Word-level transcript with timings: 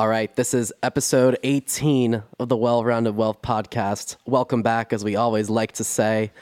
All 0.00 0.08
right, 0.08 0.34
this 0.34 0.54
is 0.54 0.72
episode 0.82 1.38
18 1.42 2.22
of 2.38 2.48
the 2.48 2.56
Well 2.56 2.82
Rounded 2.82 3.16
Wealth 3.16 3.42
podcast. 3.42 4.16
Welcome 4.24 4.62
back, 4.62 4.94
as 4.94 5.04
we 5.04 5.14
always 5.14 5.50
like 5.50 5.72
to 5.72 5.84
say. 5.84 6.32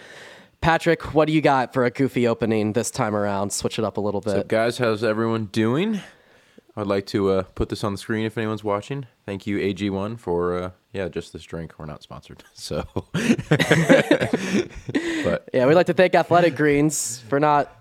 Patrick, 0.61 1.13
what 1.13 1.27
do 1.27 1.33
you 1.33 1.41
got 1.41 1.75
for 1.75 1.85
a 1.85 1.91
goofy 1.91 2.29
opening 2.29 2.75
this 2.75 2.93
time 2.93 3.17
around? 3.17 3.53
Switch 3.53 3.77
it 3.77 3.85
up 3.85 3.97
a 3.97 4.01
little 4.01 4.21
bit. 4.21 4.37
Up, 4.37 4.47
guys? 4.47 4.79
How's 4.79 5.03
everyone 5.03 5.47
doing? 5.47 6.01
I'd 6.77 6.87
like 6.87 7.07
to 7.07 7.31
uh, 7.31 7.43
put 7.57 7.69
this 7.69 7.83
on 7.83 7.91
the 7.91 7.99
screen 7.99 8.25
if 8.25 8.39
anyone's 8.39 8.63
watching. 8.63 9.09
Thank 9.27 9.49
you, 9.49 9.59
AG1, 9.59 10.21
for 10.21 10.57
uh, 10.57 10.71
yeah, 10.93 11.09
just 11.09 11.33
this 11.33 11.43
drink. 11.43 11.81
We're 11.81 11.87
not 11.87 12.05
sponsored, 12.05 12.45
so. 12.55 12.85
but 13.13 13.13
Yeah, 15.53 15.67
we'd 15.67 15.75
like 15.75 15.87
to 15.87 15.95
thank 15.95 16.15
Athletic 16.15 16.55
Greens 16.55 17.19
for 17.29 17.41
not. 17.41 17.75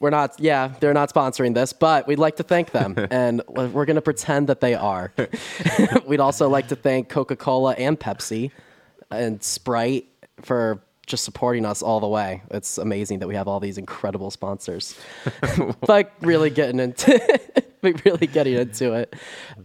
We're 0.00 0.10
not, 0.10 0.38
yeah, 0.38 0.74
they're 0.80 0.94
not 0.94 1.12
sponsoring 1.12 1.54
this, 1.54 1.72
but 1.72 2.06
we'd 2.06 2.18
like 2.18 2.36
to 2.36 2.42
thank 2.42 2.70
them, 2.70 2.94
and 3.10 3.42
we're 3.48 3.84
going 3.84 3.96
to 3.96 4.02
pretend 4.02 4.48
that 4.48 4.60
they 4.60 4.74
are. 4.74 5.12
we'd 6.06 6.20
also 6.20 6.48
like 6.48 6.68
to 6.68 6.76
thank 6.76 7.08
Coca 7.08 7.36
Cola 7.36 7.72
and 7.72 7.98
Pepsi 7.98 8.50
and 9.10 9.42
Sprite 9.42 10.06
for 10.42 10.82
just 11.06 11.24
supporting 11.24 11.64
us 11.64 11.82
all 11.82 12.00
the 12.00 12.08
way. 12.08 12.42
It's 12.50 12.78
amazing 12.78 13.20
that 13.20 13.28
we 13.28 13.34
have 13.34 13.48
all 13.48 13.60
these 13.60 13.78
incredible 13.78 14.30
sponsors. 14.30 14.96
like 15.88 16.12
really 16.20 16.50
getting 16.50 16.80
into, 16.80 17.40
really 17.82 18.26
getting 18.26 18.54
into 18.54 18.92
it. 18.92 19.14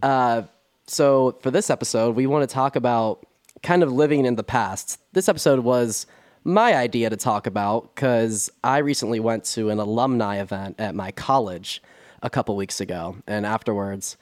Uh, 0.02 0.44
so 0.88 1.38
for 1.42 1.52
this 1.52 1.70
episode, 1.70 2.16
we 2.16 2.28
want 2.28 2.50
to 2.50 2.54
talk 2.54 2.76
about 2.76 3.26
kind 3.62 3.84
of 3.84 3.92
living 3.92 4.26
in 4.26 4.36
the 4.36 4.44
past. 4.44 5.00
This 5.14 5.28
episode 5.28 5.60
was 5.60 6.06
my 6.44 6.76
idea 6.76 7.10
to 7.10 7.18
talk 7.18 7.48
about 7.48 7.96
because 7.96 8.52
I 8.64 8.80
recently 8.80 9.20
went 9.20 9.46
to 9.46 9.70
an 9.70 9.80
alumni 9.80 10.42
event 10.42 10.76
at 10.80 10.96
my 10.96 11.12
college 11.12 11.82
a 12.22 12.30
couple 12.30 12.56
weeks 12.56 12.82
ago, 12.82 13.18
and 13.28 13.46
afterwards, 13.46 14.18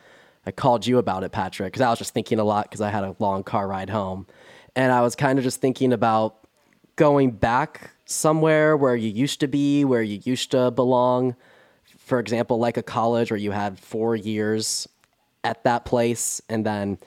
I 0.45 0.52
called 0.52 0.88
you 0.88 0.97
about 0.97 1.23
it, 1.23 1.31
Patrick, 1.31 1.73
because 1.73 1.81
I 1.81 1.89
was 1.89 1.99
just 1.99 2.13
thinking 2.13 2.39
a 2.39 2.44
lot 2.44 2.66
because 2.66 2.81
I 2.81 2.89
had 2.89 3.03
a 3.03 3.16
long 3.19 3.44
car 3.44 3.67
ride 3.67 3.89
home, 3.89 4.28
and 4.75 4.91
I 4.91 5.02
was 5.02 5.16
kind 5.16 5.38
of 5.38 5.44
just 5.44 5.61
thinking 5.61 5.94
about 5.94 6.36
going 6.95 7.31
back 7.31 7.91
somewhere 8.05 8.75
where 8.75 8.95
you 8.95 9.09
used 9.09 9.39
to 9.39 9.47
be, 9.47 9.85
where 9.85 10.02
you 10.02 10.19
used 10.23 10.52
to 10.52 10.72
belong. 10.72 11.35
For 11.97 12.19
example, 12.19 12.58
like 12.59 12.78
a 12.78 12.83
college 12.83 13.31
where 13.31 13.38
you 13.38 13.52
had 13.52 13.80
four 13.80 14.16
years 14.16 14.88
at 15.44 15.63
that 15.63 15.85
place, 15.85 16.41
and 16.50 16.66
then 16.66 16.97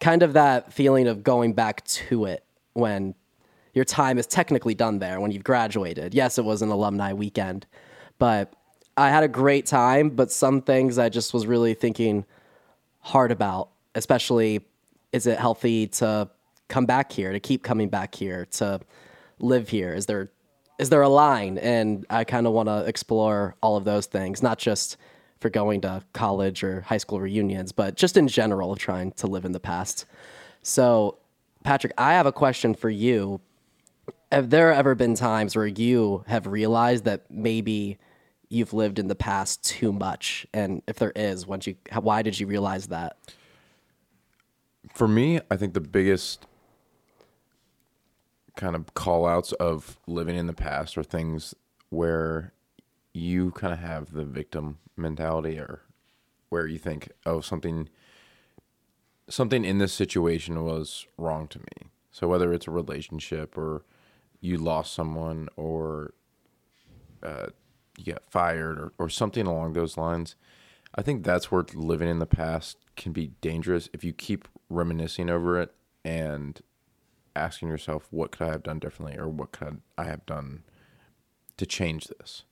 kind 0.00 0.22
of 0.22 0.34
that 0.34 0.72
feeling 0.72 1.08
of 1.08 1.22
going 1.22 1.52
back 1.52 1.84
to 1.84 2.26
it 2.26 2.44
when 2.74 3.14
your 3.74 3.84
time 3.84 4.18
is 4.18 4.26
technically 4.26 4.74
done 4.74 4.98
there, 4.98 5.20
when 5.20 5.30
you've 5.30 5.44
graduated. 5.44 6.14
Yes, 6.14 6.38
it 6.38 6.44
was 6.44 6.62
an 6.62 6.70
alumni 6.70 7.12
weekend, 7.12 7.66
but 8.18 8.52
I 8.96 9.08
had 9.08 9.24
a 9.24 9.28
great 9.28 9.66
time, 9.66 10.10
but 10.10 10.30
some 10.30 10.60
things 10.60 10.98
I 10.98 11.08
just 11.08 11.32
was 11.32 11.46
really 11.46 11.74
thinking 11.74 12.24
hard 13.00 13.32
about, 13.32 13.70
especially 13.94 14.60
is 15.12 15.26
it 15.26 15.38
healthy 15.38 15.86
to 15.86 16.28
come 16.68 16.86
back 16.86 17.12
here, 17.12 17.32
to 17.32 17.40
keep 17.40 17.62
coming 17.62 17.88
back 17.88 18.14
here, 18.14 18.46
to 18.52 18.80
live 19.38 19.68
here? 19.68 19.94
Is 19.94 20.06
there 20.06 20.30
is 20.78 20.88
there 20.88 21.02
a 21.02 21.08
line? 21.08 21.58
And 21.58 22.04
I 22.10 22.24
kind 22.24 22.46
of 22.46 22.52
want 22.54 22.68
to 22.68 22.84
explore 22.86 23.54
all 23.62 23.76
of 23.76 23.84
those 23.84 24.06
things, 24.06 24.42
not 24.42 24.58
just 24.58 24.96
for 25.38 25.48
going 25.50 25.82
to 25.82 26.02
college 26.12 26.64
or 26.64 26.80
high 26.80 26.96
school 26.96 27.20
reunions, 27.20 27.72
but 27.72 27.96
just 27.96 28.16
in 28.16 28.26
general 28.26 28.72
of 28.72 28.78
trying 28.78 29.12
to 29.12 29.26
live 29.26 29.44
in 29.44 29.52
the 29.52 29.60
past. 29.60 30.06
So, 30.62 31.18
Patrick, 31.62 31.92
I 31.98 32.14
have 32.14 32.26
a 32.26 32.32
question 32.32 32.74
for 32.74 32.90
you. 32.90 33.40
Have 34.32 34.50
there 34.50 34.72
ever 34.72 34.96
been 34.96 35.14
times 35.14 35.54
where 35.54 35.66
you 35.66 36.24
have 36.26 36.46
realized 36.46 37.04
that 37.04 37.30
maybe 37.30 37.98
you've 38.48 38.72
lived 38.72 38.98
in 38.98 39.06
the 39.06 39.14
past 39.14 39.62
too 39.62 39.92
much? 39.92 40.46
And 40.52 40.82
if 40.88 40.96
there 40.96 41.12
is, 41.14 41.46
when 41.46 41.60
you, 41.64 41.76
why 42.00 42.22
did 42.22 42.40
you 42.40 42.48
realize 42.48 42.88
that? 42.88 43.16
for 44.92 45.08
me, 45.08 45.40
I 45.50 45.56
think 45.56 45.74
the 45.74 45.80
biggest 45.80 46.46
kind 48.56 48.76
of 48.76 48.94
call 48.94 49.26
outs 49.26 49.52
of 49.52 49.98
living 50.06 50.36
in 50.36 50.46
the 50.46 50.52
past 50.52 50.98
are 50.98 51.02
things 51.02 51.54
where 51.90 52.52
you 53.14 53.50
kind 53.52 53.72
of 53.72 53.78
have 53.78 54.12
the 54.12 54.24
victim 54.24 54.78
mentality 54.96 55.58
or 55.58 55.82
where 56.48 56.66
you 56.66 56.78
think, 56.78 57.10
oh, 57.24 57.40
something 57.40 57.88
something 59.28 59.64
in 59.64 59.78
this 59.78 59.92
situation 59.92 60.62
was 60.64 61.06
wrong 61.16 61.46
to 61.48 61.58
me. 61.58 61.90
So 62.10 62.28
whether 62.28 62.52
it's 62.52 62.66
a 62.66 62.70
relationship 62.70 63.56
or 63.56 63.84
you 64.42 64.58
lost 64.58 64.92
someone 64.92 65.48
or 65.56 66.12
uh, 67.22 67.46
you 67.96 68.12
got 68.12 68.30
fired 68.30 68.78
or, 68.78 68.92
or 68.98 69.08
something 69.08 69.46
along 69.46 69.72
those 69.72 69.96
lines, 69.96 70.34
I 70.94 71.00
think 71.00 71.24
that's 71.24 71.50
where 71.50 71.64
living 71.72 72.08
in 72.08 72.18
the 72.18 72.26
past 72.26 72.76
can 72.96 73.12
be 73.12 73.28
dangerous 73.40 73.88
if 73.94 74.04
you 74.04 74.12
keep 74.12 74.48
reminiscing 74.68 75.30
over 75.30 75.58
it 75.58 75.72
and 76.04 76.60
asking 77.34 77.68
yourself, 77.68 78.08
what 78.10 78.32
could 78.32 78.46
I 78.46 78.50
have 78.50 78.64
done 78.64 78.78
differently 78.78 79.16
or 79.16 79.28
what 79.28 79.52
could 79.52 79.80
I 79.96 80.04
have 80.04 80.26
done 80.26 80.64
to 81.56 81.64
change 81.64 82.08
this? 82.08 82.42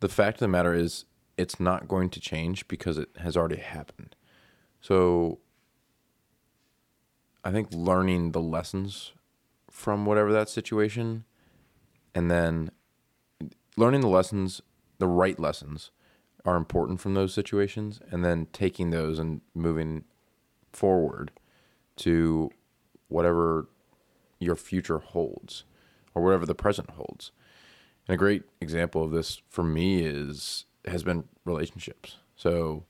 The 0.00 0.08
fact 0.08 0.36
of 0.36 0.40
the 0.40 0.48
matter 0.48 0.74
is, 0.74 1.04
it's 1.36 1.60
not 1.60 1.88
going 1.88 2.10
to 2.10 2.20
change 2.20 2.68
because 2.68 2.98
it 2.98 3.08
has 3.18 3.36
already 3.36 3.56
happened. 3.56 4.16
So 4.80 5.38
I 7.44 7.52
think 7.52 7.68
learning 7.72 8.32
the 8.32 8.40
lessons 8.40 9.12
from 9.72 10.04
whatever 10.04 10.32
that 10.32 10.48
situation 10.48 11.24
and 12.14 12.30
then 12.30 12.70
learning 13.76 14.02
the 14.02 14.08
lessons, 14.08 14.60
the 14.98 15.08
right 15.08 15.40
lessons, 15.40 15.90
are 16.44 16.56
important 16.56 17.00
from 17.00 17.14
those 17.14 17.32
situations, 17.32 18.00
and 18.10 18.24
then 18.24 18.46
taking 18.52 18.90
those 18.90 19.18
and 19.18 19.40
moving 19.54 20.04
forward 20.72 21.30
to 21.96 22.50
whatever 23.08 23.68
your 24.38 24.56
future 24.56 24.98
holds 24.98 25.64
or 26.14 26.22
whatever 26.22 26.44
the 26.44 26.54
present 26.54 26.90
holds. 26.90 27.32
And 28.06 28.14
a 28.14 28.18
great 28.18 28.42
example 28.60 29.02
of 29.02 29.12
this 29.12 29.40
for 29.48 29.62
me 29.62 30.02
is 30.04 30.66
has 30.84 31.02
been 31.02 31.24
relationships. 31.44 32.18
So 32.36 32.84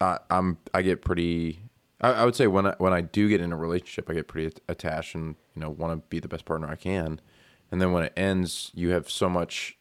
I, 0.00 0.18
I'm 0.28 0.58
I 0.72 0.82
get 0.82 1.02
pretty. 1.02 1.64
I, 2.00 2.12
I 2.12 2.24
would 2.24 2.34
say 2.34 2.46
when 2.46 2.66
I, 2.66 2.74
when 2.78 2.92
I 2.92 3.00
do 3.00 3.28
get 3.28 3.40
in 3.40 3.52
a 3.52 3.56
relationship, 3.56 4.08
I 4.08 4.14
get 4.14 4.28
pretty 4.28 4.56
attached 4.68 5.14
and 5.14 5.36
you 5.54 5.60
know 5.60 5.70
want 5.70 5.92
to 5.92 6.08
be 6.08 6.20
the 6.20 6.28
best 6.28 6.44
partner 6.44 6.68
I 6.68 6.76
can. 6.76 7.20
And 7.70 7.80
then 7.80 7.92
when 7.92 8.04
it 8.04 8.12
ends, 8.16 8.70
you 8.74 8.90
have 8.90 9.08
so 9.08 9.28
much 9.28 9.78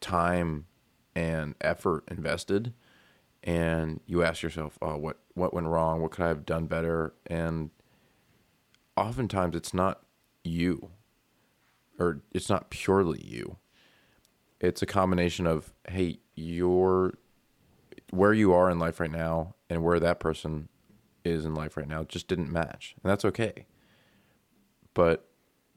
time 0.00 0.66
and 1.14 1.54
effort 1.60 2.04
invested, 2.08 2.72
and 3.44 4.00
you 4.06 4.22
ask 4.22 4.42
yourself, 4.42 4.78
"Oh, 4.82 4.96
what 4.96 5.18
what 5.34 5.54
went 5.54 5.66
wrong? 5.66 6.00
What 6.02 6.12
could 6.12 6.24
I 6.24 6.28
have 6.28 6.46
done 6.46 6.66
better?" 6.66 7.14
And 7.26 7.70
oftentimes, 8.96 9.56
it's 9.56 9.74
not 9.74 10.02
you, 10.44 10.90
or 11.98 12.22
it's 12.32 12.48
not 12.48 12.70
purely 12.70 13.24
you. 13.24 13.56
It's 14.60 14.82
a 14.82 14.86
combination 14.86 15.46
of, 15.46 15.72
"Hey, 15.88 16.18
you're 16.34 17.14
where 18.10 18.32
you 18.32 18.52
are 18.52 18.68
in 18.70 18.78
life 18.78 18.98
right 18.98 19.10
now, 19.10 19.54
and 19.68 19.84
where 19.84 20.00
that 20.00 20.18
person 20.18 20.68
is 21.24 21.44
in 21.44 21.54
life 21.54 21.76
right 21.76 21.88
now 21.88 22.04
just 22.04 22.28
didn't 22.28 22.50
match, 22.50 22.94
and 23.02 23.10
that's 23.10 23.24
okay." 23.24 23.66
But 24.94 25.28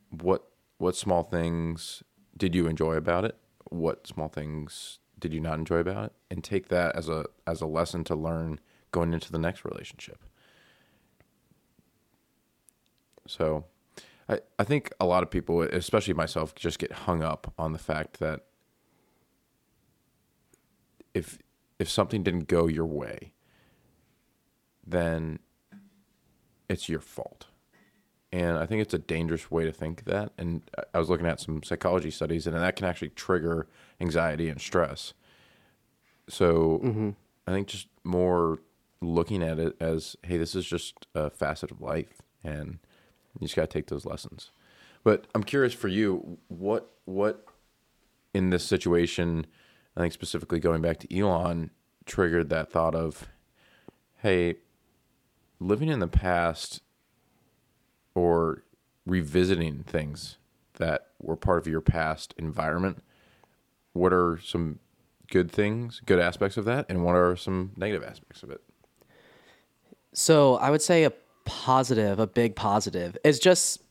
what 0.10 0.48
what 0.78 0.96
small 0.96 1.24
things 1.24 2.04
did 2.38 2.56
you 2.56 2.68
enjoy 2.68 2.96
about 2.96 3.26
it? 3.26 3.38
What 3.70 4.08
small 4.08 4.28
things 4.28 5.00
did 5.20 5.34
you 5.34 5.40
not 5.40 5.60
enjoy 5.60 5.78
about 5.78 6.06
it? 6.06 6.14
And 6.30 6.44
take 6.44 6.68
that 6.70 6.96
as 6.96 7.10
a 7.10 7.26
as 7.48 7.62
a 7.62 7.66
lesson 7.68 8.04
to 8.06 8.16
learn 8.16 8.60
going 8.92 9.14
into 9.14 9.32
the 9.32 9.40
next 9.40 9.66
relationship. 9.66 10.24
So 13.28 13.66
I, 14.28 14.40
I 14.60 14.64
think 14.64 14.92
a 15.00 15.06
lot 15.06 15.24
of 15.24 15.30
people, 15.32 15.62
especially 15.62 16.14
myself, 16.14 16.56
just 16.56 16.80
get 16.80 16.92
hung 16.92 17.24
up 17.24 17.54
on 17.58 17.74
the 17.74 17.80
fact 17.80 18.20
that 18.20 18.42
if 21.14 21.40
if 21.80 21.90
something 21.90 22.24
didn't 22.24 22.48
go 22.48 22.68
your 22.68 22.86
way, 22.86 23.33
then 24.86 25.40
it's 26.70 26.90
your 26.90 27.00
fault. 27.00 27.48
And 28.32 28.58
I 28.58 28.66
think 28.66 28.82
it's 28.82 28.96
a 28.96 29.00
dangerous 29.00 29.52
way 29.52 29.64
to 29.64 29.72
think 29.72 30.06
that. 30.06 30.32
And 30.38 30.64
I 30.94 30.98
was 30.98 31.10
looking 31.10 31.28
at 31.28 31.40
some 31.40 31.62
psychology 31.62 32.10
studies, 32.10 32.48
and 32.48 32.56
that 32.56 32.76
can 32.76 32.88
actually 32.88 33.10
trigger 33.10 33.68
anxiety 34.02 34.50
and 34.50 34.60
stress. 34.60 35.14
So 36.28 36.82
mm-hmm. 36.84 37.10
I 37.46 37.52
think 37.52 37.68
just 37.68 37.88
more 38.04 38.60
looking 39.02 39.44
at 39.44 39.60
it 39.60 39.76
as, 39.80 40.16
hey, 40.24 40.38
this 40.38 40.56
is 40.56 40.66
just 40.66 41.06
a 41.14 41.30
facet 41.30 41.70
of 41.70 41.82
life, 41.82 42.22
and 42.44 42.80
you 43.40 43.46
just 43.46 43.56
got 43.56 43.64
to 43.64 43.68
take 43.68 43.88
those 43.88 44.06
lessons. 44.06 44.52
But 45.04 45.28
I'm 45.36 45.44
curious 45.44 45.74
for 45.74 45.90
you, 45.90 46.38
what 46.48 46.90
what 47.06 47.46
in 48.34 48.50
this 48.50 48.64
situation, 48.64 49.46
I 49.96 50.00
think 50.00 50.14
specifically 50.14 50.60
going 50.60 50.82
back 50.82 51.00
to 51.02 51.16
Elon, 51.16 51.70
triggered 52.06 52.50
that 52.50 52.72
thought 52.72 52.96
of, 52.96 53.28
hey, 54.18 54.56
living 55.64 55.90
in 55.90 56.00
the 56.00 56.08
past 56.08 56.82
or 58.16 58.64
revisiting 59.06 59.84
things 59.84 60.38
that 60.76 61.08
were 61.20 61.36
part 61.36 61.60
of 61.60 61.68
your 61.68 61.82
past 61.82 62.34
environment, 62.38 63.04
what 63.94 64.12
are 64.12 64.40
some 64.44 64.80
good 65.32 65.52
things, 65.52 66.02
good 66.06 66.20
aspects 66.20 66.58
of 66.58 66.66
that, 66.66 66.86
and 66.90 67.04
what 67.04 67.16
are 67.16 67.36
some 67.36 67.72
negative 67.78 68.04
aspects 68.08 68.44
of 68.44 68.52
it? 68.52 68.62
So 70.14 70.56
I 70.56 70.70
would 70.70 70.82
say 70.82 71.06
a 71.06 71.14
positive, 71.46 72.20
a 72.20 72.28
big 72.28 72.56
positive, 72.56 73.18
is 73.24 73.40
just 73.40 73.82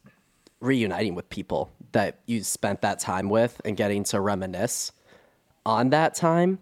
reuniting 0.61 1.15
with 1.15 1.29
people 1.29 1.71
that 1.93 2.21
you 2.27 2.43
spent 2.45 2.83
that 2.83 3.01
time 3.01 3.29
with 3.29 3.61
and 3.65 3.77
getting 3.77 4.05
to 4.05 4.21
reminisce 4.21 4.93
on 5.67 5.91
that 5.91 6.15
time 6.15 6.59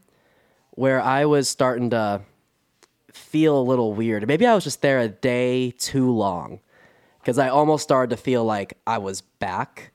where 0.70 1.00
I 1.00 1.26
was 1.26 1.48
starting 1.48 1.90
to 1.90 2.22
feel 3.12 3.58
a 3.58 3.62
little 3.62 3.92
weird. 3.94 4.26
Maybe 4.26 4.46
I 4.46 4.54
was 4.54 4.64
just 4.64 4.82
there 4.82 5.00
a 5.00 5.08
day 5.08 5.72
too 5.72 6.10
long 6.10 6.60
because 7.20 7.38
I 7.38 7.48
almost 7.48 7.82
started 7.82 8.14
to 8.16 8.22
feel 8.22 8.44
like 8.44 8.78
I 8.86 8.98
was 8.98 9.20
back 9.20 9.92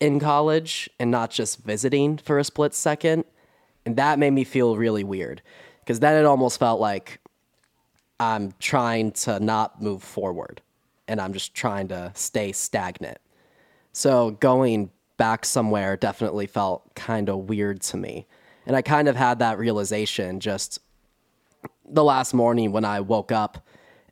in 0.00 0.20
college 0.20 0.90
and 0.98 1.10
not 1.10 1.30
just 1.30 1.58
visiting 1.64 2.18
for 2.18 2.38
a 2.38 2.44
split 2.44 2.74
second. 2.74 3.24
And 3.84 3.96
that 3.96 4.18
made 4.18 4.32
me 4.32 4.44
feel 4.44 4.76
really 4.76 5.04
weird 5.04 5.42
because 5.80 6.00
then 6.00 6.16
it 6.16 6.26
almost 6.26 6.58
felt 6.58 6.80
like 6.80 7.20
I'm 8.18 8.52
trying 8.58 9.12
to 9.12 9.40
not 9.40 9.80
move 9.80 10.02
forward 10.02 10.60
and 11.08 11.20
I'm 11.20 11.32
just 11.32 11.54
trying 11.54 11.88
to 11.88 12.12
stay 12.14 12.52
stagnant. 12.52 13.18
So 13.92 14.32
going 14.32 14.90
back 15.16 15.44
somewhere 15.44 15.96
definitely 15.96 16.46
felt 16.46 16.94
kind 16.94 17.28
of 17.28 17.48
weird 17.48 17.80
to 17.82 17.96
me. 17.96 18.26
And 18.66 18.74
I 18.74 18.82
kind 18.82 19.08
of 19.08 19.16
had 19.16 19.38
that 19.38 19.58
realization 19.58 20.40
just 20.40 20.80
the 21.88 22.04
last 22.04 22.34
morning 22.34 22.72
when 22.72 22.84
I 22.84 23.00
woke 23.00 23.32
up 23.32 23.66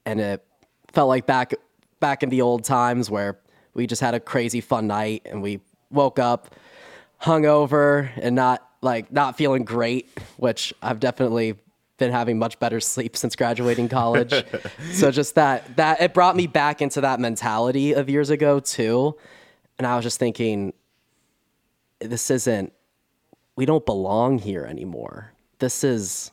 and 0.05 0.21
it 0.21 0.45
felt 0.93 1.09
like 1.09 1.27
back 1.27 1.55
back 2.01 2.23
in 2.23 2.29
the 2.29 2.43
old 2.43 2.65
times 2.65 3.11
where 3.11 3.39
we 3.75 3.87
just 3.87 4.01
had 4.01 4.15
a 4.15 4.21
crazy 4.21 4.61
fun 4.61 4.87
night 4.87 5.23
and 5.25 5.43
we 5.43 5.61
woke 5.91 6.19
up 6.19 6.55
hungover 7.21 8.11
and 8.17 8.35
not 8.35 8.69
like 8.83 9.11
not 9.11 9.37
feeling 9.37 9.65
great, 9.65 10.09
which 10.37 10.73
I've 10.83 11.01
definitely 11.01 11.57
been 11.97 12.13
having 12.13 12.39
much 12.39 12.59
better 12.59 12.81
sleep 12.81 13.17
since 13.23 13.35
graduating 13.37 13.89
college. 13.89 14.35
so 14.93 15.11
just 15.11 15.35
that 15.35 15.77
that 15.77 16.01
it 16.01 16.15
brought 16.15 16.37
me 16.37 16.47
back 16.47 16.83
into 16.83 17.01
that 17.01 17.21
mentality 17.21 17.93
of 17.95 18.09
years 18.09 18.31
ago 18.31 18.61
too. 18.61 19.17
And 19.79 19.87
I 19.87 19.97
was 19.97 20.05
just 20.05 20.19
thinking 20.19 20.73
this 22.01 22.31
isn't 22.31 22.73
we 23.57 23.67
don't 23.67 23.87
belong 23.87 24.39
here 24.39 24.65
anymore. 24.65 25.33
This 25.59 25.85
is 25.85 26.33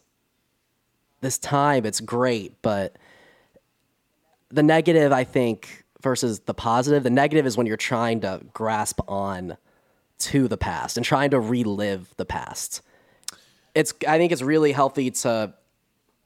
this 1.22 1.38
time 1.38 1.86
it's 1.86 2.00
great, 2.00 2.62
but 2.62 2.98
the 4.50 4.64
negative 4.64 5.12
I 5.12 5.24
think 5.24 5.86
versus 6.02 6.42
the 6.42 6.54
positive, 6.54 7.04
the 7.04 7.10
negative 7.10 7.46
is 7.46 7.56
when 7.56 7.68
you're 7.68 7.78
trying 7.78 8.22
to 8.22 8.42
grasp 8.54 9.00
on 9.08 9.58
to 10.20 10.48
the 10.48 10.58
past 10.58 10.98
and 10.98 11.06
trying 11.06 11.32
to 11.32 11.40
relive 11.40 12.14
the 12.18 12.26
past. 12.26 12.82
It's 13.74 13.94
I 14.08 14.18
think 14.18 14.32
it's 14.32 14.42
really 14.42 14.72
healthy 14.72 15.12
to 15.12 15.54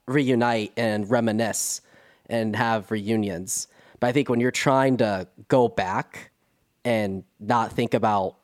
reunite 0.07 0.71
and 0.77 1.09
reminisce 1.09 1.81
and 2.27 2.55
have 2.55 2.89
reunions. 2.91 3.67
But 3.99 4.07
I 4.07 4.11
think 4.11 4.29
when 4.29 4.39
you're 4.39 4.51
trying 4.51 4.97
to 4.97 5.27
go 5.47 5.67
back 5.67 6.31
and 6.83 7.23
not 7.39 7.71
think 7.71 7.93
about 7.93 8.37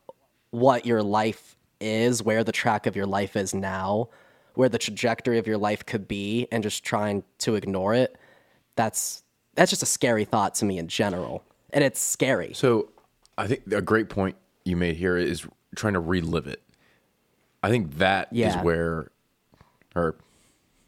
what 0.52 0.86
your 0.86 1.04
life 1.04 1.56
is, 1.80 2.24
where 2.24 2.44
the 2.44 2.52
track 2.52 2.86
of 2.86 2.96
your 2.96 3.06
life 3.06 3.36
is 3.36 3.54
now, 3.54 4.10
where 4.56 4.70
the 4.70 4.78
trajectory 4.78 5.38
of 5.38 5.48
your 5.48 5.58
life 5.58 5.86
could 5.86 6.08
be 6.08 6.48
and 6.52 6.64
just 6.64 6.84
trying 6.84 7.24
to 7.40 7.56
ignore 7.56 7.94
it, 7.94 8.18
that's 8.76 9.24
that's 9.56 9.70
just 9.70 9.84
a 9.84 9.88
scary 9.88 10.24
thought 10.26 10.56
to 10.56 10.66
me 10.66 10.78
in 10.78 10.88
general. 10.88 11.44
And 11.74 11.84
it's 11.84 12.00
scary. 12.00 12.54
So 12.54 12.90
I 13.38 13.48
think 13.48 13.64
a 13.72 13.82
great 13.82 14.10
point 14.10 14.36
you 14.64 14.76
made 14.78 14.96
here 14.96 15.18
is 15.18 15.46
trying 15.76 15.94
to 15.94 16.00
relive 16.00 16.48
it. 16.48 16.62
I 17.64 17.70
think 17.70 17.98
that 17.98 18.30
is 18.32 18.38
Yeah. 18.38 18.64
where, 18.64 19.12
or 19.96 20.16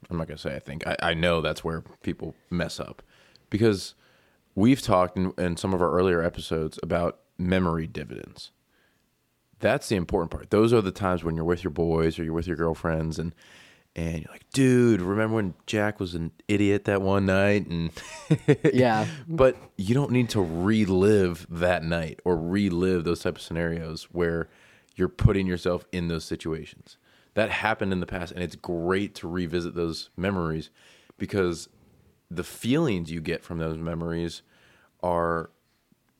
I'm 0.10 0.18
not 0.18 0.28
going 0.28 0.38
to 0.38 0.42
say 0.42 0.56
I 0.56 0.60
think, 0.60 0.88
I, 0.88 0.96
I 1.02 1.14
know 1.14 1.42
that's 1.42 1.64
where 1.64 1.82
people 2.02 2.36
mess 2.50 2.80
up 2.80 3.02
because 3.50 3.96
we've 4.56 4.82
talked 4.82 5.18
in, 5.18 5.34
in 5.38 5.58
some 5.58 5.74
of 5.74 5.82
our 5.82 5.92
earlier 5.92 6.22
episodes 6.24 6.80
about 6.82 7.20
memory 7.38 7.88
dividends. 7.88 8.52
That's 9.64 9.88
the 9.90 9.96
important 9.96 10.30
part. 10.30 10.50
Those 10.50 10.74
are 10.74 10.82
the 10.82 10.92
times 10.92 11.24
when 11.24 11.36
you're 11.36 11.46
with 11.46 11.64
your 11.64 11.72
boys 11.72 12.20
or 12.20 12.24
you're 12.26 12.34
with 12.34 12.48
your 12.48 12.58
girlfriends 12.58 13.18
and 13.18 13.34
and 13.96 14.24
you're 14.24 14.32
like, 14.32 14.50
dude, 14.52 15.02
remember 15.02 15.36
when 15.36 15.54
Jack 15.68 16.00
was 16.00 16.16
an 16.16 16.32
idiot 16.48 16.86
that 16.86 17.02
one 17.02 17.26
night? 17.28 17.68
And 17.68 17.92
Yeah. 18.74 19.08
but 19.28 19.56
you 19.78 19.94
don't 19.94 20.12
need 20.12 20.30
to 20.30 20.42
relive 20.42 21.46
that 21.50 21.84
night 21.84 22.20
or 22.26 22.36
relive 22.36 23.04
those 23.04 23.22
type 23.22 23.36
of 23.38 23.42
scenarios 23.42 24.06
where 24.12 24.50
you're 24.96 25.10
putting 25.10 25.48
yourself 25.48 25.86
in 25.92 26.08
those 26.08 26.26
situations. 26.26 26.98
That 27.36 27.50
happened 27.52 27.94
in 27.94 28.00
the 28.00 28.06
past, 28.06 28.32
and 28.34 28.44
it's 28.44 28.56
great 28.56 29.16
to 29.16 29.28
revisit 29.28 29.76
those 29.76 30.10
memories 30.18 30.70
because 31.18 31.70
the 32.30 32.44
feelings 32.44 33.12
you 33.12 33.22
get 33.22 33.44
from 33.44 33.60
those 33.60 33.78
memories 33.78 34.42
are 35.02 35.52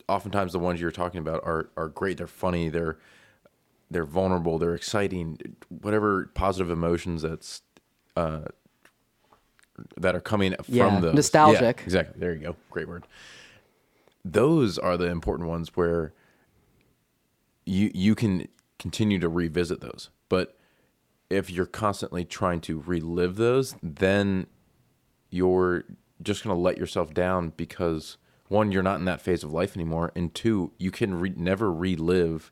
oftentimes 0.08 0.54
the 0.54 0.60
ones 0.60 0.80
you're 0.80 0.92
talking 0.92 1.20
about 1.20 1.44
are 1.44 1.70
are 1.76 1.88
great. 1.90 2.18
They're 2.18 2.28
funny. 2.28 2.70
They're 2.70 2.98
they're 3.94 4.06
vulnerable. 4.06 4.58
They're 4.58 4.76
exciting. 4.76 5.38
Whatever 5.70 6.32
positive 6.34 6.70
emotions 6.70 7.22
that's 7.22 7.62
uh, 8.16 8.46
that 9.98 10.16
are 10.16 10.22
coming 10.22 10.56
from 10.64 10.96
Yeah, 10.96 11.00
those 11.00 11.16
nostalgic. 11.16 11.78
Yeah, 11.78 11.84
exactly. 11.84 12.20
There 12.20 12.34
you 12.34 12.40
go. 12.40 12.56
Great 12.70 12.88
word. 12.88 13.06
Those 14.26 14.78
are 14.78 14.98
the 14.98 15.08
important 15.08 15.50
ones 15.50 15.76
where 15.76 16.14
you 17.66 17.92
you 17.94 18.16
can 18.16 18.48
continue 18.80 19.20
to 19.20 19.30
revisit 19.30 19.82
those. 19.82 20.10
But 20.30 20.58
if 21.30 21.50
you're 21.50 21.66
constantly 21.66 22.26
trying 22.26 22.62
to 22.62 22.84
relive 22.86 23.36
those, 23.36 23.76
then 23.82 24.48
you're 25.30 25.86
just 26.22 26.44
going 26.44 26.56
to 26.56 26.62
let 26.62 26.78
yourself 26.78 27.14
down 27.14 27.54
because 27.58 28.18
one, 28.50 28.72
you're 28.72 28.84
not 28.84 29.00
in 29.00 29.06
that 29.06 29.22
phase 29.22 29.44
of 29.44 29.52
life 29.52 29.76
anymore, 29.76 30.12
and 30.16 30.34
two, 30.34 30.74
you 30.78 30.92
can 30.92 31.20
re- 31.20 31.34
never 31.36 31.74
relive 31.74 32.52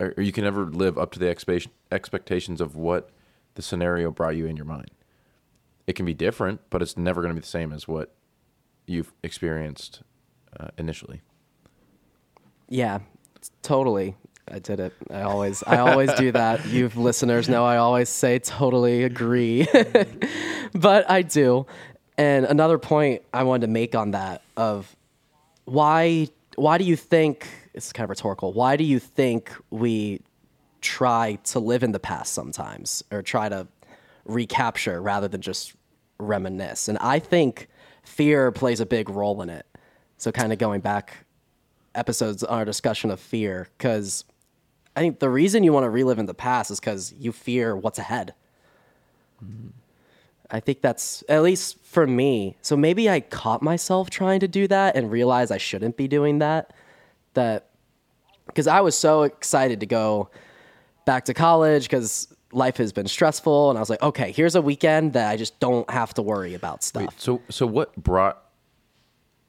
or 0.00 0.14
or 0.16 0.22
you 0.22 0.32
can 0.32 0.44
never 0.44 0.66
live 0.66 0.98
up 0.98 1.12
to 1.12 1.18
the 1.18 1.28
expectation 1.28 1.72
expectations 1.90 2.60
of 2.60 2.76
what 2.76 3.10
the 3.54 3.62
scenario 3.62 4.10
brought 4.10 4.36
you 4.36 4.46
in 4.46 4.56
your 4.56 4.66
mind. 4.66 4.90
It 5.86 5.94
can 5.94 6.06
be 6.06 6.14
different, 6.14 6.60
but 6.70 6.82
it's 6.82 6.96
never 6.96 7.20
going 7.20 7.30
to 7.30 7.34
be 7.34 7.42
the 7.42 7.46
same 7.46 7.72
as 7.72 7.86
what 7.86 8.12
you've 8.86 9.12
experienced 9.22 10.02
uh, 10.58 10.68
initially. 10.78 11.20
Yeah, 12.68 13.00
totally. 13.62 14.16
I 14.50 14.58
did 14.58 14.80
it. 14.80 14.92
I 15.10 15.22
always 15.22 15.62
I 15.62 15.78
always 15.78 16.12
do 16.14 16.32
that. 16.32 16.64
You 16.74 16.90
listeners 16.94 17.48
know 17.48 17.64
I 17.64 17.76
always 17.76 18.08
say 18.08 18.38
totally 18.38 19.04
agree. 19.04 19.66
but 20.74 21.10
I 21.10 21.22
do. 21.22 21.66
And 22.16 22.44
another 22.46 22.78
point 22.78 23.22
I 23.32 23.44
wanted 23.44 23.66
to 23.66 23.72
make 23.72 23.94
on 23.94 24.12
that 24.12 24.42
of 24.56 24.94
why 25.64 26.28
why 26.56 26.78
do 26.78 26.84
you 26.84 26.96
think 26.96 27.48
it's 27.74 27.92
kind 27.92 28.04
of 28.04 28.10
rhetorical. 28.10 28.52
Why 28.52 28.76
do 28.76 28.84
you 28.84 28.98
think 28.98 29.52
we 29.70 30.20
try 30.80 31.38
to 31.44 31.58
live 31.58 31.82
in 31.82 31.92
the 31.92 31.98
past 31.98 32.32
sometimes 32.32 33.02
or 33.10 33.22
try 33.22 33.48
to 33.48 33.66
recapture 34.24 35.02
rather 35.02 35.28
than 35.28 35.40
just 35.40 35.74
reminisce? 36.18 36.88
And 36.88 36.98
I 36.98 37.18
think 37.18 37.68
fear 38.02 38.52
plays 38.52 38.80
a 38.80 38.86
big 38.86 39.10
role 39.10 39.42
in 39.42 39.50
it. 39.50 39.66
So 40.16 40.30
kind 40.30 40.52
of 40.52 40.58
going 40.58 40.80
back 40.80 41.26
episodes 41.94 42.42
on 42.42 42.58
our 42.58 42.64
discussion 42.64 43.10
of 43.10 43.20
fear 43.20 43.68
because 43.76 44.24
I 44.96 45.00
think 45.00 45.18
the 45.18 45.28
reason 45.28 45.64
you 45.64 45.72
want 45.72 45.84
to 45.84 45.90
relive 45.90 46.18
in 46.18 46.26
the 46.26 46.34
past 46.34 46.70
is 46.70 46.80
because 46.80 47.12
you 47.18 47.32
fear 47.32 47.76
what's 47.76 47.98
ahead. 47.98 48.34
I 50.50 50.60
think 50.60 50.80
that's 50.82 51.24
at 51.28 51.42
least 51.42 51.78
for 51.84 52.06
me. 52.06 52.56
So 52.62 52.76
maybe 52.76 53.10
I 53.10 53.20
caught 53.20 53.62
myself 53.62 54.08
trying 54.08 54.40
to 54.40 54.48
do 54.48 54.68
that 54.68 54.94
and 54.96 55.10
realized 55.10 55.50
I 55.50 55.58
shouldn't 55.58 55.96
be 55.96 56.06
doing 56.06 56.38
that. 56.38 56.72
That 57.34 57.70
because 58.46 58.66
I 58.66 58.80
was 58.80 58.96
so 58.96 59.22
excited 59.22 59.80
to 59.80 59.86
go 59.86 60.30
back 61.04 61.26
to 61.26 61.34
college 61.34 61.84
because 61.84 62.28
life 62.52 62.76
has 62.76 62.92
been 62.92 63.08
stressful, 63.08 63.70
and 63.70 63.78
I 63.78 63.80
was 63.80 63.90
like, 63.90 64.02
okay, 64.02 64.32
here's 64.32 64.54
a 64.54 64.62
weekend 64.62 65.12
that 65.14 65.30
I 65.30 65.36
just 65.36 65.58
don't 65.60 65.88
have 65.90 66.14
to 66.14 66.22
worry 66.22 66.54
about 66.54 66.82
stuff. 66.82 67.14
So, 67.18 67.42
so 67.50 67.66
what 67.66 67.94
brought 67.96 68.42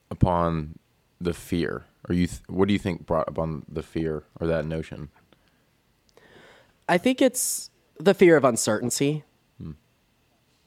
upon 0.10 0.80
the 1.22 1.34
fear, 1.34 1.86
or 2.10 2.16
you? 2.16 2.28
Th- 2.28 2.42
what 2.48 2.68
do 2.68 2.74
you 2.74 2.80
think 2.80 3.06
brought 3.06 3.28
upon 3.28 3.66
the 3.70 3.84
fear 3.84 4.24
or 4.40 4.48
that 4.48 4.66
notion? 4.66 5.10
I 6.88 6.98
think 6.98 7.22
it's 7.22 7.70
the 8.00 8.14
fear 8.14 8.38
of 8.38 8.44
uncertainty, 8.44 9.24
hmm. 9.60 9.72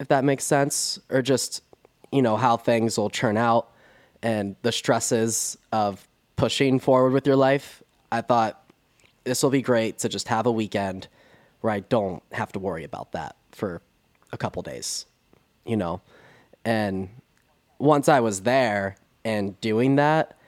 if 0.01 0.09
that 0.09 0.25
makes 0.25 0.45
sense, 0.45 0.99
or 1.11 1.23
just, 1.23 1.63
you 2.11 2.23
know, 2.23 2.37
how 2.37 2.57
things 2.57 2.99
will 2.99 3.11
turn 3.11 3.37
out 3.37 3.71
and 4.23 4.57
the 4.63 4.73
stresses 4.73 5.57
of 5.71 6.08
pushing 6.39 6.79
forward 6.79 7.13
with 7.13 7.27
your 7.27 7.37
life. 7.37 7.83
I 8.11 8.23
thought 8.23 8.65
this 9.25 9.43
will 9.43 9.51
be 9.51 9.61
great 9.61 9.99
to 9.99 10.09
just 10.09 10.29
have 10.29 10.47
a 10.47 10.53
weekend 10.53 11.09
where 11.61 11.73
I 11.73 11.81
don't 11.81 12.23
have 12.33 12.53
to 12.53 12.61
worry 12.61 12.85
about 12.85 13.13
that 13.13 13.37
for 13.51 13.83
a 14.33 14.39
couple 14.39 14.63
days, 14.63 15.05
you 15.67 15.77
know? 15.77 16.01
And 16.65 17.09
once 17.79 18.09
I 18.09 18.21
was 18.21 18.43
there 18.43 18.97
and 19.25 19.61
doing 19.61 19.97
that, 19.97 20.39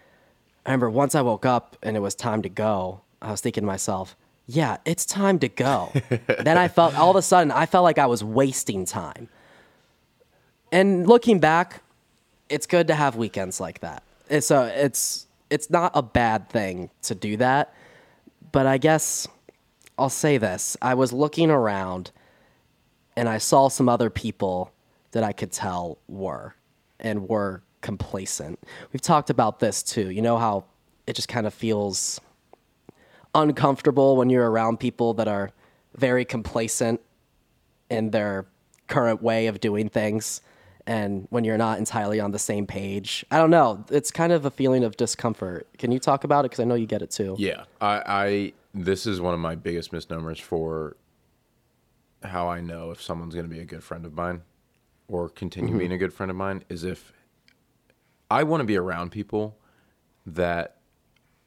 I 0.64 0.70
remember 0.70 0.90
once 0.90 1.16
I 1.16 1.22
woke 1.22 1.44
up 1.44 1.76
and 1.82 1.96
it 1.96 2.00
was 2.00 2.14
time 2.14 2.42
to 2.42 2.48
go, 2.48 3.00
I 3.20 3.32
was 3.32 3.40
thinking 3.40 3.64
to 3.64 3.66
myself, 3.66 4.16
yeah, 4.46 4.76
it's 4.84 5.04
time 5.04 5.40
to 5.40 5.48
go. 5.48 5.92
then 6.38 6.56
I 6.56 6.68
felt 6.68 6.96
all 6.96 7.10
of 7.10 7.16
a 7.16 7.22
sudden 7.22 7.50
I 7.50 7.66
felt 7.66 7.82
like 7.82 7.98
I 7.98 8.06
was 8.06 8.22
wasting 8.22 8.84
time. 8.84 9.28
and 10.70 11.08
looking 11.08 11.40
back, 11.40 11.82
it's 12.48 12.66
good 12.66 12.86
to 12.86 12.94
have 12.94 13.16
weekends 13.16 13.60
like 13.60 13.80
that. 13.80 14.04
It's 14.28 14.52
a, 14.52 14.84
it's 14.84 15.26
it's 15.50 15.68
not 15.68 15.92
a 15.94 16.02
bad 16.02 16.48
thing 16.48 16.90
to 17.02 17.14
do 17.14 17.36
that. 17.36 17.74
But 18.52 18.66
I 18.66 18.78
guess 18.78 19.28
I'll 19.98 20.08
say 20.08 20.38
this. 20.38 20.76
I 20.80 20.94
was 20.94 21.12
looking 21.12 21.50
around 21.50 22.12
and 23.16 23.28
I 23.28 23.38
saw 23.38 23.68
some 23.68 23.88
other 23.88 24.08
people 24.08 24.72
that 25.10 25.24
I 25.24 25.32
could 25.32 25.52
tell 25.52 25.98
were 26.08 26.54
and 26.98 27.28
were 27.28 27.62
complacent. 27.80 28.58
We've 28.92 29.02
talked 29.02 29.30
about 29.30 29.58
this 29.58 29.82
too. 29.82 30.10
You 30.10 30.22
know 30.22 30.38
how 30.38 30.64
it 31.06 31.16
just 31.16 31.28
kind 31.28 31.46
of 31.46 31.52
feels 31.52 32.20
uncomfortable 33.34 34.16
when 34.16 34.30
you're 34.30 34.50
around 34.50 34.78
people 34.78 35.14
that 35.14 35.28
are 35.28 35.50
very 35.96 36.24
complacent 36.24 37.00
in 37.90 38.10
their 38.10 38.46
current 38.86 39.22
way 39.22 39.46
of 39.46 39.60
doing 39.60 39.88
things 39.88 40.40
and 40.86 41.26
when 41.30 41.44
you're 41.44 41.58
not 41.58 41.78
entirely 41.78 42.20
on 42.20 42.30
the 42.30 42.38
same 42.38 42.66
page. 42.66 43.24
I 43.30 43.38
don't 43.38 43.50
know. 43.50 43.84
It's 43.90 44.10
kind 44.10 44.32
of 44.32 44.44
a 44.44 44.50
feeling 44.50 44.84
of 44.84 44.96
discomfort. 44.96 45.68
Can 45.78 45.92
you 45.92 45.98
talk 45.98 46.24
about 46.24 46.44
it 46.44 46.50
cuz 46.50 46.60
I 46.60 46.64
know 46.64 46.74
you 46.74 46.86
get 46.86 47.02
it 47.02 47.10
too. 47.10 47.36
Yeah, 47.38 47.64
I, 47.80 48.02
I 48.06 48.52
this 48.74 49.06
is 49.06 49.20
one 49.20 49.34
of 49.34 49.40
my 49.40 49.54
biggest 49.54 49.92
misnomers 49.92 50.38
for 50.38 50.96
how 52.22 52.48
I 52.48 52.60
know 52.60 52.90
if 52.90 53.00
someone's 53.00 53.34
going 53.34 53.48
to 53.48 53.54
be 53.54 53.60
a 53.60 53.64
good 53.64 53.82
friend 53.82 54.04
of 54.04 54.14
mine 54.14 54.42
or 55.08 55.28
continue 55.28 55.76
being 55.76 55.92
a 55.92 55.98
good 55.98 56.12
friend 56.12 56.30
of 56.30 56.36
mine 56.36 56.64
is 56.68 56.84
if 56.84 57.12
I 58.30 58.44
want 58.44 58.60
to 58.60 58.64
be 58.64 58.76
around 58.76 59.10
people 59.10 59.58
that 60.24 60.76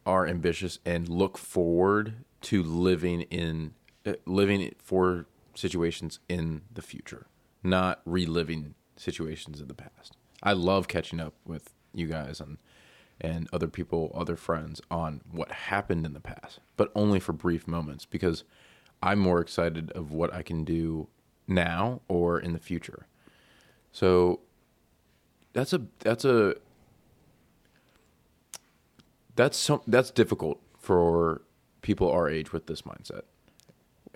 are 0.06 0.28
ambitious 0.28 0.80
and 0.86 1.08
look 1.08 1.38
forward 1.38 2.26
to 2.42 2.62
living 2.62 3.22
in 3.22 3.74
uh, 4.06 4.14
living 4.26 4.74
for 4.80 5.28
situations 5.56 6.20
in 6.28 6.62
the 6.74 6.82
future, 6.82 7.28
not 7.64 8.02
reliving 8.06 8.76
situations 9.04 9.60
in 9.60 9.68
the 9.68 9.74
past. 9.74 10.18
I 10.42 10.54
love 10.54 10.88
catching 10.88 11.20
up 11.20 11.34
with 11.46 11.74
you 11.94 12.08
guys 12.08 12.40
and 12.40 12.58
and 13.22 13.48
other 13.54 13.68
people, 13.68 14.12
other 14.16 14.36
friends 14.36 14.82
on 14.90 15.22
what 15.32 15.52
happened 15.52 16.06
in 16.06 16.14
the 16.14 16.20
past, 16.20 16.60
but 16.76 16.92
only 16.96 17.20
for 17.20 17.32
brief 17.32 17.68
moments 17.68 18.06
because 18.06 18.44
I'm 19.02 19.20
more 19.20 19.40
excited 19.40 19.92
of 19.92 20.12
what 20.12 20.34
I 20.34 20.42
can 20.42 20.64
do 20.64 21.08
now 21.48 22.02
or 22.08 22.40
in 22.40 22.54
the 22.54 22.60
future. 22.60 23.08
So 23.92 24.40
that's 25.54 25.74
a 25.74 25.82
that's 26.00 26.26
a 26.26 26.56
that's 29.36 29.58
some 29.58 29.82
that's 29.88 30.12
difficult 30.12 30.60
for 30.80 31.42
people 31.82 32.12
our 32.12 32.30
age 32.30 32.52
with 32.52 32.66
this 32.68 32.82
mindset. 32.82 33.24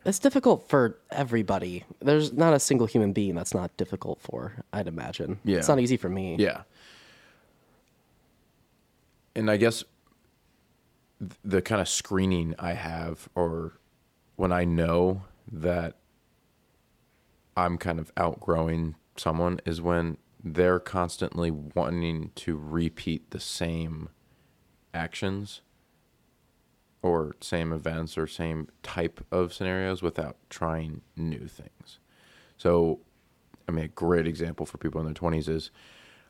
It's 0.07 0.19
difficult 0.19 0.69
for 0.69 0.97
everybody. 1.11 1.83
There's 1.99 2.31
not 2.31 2.53
a 2.53 2.61
single 2.61 2.87
human 2.87 3.11
being 3.11 3.35
that's 3.35 3.53
not 3.53 3.75
difficult 3.75 4.21
for, 4.21 4.53
I'd 4.71 4.87
imagine. 4.87 5.37
Yeah. 5.43 5.57
It's 5.57 5.67
not 5.67 5.81
easy 5.81 5.97
for 5.97 6.07
me. 6.07 6.37
Yeah. 6.39 6.61
And 9.35 9.51
I 9.51 9.57
guess 9.57 9.83
the 11.43 11.61
kind 11.61 11.81
of 11.81 11.89
screening 11.89 12.55
I 12.57 12.71
have, 12.71 13.27
or 13.35 13.73
when 14.37 14.53
I 14.53 14.63
know 14.63 15.23
that 15.51 15.97
I'm 17.57 17.77
kind 17.77 17.99
of 17.99 18.13
outgrowing 18.15 18.95
someone, 19.17 19.59
is 19.65 19.81
when 19.81 20.15
they're 20.41 20.79
constantly 20.79 21.51
wanting 21.51 22.31
to 22.35 22.55
repeat 22.55 23.31
the 23.31 23.41
same 23.41 24.07
actions 24.93 25.59
or 27.01 27.35
same 27.41 27.71
events 27.71 28.17
or 28.17 28.27
same 28.27 28.67
type 28.83 29.23
of 29.31 29.53
scenarios 29.53 30.01
without 30.01 30.37
trying 30.49 31.01
new 31.15 31.47
things. 31.47 31.99
So, 32.57 32.99
I 33.67 33.71
mean, 33.71 33.85
a 33.85 33.89
great 33.89 34.27
example 34.27 34.65
for 34.65 34.77
people 34.77 34.99
in 34.99 35.05
their 35.05 35.13
20s 35.13 35.47
is 35.47 35.71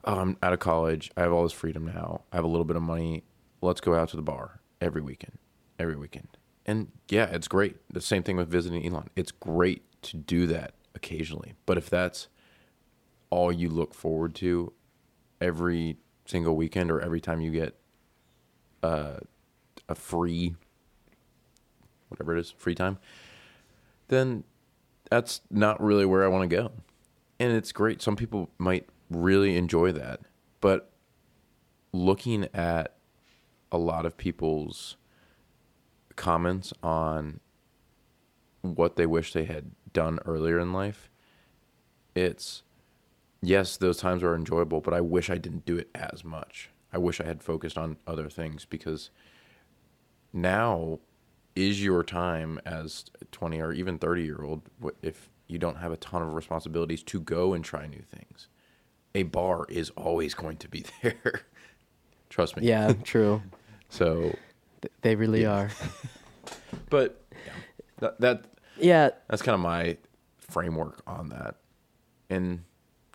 oh, 0.04 0.20
I'm 0.20 0.38
out 0.42 0.54
of 0.54 0.60
college. 0.60 1.12
I 1.18 1.22
have 1.22 1.32
all 1.32 1.44
this 1.44 1.52
freedom 1.52 1.86
now. 1.86 2.22
I 2.32 2.38
have 2.38 2.46
a 2.46 2.50
little 2.50 2.66
bit 2.66 2.76
of 2.76 2.82
money. 2.82 3.24
Let's 3.62 3.82
go 3.82 3.96
out 3.96 4.10
to 4.10 4.16
the 4.16 4.22
bar 4.22 4.62
every 4.82 5.02
weekend, 5.02 5.38
every 5.80 5.96
weekend. 5.96 6.28
And 6.66 6.92
yeah, 7.10 7.26
it's 7.26 7.48
great. 7.48 7.78
The 7.92 8.02
same 8.02 8.24
thing 8.24 8.38
with 8.38 8.50
visiting 8.50 8.86
Elon. 8.86 9.10
It's 9.16 9.32
great 9.32 9.84
to 10.04 10.18
do 10.18 10.48
that 10.48 10.74
occasionally. 10.96 11.54
But 11.66 11.78
if 11.78 11.90
that's 11.90 12.28
all 13.30 13.52
you 13.52 13.70
look 13.70 13.94
forward 13.94 14.36
to 14.36 14.74
every 15.42 15.98
single 16.26 16.56
weekend 16.56 16.92
or 16.92 17.00
every 17.00 17.22
time 17.22 17.42
you 17.42 17.52
get 17.52 17.78
uh, 18.84 19.18
a 19.90 19.96
free, 19.96 20.56
whatever 22.10 22.36
it 22.36 22.40
is, 22.40 22.52
free 22.52 22.76
time, 22.76 22.98
then 24.08 24.44
that's 25.10 25.42
not 25.50 25.82
really 25.82 26.06
where 26.06 26.24
I 26.24 26.28
want 26.28 26.50
to 26.50 26.56
go. 26.56 26.72
And 27.40 27.54
it's 27.54 27.72
great. 27.72 28.02
Some 28.02 28.16
people 28.16 28.50
might 28.58 28.88
really 29.10 29.56
enjoy 29.58 29.92
that. 29.94 30.22
But 30.60 30.92
looking 31.94 32.48
at 32.54 32.96
a 33.72 33.78
lot 33.78 34.06
of 34.06 34.18
people's 34.18 34.98
comments 36.16 36.74
on 36.82 37.40
what 38.62 38.96
they 38.96 39.06
wish 39.06 39.34
they 39.34 39.46
had 39.46 39.72
done 39.94 40.20
earlier 40.26 40.60
in 40.60 40.74
life, 40.74 41.10
it's 42.16 42.64
yes, 43.42 43.78
those 43.78 43.98
times 43.98 44.24
are 44.24 44.36
enjoyable, 44.36 44.82
but 44.82 44.94
I 44.94 45.02
wish 45.02 45.30
I 45.30 45.38
didn't 45.38 45.66
do 45.66 45.78
it 45.78 45.90
as 45.94 46.24
much. 46.24 46.70
I 46.92 46.98
wish 46.98 47.22
I 47.22 47.26
had 47.26 47.44
focused 47.44 47.78
on 47.78 47.98
other 48.08 48.30
things 48.30 48.66
because 48.66 49.10
now 50.34 51.00
is 51.56 51.84
your 51.84 52.04
time 52.04 52.60
as 52.66 53.06
20 53.32 53.60
or 53.62 53.74
even 53.74 53.98
30 53.98 54.24
year 54.24 54.42
old 54.44 54.62
if 55.02 55.30
you 55.48 55.58
don't 55.58 55.78
have 55.78 55.92
a 55.92 55.98
ton 55.98 56.22
of 56.22 56.34
responsibilities 56.34 57.02
to 57.04 57.20
go 57.20 57.54
and 57.54 57.64
try 57.64 57.88
new 57.88 58.02
things. 58.02 58.48
A 59.16 59.24
bar 59.24 59.66
is 59.70 59.90
always 59.92 60.34
going 60.34 60.58
to 60.58 60.68
be 60.68 60.86
there. 61.02 61.42
Trust 62.30 62.58
me. 62.58 62.68
Yeah, 62.68 62.94
true. 63.04 63.42
So, 63.90 64.36
They 65.02 65.16
really 65.16 65.46
are. 65.46 65.70
but 66.90 67.22
yeah, 67.46 67.54
that, 68.00 68.22
that 68.22 68.46
Yeah, 68.78 69.10
that's 69.30 69.42
kind 69.42 69.56
of 69.56 69.62
my 69.62 69.98
framework 70.38 71.02
on 71.08 71.30
that. 71.30 71.56
And 72.30 72.64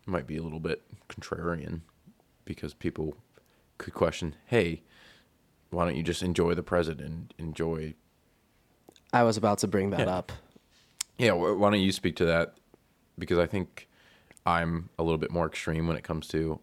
it 0.07 0.09
might 0.09 0.27
be 0.27 0.39
a 0.39 0.43
little 0.43 0.61
bit 0.61 0.83
contrarian 1.09 1.83
because 2.45 2.75
people 2.75 3.15
could 3.79 3.95
question, 3.95 4.35
hey, 4.47 4.83
why 5.73 5.85
don't 5.85 5.97
you 5.97 6.03
just 6.03 6.23
enjoy 6.23 6.55
the 6.55 6.63
present 6.63 7.01
and 7.01 7.33
enjoy 7.39 7.95
I 9.13 9.23
was 9.25 9.37
about 9.37 9.59
to 9.59 9.67
bring 9.69 9.91
that 9.91 10.01
Yeah. 10.01 10.15
up. 10.17 10.33
Yeah, 11.19 11.33
wh- 11.33 11.59
why 11.59 11.71
don't 11.71 11.81
you 11.81 11.93
speak 11.93 12.17
to 12.17 12.25
that? 12.27 12.55
Because 13.19 13.39
I 13.39 13.47
think 13.47 13.89
I'm 14.47 14.89
a 14.99 15.03
little 15.03 15.19
bit 15.19 15.31
more 15.31 15.47
extreme 15.47 15.87
when 15.87 15.97
it 15.97 16.03
comes 16.05 16.27
to 16.29 16.61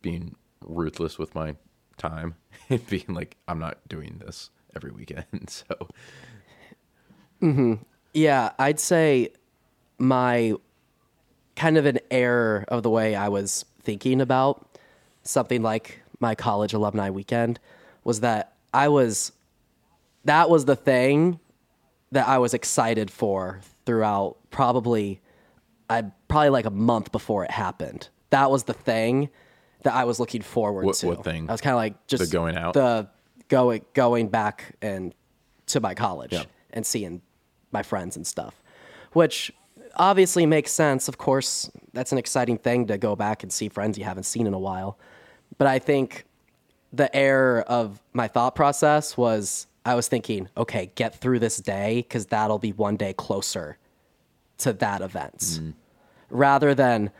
being 0.00 0.36
ruthless 0.62 1.18
with 1.18 1.34
my 1.34 1.56
time 1.98 2.34
and 2.70 2.86
being 2.86 3.04
like, 3.08 3.36
I'm 3.46 3.58
not 3.58 3.86
doing 3.88 4.20
this 4.24 4.50
every 4.74 4.90
weekend. 4.90 5.26
So, 5.48 5.88
Hmm. 7.40 7.74
Yeah, 8.14 8.52
I'd 8.58 8.80
say 8.80 9.30
my 9.98 10.54
kind 11.56 11.76
of 11.76 11.84
an 11.86 11.98
error 12.10 12.64
of 12.68 12.82
the 12.82 12.90
way 12.90 13.14
I 13.14 13.28
was 13.28 13.64
thinking 13.82 14.20
about 14.20 14.78
something 15.24 15.62
like 15.62 16.00
my 16.20 16.34
college 16.34 16.72
alumni 16.72 17.10
weekend 17.10 17.58
was 18.04 18.20
that 18.20 18.52
I 18.72 18.88
was 18.88 19.32
that 20.24 20.48
was 20.48 20.64
the 20.64 20.76
thing 20.76 21.38
that 22.12 22.26
I 22.28 22.38
was 22.38 22.54
excited 22.54 23.10
for 23.10 23.60
throughout 23.86 24.36
probably 24.50 25.20
I 25.90 26.04
probably 26.28 26.50
like 26.50 26.66
a 26.66 26.70
month 26.70 27.12
before 27.12 27.44
it 27.44 27.50
happened. 27.50 28.08
That 28.30 28.50
was 28.50 28.64
the 28.64 28.72
thing 28.72 29.28
that 29.82 29.94
I 29.94 30.04
was 30.04 30.18
looking 30.18 30.40
forward 30.42 30.86
What- 30.86 30.96
to. 30.96 31.06
what 31.08 31.24
thing? 31.24 31.48
I 31.48 31.52
was 31.52 31.60
kind 31.60 31.72
of 31.74 31.78
like 31.78 32.06
just 32.06 32.24
The 32.24 32.30
going 32.30 32.56
out? 32.56 32.74
the 32.74 33.08
going 33.48 33.84
going 33.92 34.28
back 34.28 34.76
and 34.80 35.14
to 35.66 35.80
my 35.80 35.94
college 35.94 36.32
Yeah. 36.32 36.44
and 36.72 36.86
seeing 36.86 37.20
my 37.70 37.82
friends 37.82 38.16
and 38.16 38.26
stuff, 38.26 38.62
which 39.12 39.52
obviously 39.96 40.46
makes 40.46 40.72
sense. 40.72 41.06
Of 41.08 41.18
course, 41.18 41.70
that's 41.92 42.12
an 42.12 42.18
exciting 42.18 42.58
thing 42.58 42.86
to 42.86 42.96
go 42.98 43.14
back 43.14 43.42
and 43.42 43.52
see 43.52 43.68
friends 43.68 43.98
you 43.98 44.04
haven't 44.04 44.24
seen 44.24 44.46
in 44.46 44.54
a 44.54 44.58
while. 44.58 44.98
But 45.58 45.66
I 45.68 45.78
think 45.78 46.24
the 46.94 47.14
error 47.14 47.62
of 47.62 48.00
my 48.12 48.28
thought 48.28 48.54
process 48.54 49.16
was 49.16 49.66
I 49.84 49.94
was 49.94 50.08
thinking, 50.08 50.48
okay, 50.56 50.92
get 50.94 51.20
through 51.20 51.40
this 51.40 51.58
day 51.58 51.96
because 51.96 52.26
that'll 52.26 52.58
be 52.58 52.72
one 52.72 52.96
day 52.96 53.12
closer 53.12 53.78
to 54.58 54.72
that 54.74 55.00
event 55.00 55.38
mm-hmm. 55.38 55.70
rather 56.30 56.74
than 56.74 57.10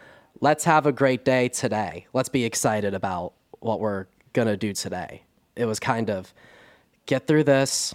let's 0.40 0.64
have 0.64 0.87
a 0.87 0.93
great 0.93 1.25
day 1.25 1.49
today. 1.49 2.07
Let's 2.12 2.28
be 2.28 2.45
excited 2.45 2.95
about 2.95 3.33
what 3.61 3.81
we're 3.81 4.07
going 4.33 4.49
to 4.49 4.57
do 4.57 4.73
today. 4.73 5.23
It 5.57 5.66
was 5.66 5.81
kind 5.81 6.09
of 6.09 6.33
get 7.07 7.26
through 7.26 7.45
this, 7.45 7.95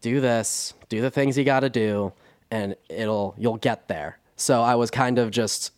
do 0.00 0.20
this, 0.20 0.74
do 0.88 1.00
the 1.00 1.10
things 1.10 1.36
you 1.36 1.44
got 1.44 1.60
to 1.60 1.70
do 1.70 2.12
and 2.50 2.76
it'll 2.88 3.34
you'll 3.38 3.56
get 3.56 3.88
there. 3.88 4.18
So 4.36 4.62
I 4.62 4.74
was 4.76 4.90
kind 4.90 5.18
of 5.18 5.30
just 5.30 5.72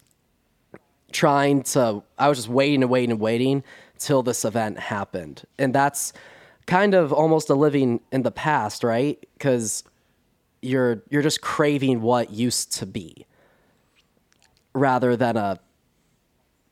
trying 1.13 1.63
to 1.63 2.03
I 2.19 2.29
was 2.29 2.39
just 2.39 2.49
waiting 2.49 2.83
and 2.83 2.91
waiting 2.91 3.13
and 3.13 3.21
waiting 3.21 3.65
till 4.01 4.23
this 4.23 4.45
event 4.45 4.79
happened. 4.79 5.45
And 5.59 5.73
that's 5.73 6.13
kind 6.67 6.95
of 6.95 7.13
almost 7.13 7.51
a 7.51 7.55
living 7.55 8.01
in 8.11 8.23
the 8.23 8.33
past, 8.33 8.83
right? 8.83 9.25
Cuz 9.39 9.85
you're 10.63 11.03
you're 11.09 11.23
just 11.23 11.41
craving 11.41 12.03
what 12.03 12.31
used 12.31 12.73
to 12.73 12.87
be 12.87 13.27
rather 14.75 15.17
than 15.17 15.37
a 15.37 15.59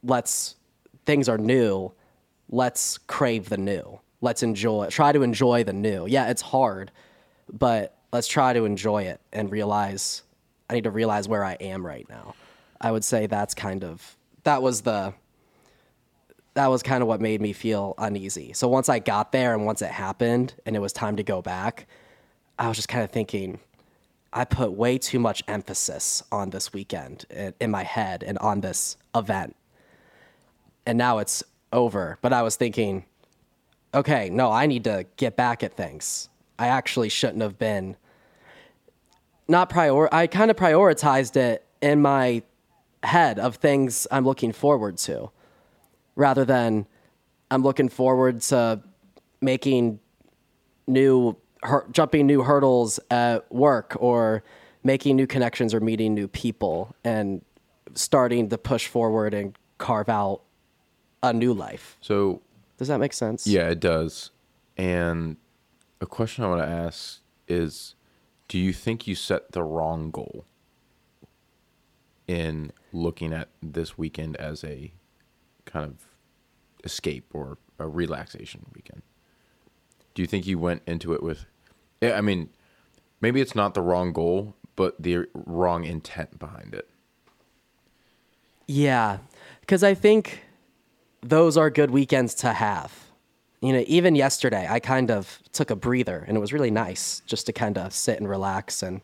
let's 0.03 0.57
things 1.07 1.29
are 1.29 1.39
new. 1.39 1.93
Let's 2.51 2.99
crave 2.99 3.49
the 3.49 3.59
new. 3.59 4.01
Let's 4.21 4.43
enjoy. 4.43 4.89
Try 4.89 5.13
to 5.13 5.23
enjoy 5.23 5.65
the 5.65 5.73
new. 5.73 6.07
Yeah, 6.07 6.31
it's 6.31 6.43
hard, 6.43 6.91
but 7.53 7.97
let's 8.13 8.27
try 8.27 8.53
to 8.53 8.65
enjoy 8.65 9.05
it 9.05 9.21
and 9.33 9.51
realize. 9.51 10.23
I 10.71 10.75
need 10.75 10.85
to 10.85 10.91
realize 10.91 11.29
where 11.29 11.45
I 11.45 11.55
am 11.55 11.85
right 11.85 12.07
now. 12.11 12.35
I 12.81 12.93
would 12.93 13.05
say 13.05 13.27
that's 13.27 13.55
kind 13.55 13.85
of 13.85 14.17
that 14.45 14.63
was 14.63 14.83
the 14.83 15.15
that 16.59 16.67
was 16.67 16.83
kind 16.83 17.03
of 17.03 17.09
what 17.09 17.21
made 17.21 17.41
me 17.41 17.53
feel 17.53 17.95
uneasy. 17.99 18.53
So 18.53 18.67
once 18.67 18.88
I 18.88 18.99
got 18.99 19.31
there 19.31 19.55
and 19.55 19.65
once 19.65 19.81
it 19.81 19.93
happened 19.93 20.55
and 20.67 20.75
it 20.75 20.81
was 20.81 20.93
time 20.93 21.15
to 21.15 21.23
go 21.23 21.41
back, 21.41 21.87
I 22.59 22.67
was 22.67 22.77
just 22.77 22.88
kind 22.88 23.05
of 23.05 23.12
thinking, 23.12 23.61
I 24.33 24.45
put 24.45 24.73
way 24.73 24.99
too 24.99 25.21
much 25.21 25.45
emphasis 25.47 26.21
on 26.33 26.50
this 26.50 26.73
weekend 26.73 27.27
in, 27.61 27.71
my 27.71 27.85
head 27.85 28.25
and 28.25 28.38
on 28.38 28.61
this 28.61 28.97
event. 29.15 29.55
And 30.85 30.99
now 30.99 31.19
it's 31.19 31.45
over. 31.73 32.19
But 32.23 32.33
I 32.33 32.43
was 32.43 32.57
thinking, 32.57 33.05
okay, 33.95 34.29
no, 34.29 34.50
I 34.50 34.67
need 34.67 34.83
to 34.83 35.07
get 35.17 35.37
back 35.37 35.62
at 35.62 35.75
things. 35.75 36.29
I 36.59 36.67
actually 36.67 37.09
shouldn't 37.09 37.43
have 37.43 37.57
been 37.57 37.97
not 39.47 39.71
prior 39.71 40.12
I 40.12 40.27
kind 40.27 40.50
of 40.50 40.57
prioritized 40.57 41.37
it 41.37 41.65
in 41.81 42.03
my 42.03 42.43
head 43.05 43.38
of 43.38 43.55
things 43.55 44.09
I'm 44.11 44.25
looking 44.25 44.50
forward 44.50 44.97
to 44.99 45.31
rather 46.19 46.45
than 46.45 46.85
I'm 47.51 47.63
looking 47.63 47.89
forward 47.89 48.43
to 48.43 48.83
making 49.41 50.01
new 50.87 51.37
hur- 51.63 51.87
jumping 51.93 52.27
new 52.27 52.43
hurdles 52.43 52.99
at 53.11 53.51
work 53.53 53.97
or 54.01 54.43
making 54.83 55.15
new 55.17 55.29
connections 55.29 55.73
or 55.73 55.81
meeting 55.81 56.15
new 56.15 56.27
people 56.27 56.95
and 57.05 57.43
starting 57.95 58.49
to 58.49 58.59
push 58.59 58.89
forward 58.89 59.33
and 59.33 59.57
carve 59.79 60.09
out 60.09 60.43
a 61.23 61.33
new 61.33 61.55
life. 61.55 61.97
So 62.01 62.43
Does 62.79 62.89
that 62.89 62.99
make 62.99 63.13
sense? 63.13 63.47
Yeah, 63.47 63.69
it 63.69 63.81
does. 63.81 64.31
And 64.77 65.37
a 66.01 66.07
question 66.07 66.43
I 66.43 66.49
want 66.49 66.63
to 66.63 66.69
ask 66.69 67.21
is 67.47 67.95
do 68.49 68.59
you 68.59 68.73
think 68.73 69.07
you 69.07 69.15
set 69.15 69.53
the 69.53 69.63
wrong 69.63 70.11
goal 70.11 70.47
in 72.27 72.73
looking 72.93 73.33
at 73.33 73.49
this 73.63 73.97
weekend 73.97 74.37
as 74.37 74.65
a 74.65 74.93
kind 75.65 75.85
of 75.85 76.08
escape 76.85 77.27
or 77.33 77.59
a 77.79 77.89
relaxation 77.89 78.67
weekend? 78.75 79.03
Do 80.15 80.23
you 80.23 80.27
think 80.27 80.47
you 80.47 80.59
went 80.59 80.83
into 80.87 81.13
it 81.13 81.23
with 81.23 81.47
Yeah, 82.01 82.17
I 82.17 82.21
mean, 82.21 82.51
maybe 83.21 83.41
it's 83.41 83.55
not 83.55 83.75
the 83.75 83.83
wrong 83.83 84.13
goal, 84.13 84.55
but 84.77 85.01
the 85.03 85.27
wrong 85.35 85.85
intent 85.85 86.39
behind 86.39 86.75
it. 86.75 86.89
Yeah, 88.67 89.19
because 89.61 89.83
I 89.83 89.95
think 89.95 90.45
those 91.23 91.57
are 91.57 91.71
good 91.71 91.91
weekends 91.91 92.35
to 92.35 92.53
have. 92.53 92.93
You 93.61 93.73
know, 93.73 93.83
even 93.89 94.15
yesterday, 94.15 94.67
I 94.71 94.79
kind 94.79 95.11
of 95.11 95.41
took 95.53 95.71
a 95.71 95.77
breather 95.77 96.25
and 96.29 96.37
it 96.37 96.41
was 96.41 96.53
really 96.53 96.71
nice 96.71 97.23
just 97.27 97.47
to 97.47 97.53
kind 97.53 97.77
of 97.77 97.93
sit 97.93 98.19
and 98.19 98.29
relax 98.29 98.83
and 98.83 99.01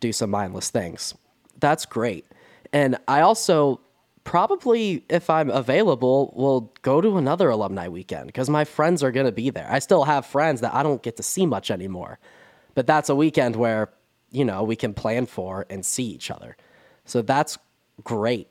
do 0.00 0.12
some 0.12 0.30
mindless 0.30 0.70
things. 0.70 1.14
That's 1.60 1.84
great. 1.84 2.24
And 2.72 2.96
I 3.06 3.20
also 3.20 3.80
probably, 4.24 5.04
if 5.08 5.28
I'm 5.30 5.50
available, 5.50 6.32
will 6.36 6.72
go 6.82 7.00
to 7.00 7.16
another 7.18 7.50
alumni 7.50 7.88
weekend 7.88 8.26
because 8.26 8.48
my 8.48 8.64
friends 8.64 9.02
are 9.02 9.12
going 9.12 9.26
to 9.26 9.32
be 9.32 9.50
there. 9.50 9.68
I 9.70 9.78
still 9.78 10.04
have 10.04 10.26
friends 10.26 10.60
that 10.60 10.74
I 10.74 10.82
don't 10.82 11.02
get 11.02 11.16
to 11.16 11.22
see 11.22 11.46
much 11.46 11.70
anymore. 11.70 12.18
But 12.74 12.86
that's 12.86 13.08
a 13.08 13.14
weekend 13.14 13.56
where, 13.56 13.90
you 14.30 14.44
know, 14.44 14.62
we 14.62 14.76
can 14.76 14.94
plan 14.94 15.26
for 15.26 15.66
and 15.68 15.84
see 15.84 16.04
each 16.04 16.30
other. 16.30 16.56
So 17.04 17.22
that's 17.22 17.58
great 18.02 18.48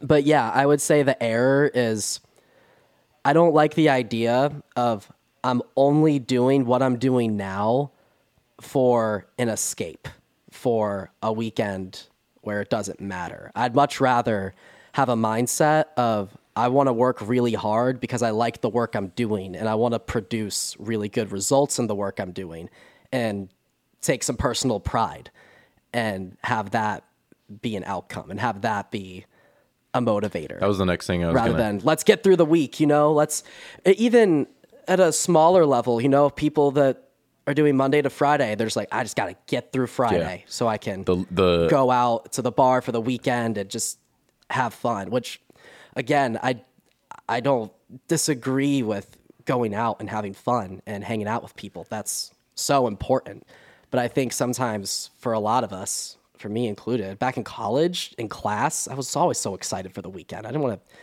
but 0.00 0.24
yeah, 0.24 0.50
I 0.50 0.66
would 0.66 0.80
say 0.80 1.02
the 1.02 1.20
error 1.22 1.70
is 1.72 2.20
I 3.24 3.32
don't 3.32 3.54
like 3.54 3.74
the 3.74 3.88
idea 3.88 4.62
of 4.76 5.10
I'm 5.44 5.62
only 5.76 6.18
doing 6.18 6.66
what 6.66 6.82
I'm 6.82 6.98
doing 6.98 7.36
now 7.36 7.92
for 8.60 9.26
an 9.38 9.48
escape, 9.48 10.08
for 10.50 11.10
a 11.22 11.32
weekend 11.32 12.04
where 12.42 12.60
it 12.60 12.70
doesn't 12.70 13.00
matter. 13.00 13.50
I'd 13.54 13.74
much 13.74 14.00
rather 14.00 14.54
have 14.92 15.08
a 15.08 15.16
mindset 15.16 15.86
of 15.96 16.36
I 16.56 16.68
want 16.68 16.88
to 16.88 16.92
work 16.92 17.20
really 17.20 17.54
hard 17.54 18.00
because 18.00 18.22
I 18.22 18.30
like 18.30 18.62
the 18.62 18.68
work 18.68 18.96
I'm 18.96 19.08
doing 19.08 19.54
and 19.54 19.68
I 19.68 19.76
want 19.76 19.94
to 19.94 20.00
produce 20.00 20.76
really 20.78 21.08
good 21.08 21.30
results 21.30 21.78
in 21.78 21.86
the 21.86 21.94
work 21.94 22.18
I'm 22.18 22.32
doing 22.32 22.68
and 23.12 23.48
take 24.00 24.24
some 24.24 24.36
personal 24.36 24.80
pride 24.80 25.30
and 25.92 26.36
have 26.42 26.72
that 26.72 27.04
be 27.62 27.76
an 27.76 27.84
outcome 27.84 28.30
and 28.30 28.40
have 28.40 28.62
that 28.62 28.90
be 28.90 29.24
a 29.94 30.00
motivator 30.00 30.60
That 30.60 30.68
was 30.68 30.78
the 30.78 30.84
next 30.84 31.06
thing 31.06 31.24
I 31.24 31.28
was 31.28 31.34
rather 31.34 31.52
gonna 31.52 31.62
than 31.62 31.78
let's 31.82 32.04
get 32.04 32.22
through 32.22 32.36
the 32.36 32.44
week 32.44 32.78
you 32.78 32.86
know 32.86 33.12
let's 33.12 33.42
even 33.86 34.46
at 34.86 35.00
a 35.00 35.12
smaller 35.12 35.64
level 35.64 36.00
you 36.00 36.08
know 36.08 36.28
people 36.28 36.72
that 36.72 37.07
are 37.48 37.54
doing 37.54 37.76
monday 37.76 38.02
to 38.02 38.10
friday 38.10 38.54
they're 38.54 38.66
just 38.66 38.76
like 38.76 38.88
i 38.92 39.02
just 39.02 39.16
gotta 39.16 39.34
get 39.46 39.72
through 39.72 39.86
friday 39.86 40.44
so 40.46 40.68
i 40.68 40.76
can 40.76 41.02
the 41.04 41.24
the 41.30 41.68
go 41.68 41.90
out 41.90 42.32
to 42.32 42.42
the 42.42 42.52
bar 42.52 42.80
for 42.80 42.92
the 42.92 43.00
weekend 43.00 43.58
and 43.58 43.70
just 43.70 43.98
have 44.50 44.72
fun 44.74 45.10
which 45.10 45.40
again 45.96 46.38
i 46.42 46.60
i 47.28 47.40
don't 47.40 47.72
disagree 48.06 48.82
with 48.82 49.16
going 49.48 49.74
out 49.74 49.96
and 49.98 50.10
having 50.10 50.34
fun 50.34 50.82
and 50.86 51.02
hanging 51.02 51.26
out 51.26 51.42
with 51.42 51.56
people. 51.56 51.86
That's 51.88 52.30
so 52.54 52.86
important. 52.86 53.46
But 53.90 53.98
i 53.98 54.06
think 54.06 54.34
sometimes 54.34 55.10
for 55.18 55.32
a 55.32 55.40
lot 55.40 55.64
of 55.64 55.72
us 55.72 56.18
for 56.36 56.50
me 56.50 56.68
included 56.68 57.18
back 57.18 57.36
in 57.36 57.42
college 57.42 58.14
in 58.16 58.28
class 58.28 58.86
i 58.86 58.94
was 58.94 59.16
always 59.16 59.38
so 59.38 59.54
excited 59.54 59.92
for 59.94 60.02
the 60.02 60.10
weekend. 60.10 60.46
I 60.46 60.50
didn't 60.50 60.62
want 60.62 60.78
to 60.78 60.96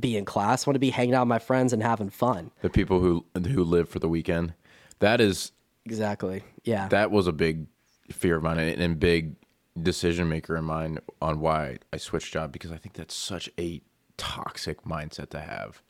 be 0.00 0.16
in 0.16 0.24
class. 0.24 0.66
I 0.66 0.70
want 0.70 0.74
to 0.74 0.80
be 0.80 0.90
hanging 0.90 1.14
out 1.14 1.22
with 1.22 1.28
my 1.28 1.38
friends 1.38 1.72
and 1.72 1.82
having 1.82 2.10
fun. 2.10 2.50
The 2.62 2.70
people 2.70 2.98
who 3.00 3.24
who 3.36 3.62
live 3.62 3.88
for 3.88 4.00
the 4.00 4.08
weekend. 4.08 4.54
That 4.98 5.20
is 5.20 5.52
exactly 5.84 6.42
yeah 6.64 6.88
that 6.88 7.10
was 7.10 7.26
a 7.26 7.32
big 7.32 7.66
fear 8.10 8.36
of 8.36 8.42
mine 8.42 8.58
and, 8.58 8.98
big 8.98 9.34
decision 9.80 10.28
maker 10.28 10.56
in 10.56 10.64
mine 10.64 10.98
on 11.20 11.40
why 11.40 11.78
I 11.92 11.96
switched 11.96 12.32
job 12.32 12.52
because 12.52 12.70
I 12.70 12.76
think 12.76 12.94
that's 12.94 13.14
such 13.14 13.48
a 13.58 13.80
toxic 14.16 14.84
mindset 14.84 15.30
to 15.30 15.40
have. 15.40 15.82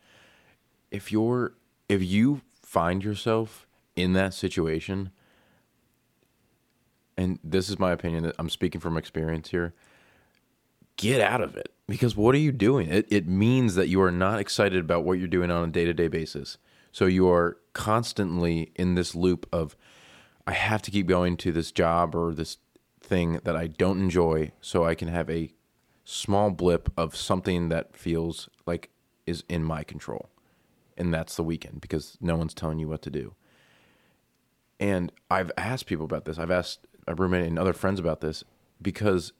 If 0.89 1.11
you're 1.11 1.53
if 1.89 2.01
you 2.03 2.41
find 2.61 3.03
yourself 3.03 3.67
in 3.95 4.13
that 4.13 4.33
situation 4.33 5.11
and 7.17 7.39
this 7.43 7.69
is 7.69 7.77
my 7.77 7.91
opinion 7.91 8.23
that 8.23 8.35
I'm 8.39 8.49
speaking 8.49 8.81
from 8.81 8.97
experience 8.97 9.49
here, 9.49 9.73
get 10.97 11.21
out 11.21 11.41
of 11.41 11.55
it 11.55 11.73
because 11.87 12.15
what 12.15 12.33
are 12.35 12.39
you 12.39 12.51
doing? 12.51 12.89
It 12.89 13.07
it 13.11 13.27
means 13.27 13.75
that 13.75 13.87
you 13.87 14.01
are 14.01 14.11
not 14.11 14.39
excited 14.39 14.79
about 14.79 15.03
what 15.03 15.19
you're 15.19 15.27
doing 15.27 15.51
on 15.51 15.67
a 15.67 15.71
day-to-day 15.71 16.07
basis. 16.07 16.57
So 16.93 17.07
you 17.07 17.27
are 17.27 17.57
constantly 17.73 18.71
in 18.75 18.95
this 18.95 19.13
loop 19.13 19.47
of 19.51 19.75
I 20.47 20.53
have 20.53 20.81
to 20.83 20.91
keep 20.91 21.07
going 21.07 21.35
to 21.37 21.51
this 21.51 21.71
job 21.71 22.15
or 22.15 22.33
this 22.33 22.57
thing 23.01 23.39
that 23.43 23.55
I 23.55 23.67
don't 23.67 23.99
enjoy 23.99 24.51
so 24.61 24.85
I 24.85 24.95
can 24.95 25.07
have 25.07 25.29
a 25.29 25.51
small 26.05 26.51
blip 26.51 26.89
of 26.97 27.15
something 27.15 27.69
that 27.69 27.97
feels 27.97 28.47
like 28.65 28.89
is 29.25 29.43
in 29.49 29.63
my 29.63 29.83
control. 29.83 30.29
And 30.97 31.13
that's 31.13 31.35
the 31.35 31.43
weekend 31.43 31.81
because 31.81 32.17
no 32.21 32.35
one's 32.35 32.53
telling 32.53 32.77
you 32.77 32.87
what 32.87 33.01
to 33.01 33.09
do. 33.09 33.33
And 34.79 35.11
I've 35.31 35.51
asked 35.57 35.87
people 35.87 36.05
about 36.05 36.25
this. 36.25 36.37
I've 36.37 36.51
asked 36.51 36.85
my 37.07 37.13
roommate 37.13 37.47
and 37.47 37.57
other 37.57 37.73
friends 37.73 37.99
about 37.99 38.21
this 38.21 38.43
because 38.81 39.33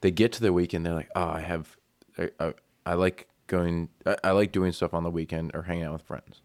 they 0.00 0.10
get 0.10 0.30
to 0.32 0.42
the 0.42 0.52
weekend. 0.52 0.86
They're 0.86 0.94
like, 0.94 1.10
"Oh, 1.16 1.28
I 1.28 1.40
have, 1.40 1.76
I, 2.18 2.30
I, 2.38 2.54
I 2.86 2.94
like 2.94 3.28
going, 3.46 3.88
I, 4.06 4.16
I 4.22 4.30
like 4.32 4.52
doing 4.52 4.72
stuff 4.72 4.94
on 4.94 5.02
the 5.02 5.10
weekend 5.10 5.52
or 5.54 5.62
hanging 5.62 5.84
out 5.84 5.94
with 5.94 6.02
friends," 6.02 6.42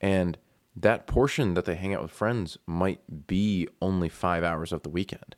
and 0.00 0.38
that 0.76 1.06
portion 1.06 1.54
that 1.54 1.64
they 1.64 1.76
hang 1.76 1.94
out 1.94 2.02
with 2.02 2.10
friends 2.10 2.58
might 2.66 3.26
be 3.26 3.68
only 3.80 4.08
five 4.08 4.42
hours 4.42 4.72
of 4.72 4.82
the 4.82 4.88
weekend. 4.88 5.36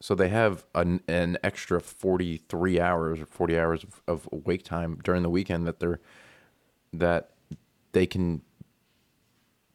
So 0.00 0.16
they 0.16 0.28
have 0.28 0.64
an, 0.74 1.00
an 1.06 1.38
extra 1.44 1.80
43 1.80 2.80
hours 2.80 3.20
or 3.20 3.26
40 3.26 3.58
hours 3.58 3.84
of, 3.84 4.02
of 4.08 4.28
wake 4.32 4.64
time 4.64 4.98
during 5.04 5.22
the 5.22 5.30
weekend 5.30 5.66
that 5.66 5.78
they're 5.78 6.00
that 6.92 7.30
they 7.92 8.06
can 8.06 8.42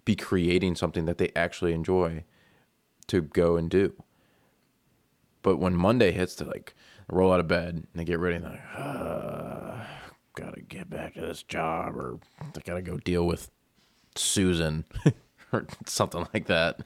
be 0.04 0.16
creating 0.16 0.76
something 0.76 1.06
that 1.06 1.18
they 1.18 1.32
actually 1.36 1.74
enjoy 1.74 2.24
to 3.08 3.22
go 3.22 3.56
and 3.56 3.70
do. 3.70 3.94
But 5.42 5.58
when 5.58 5.76
Monday 5.76 6.12
hits, 6.12 6.36
they 6.36 6.46
like 6.46 6.76
roll 7.10 7.32
out 7.32 7.40
of 7.40 7.48
bed 7.48 7.76
and 7.76 7.88
they 7.96 8.04
get 8.04 8.20
ready 8.20 8.36
and 8.36 8.46
they're 8.46 8.52
like, 8.52 8.76
gotta 8.76 9.87
get 10.68 10.90
back 10.90 11.14
to 11.16 11.22
this 11.22 11.44
job 11.44 11.96
or 11.96 12.20
they 12.54 12.62
gotta 12.62 12.82
go 12.82 12.98
deal 12.98 13.26
with 13.26 13.50
Susan 14.16 14.86
or 15.54 15.66
something 15.86 16.28
like 16.34 16.48
that. 16.48 16.82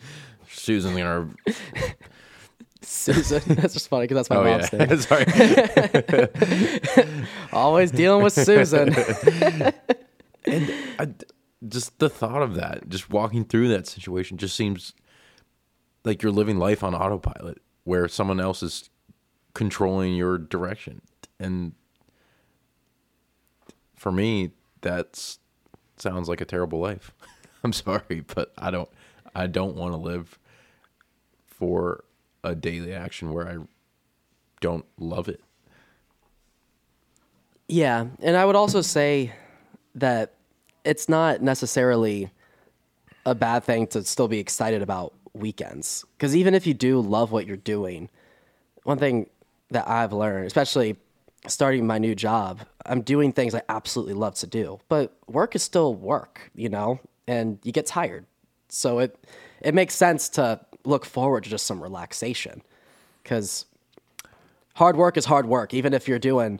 Susan's 0.47 0.95
gonna 0.95 1.29
susan 2.83 3.41
that's 3.55 3.73
just 3.73 3.89
funny 3.89 4.07
because 4.07 4.27
that's 4.27 4.29
my 4.29 4.37
oh 4.37 4.43
mom's 4.43 4.73
yeah. 4.73 4.85
name. 4.85 4.97
Sorry. 5.01 5.25
Always 7.53 7.91
dealing 7.91 8.23
with 8.23 8.33
susan. 8.33 8.95
And 10.45 10.73
I, 10.97 11.09
just 11.67 11.99
the 11.99 12.09
thought 12.09 12.41
of 12.41 12.55
that, 12.55 12.89
just 12.89 13.09
walking 13.09 13.45
through 13.45 13.67
that 13.69 13.87
situation, 13.87 14.37
just 14.37 14.55
seems 14.55 14.93
like 16.03 16.23
you're 16.23 16.31
living 16.31 16.57
life 16.57 16.83
on 16.83 16.95
autopilot, 16.95 17.61
where 17.83 18.07
someone 18.07 18.39
else 18.39 18.63
is 18.63 18.89
controlling 19.53 20.15
your 20.15 20.39
direction, 20.39 21.01
and 21.39 21.73
for 24.01 24.11
me, 24.11 24.49
that's 24.81 25.37
sounds 25.97 26.27
like 26.27 26.41
a 26.41 26.45
terrible 26.45 26.79
life. 26.79 27.13
I'm 27.63 27.71
sorry, 27.71 28.23
but 28.33 28.51
I 28.57 28.71
don't 28.71 28.89
I 29.35 29.45
don't 29.45 29.75
want 29.75 29.93
to 29.93 29.97
live 29.97 30.39
for 31.45 32.03
a 32.43 32.55
daily 32.55 32.95
action 32.95 33.31
where 33.31 33.47
I 33.47 33.57
don't 34.59 34.85
love 34.97 35.29
it. 35.29 35.39
Yeah, 37.67 38.07
and 38.21 38.35
I 38.35 38.43
would 38.43 38.55
also 38.55 38.81
say 38.81 39.33
that 39.93 40.33
it's 40.83 41.07
not 41.07 41.43
necessarily 41.43 42.31
a 43.23 43.35
bad 43.35 43.63
thing 43.63 43.85
to 43.85 44.03
still 44.03 44.27
be 44.27 44.39
excited 44.39 44.81
about 44.81 45.13
weekends 45.33 46.05
because 46.17 46.35
even 46.35 46.55
if 46.55 46.65
you 46.65 46.73
do 46.73 46.99
love 46.99 47.31
what 47.31 47.45
you're 47.45 47.55
doing, 47.55 48.09
one 48.81 48.97
thing 48.97 49.29
that 49.69 49.87
I've 49.87 50.11
learned, 50.11 50.47
especially 50.47 50.97
starting 51.47 51.87
my 51.87 51.97
new 51.97 52.15
job, 52.15 52.61
I'm 52.85 53.01
doing 53.01 53.31
things 53.31 53.55
I 53.55 53.61
absolutely 53.69 54.13
love 54.13 54.35
to 54.35 54.47
do, 54.47 54.79
but 54.89 55.15
work 55.27 55.55
is 55.55 55.63
still 55.63 55.93
work, 55.95 56.51
you 56.53 56.69
know, 56.69 56.99
and 57.27 57.59
you 57.63 57.71
get 57.71 57.85
tired. 57.85 58.25
So 58.69 58.99
it 58.99 59.17
it 59.61 59.73
makes 59.73 59.93
sense 59.95 60.29
to 60.29 60.59
look 60.83 61.05
forward 61.05 61.43
to 61.43 61.49
just 61.49 61.65
some 61.65 61.81
relaxation 61.81 62.61
because 63.23 63.65
hard 64.75 64.95
work 64.95 65.17
is 65.17 65.25
hard 65.25 65.45
work, 65.45 65.73
even 65.73 65.93
if 65.93 66.07
you're 66.07 66.19
doing 66.19 66.59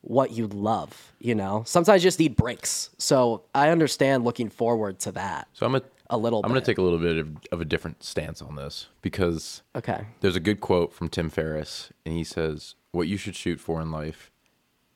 what 0.00 0.32
you 0.32 0.48
love, 0.48 1.12
you 1.20 1.34
know. 1.34 1.62
Sometimes 1.64 2.02
you 2.02 2.08
just 2.08 2.18
need 2.18 2.34
breaks. 2.36 2.90
So 2.98 3.44
I 3.54 3.70
understand 3.70 4.24
looking 4.24 4.48
forward 4.48 4.98
to 5.00 5.12
that. 5.12 5.46
So 5.52 5.64
I'm 5.64 5.76
a 5.76 5.82
A 6.14 6.16
little 6.18 6.40
I'm 6.44 6.50
going 6.50 6.60
to 6.60 6.64
take 6.64 6.76
a 6.78 6.82
little 6.82 6.98
bit 6.98 7.16
of, 7.16 7.28
of 7.50 7.60
a 7.62 7.64
different 7.64 8.04
stance 8.04 8.42
on 8.42 8.54
this 8.54 8.88
because 9.00 9.62
Okay. 9.74 10.06
there's 10.20 10.36
a 10.36 10.40
good 10.40 10.60
quote 10.60 10.92
from 10.92 11.08
Tim 11.08 11.30
Ferriss, 11.30 11.90
and 12.04 12.14
he 12.14 12.22
says, 12.22 12.74
"What 12.92 13.08
you 13.08 13.16
should 13.16 13.34
shoot 13.34 13.58
for 13.58 13.80
in 13.80 13.90
life 13.90 14.30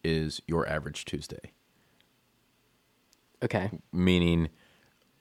is 0.04 0.42
your 0.46 0.68
average 0.68 1.04
Tuesday." 1.06 1.52
Okay. 3.42 3.70
meaning 3.92 4.48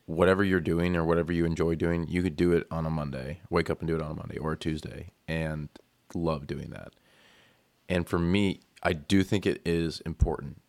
whatever 0.06 0.44
you're 0.44 0.60
doing 0.60 0.96
or 0.96 1.04
whatever 1.04 1.32
you 1.32 1.44
enjoy 1.44 1.74
doing, 1.74 2.06
you 2.08 2.22
could 2.22 2.36
do 2.36 2.52
it 2.52 2.66
on 2.70 2.86
a 2.86 2.90
Monday, 2.90 3.40
wake 3.50 3.68
up 3.70 3.80
and 3.80 3.88
do 3.88 3.96
it 3.96 4.02
on 4.02 4.10
a 4.12 4.14
Monday 4.14 4.38
or 4.38 4.52
a 4.52 4.56
Tuesday, 4.56 5.10
and 5.26 5.68
love 6.14 6.46
doing 6.46 6.70
that. 6.70 6.92
And 7.88 8.06
for 8.08 8.18
me, 8.18 8.60
I 8.82 8.92
do 8.92 9.22
think 9.24 9.46
it 9.46 9.60
is 9.64 10.00
important 10.02 10.60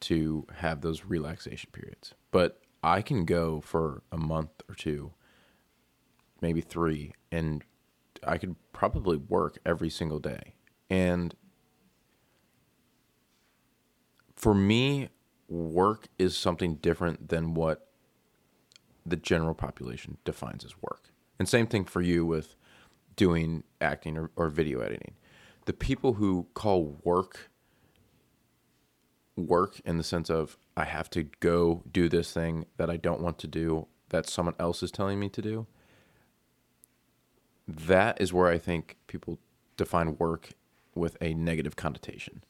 to 0.00 0.46
have 0.56 0.80
those 0.82 1.04
relaxation 1.06 1.70
periods, 1.72 2.14
but 2.30 2.60
I 2.84 3.00
can 3.00 3.24
go 3.24 3.62
for 3.62 4.02
a 4.12 4.18
month 4.18 4.50
or 4.68 4.74
two, 4.74 5.12
maybe 6.42 6.60
three, 6.60 7.14
and 7.32 7.64
I 8.26 8.36
could 8.36 8.56
probably 8.74 9.16
work 9.16 9.58
every 9.64 9.88
single 9.88 10.18
day. 10.18 10.54
And 10.90 11.34
for 14.36 14.54
me, 14.54 15.08
work 15.48 16.08
is 16.18 16.36
something 16.36 16.74
different 16.74 17.30
than 17.30 17.54
what 17.54 17.88
the 19.06 19.16
general 19.16 19.54
population 19.54 20.18
defines 20.26 20.62
as 20.62 20.74
work. 20.82 21.08
And 21.38 21.48
same 21.48 21.66
thing 21.66 21.86
for 21.86 22.02
you 22.02 22.26
with 22.26 22.54
doing 23.16 23.64
acting 23.80 24.18
or, 24.18 24.30
or 24.36 24.50
video 24.50 24.80
editing. 24.80 25.14
The 25.64 25.72
people 25.72 26.14
who 26.14 26.48
call 26.52 26.98
work 27.02 27.50
work 29.36 29.80
in 29.84 29.98
the 29.98 30.04
sense 30.04 30.30
of 30.30 30.56
I 30.76 30.84
have 30.84 31.10
to 31.10 31.24
go 31.40 31.82
do 31.90 32.08
this 32.08 32.32
thing 32.32 32.66
that 32.76 32.90
I 32.90 32.96
don't 32.96 33.20
want 33.20 33.38
to 33.40 33.46
do 33.46 33.86
that 34.10 34.28
someone 34.28 34.54
else 34.58 34.82
is 34.82 34.90
telling 34.90 35.18
me 35.18 35.28
to 35.30 35.42
do. 35.42 35.66
That 37.66 38.20
is 38.20 38.32
where 38.32 38.48
I 38.48 38.58
think 38.58 38.96
people 39.06 39.38
define 39.76 40.16
work 40.18 40.50
with 40.94 41.16
a 41.20 41.34
negative 41.34 41.76
connotation. 41.76 42.44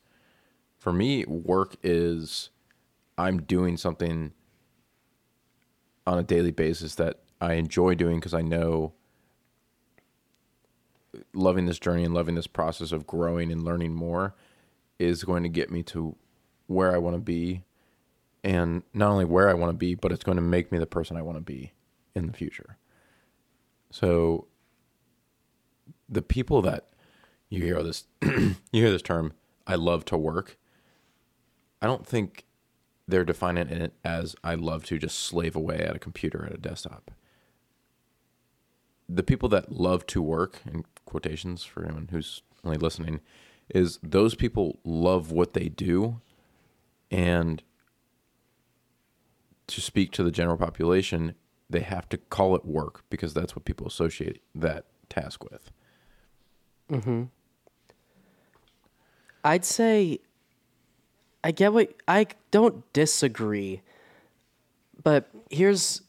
For 0.77 0.93
me, 0.93 1.25
work 1.25 1.77
is 1.83 2.51
I'm 3.17 3.43
doing 3.43 3.77
something 3.77 4.33
on 6.07 6.19
a 6.19 6.23
daily 6.23 6.51
basis 6.51 6.97
that 6.97 7.21
I 7.41 7.55
enjoy 7.55 7.95
doing 7.95 8.17
because 8.17 8.35
I 8.35 8.43
know 8.43 8.93
loving 11.33 11.67
this 11.67 11.79
journey 11.79 12.05
and 12.05 12.13
loving 12.13 12.35
this 12.35 12.47
process 12.47 12.93
of 12.93 13.07
growing 13.07 13.53
and 13.53 13.65
learning 13.65 13.95
more 13.95 14.35
is 14.99 15.25
going 15.25 15.43
to 15.43 15.49
get 15.49 15.71
me 15.71 15.83
to 15.83 16.17
where 16.67 16.95
I 16.95 16.99
want 16.99 17.17
to 17.17 17.21
be. 17.21 17.63
And 18.43 18.83
not 18.93 19.11
only 19.11 19.25
where 19.25 19.49
I 19.49 19.55
want 19.55 19.71
to 19.71 19.77
be, 19.77 19.95
but 19.95 20.13
it's 20.13 20.25
going 20.25 20.37
to 20.37 20.43
make 20.43 20.71
me 20.71 20.79
the 20.79 20.87
person 20.87 21.17
I 21.17 21.23
want 21.23 21.39
to 21.39 21.43
be 21.43 21.73
in 22.15 22.27
the 22.27 22.33
future. 22.33 22.77
So 23.91 24.47
the 26.09 26.23
people 26.23 26.61
that 26.63 26.89
you 27.49 27.63
hear 27.63 27.83
this 27.83 28.05
you 28.23 28.57
hear 28.73 28.91
this 28.91 29.03
term, 29.03 29.33
I 29.67 29.77
love 29.77 30.05
to 30.07 30.19
work. 30.19 30.59
I 31.81 31.87
don't 31.87 32.07
think 32.07 32.45
they're 33.07 33.25
defining 33.25 33.69
it 33.69 33.93
as 34.05 34.35
I 34.43 34.55
love 34.55 34.85
to 34.87 34.99
just 34.99 35.19
slave 35.19 35.55
away 35.57 35.79
at 35.79 35.97
a 35.97 35.99
computer 35.99 36.45
at 36.47 36.55
a 36.55 36.59
desktop. 36.59 37.11
The 39.09 39.23
people 39.23 39.49
that 39.51 39.71
love 39.71 40.07
to 40.09 40.23
work, 40.23 40.63
in 40.67 40.85
quotations 41.05 41.63
for 41.63 41.85
anyone 41.85 42.09
who's 42.11 42.43
only 42.65 42.79
listening, 42.79 43.21
is 43.69 43.99
those 44.03 44.35
people 44.35 44.79
love 44.85 45.31
what 45.31 45.53
they 45.53 45.69
do. 45.69 46.21
And 47.15 47.63
to 49.69 49.81
speak 49.81 50.11
to 50.13 50.25
the 50.25 50.31
general 50.31 50.57
population, 50.57 51.35
they 51.71 51.81
have 51.81 52.09
to 52.09 52.19
call 52.19 52.57
it 52.57 52.65
work 52.65 53.05
because 53.09 53.35
that's 53.35 53.55
what 53.55 53.65
people 53.65 53.87
associate 53.87 54.43
that 54.55 54.87
task 55.09 55.45
with. 55.45 55.71
Mm-hmm. 56.91 57.25
I'd 59.45 59.65
say 59.65 60.19
I 61.45 61.53
get 61.53 61.73
what 61.73 61.95
I 62.09 62.27
don't 62.51 62.91
disagree, 62.93 63.83
but 65.03 65.29
here's 65.51 66.03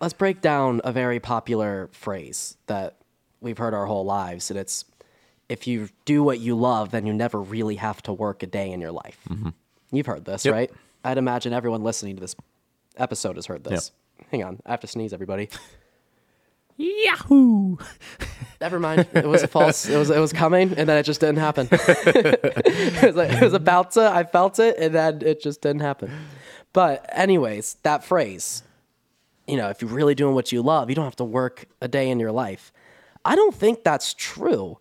let's 0.00 0.14
break 0.14 0.40
down 0.40 0.80
a 0.84 0.92
very 0.92 1.20
popular 1.20 1.90
phrase 1.92 2.56
that 2.66 2.96
we've 3.40 3.58
heard 3.58 3.74
our 3.74 3.86
whole 3.86 4.04
lives, 4.04 4.50
and 4.50 4.58
it's 4.58 4.84
if 5.48 5.66
you 5.66 5.88
do 6.04 6.22
what 6.22 6.40
you 6.40 6.56
love, 6.56 6.90
then 6.90 7.06
you 7.06 7.12
never 7.12 7.40
really 7.40 7.76
have 7.76 8.02
to 8.02 8.12
work 8.12 8.42
a 8.42 8.46
day 8.46 8.70
in 8.70 8.80
your 8.80 8.92
life. 8.92 9.18
Mm-hmm. 9.28 9.50
You've 9.92 10.06
heard 10.06 10.24
this, 10.24 10.44
Yep. 10.44 10.54
right? 10.54 10.70
I'd 11.04 11.18
imagine 11.18 11.52
everyone 11.52 11.82
listening 11.82 12.16
to 12.16 12.20
this 12.20 12.34
episode 12.96 13.36
has 13.36 13.46
heard 13.46 13.64
this. 13.64 13.92
Hang 14.30 14.42
on, 14.42 14.60
I 14.66 14.70
have 14.72 14.80
to 14.80 14.86
sneeze, 14.86 15.12
everybody. 15.12 15.48
Yahoo! 16.76 17.76
Never 18.60 18.78
mind. 18.78 19.06
It 19.12 19.26
was 19.26 19.42
a 19.42 19.48
false. 19.48 19.88
It 19.88 19.96
was 19.96 20.10
it 20.10 20.18
was 20.18 20.32
coming, 20.32 20.74
and 20.76 20.88
then 20.88 20.98
it 20.98 21.04
just 21.04 21.20
didn't 21.20 21.38
happen. 21.38 21.68
it, 21.72 23.02
was 23.02 23.16
like, 23.16 23.32
it 23.32 23.42
was 23.42 23.54
about 23.54 23.92
to. 23.92 24.02
I 24.02 24.24
felt 24.24 24.58
it, 24.58 24.76
and 24.78 24.94
then 24.94 25.22
it 25.22 25.40
just 25.40 25.62
didn't 25.62 25.80
happen. 25.80 26.10
But 26.72 27.06
anyways, 27.10 27.76
that 27.82 28.04
phrase, 28.04 28.62
you 29.46 29.56
know, 29.56 29.70
if 29.70 29.80
you're 29.80 29.90
really 29.90 30.14
doing 30.14 30.34
what 30.34 30.52
you 30.52 30.60
love, 30.62 30.90
you 30.90 30.96
don't 30.96 31.04
have 31.04 31.16
to 31.16 31.24
work 31.24 31.66
a 31.80 31.88
day 31.88 32.10
in 32.10 32.20
your 32.20 32.32
life. 32.32 32.72
I 33.24 33.36
don't 33.36 33.54
think 33.54 33.82
that's 33.82 34.12
true. 34.14 34.78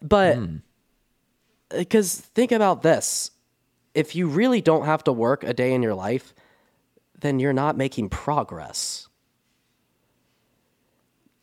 But 0.00 0.36
hmm. 0.36 0.56
because 1.70 2.20
think 2.20 2.52
about 2.52 2.82
this, 2.82 3.32
if 3.96 4.14
you 4.14 4.28
really 4.28 4.60
don't 4.60 4.84
have 4.84 5.02
to 5.04 5.12
work 5.12 5.42
a 5.42 5.54
day 5.54 5.72
in 5.72 5.82
your 5.82 5.94
life, 5.94 6.34
then 7.18 7.40
you're 7.40 7.54
not 7.54 7.76
making 7.76 8.10
progress 8.10 9.08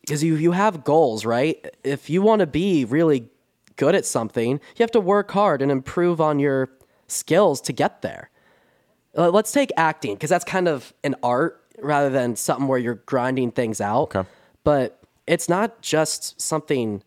because 0.00 0.22
you 0.22 0.36
you 0.36 0.52
have 0.52 0.84
goals, 0.84 1.24
right? 1.24 1.66
If 1.82 2.08
you 2.08 2.22
want 2.22 2.40
to 2.40 2.46
be 2.46 2.84
really 2.84 3.28
good 3.76 3.94
at 3.94 4.06
something, 4.06 4.52
you 4.52 4.82
have 4.82 4.90
to 4.92 5.00
work 5.00 5.30
hard 5.32 5.62
and 5.62 5.72
improve 5.72 6.20
on 6.20 6.38
your 6.38 6.70
skills 7.08 7.60
to 7.62 7.72
get 7.72 8.02
there. 8.02 8.30
Let's 9.14 9.50
take 9.50 9.70
acting 9.76 10.14
because 10.14 10.30
that's 10.30 10.44
kind 10.44 10.68
of 10.68 10.92
an 11.02 11.16
art 11.22 11.60
rather 11.80 12.10
than 12.10 12.36
something 12.36 12.68
where 12.68 12.78
you're 12.78 13.02
grinding 13.06 13.50
things 13.50 13.80
out. 13.80 14.14
Okay. 14.14 14.28
But 14.62 15.00
it's 15.26 15.48
not 15.48 15.80
just 15.80 16.40
something 16.40 17.02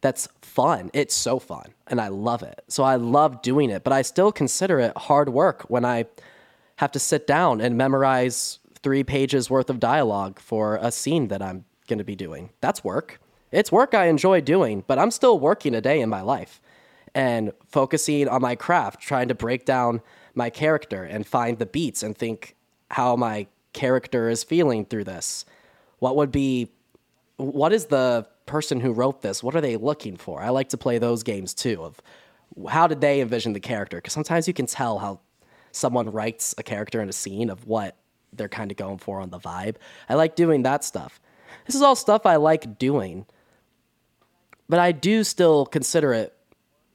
that's 0.00 0.28
fun. 0.42 0.90
It's 0.92 1.14
so 1.14 1.38
fun 1.38 1.74
and 1.86 2.00
I 2.00 2.08
love 2.08 2.42
it. 2.42 2.62
So 2.68 2.82
I 2.84 2.96
love 2.96 3.42
doing 3.42 3.70
it, 3.70 3.84
but 3.84 3.92
I 3.92 4.02
still 4.02 4.32
consider 4.32 4.78
it 4.80 4.96
hard 4.96 5.28
work 5.28 5.62
when 5.68 5.84
I 5.84 6.06
have 6.76 6.92
to 6.92 6.98
sit 6.98 7.26
down 7.26 7.60
and 7.60 7.76
memorize 7.76 8.58
three 8.82 9.04
pages 9.04 9.50
worth 9.50 9.68
of 9.68 9.78
dialogue 9.78 10.38
for 10.38 10.76
a 10.80 10.90
scene 10.90 11.28
that 11.28 11.42
I'm 11.42 11.64
going 11.86 11.98
to 11.98 12.04
be 12.04 12.16
doing. 12.16 12.50
That's 12.60 12.82
work. 12.82 13.20
It's 13.52 13.70
work 13.70 13.94
I 13.94 14.06
enjoy 14.06 14.40
doing, 14.40 14.84
but 14.86 14.98
I'm 14.98 15.10
still 15.10 15.38
working 15.38 15.74
a 15.74 15.80
day 15.80 16.00
in 16.00 16.08
my 16.08 16.22
life 16.22 16.60
and 17.14 17.52
focusing 17.68 18.28
on 18.28 18.40
my 18.40 18.54
craft, 18.54 19.00
trying 19.00 19.28
to 19.28 19.34
break 19.34 19.64
down 19.64 20.00
my 20.34 20.48
character 20.48 21.04
and 21.04 21.26
find 21.26 21.58
the 21.58 21.66
beats 21.66 22.02
and 22.02 22.16
think 22.16 22.56
how 22.90 23.16
my 23.16 23.46
character 23.72 24.28
is 24.28 24.44
feeling 24.44 24.84
through 24.84 25.04
this. 25.04 25.44
What 25.98 26.16
would 26.16 26.32
be 26.32 26.70
what 27.36 27.72
is 27.72 27.86
the 27.86 28.26
person 28.50 28.80
who 28.80 28.92
wrote 28.92 29.22
this? 29.22 29.42
What 29.42 29.54
are 29.54 29.60
they 29.60 29.76
looking 29.76 30.16
for? 30.16 30.42
I 30.42 30.48
like 30.48 30.70
to 30.70 30.76
play 30.76 30.98
those 30.98 31.22
games 31.22 31.54
too 31.54 31.82
of 31.84 32.00
how 32.68 32.88
did 32.88 33.00
they 33.00 33.20
envision 33.20 33.52
the 33.52 33.60
character? 33.60 33.98
Because 33.98 34.12
sometimes 34.12 34.48
you 34.48 34.54
can 34.54 34.66
tell 34.66 34.98
how 34.98 35.20
someone 35.70 36.10
writes 36.10 36.54
a 36.58 36.62
character 36.62 37.00
in 37.00 37.08
a 37.08 37.12
scene 37.12 37.48
of 37.48 37.66
what 37.66 37.96
they're 38.32 38.48
kind 38.48 38.70
of 38.70 38.76
going 38.76 38.98
for 38.98 39.20
on 39.20 39.30
the 39.30 39.38
vibe. 39.38 39.76
I 40.08 40.14
like 40.14 40.34
doing 40.34 40.64
that 40.64 40.82
stuff. 40.82 41.20
This 41.66 41.76
is 41.76 41.82
all 41.82 41.94
stuff 41.94 42.26
I 42.26 42.36
like 42.36 42.76
doing, 42.78 43.24
but 44.68 44.80
I 44.80 44.92
do 44.92 45.22
still 45.22 45.64
consider 45.64 46.12
it 46.12 46.34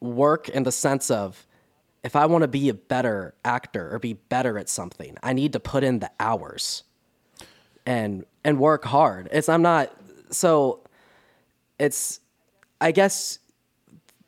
work 0.02 0.50
in 0.50 0.64
the 0.64 0.72
sense 0.72 1.10
of 1.10 1.48
if 2.04 2.16
I 2.16 2.26
want 2.26 2.42
to 2.42 2.48
be 2.48 2.70
a 2.70 2.74
better 2.74 3.34
actor 3.44 3.94
or 3.94 4.00
be 4.00 4.14
better 4.14 4.60
at 4.60 4.70
something, 4.70 5.18
I 5.24 5.34
need 5.34 5.54
to 5.54 5.60
put 5.60 5.84
in 5.84 6.00
the 6.00 6.12
hours 6.20 6.84
and 7.86 8.26
and 8.44 8.60
work 8.60 8.84
hard. 8.84 9.30
It's 9.32 9.50
I'm 9.50 9.62
not 9.62 9.92
so 10.32 10.85
it's 11.80 12.20
I 12.82 12.92
guess 12.92 13.40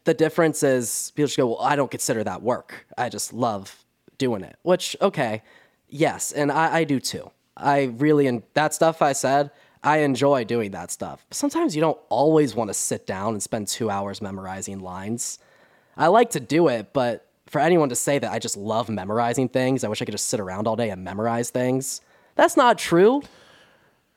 the 0.06 0.14
difference 0.14 0.64
is 0.64 1.12
people 1.16 1.28
just 1.28 1.38
go, 1.38 1.48
well, 1.48 1.62
I 1.62 1.76
don't 1.76 1.92
consider 1.92 2.24
that 2.24 2.42
work. 2.42 2.86
I 2.98 3.10
just 3.10 3.34
love 3.34 3.84
doing 4.18 4.42
it. 4.42 4.58
Which, 4.64 4.96
okay, 5.02 5.44
yes, 5.90 6.32
and 6.32 6.52
I, 6.52 6.78
I 6.78 6.84
do 6.86 7.00
too. 7.00 7.30
I 7.56 7.86
really 7.98 8.28
and 8.28 8.44
that 8.54 8.74
stuff 8.74 9.02
I 9.02 9.14
said, 9.14 9.52
I 9.84 10.00
enjoy 10.00 10.44
doing 10.46 10.72
that 10.72 10.92
stuff. 10.92 11.26
But 11.30 11.38
sometimes 11.38 11.76
you 11.76 11.82
don't 11.82 12.00
always 12.10 12.56
want 12.56 12.70
to 12.70 12.74
sit 12.74 13.06
down 13.06 13.34
and 13.34 13.44
spend 13.44 13.68
two 13.68 13.90
hours 13.90 14.22
memorizing 14.22 14.80
lines. 14.80 15.40
I 15.96 16.08
like 16.08 16.32
to 16.32 16.40
do 16.40 16.68
it, 16.68 16.94
but 16.94 17.28
for 17.48 17.60
anyone 17.60 17.90
to 17.90 17.96
say 17.96 18.20
that 18.20 18.32
I 18.32 18.40
just 18.40 18.58
love 18.58 18.90
memorizing 18.90 19.50
things, 19.50 19.84
I 19.84 19.88
wish 19.88 20.02
I 20.02 20.06
could 20.06 20.14
just 20.14 20.28
sit 20.28 20.40
around 20.40 20.68
all 20.68 20.76
day 20.76 20.90
and 20.90 21.04
memorize 21.04 21.50
things. 21.50 22.02
That's 22.36 22.58
not 22.58 22.78
true. 22.78 23.24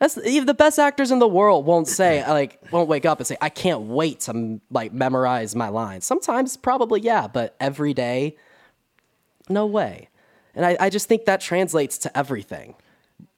That's 0.00 0.16
even 0.16 0.46
the 0.46 0.54
best 0.54 0.78
actors 0.78 1.10
in 1.10 1.18
the 1.18 1.28
world 1.28 1.66
won't 1.66 1.86
say 1.86 2.26
like 2.28 2.58
won't 2.72 2.88
wake 2.88 3.06
up 3.06 3.18
and 3.18 3.26
say 3.26 3.36
I 3.40 3.50
can't 3.50 3.82
wait 3.82 4.20
to 4.20 4.60
like 4.70 4.92
memorize 4.92 5.54
my 5.54 5.68
lines. 5.68 6.04
Sometimes 6.04 6.56
probably 6.56 7.02
yeah, 7.02 7.28
but 7.28 7.54
every 7.60 7.94
day, 7.94 8.36
no 9.48 9.66
way. 9.66 10.08
And 10.54 10.64
I, 10.64 10.76
I 10.80 10.90
just 10.90 11.06
think 11.06 11.26
that 11.26 11.40
translates 11.40 11.98
to 11.98 12.18
everything. 12.18 12.74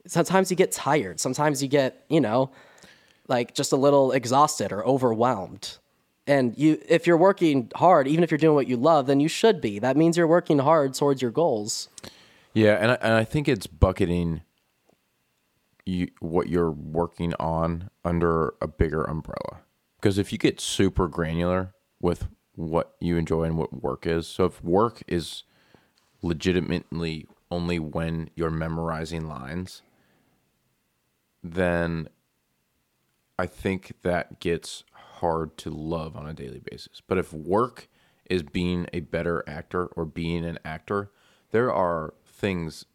Sometimes 0.06 0.50
you 0.50 0.56
get 0.56 0.72
tired. 0.72 1.20
Sometimes 1.20 1.62
you 1.62 1.68
get 1.68 2.04
you 2.08 2.20
know, 2.20 2.52
like 3.26 3.54
just 3.54 3.72
a 3.72 3.76
little 3.76 4.12
exhausted 4.12 4.72
or 4.72 4.86
overwhelmed. 4.86 5.78
And 6.28 6.56
you, 6.56 6.80
if 6.88 7.08
you're 7.08 7.16
working 7.16 7.72
hard, 7.74 8.06
even 8.06 8.22
if 8.22 8.30
you're 8.30 8.38
doing 8.38 8.54
what 8.54 8.68
you 8.68 8.76
love, 8.76 9.08
then 9.08 9.18
you 9.18 9.26
should 9.26 9.60
be. 9.60 9.80
That 9.80 9.96
means 9.96 10.16
you're 10.16 10.28
working 10.28 10.60
hard 10.60 10.94
towards 10.94 11.20
your 11.20 11.32
goals. 11.32 11.88
Yeah, 12.54 12.74
and 12.74 12.92
I, 12.92 12.94
and 13.00 13.14
I 13.14 13.24
think 13.24 13.48
it's 13.48 13.66
bucketing 13.66 14.42
you 15.84 16.08
what 16.20 16.48
you're 16.48 16.70
working 16.70 17.34
on 17.34 17.90
under 18.04 18.54
a 18.60 18.68
bigger 18.68 19.04
umbrella. 19.04 19.60
Because 19.96 20.18
if 20.18 20.32
you 20.32 20.38
get 20.38 20.60
super 20.60 21.08
granular 21.08 21.74
with 22.00 22.28
what 22.54 22.94
you 23.00 23.16
enjoy 23.16 23.44
and 23.44 23.56
what 23.56 23.82
work 23.82 24.06
is, 24.06 24.26
so 24.26 24.44
if 24.44 24.62
work 24.62 25.02
is 25.06 25.44
legitimately 26.22 27.26
only 27.50 27.78
when 27.78 28.30
you're 28.34 28.50
memorizing 28.50 29.28
lines, 29.28 29.82
then 31.42 32.08
I 33.38 33.46
think 33.46 33.94
that 34.02 34.40
gets 34.40 34.84
hard 34.92 35.56
to 35.58 35.70
love 35.70 36.16
on 36.16 36.28
a 36.28 36.34
daily 36.34 36.60
basis. 36.60 37.00
But 37.06 37.18
if 37.18 37.32
work 37.32 37.88
is 38.28 38.42
being 38.42 38.86
a 38.92 39.00
better 39.00 39.44
actor 39.46 39.86
or 39.86 40.04
being 40.04 40.44
an 40.44 40.58
actor, 40.64 41.10
there 41.50 41.72
are 41.72 42.14
things, 42.26 42.86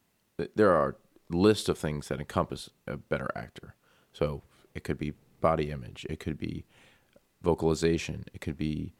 there 0.56 0.72
are 0.72 0.96
lists 1.30 1.70
of 1.70 1.78
things 1.78 2.08
that 2.08 2.20
encompass 2.20 2.70
a 2.88 2.98
better 2.98 3.30
actor. 3.36 3.76
So 4.14 4.44
it 4.74 4.84
could 4.84 4.98
be 4.98 5.14
body 5.42 5.70
image, 5.72 6.06
it 6.10 6.20
could 6.20 6.38
be 6.38 6.66
vocalization, 7.42 8.26
it 8.34 8.42
could 8.42 8.58
be 8.58 8.94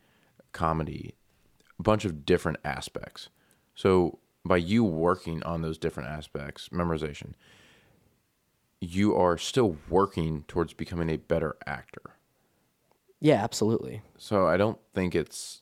comedy, 0.52 1.16
a 1.80 1.84
bunch 1.84 2.06
of 2.06 2.26
different 2.26 2.60
aspects. 2.64 3.30
So 3.76 4.20
by 4.46 4.58
you 4.58 4.84
working 4.84 5.44
on 5.44 5.62
those 5.62 5.78
different 5.78 6.10
aspects, 6.10 6.70
memorization, 6.70 7.34
you 8.80 9.16
are 9.16 9.38
still 9.38 9.78
working 9.90 10.44
towards 10.48 10.74
becoming 10.74 11.10
a 11.10 11.18
better 11.18 11.58
actor. 11.66 12.02
Yeah, 13.20 13.44
absolutely. 13.44 14.02
So 14.18 14.48
I 14.48 14.58
don't 14.58 14.78
think 14.94 15.16
it's 15.16 15.62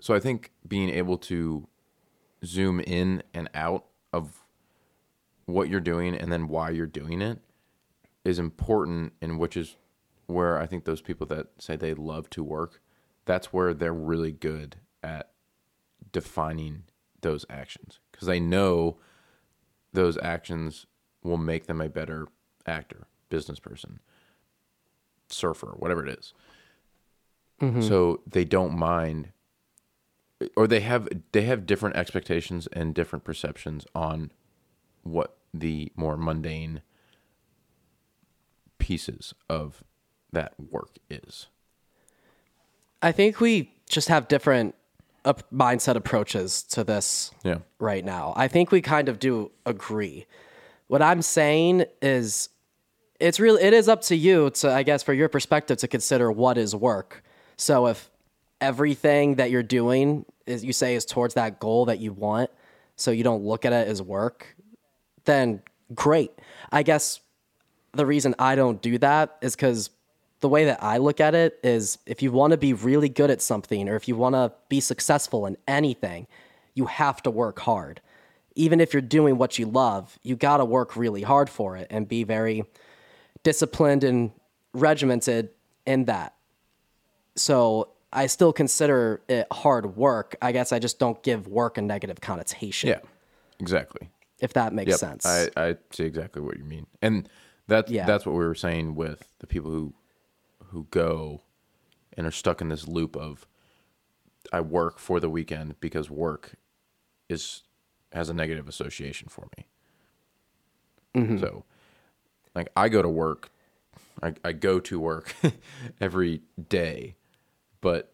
so 0.00 0.14
I 0.14 0.20
think 0.20 0.52
being 0.66 0.88
able 0.88 1.18
to 1.18 1.66
zoom 2.44 2.80
in 2.80 3.22
and 3.34 3.50
out 3.54 3.84
of 4.12 4.39
what 5.52 5.68
you're 5.68 5.80
doing 5.80 6.14
and 6.14 6.32
then 6.32 6.48
why 6.48 6.70
you're 6.70 6.86
doing 6.86 7.20
it 7.20 7.38
is 8.24 8.38
important 8.38 9.12
and 9.20 9.38
which 9.38 9.56
is 9.56 9.76
where 10.26 10.58
I 10.58 10.66
think 10.66 10.84
those 10.84 11.00
people 11.00 11.26
that 11.28 11.48
say 11.58 11.76
they 11.76 11.94
love 11.94 12.30
to 12.30 12.44
work, 12.44 12.80
that's 13.24 13.52
where 13.52 13.74
they're 13.74 13.92
really 13.92 14.32
good 14.32 14.76
at 15.02 15.30
defining 16.12 16.84
those 17.20 17.44
actions 17.50 18.00
because 18.10 18.26
they 18.26 18.40
know 18.40 18.98
those 19.92 20.18
actions 20.22 20.86
will 21.22 21.36
make 21.36 21.66
them 21.66 21.80
a 21.80 21.88
better 21.88 22.28
actor, 22.66 23.06
business 23.28 23.58
person, 23.58 24.00
surfer, 25.28 25.74
whatever 25.78 26.06
it 26.06 26.18
is. 26.18 26.32
Mm-hmm. 27.60 27.82
So 27.82 28.20
they 28.26 28.44
don't 28.44 28.76
mind 28.76 29.32
or 30.56 30.66
they 30.66 30.80
have 30.80 31.08
they 31.32 31.42
have 31.42 31.66
different 31.66 31.96
expectations 31.96 32.66
and 32.72 32.94
different 32.94 33.24
perceptions 33.24 33.86
on 33.94 34.32
what 35.02 35.36
the 35.52 35.92
more 35.96 36.16
mundane 36.16 36.82
pieces 38.78 39.34
of 39.48 39.82
that 40.32 40.54
work 40.58 40.96
is. 41.08 41.48
I 43.02 43.12
think 43.12 43.40
we 43.40 43.72
just 43.88 44.08
have 44.08 44.28
different 44.28 44.74
uh, 45.24 45.34
mindset 45.52 45.96
approaches 45.96 46.62
to 46.64 46.84
this 46.84 47.30
Yeah. 47.44 47.58
right 47.78 48.04
now. 48.04 48.32
I 48.36 48.48
think 48.48 48.70
we 48.70 48.80
kind 48.80 49.08
of 49.08 49.18
do 49.18 49.50
agree. 49.66 50.26
What 50.86 51.02
I'm 51.02 51.22
saying 51.22 51.84
is 52.02 52.48
it's 53.18 53.38
really 53.38 53.62
it 53.62 53.72
is 53.74 53.88
up 53.88 54.00
to 54.02 54.16
you 54.16 54.50
to 54.50 54.72
I 54.72 54.82
guess 54.82 55.02
for 55.02 55.12
your 55.12 55.28
perspective 55.28 55.76
to 55.78 55.88
consider 55.88 56.32
what 56.32 56.56
is 56.56 56.74
work. 56.74 57.22
So 57.56 57.86
if 57.86 58.10
everything 58.60 59.34
that 59.36 59.50
you're 59.50 59.62
doing 59.62 60.24
is 60.46 60.64
you 60.64 60.72
say 60.72 60.94
is 60.94 61.04
towards 61.04 61.34
that 61.34 61.60
goal 61.60 61.84
that 61.86 61.98
you 62.00 62.12
want, 62.12 62.50
so 62.96 63.10
you 63.10 63.22
don't 63.24 63.44
look 63.44 63.64
at 63.64 63.72
it 63.72 63.88
as 63.88 64.00
work, 64.02 64.56
then 65.24 65.62
great. 65.94 66.32
I 66.72 66.82
guess 66.82 67.20
the 67.92 68.06
reason 68.06 68.34
I 68.38 68.54
don't 68.54 68.80
do 68.80 68.98
that 68.98 69.36
is 69.40 69.56
because 69.56 69.90
the 70.40 70.48
way 70.48 70.64
that 70.64 70.82
I 70.82 70.98
look 70.98 71.20
at 71.20 71.34
it 71.34 71.58
is 71.62 71.98
if 72.06 72.22
you 72.22 72.32
want 72.32 72.52
to 72.52 72.56
be 72.56 72.72
really 72.72 73.08
good 73.08 73.30
at 73.30 73.42
something 73.42 73.88
or 73.88 73.96
if 73.96 74.08
you 74.08 74.16
want 74.16 74.34
to 74.34 74.52
be 74.68 74.80
successful 74.80 75.46
in 75.46 75.56
anything, 75.68 76.26
you 76.74 76.86
have 76.86 77.22
to 77.22 77.30
work 77.30 77.60
hard. 77.60 78.00
Even 78.54 78.80
if 78.80 78.92
you're 78.92 79.02
doing 79.02 79.38
what 79.38 79.58
you 79.58 79.66
love, 79.66 80.18
you 80.22 80.36
got 80.36 80.58
to 80.58 80.64
work 80.64 80.96
really 80.96 81.22
hard 81.22 81.50
for 81.50 81.76
it 81.76 81.86
and 81.90 82.08
be 82.08 82.24
very 82.24 82.64
disciplined 83.42 84.02
and 84.04 84.30
regimented 84.72 85.50
in 85.86 86.06
that. 86.06 86.34
So 87.36 87.90
I 88.12 88.26
still 88.26 88.52
consider 88.52 89.20
it 89.28 89.46
hard 89.52 89.96
work. 89.96 90.36
I 90.42 90.52
guess 90.52 90.72
I 90.72 90.78
just 90.78 90.98
don't 90.98 91.22
give 91.22 91.46
work 91.46 91.78
a 91.78 91.82
negative 91.82 92.20
connotation, 92.20 92.90
Yeah. 92.90 93.00
Exactly. 93.60 94.08
If 94.40 94.52
that 94.54 94.72
makes 94.72 94.90
Yep. 94.90 94.98
sense. 94.98 95.26
I, 95.26 95.50
I 95.56 95.76
see 95.92 96.04
exactly 96.04 96.42
what 96.42 96.56
you 96.58 96.64
mean. 96.64 96.86
And 97.02 97.28
that's 97.66 97.90
Yeah. 97.90 98.06
that's 98.06 98.26
what 98.26 98.32
we 98.32 98.44
were 98.44 98.54
saying 98.54 98.94
with 98.94 99.28
the 99.38 99.46
people 99.46 99.70
who 99.70 99.94
who 100.66 100.86
go 100.90 101.42
and 102.16 102.26
are 102.26 102.30
stuck 102.32 102.60
in 102.60 102.68
this 102.68 102.86
loop 102.88 103.16
of 103.16 103.46
I 104.52 104.60
work 104.60 104.98
for 104.98 105.20
the 105.20 105.28
weekend 105.30 105.78
because 105.80 106.10
work 106.10 106.54
is 107.28 107.62
has 108.12 108.28
a 108.28 108.34
negative 108.34 108.68
association 108.68 109.28
for 109.28 109.48
me. 109.56 109.66
Mm-hmm. 111.14 111.38
So 111.38 111.64
like 112.54 112.70
I 112.76 112.88
go 112.88 113.02
to 113.02 113.08
work 113.08 113.50
I, 114.22 114.34
I 114.44 114.52
go 114.52 114.80
to 114.80 115.00
work 115.00 115.34
every 116.00 116.42
day, 116.68 117.16
but 117.80 118.12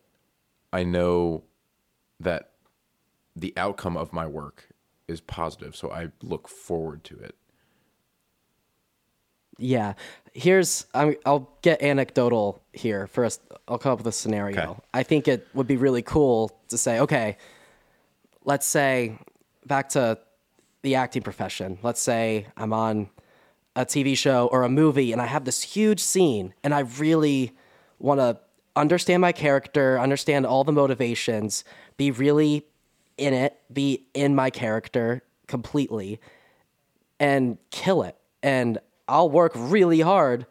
I 0.73 0.85
know 0.85 1.45
that 2.21 2.51
the 3.35 3.53
outcome 3.57 3.97
of 3.97 4.13
my 4.13 4.27
work 4.27 4.69
is 5.09 5.21
positive, 5.21 5.77
so 5.77 5.91
I 5.91 6.09
look 6.23 6.49
forward 6.49 7.05
to 7.05 7.19
it. 7.19 7.37
Yeah. 9.59 9.95
Here's 10.35 10.87
I'm, 10.93 11.17
I'll 11.25 11.51
get 11.63 11.83
anecdotal 11.83 12.63
here 12.73 13.07
first. 13.07 13.41
I'll 13.67 13.79
come 13.79 13.93
up 13.93 13.99
with 13.99 14.07
a 14.07 14.13
scenario. 14.13 14.71
Okay. 14.71 14.81
I 14.93 15.03
think 15.03 15.29
it 15.29 15.47
would 15.55 15.67
be 15.67 15.77
really 15.77 16.03
cool 16.03 16.59
to 16.69 16.77
say, 16.77 17.01
okay, 17.01 17.39
let's 18.45 18.67
say 18.67 19.19
back 19.65 19.89
to 19.91 20.19
the 20.83 20.95
acting 20.97 21.23
profession. 21.23 21.79
Let's 21.83 22.01
say 22.01 22.47
I'm 22.57 22.73
on 22.73 23.09
a 23.75 23.85
TV 23.85 24.17
show 24.17 24.47
or 24.49 24.63
a 24.63 24.69
movie 24.69 25.13
and 25.13 25.21
I 25.21 25.27
have 25.27 25.45
this 25.45 25.63
huge 25.63 26.01
scene 26.01 26.55
and 26.63 26.75
I 26.75 26.81
really 26.81 27.53
want 27.99 28.21
to 28.21 28.39
understand 28.75 29.23
my 29.23 29.33
character, 29.33 29.99
understand 29.99 30.45
all 30.47 30.65
the 30.65 30.73
motivations, 30.73 31.65
be 31.97 32.11
really 32.11 32.67
in 33.19 33.35
it, 33.35 33.59
be 33.73 34.07
in 34.15 34.35
my 34.35 34.51
character 34.51 35.23
completely 35.47 36.21
and 37.19 37.59
kill 37.71 38.03
it. 38.03 38.17
And 38.43 38.79
I'll 39.09 39.31
work 39.31 39.53
really 39.55 40.01
hard 40.01 40.47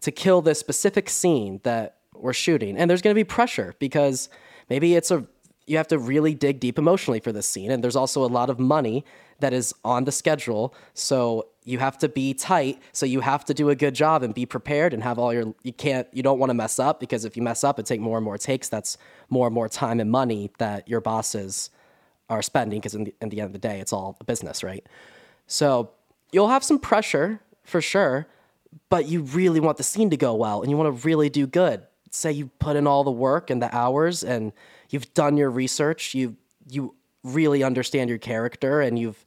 to 0.00 0.10
kill 0.10 0.42
this 0.42 0.58
specific 0.58 1.10
scene 1.10 1.60
that 1.62 1.98
we're 2.14 2.32
shooting. 2.32 2.76
And 2.76 2.90
there's 2.90 3.02
going 3.02 3.14
to 3.14 3.18
be 3.18 3.24
pressure 3.24 3.74
because 3.78 4.28
maybe 4.68 4.94
it's 4.94 5.10
a 5.10 5.26
you 5.66 5.76
have 5.76 5.88
to 5.88 5.98
really 5.98 6.34
dig 6.34 6.58
deep 6.58 6.78
emotionally 6.78 7.20
for 7.20 7.30
this 7.30 7.46
scene 7.46 7.70
and 7.70 7.84
there's 7.84 7.94
also 7.94 8.24
a 8.24 8.26
lot 8.26 8.50
of 8.50 8.58
money 8.58 9.04
that 9.38 9.52
is 9.52 9.72
on 9.84 10.04
the 10.04 10.10
schedule. 10.10 10.74
So 10.94 11.46
you 11.64 11.78
have 11.78 11.96
to 11.98 12.08
be 12.08 12.34
tight, 12.34 12.80
so 12.92 13.06
you 13.06 13.20
have 13.20 13.44
to 13.44 13.54
do 13.54 13.70
a 13.70 13.76
good 13.76 13.94
job 13.94 14.22
and 14.22 14.34
be 14.34 14.46
prepared 14.46 14.92
and 14.92 15.02
have 15.02 15.18
all 15.18 15.32
your 15.32 15.54
you 15.62 15.72
can't 15.72 16.08
you 16.12 16.22
don't 16.22 16.38
want 16.38 16.50
to 16.50 16.54
mess 16.54 16.78
up 16.78 16.98
because 16.98 17.24
if 17.24 17.36
you 17.36 17.42
mess 17.42 17.62
up 17.62 17.78
it 17.78 17.86
take 17.86 18.00
more 18.00 18.18
and 18.18 18.24
more 18.24 18.38
takes, 18.38 18.68
that's 18.68 18.98
more 19.28 19.46
and 19.46 19.54
more 19.54 19.68
time 19.68 20.00
and 20.00 20.10
money 20.10 20.50
that 20.58 20.88
your 20.88 21.00
bosses 21.00 21.70
are 22.30 22.40
spending 22.40 22.80
because 22.80 22.94
in 22.94 23.04
the, 23.04 23.14
in 23.20 23.28
the 23.28 23.40
end 23.40 23.48
of 23.48 23.52
the 23.52 23.58
day, 23.58 23.80
it's 23.80 23.92
all 23.92 24.16
a 24.20 24.24
business, 24.24 24.62
right? 24.62 24.86
So 25.46 25.90
you'll 26.32 26.48
have 26.48 26.64
some 26.64 26.78
pressure 26.78 27.40
for 27.64 27.82
sure, 27.82 28.26
but 28.88 29.06
you 29.06 29.22
really 29.22 29.60
want 29.60 29.76
the 29.76 29.82
scene 29.82 30.08
to 30.10 30.16
go 30.16 30.34
well 30.34 30.62
and 30.62 30.70
you 30.70 30.76
want 30.76 30.86
to 30.86 31.06
really 31.06 31.28
do 31.28 31.46
good. 31.46 31.82
Say 32.10 32.32
you 32.32 32.46
put 32.58 32.76
in 32.76 32.86
all 32.86 33.04
the 33.04 33.10
work 33.10 33.50
and 33.50 33.60
the 33.60 33.74
hours 33.74 34.24
and 34.24 34.52
you've 34.88 35.12
done 35.12 35.36
your 35.36 35.50
research, 35.50 36.14
you 36.14 36.36
you 36.68 36.94
really 37.24 37.62
understand 37.62 38.08
your 38.08 38.18
character 38.18 38.80
and 38.80 38.98
you've 38.98 39.24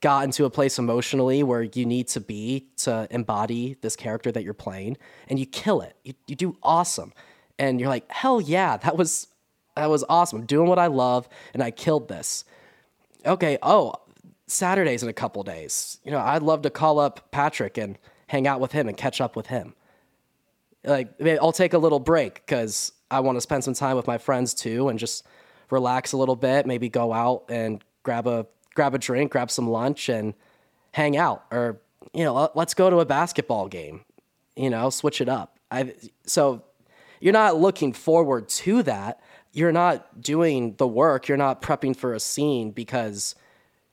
gotten 0.00 0.30
to 0.32 0.44
a 0.44 0.50
place 0.50 0.78
emotionally 0.78 1.42
where 1.42 1.62
you 1.62 1.86
need 1.86 2.08
to 2.08 2.20
be 2.20 2.66
to 2.76 3.06
embody 3.10 3.76
this 3.82 3.96
character 3.96 4.32
that 4.32 4.42
you're 4.42 4.54
playing 4.54 4.96
and 5.28 5.38
you 5.38 5.46
kill 5.46 5.80
it. 5.80 5.96
You, 6.04 6.14
you 6.26 6.34
do 6.34 6.56
awesome. 6.62 7.12
And 7.58 7.78
you're 7.78 7.88
like, 7.88 8.10
hell 8.10 8.40
yeah, 8.40 8.76
that 8.78 8.96
was 8.96 9.28
that 9.76 9.88
was 9.88 10.04
awesome. 10.08 10.40
I'm 10.40 10.46
doing 10.46 10.68
what 10.68 10.78
I 10.78 10.86
love 10.86 11.28
and 11.54 11.62
I 11.62 11.70
killed 11.70 12.08
this. 12.08 12.44
Okay, 13.24 13.58
oh, 13.62 13.94
Saturdays 14.46 15.02
in 15.02 15.08
a 15.08 15.12
couple 15.12 15.42
days. 15.42 15.98
You 16.04 16.10
know, 16.10 16.18
I'd 16.18 16.42
love 16.42 16.62
to 16.62 16.70
call 16.70 16.98
up 16.98 17.30
Patrick 17.30 17.78
and 17.78 17.98
hang 18.26 18.46
out 18.46 18.60
with 18.60 18.72
him 18.72 18.88
and 18.88 18.96
catch 18.96 19.20
up 19.20 19.36
with 19.36 19.46
him. 19.46 19.74
Like 20.84 21.10
I'll 21.40 21.52
take 21.52 21.74
a 21.74 21.78
little 21.78 22.00
break 22.00 22.34
because 22.34 22.92
I 23.10 23.20
want 23.20 23.36
to 23.36 23.40
spend 23.40 23.62
some 23.64 23.74
time 23.74 23.96
with 23.96 24.06
my 24.06 24.18
friends 24.18 24.52
too 24.54 24.88
and 24.88 24.98
just 24.98 25.24
relax 25.70 26.12
a 26.12 26.16
little 26.16 26.36
bit, 26.36 26.66
maybe 26.66 26.88
go 26.88 27.12
out 27.12 27.44
and 27.48 27.82
grab 28.02 28.26
a 28.26 28.46
grab 28.74 28.94
a 28.94 28.98
drink, 28.98 29.30
grab 29.30 29.50
some 29.50 29.68
lunch 29.68 30.08
and 30.08 30.34
hang 30.92 31.16
out 31.16 31.44
or 31.50 31.80
you 32.12 32.24
know, 32.24 32.50
let's 32.54 32.74
go 32.74 32.90
to 32.90 32.98
a 32.98 33.06
basketball 33.06 33.68
game. 33.68 34.04
You 34.56 34.70
know, 34.70 34.90
switch 34.90 35.20
it 35.20 35.28
up. 35.28 35.58
I 35.70 35.94
so 36.26 36.64
you're 37.20 37.32
not 37.32 37.56
looking 37.56 37.92
forward 37.92 38.48
to 38.48 38.82
that. 38.82 39.20
You're 39.52 39.72
not 39.72 40.20
doing 40.20 40.74
the 40.76 40.86
work, 40.88 41.28
you're 41.28 41.36
not 41.36 41.62
prepping 41.62 41.96
for 41.96 42.14
a 42.14 42.20
scene 42.20 42.70
because 42.70 43.34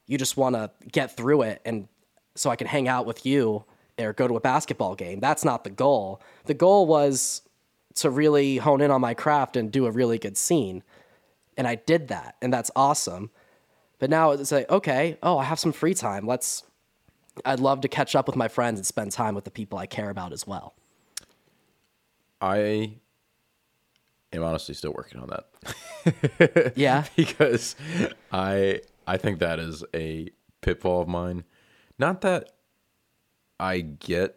you 0.07 0.17
just 0.17 0.37
want 0.37 0.55
to 0.55 0.71
get 0.91 1.15
through 1.15 1.43
it 1.43 1.61
and 1.65 1.87
so 2.35 2.49
I 2.49 2.55
can 2.55 2.67
hang 2.67 2.87
out 2.87 3.05
with 3.05 3.25
you 3.25 3.65
or 3.99 4.13
go 4.13 4.27
to 4.27 4.35
a 4.35 4.39
basketball 4.39 4.95
game. 4.95 5.19
That's 5.19 5.43
not 5.43 5.63
the 5.63 5.69
goal. 5.69 6.21
The 6.45 6.53
goal 6.53 6.87
was 6.87 7.41
to 7.95 8.09
really 8.09 8.57
hone 8.57 8.81
in 8.81 8.91
on 8.91 9.01
my 9.01 9.13
craft 9.13 9.57
and 9.57 9.71
do 9.71 9.85
a 9.85 9.91
really 9.91 10.17
good 10.17 10.37
scene. 10.37 10.83
And 11.57 11.67
I 11.67 11.75
did 11.75 12.07
that, 12.07 12.35
and 12.41 12.53
that's 12.53 12.71
awesome. 12.75 13.29
But 13.99 14.09
now 14.09 14.31
it's 14.31 14.51
like, 14.51 14.69
okay, 14.69 15.17
oh, 15.21 15.37
I 15.37 15.43
have 15.43 15.59
some 15.59 15.73
free 15.73 15.93
time. 15.93 16.25
Let's 16.25 16.63
I'd 17.45 17.59
love 17.59 17.81
to 17.81 17.87
catch 17.87 18.15
up 18.15 18.27
with 18.27 18.35
my 18.35 18.47
friends 18.47 18.79
and 18.79 18.85
spend 18.85 19.11
time 19.11 19.35
with 19.35 19.43
the 19.43 19.51
people 19.51 19.77
I 19.77 19.85
care 19.85 20.09
about 20.09 20.33
as 20.33 20.47
well. 20.47 20.73
I 22.41 22.93
am 24.33 24.43
honestly 24.43 24.75
still 24.75 24.93
working 24.93 25.21
on 25.21 25.29
that. 25.29 26.73
yeah. 26.75 27.05
because 27.15 27.75
I 28.31 28.81
I 29.07 29.17
think 29.17 29.39
that 29.39 29.59
is 29.59 29.83
a 29.93 30.29
pitfall 30.61 31.01
of 31.01 31.07
mine. 31.07 31.43
Not 31.97 32.21
that 32.21 32.51
I 33.59 33.81
get, 33.81 34.35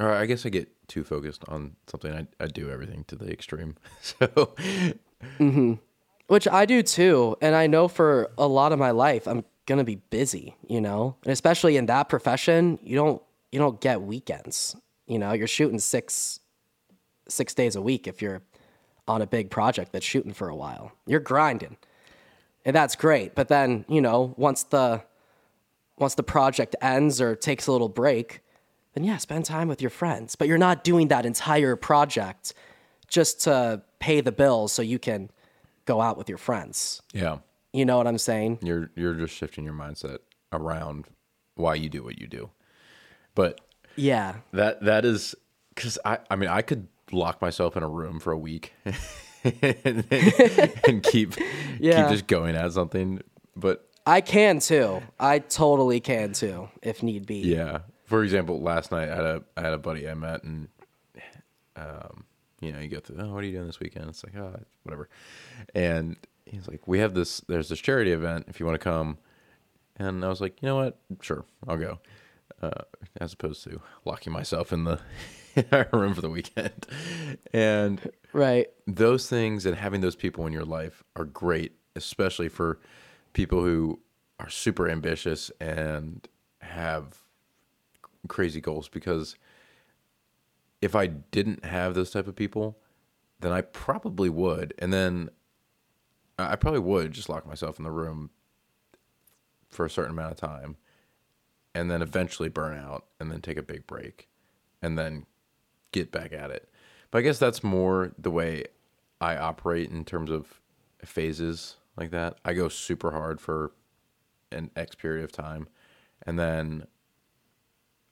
or 0.00 0.12
I 0.12 0.26
guess 0.26 0.46
I 0.46 0.48
get 0.48 0.68
too 0.88 1.04
focused 1.04 1.44
on 1.48 1.76
something. 1.86 2.12
I, 2.12 2.26
I 2.42 2.46
do 2.46 2.70
everything 2.70 3.04
to 3.08 3.16
the 3.16 3.30
extreme. 3.30 3.76
So, 4.00 4.26
mm-hmm. 5.38 5.74
which 6.26 6.48
I 6.48 6.64
do 6.64 6.82
too. 6.82 7.36
And 7.40 7.54
I 7.54 7.66
know 7.66 7.86
for 7.86 8.32
a 8.36 8.48
lot 8.48 8.72
of 8.72 8.78
my 8.78 8.90
life, 8.90 9.28
I'm 9.28 9.44
going 9.66 9.78
to 9.78 9.84
be 9.84 9.96
busy, 9.96 10.56
you 10.66 10.80
know, 10.80 11.16
and 11.24 11.32
especially 11.32 11.76
in 11.76 11.86
that 11.86 12.08
profession, 12.08 12.80
you 12.82 12.96
don't, 12.96 13.22
you 13.52 13.60
don't 13.60 13.80
get 13.80 14.02
weekends, 14.02 14.74
you 15.06 15.18
know, 15.18 15.32
you're 15.32 15.46
shooting 15.46 15.78
six, 15.78 16.40
six 17.28 17.54
days 17.54 17.76
a 17.76 17.82
week. 17.82 18.08
If 18.08 18.20
you're 18.20 18.42
on 19.08 19.22
a 19.22 19.26
big 19.26 19.50
project 19.50 19.92
that's 19.92 20.06
shooting 20.06 20.32
for 20.32 20.48
a 20.48 20.56
while, 20.56 20.92
you're 21.06 21.20
grinding 21.20 21.76
and 22.64 22.74
that's 22.74 22.96
great. 22.96 23.34
But 23.34 23.48
then, 23.48 23.84
you 23.88 24.00
know, 24.00 24.34
once 24.36 24.64
the, 24.64 25.02
once 25.98 26.14
the 26.14 26.22
project 26.22 26.76
ends 26.80 27.20
or 27.20 27.34
takes 27.34 27.66
a 27.66 27.72
little 27.72 27.88
break, 27.88 28.40
then 28.94 29.04
yeah, 29.04 29.16
spend 29.16 29.44
time 29.44 29.68
with 29.68 29.80
your 29.80 29.90
friends. 29.90 30.36
But 30.36 30.48
you're 30.48 30.58
not 30.58 30.84
doing 30.84 31.08
that 31.08 31.26
entire 31.26 31.76
project 31.76 32.54
just 33.08 33.42
to 33.42 33.82
pay 33.98 34.20
the 34.20 34.32
bills 34.32 34.72
so 34.72 34.82
you 34.82 34.98
can 34.98 35.30
go 35.84 36.00
out 36.00 36.16
with 36.16 36.28
your 36.28 36.38
friends. 36.38 37.02
Yeah. 37.12 37.38
You 37.72 37.84
know 37.84 37.96
what 37.96 38.06
I'm 38.06 38.18
saying? 38.18 38.58
You're 38.62 38.90
you're 38.94 39.14
just 39.14 39.34
shifting 39.34 39.64
your 39.64 39.74
mindset 39.74 40.18
around 40.52 41.06
why 41.54 41.74
you 41.74 41.88
do 41.88 42.02
what 42.02 42.18
you 42.18 42.26
do. 42.26 42.50
But 43.34 43.60
yeah. 43.96 44.36
That 44.52 44.82
that 44.84 45.06
is 45.06 45.34
cuz 45.74 45.98
I 46.04 46.18
I 46.30 46.36
mean 46.36 46.50
I 46.50 46.60
could 46.60 46.88
lock 47.12 47.40
myself 47.40 47.76
in 47.76 47.82
a 47.82 47.88
room 47.88 48.18
for 48.20 48.32
a 48.32 48.38
week 48.38 48.74
and, 49.44 50.04
and, 50.86 51.02
keep 51.02 51.34
yeah. 51.78 52.02
keep 52.02 52.12
just 52.12 52.26
going 52.26 52.56
at 52.56 52.72
something 52.72 53.20
but 53.56 53.88
I 54.06 54.20
can 54.20 54.58
too. 54.58 55.02
I 55.18 55.38
totally 55.38 56.00
can 56.00 56.32
too, 56.32 56.68
if 56.82 57.02
need 57.02 57.26
be. 57.26 57.36
Yeah. 57.36 57.80
For 58.04 58.24
example, 58.24 58.60
last 58.60 58.92
night 58.92 59.08
I 59.08 59.14
had 59.14 59.24
a 59.24 59.42
I 59.56 59.60
had 59.62 59.72
a 59.72 59.78
buddy 59.78 60.08
I 60.08 60.14
met, 60.14 60.42
and 60.42 60.68
um, 61.76 62.24
you 62.60 62.72
know, 62.72 62.80
you 62.80 62.88
go 62.88 63.00
through, 63.00 63.18
oh, 63.20 63.32
what 63.32 63.42
are 63.42 63.46
you 63.46 63.52
doing 63.52 63.66
this 63.66 63.80
weekend? 63.80 64.08
It's 64.08 64.24
like, 64.24 64.36
oh, 64.36 64.58
whatever. 64.82 65.08
And 65.74 66.16
he's 66.44 66.68
like, 66.68 66.86
we 66.86 66.98
have 66.98 67.14
this. 67.14 67.40
There's 67.48 67.68
this 67.68 67.80
charity 67.80 68.12
event. 68.12 68.46
If 68.48 68.60
you 68.60 68.66
want 68.66 68.74
to 68.80 68.84
come, 68.84 69.18
and 69.96 70.24
I 70.24 70.28
was 70.28 70.40
like, 70.40 70.60
you 70.60 70.68
know 70.68 70.76
what? 70.76 70.98
Sure, 71.20 71.44
I'll 71.66 71.76
go. 71.76 71.98
Uh, 72.60 72.82
as 73.20 73.32
opposed 73.32 73.64
to 73.64 73.80
locking 74.04 74.32
myself 74.32 74.72
in 74.72 74.84
the 74.84 75.00
room 75.92 76.14
for 76.14 76.20
the 76.20 76.30
weekend. 76.30 76.86
And 77.52 78.10
right, 78.32 78.68
those 78.86 79.28
things 79.28 79.66
and 79.66 79.76
having 79.76 80.00
those 80.00 80.16
people 80.16 80.46
in 80.46 80.52
your 80.52 80.64
life 80.64 81.02
are 81.16 81.24
great, 81.24 81.72
especially 81.96 82.48
for 82.48 82.78
people 83.32 83.62
who 83.62 84.00
are 84.40 84.48
super 84.48 84.88
ambitious 84.88 85.50
and 85.60 86.26
have 86.60 87.18
crazy 88.28 88.60
goals 88.60 88.88
because 88.88 89.36
if 90.80 90.94
I 90.96 91.06
didn't 91.06 91.64
have 91.64 91.94
those 91.94 92.10
type 92.10 92.26
of 92.26 92.36
people, 92.36 92.78
then 93.40 93.52
I 93.52 93.60
probably 93.60 94.28
would. 94.28 94.74
And 94.78 94.92
then 94.92 95.30
I 96.38 96.56
probably 96.56 96.80
would 96.80 97.12
just 97.12 97.28
lock 97.28 97.46
myself 97.46 97.78
in 97.78 97.84
the 97.84 97.90
room 97.90 98.30
for 99.68 99.84
a 99.86 99.90
certain 99.90 100.10
amount 100.10 100.32
of 100.32 100.38
time 100.38 100.76
and 101.74 101.90
then 101.90 102.02
eventually 102.02 102.48
burn 102.48 102.76
out 102.76 103.06
and 103.18 103.30
then 103.30 103.40
take 103.40 103.56
a 103.56 103.62
big 103.62 103.86
break 103.86 104.28
and 104.82 104.98
then 104.98 105.24
get 105.92 106.10
back 106.10 106.32
at 106.32 106.50
it. 106.50 106.68
But 107.10 107.18
I 107.18 107.22
guess 107.22 107.38
that's 107.38 107.62
more 107.62 108.12
the 108.18 108.30
way 108.30 108.64
I 109.20 109.36
operate 109.36 109.90
in 109.90 110.04
terms 110.04 110.30
of 110.30 110.60
phases 111.04 111.76
like 111.96 112.10
that. 112.10 112.38
I 112.44 112.54
go 112.54 112.68
super 112.68 113.12
hard 113.12 113.40
for 113.40 113.72
an 114.50 114.70
X 114.76 114.94
period 114.94 115.24
of 115.24 115.32
time, 115.32 115.68
and 116.26 116.38
then 116.38 116.86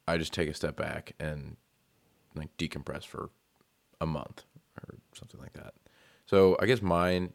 I 0.07 0.17
just 0.19 0.33
take 0.33 0.49
a 0.49 0.55
step 0.55 0.77
back 0.77 1.13
and 1.19 1.57
like 2.35 2.57
decompress 2.57 3.05
for 3.05 3.31
a 4.01 4.07
month 4.07 4.45
or 4.79 4.97
something 5.15 5.41
like 5.41 5.53
that. 5.55 5.75
So 6.27 6.57
I 6.61 6.67
guess 6.67 6.83
mine, 6.83 7.33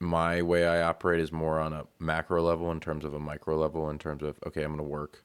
my 0.00 0.42
way 0.42 0.66
I 0.66 0.82
operate 0.82 1.20
is 1.20 1.32
more 1.32 1.60
on 1.60 1.72
a 1.72 1.86
macro 1.98 2.42
level 2.42 2.70
in 2.72 2.80
terms 2.80 3.04
of 3.04 3.14
a 3.14 3.20
micro 3.20 3.56
level 3.56 3.90
in 3.90 3.98
terms 3.98 4.22
of 4.22 4.38
okay, 4.46 4.62
I'm 4.62 4.76
to 4.76 4.82
work 4.82 5.24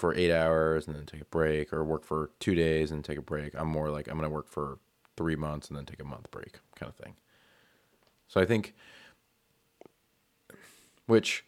for 0.00 0.14
eight 0.14 0.32
hours 0.32 0.86
and 0.86 0.96
then 0.96 1.06
take 1.06 1.20
a 1.20 1.26
break, 1.26 1.72
or 1.72 1.84
work 1.84 2.04
for 2.04 2.30
two 2.40 2.54
days 2.54 2.90
and 2.90 3.04
take 3.04 3.18
a 3.18 3.22
break. 3.22 3.54
I'm 3.54 3.68
more 3.68 3.90
like 3.90 4.08
I'm 4.08 4.16
going 4.16 4.28
to 4.28 4.34
work 4.34 4.48
for 4.48 4.78
three 5.16 5.36
months 5.36 5.68
and 5.68 5.76
then 5.76 5.84
take 5.84 6.00
a 6.00 6.04
month 6.04 6.30
break, 6.30 6.58
kind 6.74 6.88
of 6.88 6.96
thing. 6.96 7.14
So 8.26 8.40
I 8.40 8.46
think, 8.46 8.74
which, 11.06 11.44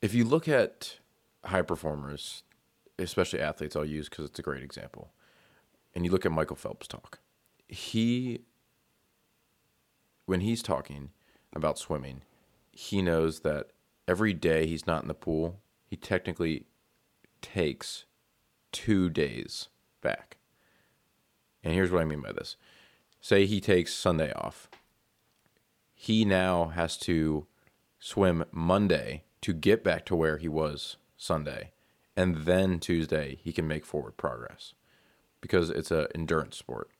if 0.00 0.14
you 0.14 0.24
look 0.24 0.46
at 0.46 0.98
high 1.44 1.62
performers, 1.62 2.44
especially 2.98 3.40
athletes, 3.40 3.74
I'll 3.74 3.84
use 3.84 4.08
because 4.08 4.26
it's 4.26 4.38
a 4.38 4.42
great 4.42 4.62
example, 4.62 5.10
and 5.94 6.04
you 6.04 6.10
look 6.12 6.24
at 6.24 6.32
Michael 6.32 6.56
Phelps 6.56 6.86
talk, 6.86 7.18
he, 7.66 8.42
when 10.26 10.40
he's 10.40 10.62
talking 10.62 11.10
about 11.54 11.78
swimming, 11.78 12.20
he 12.70 13.02
knows 13.02 13.40
that 13.40 13.70
every 14.08 14.32
day 14.32 14.66
he's 14.66 14.86
not 14.86 15.02
in 15.02 15.08
the 15.08 15.14
pool, 15.14 15.60
he 15.86 15.96
technically 15.96 16.66
takes 17.42 18.04
two 18.72 19.08
days 19.08 19.68
back. 20.00 20.36
And 21.62 21.74
here's 21.74 21.90
what 21.90 22.02
I 22.02 22.04
mean 22.04 22.20
by 22.20 22.32
this 22.32 22.56
say 23.20 23.46
he 23.46 23.60
takes 23.60 23.92
Sunday 23.92 24.32
off, 24.32 24.68
he 25.94 26.24
now 26.24 26.68
has 26.68 26.96
to 26.98 27.46
swim 27.98 28.44
Monday 28.52 29.24
to 29.40 29.52
get 29.52 29.82
back 29.82 30.04
to 30.06 30.14
where 30.14 30.36
he 30.36 30.48
was 30.48 30.96
Sunday, 31.16 31.72
and 32.16 32.44
then 32.44 32.78
Tuesday 32.78 33.38
he 33.42 33.52
can 33.52 33.66
make 33.66 33.84
forward 33.84 34.16
progress 34.16 34.74
because 35.40 35.70
it's 35.70 35.90
an 35.90 36.06
endurance 36.14 36.56
sport. 36.56 36.90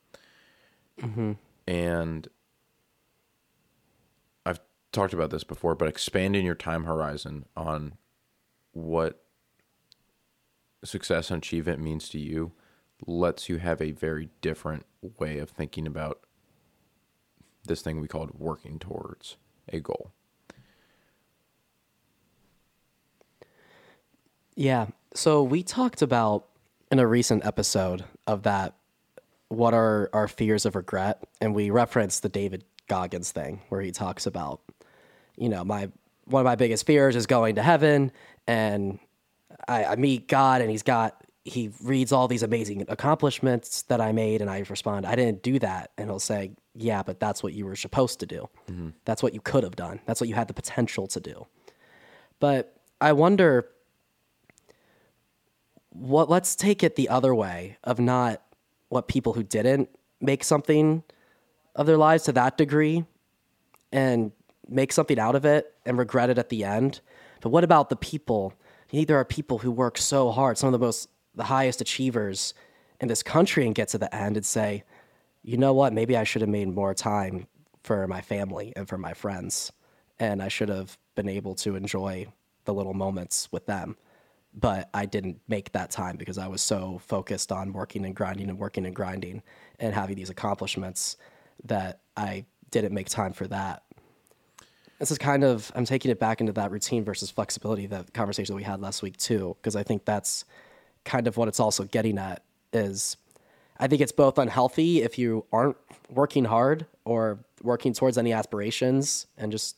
Mm-hmm. 1.01 1.33
And 1.69 2.29
talked 4.97 5.15
about 5.15 5.31
this 5.31 5.45
before, 5.45 5.75
but 5.75 5.89
expanding 5.89 6.45
your 6.45 6.55
time 6.55 6.85
horizon 6.85 7.47
on 7.57 7.95
what 8.73 9.23
success 10.85 11.31
and 11.31 11.43
achievement 11.43 11.81
means 11.81 12.09
to 12.09 12.19
you 12.19 12.53
lets 13.07 13.49
you 13.49 13.59
have 13.59 13.81
a 13.81 13.93
very 13.93 14.31
different 14.41 14.87
way 15.19 15.39
of 15.39 15.51
thinking 15.51 15.87
about 15.87 16.21
this 17.67 17.83
thing 17.83 18.01
we 18.01 18.09
called 18.09 18.31
working 18.39 18.79
towards 18.79 19.37
a 19.69 19.81
goal. 19.81 20.13
Yeah. 24.55 24.87
So 25.15 25.43
we 25.43 25.63
talked 25.63 26.01
about 26.01 26.47
in 26.91 26.99
a 26.99 27.07
recent 27.07 27.45
episode 27.45 28.05
of 28.27 28.45
that 28.45 28.75
what 29.49 29.75
are 29.75 30.09
our 30.13 30.29
fears 30.29 30.65
of 30.65 30.75
regret 30.75 31.23
and 31.41 31.55
we 31.55 31.71
referenced 31.71 32.23
the 32.23 32.29
David 32.29 32.65
Goggins 32.89 33.33
thing 33.33 33.61
where 33.69 33.81
he 33.81 33.91
talks 33.91 34.27
about 34.27 34.61
you 35.37 35.49
know 35.49 35.65
my 35.65 35.89
one 36.27 36.41
of 36.41 36.45
my 36.45 36.57
biggest 36.57 36.87
fears 36.87 37.17
is 37.17 37.27
going 37.27 37.55
to 37.55 37.63
heaven. 37.63 38.13
And 38.47 38.99
I, 39.67 39.85
I 39.85 39.97
meet 39.97 40.29
God 40.29 40.61
and 40.61 40.71
he's 40.71 40.83
got 40.83 41.23
he 41.45 41.71
reads 41.81 42.11
all 42.11 42.27
these 42.27 42.43
amazing 42.43 42.85
accomplishments 42.89 43.83
that 43.83 44.01
I 44.01 44.11
made 44.11 44.41
and 44.41 44.51
I 44.51 44.65
respond 44.69 45.07
I 45.07 45.15
didn't 45.15 45.43
do 45.43 45.59
that. 45.61 45.93
And 45.97 46.11
he'll 46.11 46.19
say 46.19 46.53
yeah 46.75 47.03
but 47.03 47.21
that's 47.21 47.43
what 47.43 47.53
you 47.53 47.65
were 47.65 47.77
supposed 47.77 48.21
to 48.21 48.27
do. 48.27 48.49
Mm-hmm. 48.71 48.91
That's 49.05 49.23
what 49.23 49.33
you 49.33 49.41
could 49.41 49.63
have 49.63 49.77
done. 49.77 50.01
That's 50.07 50.21
what 50.21 50.29
you 50.29 50.35
had 50.35 50.49
the 50.49 50.55
potential 50.55 51.07
to 51.09 51.21
do. 51.21 51.47
But 52.41 52.77
I 53.01 53.13
wonder 53.13 53.69
what 55.91 56.29
let's 56.29 56.57
take 56.57 56.83
it 56.83 56.97
the 56.97 57.09
other 57.09 57.35
way 57.35 57.79
of 57.85 57.99
not 57.99 58.43
what 58.89 59.09
people 59.09 59.33
who 59.33 59.43
didn't 59.43 59.89
make 60.21 60.43
something 60.43 61.03
of 61.75 61.87
their 61.87 61.97
lives 61.97 62.25
to 62.25 62.33
that 62.33 62.57
degree 62.57 63.05
and 63.93 64.33
make 64.69 64.93
something 64.93 65.19
out 65.19 65.35
of 65.35 65.45
it 65.45 65.75
and 65.85 65.99
regret 65.99 66.31
it 66.31 66.39
at 66.39 66.49
the 66.49 66.65
end. 66.65 67.01
But 67.41 67.51
what 67.51 67.65
about 67.65 67.91
the 67.91 67.97
people? 67.97 68.55
You 68.91 68.99
think 68.99 69.09
there 69.09 69.21
are 69.21 69.25
people 69.25 69.59
who 69.59 69.71
work 69.71 69.99
so 69.99 70.31
hard, 70.31 70.59
some 70.59 70.69
of 70.69 70.73
the 70.73 70.85
most 70.85 71.09
the 71.35 71.45
highest 71.45 71.83
achievers 71.83 72.55
in 72.99 73.09
this 73.09 73.23
country 73.23 73.67
and 73.67 73.75
get 73.75 73.89
to 73.89 73.99
the 73.99 74.15
end 74.15 74.37
and 74.37 74.47
say, 74.47 74.85
you 75.43 75.59
know 75.59 75.75
what, 75.75 75.93
maybe 75.93 76.17
I 76.17 76.25
should 76.25 76.41
have 76.41 76.49
made 76.49 76.69
more 76.69 76.95
time 76.95 77.47
for 77.83 78.07
my 78.09 78.23
family 78.23 78.73
and 78.75 78.89
for 78.89 78.97
my 78.97 79.13
friends. 79.13 79.71
And 80.19 80.43
I 80.43 80.49
should 80.49 80.71
have 80.71 80.97
been 81.15 81.29
able 81.29 81.55
to 81.57 81.77
enjoy 81.77 82.27
the 82.65 82.73
little 82.73 82.95
moments 82.95 83.53
with 83.53 83.67
them 83.67 83.97
but 84.57 84.89
I 84.95 85.05
didn't 85.05 85.41
make 85.47 85.73
that 85.73 85.91
time 85.91 86.17
because 86.17 86.39
I 86.39 86.49
was 86.49 86.63
so 86.63 86.99
focused 87.07 87.53
on 87.53 87.75
working 87.75 88.07
and 88.07 88.17
grinding 88.17 88.49
and 88.49 88.59
working 88.59 88.87
and 88.87 88.97
grinding 88.97 89.43
and 89.79 89.95
having 89.95 90.17
these 90.17 90.31
accomplishments 90.31 91.19
that 91.65 92.01
I 92.17 92.47
didn't 92.71 92.95
make 92.95 93.11
time 93.11 93.35
for 93.35 93.47
that. 93.49 93.83
This 94.99 95.11
is 95.11 95.19
kind 95.19 95.45
of 95.45 95.71
I'm 95.75 95.85
taking 95.85 96.11
it 96.11 96.19
back 96.19 96.41
into 96.41 96.53
that 96.53 96.71
routine 96.71 97.05
versus 97.05 97.31
flexibility, 97.31 97.87
that 97.87 98.15
conversation 98.15 98.55
that 98.55 98.57
we 98.57 98.63
had 98.63 98.81
last 98.81 99.03
week 99.03 99.17
too, 99.17 99.57
because 99.61 99.77
I 99.77 99.83
think 99.83 100.05
that's 100.05 100.45
kind 101.05 101.27
of 101.27 101.37
what 101.37 101.49
it's 101.49 101.61
also 101.61 101.85
getting 101.85 102.19
at 102.19 102.43
is 102.73 103.17
I 103.79 103.87
think 103.89 104.01
it's 104.01 104.13
both 104.13 104.39
unhealthy 104.39 105.03
if 105.03 105.19
you 105.19 105.45
aren't 105.53 105.77
working 106.09 106.45
hard 106.47 106.87
or 107.05 107.39
working 107.63 107.93
towards 107.93 108.17
any 108.17 108.33
aspirations 108.33 109.27
and 109.37 109.53
just 109.53 109.77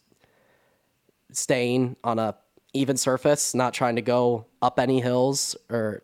staying 1.32 1.96
on 2.04 2.18
a 2.18 2.36
even 2.74 2.96
surface, 2.96 3.54
not 3.54 3.74
trying 3.74 3.96
to 3.96 4.02
go 4.02 4.46
up 4.62 4.78
any 4.78 5.00
hills 5.00 5.56
or 5.70 6.02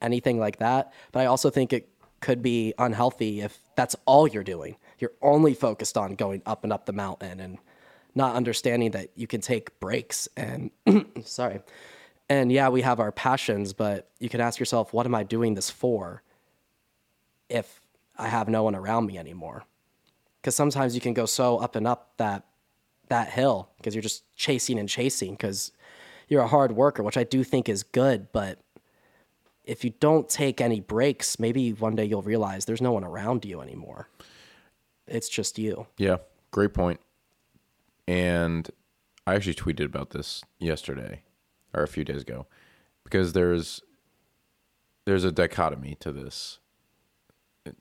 anything 0.00 0.38
like 0.38 0.58
that. 0.58 0.92
But 1.10 1.20
I 1.20 1.26
also 1.26 1.50
think 1.50 1.72
it 1.72 1.88
could 2.20 2.42
be 2.42 2.74
unhealthy 2.78 3.40
if 3.40 3.58
that's 3.76 3.96
all 4.04 4.28
you're 4.28 4.44
doing. 4.44 4.76
You're 4.98 5.12
only 5.20 5.54
focused 5.54 5.96
on 5.96 6.14
going 6.14 6.42
up 6.46 6.64
and 6.64 6.72
up 6.72 6.86
the 6.86 6.92
mountain 6.92 7.40
and 7.40 7.58
not 8.14 8.34
understanding 8.34 8.92
that 8.92 9.10
you 9.14 9.26
can 9.26 9.40
take 9.40 9.78
breaks 9.80 10.28
and 10.36 10.70
sorry. 11.24 11.60
And 12.28 12.50
yeah, 12.50 12.68
we 12.68 12.82
have 12.82 13.00
our 13.00 13.12
passions, 13.12 13.72
but 13.72 14.08
you 14.18 14.28
can 14.28 14.40
ask 14.40 14.58
yourself, 14.58 14.92
what 14.92 15.06
am 15.06 15.14
I 15.14 15.22
doing 15.22 15.54
this 15.54 15.70
for 15.70 16.22
if 17.48 17.80
I 18.16 18.28
have 18.28 18.48
no 18.48 18.62
one 18.62 18.74
around 18.74 19.06
me 19.06 19.18
anymore? 19.18 19.64
Because 20.40 20.56
sometimes 20.56 20.94
you 20.94 21.00
can 21.00 21.14
go 21.14 21.26
so 21.26 21.58
up 21.58 21.76
and 21.76 21.86
up 21.86 22.12
that 22.16 22.44
that 23.08 23.28
hill 23.28 23.68
because 23.76 23.94
you're 23.94 24.02
just 24.02 24.24
chasing 24.34 24.78
and 24.78 24.88
chasing 24.88 25.32
because 25.32 25.72
you're 26.28 26.42
a 26.42 26.48
hard 26.48 26.72
worker, 26.72 27.02
which 27.02 27.18
I 27.18 27.24
do 27.24 27.44
think 27.44 27.68
is 27.68 27.82
good. 27.82 28.32
But 28.32 28.58
if 29.64 29.84
you 29.84 29.90
don't 30.00 30.28
take 30.28 30.60
any 30.60 30.80
breaks, 30.80 31.38
maybe 31.38 31.72
one 31.72 31.94
day 31.94 32.04
you'll 32.06 32.22
realize 32.22 32.64
there's 32.64 32.80
no 32.80 32.92
one 32.92 33.04
around 33.04 33.44
you 33.44 33.60
anymore. 33.60 34.08
It's 35.06 35.28
just 35.28 35.58
you. 35.58 35.86
Yeah, 35.98 36.18
great 36.50 36.72
point. 36.72 37.00
And 38.06 38.68
I 39.26 39.34
actually 39.34 39.54
tweeted 39.54 39.84
about 39.84 40.10
this 40.10 40.42
yesterday 40.58 41.22
or 41.72 41.82
a 41.82 41.88
few 41.88 42.04
days 42.04 42.22
ago 42.22 42.46
because 43.04 43.32
there's 43.32 43.82
there's 45.04 45.24
a 45.24 45.32
dichotomy 45.32 45.96
to 45.96 46.12
this 46.12 46.58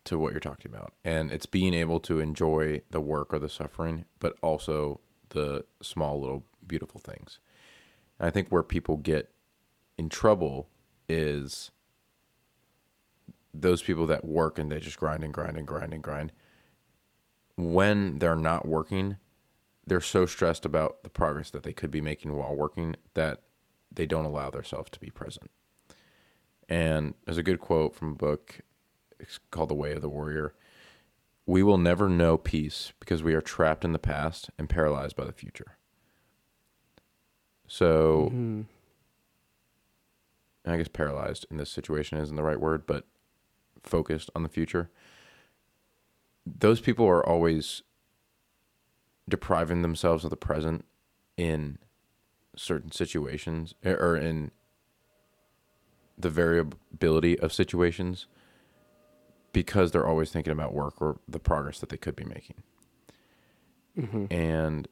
to 0.03 0.17
what 0.17 0.31
you're 0.31 0.39
talking 0.39 0.71
about. 0.71 0.93
And 1.03 1.31
it's 1.31 1.45
being 1.45 1.73
able 1.73 1.99
to 2.01 2.19
enjoy 2.19 2.81
the 2.91 3.01
work 3.01 3.33
or 3.33 3.39
the 3.39 3.49
suffering, 3.49 4.05
but 4.19 4.35
also 4.41 4.99
the 5.29 5.65
small 5.81 6.19
little 6.19 6.45
beautiful 6.65 6.99
things. 6.99 7.39
And 8.19 8.27
I 8.27 8.31
think 8.31 8.49
where 8.49 8.63
people 8.63 8.97
get 8.97 9.31
in 9.97 10.09
trouble 10.09 10.69
is 11.09 11.71
those 13.53 13.81
people 13.81 14.05
that 14.07 14.23
work 14.23 14.57
and 14.57 14.71
they 14.71 14.79
just 14.79 14.97
grind 14.97 15.23
and 15.23 15.33
grind 15.33 15.57
and 15.57 15.67
grind 15.67 15.93
and 15.93 16.03
grind. 16.03 16.31
When 17.57 18.19
they're 18.19 18.35
not 18.35 18.67
working, 18.67 19.17
they're 19.85 20.01
so 20.01 20.25
stressed 20.25 20.65
about 20.65 21.03
the 21.03 21.09
progress 21.09 21.49
that 21.51 21.63
they 21.63 21.73
could 21.73 21.91
be 21.91 22.01
making 22.01 22.35
while 22.35 22.55
working 22.55 22.95
that 23.13 23.41
they 23.91 24.05
don't 24.05 24.25
allow 24.25 24.49
themselves 24.49 24.89
to 24.91 24.99
be 24.99 25.09
present. 25.09 25.49
And 26.69 27.15
there's 27.25 27.37
a 27.37 27.43
good 27.43 27.59
quote 27.59 27.95
from 27.95 28.11
a 28.11 28.15
book 28.15 28.61
it's 29.19 29.39
called 29.51 29.69
The 29.69 29.75
Way 29.75 29.93
of 29.93 30.01
the 30.01 30.09
Warrior. 30.09 30.55
We 31.45 31.63
will 31.63 31.77
never 31.77 32.09
know 32.09 32.37
peace 32.37 32.93
because 32.99 33.21
we 33.21 33.33
are 33.33 33.41
trapped 33.41 33.85
in 33.85 33.93
the 33.93 33.99
past 33.99 34.49
and 34.57 34.69
paralyzed 34.69 35.15
by 35.15 35.25
the 35.25 35.31
future. 35.31 35.77
So, 37.67 38.29
mm-hmm. 38.33 38.61
I 40.65 40.77
guess 40.77 40.87
paralyzed 40.87 41.45
in 41.49 41.57
this 41.57 41.69
situation 41.69 42.17
isn't 42.17 42.35
the 42.35 42.43
right 42.43 42.59
word, 42.59 42.85
but 42.85 43.05
focused 43.83 44.29
on 44.35 44.43
the 44.43 44.49
future. 44.49 44.89
Those 46.45 46.81
people 46.81 47.05
are 47.07 47.25
always 47.25 47.83
depriving 49.29 49.81
themselves 49.81 50.23
of 50.23 50.29
the 50.29 50.35
present 50.37 50.85
in 51.37 51.77
certain 52.55 52.91
situations 52.91 53.73
er, 53.85 53.97
or 53.99 54.15
in 54.17 54.51
the 56.17 56.29
variability 56.29 57.39
of 57.39 57.53
situations 57.53 58.27
because 59.53 59.91
they're 59.91 60.07
always 60.07 60.31
thinking 60.31 60.53
about 60.53 60.73
work 60.73 61.01
or 61.01 61.19
the 61.27 61.39
progress 61.39 61.79
that 61.79 61.89
they 61.89 61.97
could 61.97 62.15
be 62.15 62.23
making. 62.25 62.63
And 64.31 64.87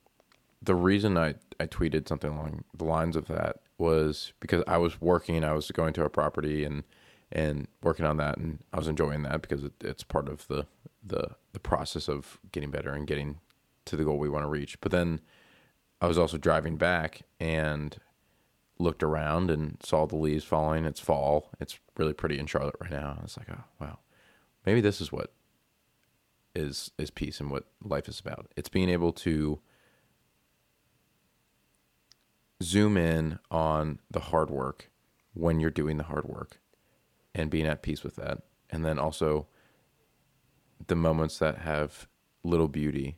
the 0.62 0.76
reason 0.76 1.18
I, 1.18 1.36
I 1.60 1.68
tweeted 1.68 2.08
something 2.08 2.32
along 2.32 2.64
the 2.76 2.84
lines 2.84 3.16
of 3.16 3.28
that 3.28 3.58
was 3.78 4.34
because 4.40 4.64
I 4.68 4.78
was 4.78 5.00
working, 5.00 5.44
I 5.44 5.54
was 5.54 5.72
going 5.72 5.94
to 5.94 6.04
a 6.04 6.10
property 6.10 6.64
and 6.66 6.84
and 7.32 7.68
working 7.84 8.06
on 8.06 8.18
that, 8.18 8.38
and 8.40 8.60
I 8.74 8.78
was 8.78 8.88
enjoying 8.88 9.22
that 9.24 9.42
because 9.44 9.64
it, 9.64 9.74
it's 9.82 10.04
part 10.04 10.28
of 10.28 10.48
the 10.48 10.66
the 11.06 11.36
the 11.54 11.60
process 11.60 12.10
of 12.10 12.40
getting 12.52 12.72
better 12.72 12.92
and 12.92 13.08
getting 13.08 13.40
to 13.90 13.96
the 13.96 14.04
goal 14.04 14.18
we 14.18 14.30
want 14.30 14.44
to 14.44 14.50
reach. 14.50 14.80
But 14.82 14.92
then 14.92 15.22
I 16.02 16.08
was 16.08 16.18
also 16.18 16.38
driving 16.38 16.78
back 16.78 17.22
and 17.40 17.98
looked 18.78 19.04
around 19.04 19.52
and 19.52 19.78
saw 19.84 20.06
the 20.06 20.16
leaves 20.16 20.46
falling. 20.46 20.86
It's 20.86 21.00
fall. 21.00 21.50
It's 21.60 21.80
really 21.98 22.14
pretty 22.14 22.40
in 22.40 22.46
Charlotte 22.46 22.76
right 22.80 22.92
now. 22.92 23.18
I 23.20 23.24
was 23.24 23.38
like, 23.38 23.50
oh 23.52 23.64
wow, 23.80 24.00
maybe 24.66 24.82
this 24.82 25.02
is 25.02 25.12
what 25.12 25.34
is 26.56 26.92
is 26.98 27.12
peace 27.12 27.40
and 27.40 27.52
what 27.52 27.66
life 27.84 28.08
is 28.08 28.20
about. 28.20 28.52
It's 28.56 28.70
being 28.70 28.90
able 28.90 29.12
to 29.14 29.60
zoom 32.62 32.98
in 32.98 33.40
on 33.52 34.00
the 34.10 34.20
hard 34.20 34.50
work 34.50 34.90
when 35.34 35.60
you're 35.60 35.70
doing 35.70 35.98
the 35.98 36.04
hard 36.04 36.26
work 36.26 36.60
and 37.34 37.50
being 37.50 37.66
at 37.66 37.82
peace 37.82 38.04
with 38.04 38.16
that. 38.16 38.40
And 38.70 38.86
then 38.86 39.00
also 39.00 39.48
the 40.88 40.96
moments 40.96 41.40
that 41.40 41.60
have 41.60 42.08
little 42.44 42.68
beauty. 42.68 43.18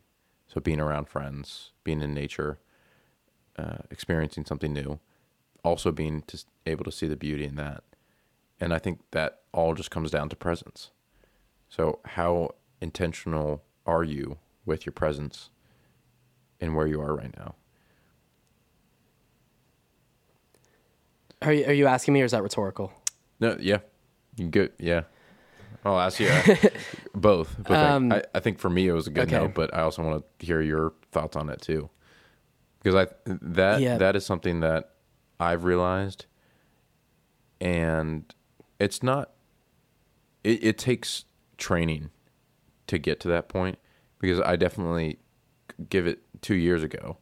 So 0.52 0.60
being 0.60 0.80
around 0.80 1.08
friends, 1.08 1.70
being 1.82 2.02
in 2.02 2.12
nature, 2.12 2.58
uh, 3.58 3.78
experiencing 3.90 4.44
something 4.44 4.72
new, 4.72 5.00
also 5.64 5.90
being 5.90 6.22
to, 6.26 6.44
able 6.66 6.84
to 6.84 6.92
see 6.92 7.06
the 7.06 7.16
beauty 7.16 7.44
in 7.44 7.56
that. 7.56 7.82
And 8.60 8.74
I 8.74 8.78
think 8.78 9.00
that 9.12 9.40
all 9.52 9.74
just 9.74 9.90
comes 9.90 10.10
down 10.10 10.28
to 10.28 10.36
presence. 10.36 10.90
So, 11.70 12.00
how 12.04 12.50
intentional 12.82 13.62
are 13.86 14.04
you 14.04 14.38
with 14.66 14.84
your 14.84 14.92
presence 14.92 15.48
and 16.60 16.76
where 16.76 16.86
you 16.86 17.00
are 17.00 17.16
right 17.16 17.34
now? 17.36 17.54
Are 21.40 21.52
you, 21.52 21.64
are 21.64 21.72
you 21.72 21.86
asking 21.86 22.12
me 22.12 22.20
or 22.20 22.26
is 22.26 22.32
that 22.32 22.42
rhetorical? 22.42 22.92
No, 23.40 23.56
yeah, 23.58 23.78
you 24.36 24.48
good. 24.48 24.72
Yeah, 24.78 25.04
I'll 25.84 25.98
ask 26.00 26.20
you 26.20 26.30
both. 27.14 27.56
But 27.66 27.76
Um, 27.78 28.12
I, 28.12 28.22
I 28.34 28.40
think 28.40 28.58
for 28.58 28.70
me 28.70 28.86
it 28.88 28.92
was 28.92 29.06
a 29.06 29.10
good 29.10 29.30
no, 29.30 29.42
okay. 29.44 29.52
but 29.52 29.74
I 29.74 29.80
also 29.82 30.02
want 30.02 30.24
to 30.38 30.46
hear 30.46 30.60
your 30.60 30.92
thoughts 31.10 31.36
on 31.36 31.48
it 31.48 31.60
too, 31.60 31.90
because 32.80 32.94
I 32.94 33.12
that 33.26 33.80
Yeah. 33.80 33.98
that 33.98 34.14
is 34.16 34.24
something 34.24 34.60
that 34.60 34.90
I've 35.40 35.64
realized, 35.64 36.26
and 37.60 38.32
it's 38.78 39.02
not. 39.02 39.30
It, 40.44 40.64
it 40.64 40.78
takes 40.78 41.24
training 41.56 42.10
to 42.88 42.98
get 42.98 43.20
to 43.20 43.28
that 43.28 43.48
point 43.48 43.78
because 44.20 44.40
I 44.40 44.56
definitely 44.56 45.18
give 45.88 46.06
it 46.06 46.20
two 46.42 46.54
years 46.54 46.82
ago, 46.82 47.18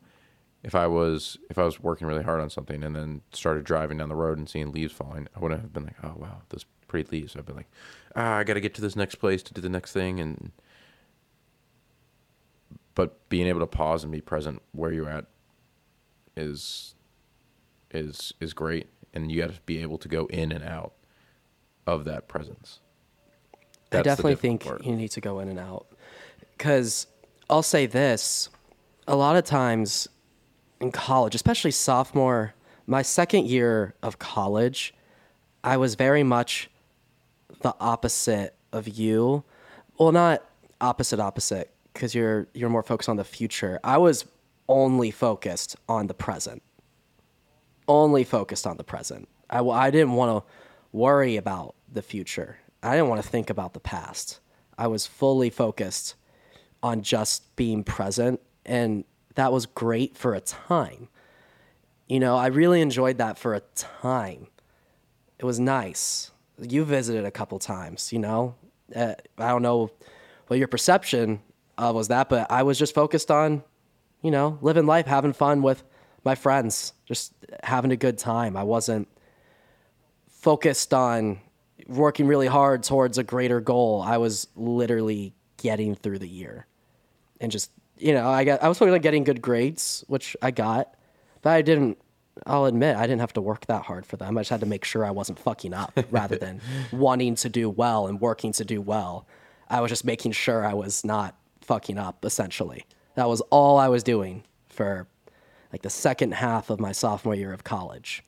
if 0.62 0.74
I 0.74 0.86
was 0.86 1.38
if 1.50 1.58
I 1.58 1.64
was 1.64 1.80
working 1.80 2.06
really 2.06 2.22
hard 2.22 2.40
on 2.40 2.50
something 2.50 2.82
and 2.82 2.94
then 2.96 3.22
started 3.32 3.64
driving 3.64 3.98
down 3.98 4.08
the 4.08 4.16
road 4.16 4.38
and 4.38 4.48
seeing 4.48 4.72
leaves 4.72 4.92
falling, 4.92 5.28
I 5.34 5.40
wouldn't 5.40 5.60
have 5.60 5.72
been 5.72 5.84
like, 5.84 5.96
oh 6.02 6.14
wow, 6.16 6.42
those 6.50 6.64
pretty 6.90 7.08
leaves. 7.10 7.36
I've 7.36 7.46
been 7.46 7.56
like, 7.56 7.70
ah, 8.16 8.36
I 8.36 8.44
got 8.44 8.54
to 8.54 8.60
get 8.60 8.74
to 8.74 8.80
this 8.82 8.96
next 8.96 9.14
place 9.14 9.42
to 9.44 9.54
do 9.54 9.60
the 9.60 9.68
next 9.68 9.92
thing, 9.92 10.20
and 10.20 10.50
but 12.94 13.28
being 13.30 13.46
able 13.46 13.60
to 13.60 13.66
pause 13.66 14.02
and 14.02 14.12
be 14.12 14.20
present 14.20 14.60
where 14.72 14.92
you're 14.92 15.08
at 15.08 15.26
is 16.36 16.94
is 17.92 18.34
is 18.40 18.52
great, 18.52 18.88
and 19.14 19.30
you 19.30 19.40
got 19.40 19.54
to 19.54 19.60
be 19.62 19.80
able 19.80 19.98
to 19.98 20.08
go 20.08 20.26
in 20.26 20.52
and 20.52 20.64
out 20.64 20.92
of 21.86 22.04
that 22.04 22.28
presence. 22.28 22.80
I 23.54 23.58
That's 23.90 24.02
the 24.02 24.10
definitely 24.10 24.34
think 24.36 24.64
part. 24.64 24.84
you 24.84 24.94
need 24.94 25.10
to 25.12 25.20
go 25.20 25.38
in 25.38 25.48
and 25.48 25.58
out. 25.58 25.86
Because 26.56 27.06
I'll 27.48 27.62
say 27.62 27.86
this 27.86 28.50
a 29.06 29.16
lot 29.16 29.36
of 29.36 29.44
times 29.44 30.08
in 30.80 30.92
college, 30.92 31.34
especially 31.34 31.70
sophomore, 31.70 32.54
my 32.86 33.02
second 33.02 33.46
year 33.46 33.94
of 34.02 34.18
college, 34.18 34.94
I 35.62 35.76
was 35.76 35.94
very 35.94 36.22
much 36.22 36.70
the 37.62 37.74
opposite 37.80 38.54
of 38.72 38.88
you. 38.88 39.44
Well, 39.98 40.12
not 40.12 40.44
opposite, 40.80 41.20
opposite, 41.20 41.70
because 41.92 42.14
you're, 42.14 42.48
you're 42.54 42.70
more 42.70 42.82
focused 42.82 43.08
on 43.08 43.16
the 43.16 43.24
future. 43.24 43.78
I 43.84 43.98
was 43.98 44.24
only 44.68 45.10
focused 45.10 45.76
on 45.88 46.06
the 46.06 46.14
present 46.14 46.62
only 47.90 48.22
focused 48.22 48.66
on 48.66 48.76
the 48.76 48.84
present. 48.84 49.28
I, 49.50 49.60
I 49.60 49.90
didn't 49.90 50.12
want 50.12 50.44
to 50.44 50.50
worry 50.92 51.36
about 51.36 51.74
the 51.92 52.02
future. 52.02 52.58
I 52.82 52.94
didn't 52.94 53.08
want 53.08 53.20
to 53.22 53.28
think 53.28 53.50
about 53.50 53.74
the 53.74 53.80
past. 53.80 54.38
I 54.78 54.86
was 54.86 55.06
fully 55.06 55.50
focused 55.50 56.14
on 56.82 57.02
just 57.02 57.54
being 57.56 57.82
present. 57.82 58.40
And 58.64 59.04
that 59.34 59.52
was 59.52 59.66
great 59.66 60.16
for 60.16 60.34
a 60.34 60.40
time. 60.40 61.08
You 62.08 62.20
know, 62.20 62.36
I 62.36 62.46
really 62.46 62.80
enjoyed 62.80 63.18
that 63.18 63.38
for 63.38 63.54
a 63.54 63.60
time. 63.74 64.46
It 65.38 65.44
was 65.44 65.58
nice. 65.58 66.30
You 66.60 66.84
visited 66.84 67.24
a 67.24 67.30
couple 67.30 67.58
times, 67.58 68.12
you 68.12 68.18
know? 68.18 68.54
Uh, 68.94 69.14
I 69.38 69.48
don't 69.48 69.62
know 69.62 69.90
what 70.48 70.58
your 70.58 70.68
perception 70.68 71.40
was 71.78 72.08
that, 72.08 72.28
but 72.28 72.50
I 72.50 72.62
was 72.62 72.78
just 72.78 72.94
focused 72.94 73.30
on, 73.30 73.62
you 74.22 74.30
know, 74.30 74.58
living 74.60 74.86
life, 74.86 75.06
having 75.06 75.32
fun 75.32 75.62
with 75.62 75.82
my 76.24 76.34
friends, 76.34 76.92
just 77.06 77.32
having 77.62 77.90
a 77.90 77.96
good 77.96 78.18
time. 78.18 78.56
I 78.56 78.64
wasn't 78.64 79.08
focused 80.28 80.92
on 80.92 81.40
working 81.86 82.26
really 82.26 82.46
hard 82.46 82.82
towards 82.82 83.18
a 83.18 83.22
greater 83.22 83.60
goal. 83.60 84.02
I 84.02 84.18
was 84.18 84.48
literally 84.54 85.34
getting 85.56 85.94
through 85.94 86.18
the 86.18 86.28
year 86.28 86.66
and 87.40 87.50
just, 87.50 87.70
you 87.96 88.12
know, 88.12 88.28
I 88.28 88.44
got 88.44 88.62
I 88.62 88.68
was 88.68 88.78
focused 88.78 88.94
on 88.94 89.00
getting 89.00 89.24
good 89.24 89.42
grades, 89.42 90.04
which 90.08 90.36
I 90.42 90.50
got, 90.50 90.94
but 91.42 91.50
I 91.50 91.62
didn't 91.62 91.98
I'll 92.46 92.64
admit 92.64 92.96
I 92.96 93.02
didn't 93.02 93.20
have 93.20 93.32
to 93.34 93.40
work 93.40 93.66
that 93.66 93.82
hard 93.82 94.06
for 94.06 94.16
them. 94.16 94.38
I 94.38 94.40
just 94.40 94.50
had 94.50 94.60
to 94.60 94.66
make 94.66 94.84
sure 94.84 95.04
I 95.04 95.10
wasn't 95.10 95.38
fucking 95.38 95.74
up 95.74 95.98
rather 96.10 96.36
than 96.36 96.60
wanting 96.92 97.34
to 97.36 97.48
do 97.48 97.68
well 97.68 98.06
and 98.06 98.20
working 98.20 98.52
to 98.52 98.64
do 98.64 98.80
well. 98.80 99.26
I 99.68 99.80
was 99.80 99.90
just 99.90 100.04
making 100.04 100.32
sure 100.32 100.64
I 100.64 100.74
was 100.74 101.04
not 101.04 101.34
fucking 101.60 101.98
up 101.98 102.24
essentially. 102.24 102.86
That 103.14 103.28
was 103.28 103.40
all 103.42 103.78
I 103.78 103.88
was 103.88 104.02
doing 104.02 104.44
for 104.68 105.06
like 105.72 105.82
the 105.82 105.90
second 105.90 106.34
half 106.34 106.70
of 106.70 106.80
my 106.80 106.92
sophomore 106.92 107.34
year 107.34 107.52
of 107.52 107.64
college. 107.64 108.24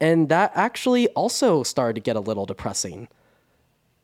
And 0.00 0.28
that 0.30 0.52
actually 0.54 1.08
also 1.08 1.62
started 1.62 1.94
to 1.94 2.00
get 2.00 2.16
a 2.16 2.20
little 2.20 2.46
depressing 2.46 3.08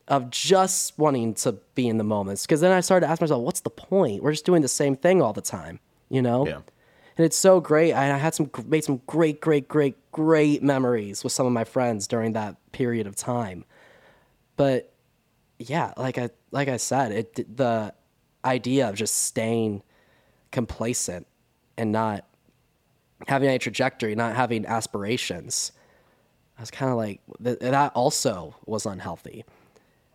of 0.06 0.30
just 0.30 0.98
wanting 0.98 1.34
to 1.34 1.52
be 1.74 1.88
in 1.88 1.98
the 1.98 2.04
moments. 2.04 2.46
Because 2.46 2.60
then 2.60 2.72
I 2.72 2.80
started 2.80 3.06
to 3.06 3.10
ask 3.10 3.20
myself, 3.20 3.42
what's 3.42 3.60
the 3.60 3.70
point? 3.70 4.22
We're 4.22 4.32
just 4.32 4.46
doing 4.46 4.62
the 4.62 4.68
same 4.68 4.96
thing 4.96 5.20
all 5.20 5.32
the 5.32 5.42
time, 5.42 5.80
you 6.08 6.22
know? 6.22 6.46
Yeah. 6.46 6.60
And 7.18 7.24
it's 7.24 7.36
so 7.36 7.60
great. 7.60 7.92
I 7.92 8.16
had 8.16 8.34
some 8.34 8.48
made 8.66 8.84
some 8.84 9.02
great, 9.08 9.40
great, 9.40 9.66
great, 9.66 9.96
great 10.12 10.62
memories 10.62 11.24
with 11.24 11.32
some 11.32 11.46
of 11.46 11.52
my 11.52 11.64
friends 11.64 12.06
during 12.06 12.32
that 12.34 12.56
period 12.70 13.08
of 13.08 13.16
time. 13.16 13.64
But 14.56 14.92
yeah, 15.58 15.92
like 15.96 16.16
I 16.16 16.30
like 16.52 16.68
I 16.68 16.76
said, 16.76 17.10
it 17.10 17.56
the 17.56 17.92
idea 18.44 18.88
of 18.88 18.94
just 18.94 19.24
staying 19.24 19.82
complacent 20.52 21.26
and 21.76 21.90
not 21.90 22.24
having 23.26 23.48
a 23.48 23.58
trajectory, 23.58 24.14
not 24.14 24.36
having 24.36 24.64
aspirations. 24.64 25.72
I 26.56 26.62
was 26.62 26.70
kind 26.70 26.92
of 26.92 26.96
like 26.96 27.20
th- 27.42 27.58
that 27.58 27.92
also 27.96 28.54
was 28.64 28.86
unhealthy. 28.86 29.44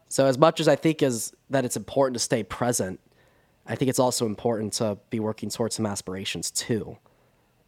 So 0.07 0.25
as 0.25 0.37
much 0.37 0.61
as 0.61 0.69
I 0.69 0.77
think 0.77 1.03
is 1.03 1.33
that 1.49 1.65
it's 1.65 1.75
important 1.75 2.13
to 2.13 2.19
stay 2.19 2.43
present, 2.43 3.01
I 3.65 3.75
think 3.75 3.89
it's 3.89 3.99
also 3.99 4.25
important 4.25 4.73
to 4.73 4.97
be 5.09 5.19
working 5.19 5.49
towards 5.49 5.75
some 5.75 5.85
aspirations 5.85 6.51
too. 6.51 6.97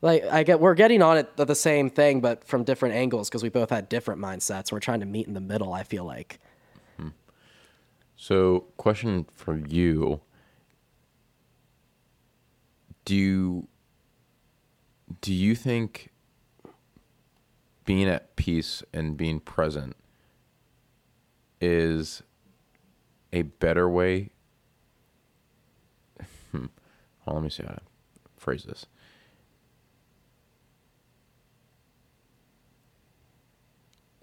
Like 0.01 0.23
I 0.25 0.43
get 0.43 0.59
we're 0.59 0.75
getting 0.75 1.01
on 1.01 1.17
it 1.17 1.37
the 1.37 1.55
same 1.55 1.89
thing 1.89 2.19
but 2.21 2.43
from 2.43 2.63
different 2.63 2.95
angles 2.95 3.29
because 3.29 3.43
we 3.43 3.49
both 3.49 3.69
had 3.69 3.89
different 3.89 4.21
mindsets. 4.21 4.71
We're 4.71 4.79
trying 4.79 4.99
to 4.99 5.05
meet 5.05 5.27
in 5.27 5.33
the 5.33 5.41
middle, 5.41 5.73
I 5.73 5.83
feel 5.83 6.03
like. 6.03 6.39
Hmm. 6.97 7.09
So, 8.15 8.65
question 8.77 9.25
for 9.33 9.57
you: 9.57 10.21
Do 13.05 13.15
you 13.15 13.67
do 15.21 15.33
you 15.33 15.55
think 15.55 16.11
being 17.85 18.07
at 18.07 18.35
peace 18.35 18.83
and 18.93 19.15
being 19.15 19.39
present 19.39 19.95
is 21.61 22.21
a 23.31 23.43
better 23.43 23.89
way? 23.89 24.31
On, 27.27 27.35
let 27.35 27.43
me 27.43 27.49
see 27.49 27.63
how 27.63 27.73
to 27.73 27.81
phrase 28.37 28.63
this. 28.63 28.85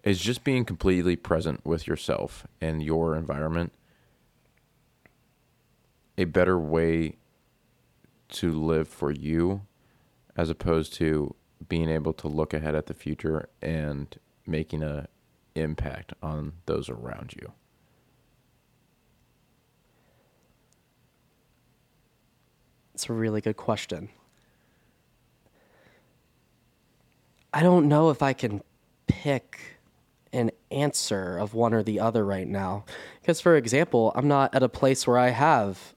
Is 0.04 0.20
just 0.20 0.42
being 0.42 0.64
completely 0.64 1.14
present 1.14 1.64
with 1.64 1.86
yourself 1.86 2.46
and 2.60 2.82
your 2.82 3.14
environment 3.14 3.72
a 6.18 6.24
better 6.24 6.58
way 6.58 7.16
to 8.28 8.52
live 8.52 8.88
for 8.88 9.10
you 9.10 9.62
as 10.36 10.50
opposed 10.50 10.92
to 10.94 11.34
being 11.68 11.88
able 11.88 12.12
to 12.14 12.28
look 12.28 12.52
ahead 12.52 12.74
at 12.74 12.86
the 12.86 12.94
future 12.94 13.48
and 13.60 14.18
making 14.46 14.82
a 14.82 15.06
impact 15.54 16.14
on 16.22 16.52
those 16.66 16.88
around 16.88 17.34
you 17.40 17.52
It's 23.02 23.10
a 23.10 23.14
really 23.14 23.40
good 23.40 23.56
question. 23.56 24.10
I 27.52 27.64
don't 27.64 27.88
know 27.88 28.10
if 28.10 28.22
I 28.22 28.32
can 28.32 28.62
pick 29.08 29.58
an 30.32 30.52
answer 30.70 31.36
of 31.36 31.52
one 31.52 31.74
or 31.74 31.82
the 31.82 31.98
other 31.98 32.24
right 32.24 32.46
now. 32.46 32.84
Because, 33.20 33.40
for 33.40 33.56
example, 33.56 34.12
I'm 34.14 34.28
not 34.28 34.54
at 34.54 34.62
a 34.62 34.68
place 34.68 35.04
where 35.04 35.18
I 35.18 35.30
have 35.30 35.96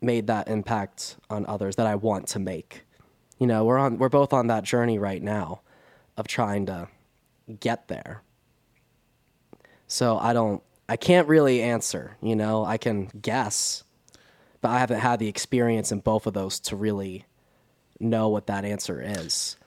made 0.00 0.28
that 0.28 0.48
impact 0.48 1.16
on 1.28 1.44
others 1.44 1.76
that 1.76 1.86
I 1.86 1.94
want 1.94 2.26
to 2.28 2.38
make. 2.38 2.84
You 3.38 3.46
know, 3.46 3.66
we're 3.66 3.76
on 3.76 3.98
we're 3.98 4.08
both 4.08 4.32
on 4.32 4.46
that 4.46 4.64
journey 4.64 4.98
right 4.98 5.22
now 5.22 5.60
of 6.16 6.26
trying 6.26 6.64
to 6.64 6.88
get 7.60 7.88
there. 7.88 8.22
So 9.88 10.16
I 10.16 10.32
don't 10.32 10.62
I 10.88 10.96
can't 10.96 11.28
really 11.28 11.60
answer, 11.60 12.16
you 12.22 12.34
know, 12.34 12.64
I 12.64 12.78
can 12.78 13.10
guess, 13.20 13.83
but 14.64 14.70
I 14.70 14.78
haven't 14.78 15.00
had 15.00 15.18
the 15.18 15.28
experience 15.28 15.92
in 15.92 16.00
both 16.00 16.26
of 16.26 16.32
those 16.32 16.58
to 16.60 16.74
really 16.74 17.26
know 18.00 18.30
what 18.30 18.46
that 18.46 18.64
answer 18.64 18.98
is. 19.04 19.58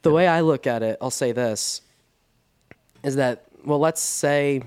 The 0.00 0.10
way 0.10 0.26
I 0.26 0.40
look 0.40 0.66
at 0.66 0.82
it, 0.82 0.96
I'll 1.02 1.10
say 1.10 1.32
this 1.32 1.82
is 3.02 3.16
that 3.16 3.44
well, 3.66 3.78
let's 3.78 4.00
say 4.00 4.62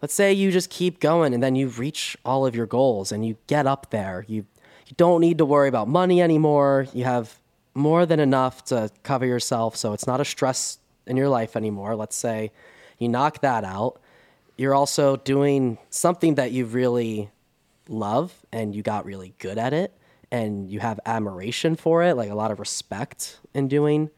let's 0.00 0.14
say 0.14 0.32
you 0.32 0.50
just 0.50 0.70
keep 0.70 1.00
going 1.00 1.34
and 1.34 1.42
then 1.42 1.54
you 1.54 1.68
reach 1.68 2.16
all 2.24 2.46
of 2.46 2.56
your 2.56 2.64
goals 2.64 3.12
and 3.12 3.26
you 3.26 3.36
get 3.46 3.66
up 3.66 3.90
there. 3.90 4.24
You 4.26 4.46
you 4.86 4.94
don't 4.96 5.20
need 5.20 5.36
to 5.36 5.44
worry 5.44 5.68
about 5.68 5.86
money 5.86 6.22
anymore. 6.22 6.86
You 6.94 7.04
have 7.04 7.38
more 7.74 8.06
than 8.06 8.20
enough 8.20 8.64
to 8.64 8.90
cover 9.02 9.26
yourself, 9.26 9.76
so 9.76 9.92
it's 9.92 10.06
not 10.06 10.18
a 10.18 10.24
stress 10.24 10.78
in 11.06 11.18
your 11.18 11.28
life 11.28 11.56
anymore. 11.56 11.94
Let's 11.94 12.16
say 12.16 12.52
you 12.96 13.10
knock 13.10 13.42
that 13.42 13.64
out. 13.64 14.00
You're 14.56 14.74
also 14.74 15.16
doing 15.16 15.76
something 15.90 16.36
that 16.36 16.52
you 16.52 16.64
really 16.64 17.28
love 17.92 18.34
and 18.52 18.74
you 18.74 18.82
got 18.82 19.04
really 19.04 19.34
good 19.38 19.58
at 19.58 19.72
it 19.72 19.96
and 20.30 20.70
you 20.70 20.80
have 20.80 20.98
admiration 21.04 21.76
for 21.76 22.02
it, 22.02 22.16
like 22.16 22.30
a 22.30 22.34
lot 22.34 22.50
of 22.50 22.58
respect 22.58 23.38
in 23.54 23.68
doing 23.68 24.10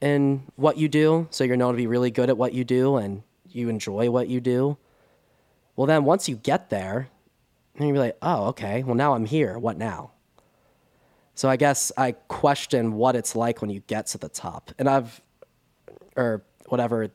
in 0.00 0.42
what 0.56 0.76
you 0.76 0.88
do. 0.88 1.26
So 1.30 1.44
you're 1.44 1.56
known 1.56 1.72
to 1.72 1.76
be 1.76 1.86
really 1.86 2.10
good 2.10 2.28
at 2.28 2.36
what 2.36 2.52
you 2.52 2.64
do 2.64 2.96
and 2.96 3.22
you 3.48 3.68
enjoy 3.68 4.10
what 4.10 4.28
you 4.28 4.40
do. 4.40 4.76
Well, 5.74 5.86
then 5.86 6.04
once 6.04 6.28
you 6.28 6.36
get 6.36 6.70
there, 6.70 7.08
then 7.76 7.88
you're 7.88 7.98
like, 7.98 8.18
oh, 8.20 8.46
okay, 8.48 8.82
well, 8.82 8.94
now 8.94 9.14
I'm 9.14 9.24
here. 9.24 9.58
What 9.58 9.78
now? 9.78 10.10
So 11.34 11.48
I 11.48 11.56
guess 11.56 11.90
I 11.96 12.12
question 12.12 12.92
what 12.92 13.16
it's 13.16 13.34
like 13.34 13.62
when 13.62 13.70
you 13.70 13.80
get 13.86 14.06
to 14.08 14.18
the 14.18 14.28
top. 14.28 14.70
And 14.78 14.88
I've, 14.88 15.20
or 16.14 16.42
whatever 16.66 17.08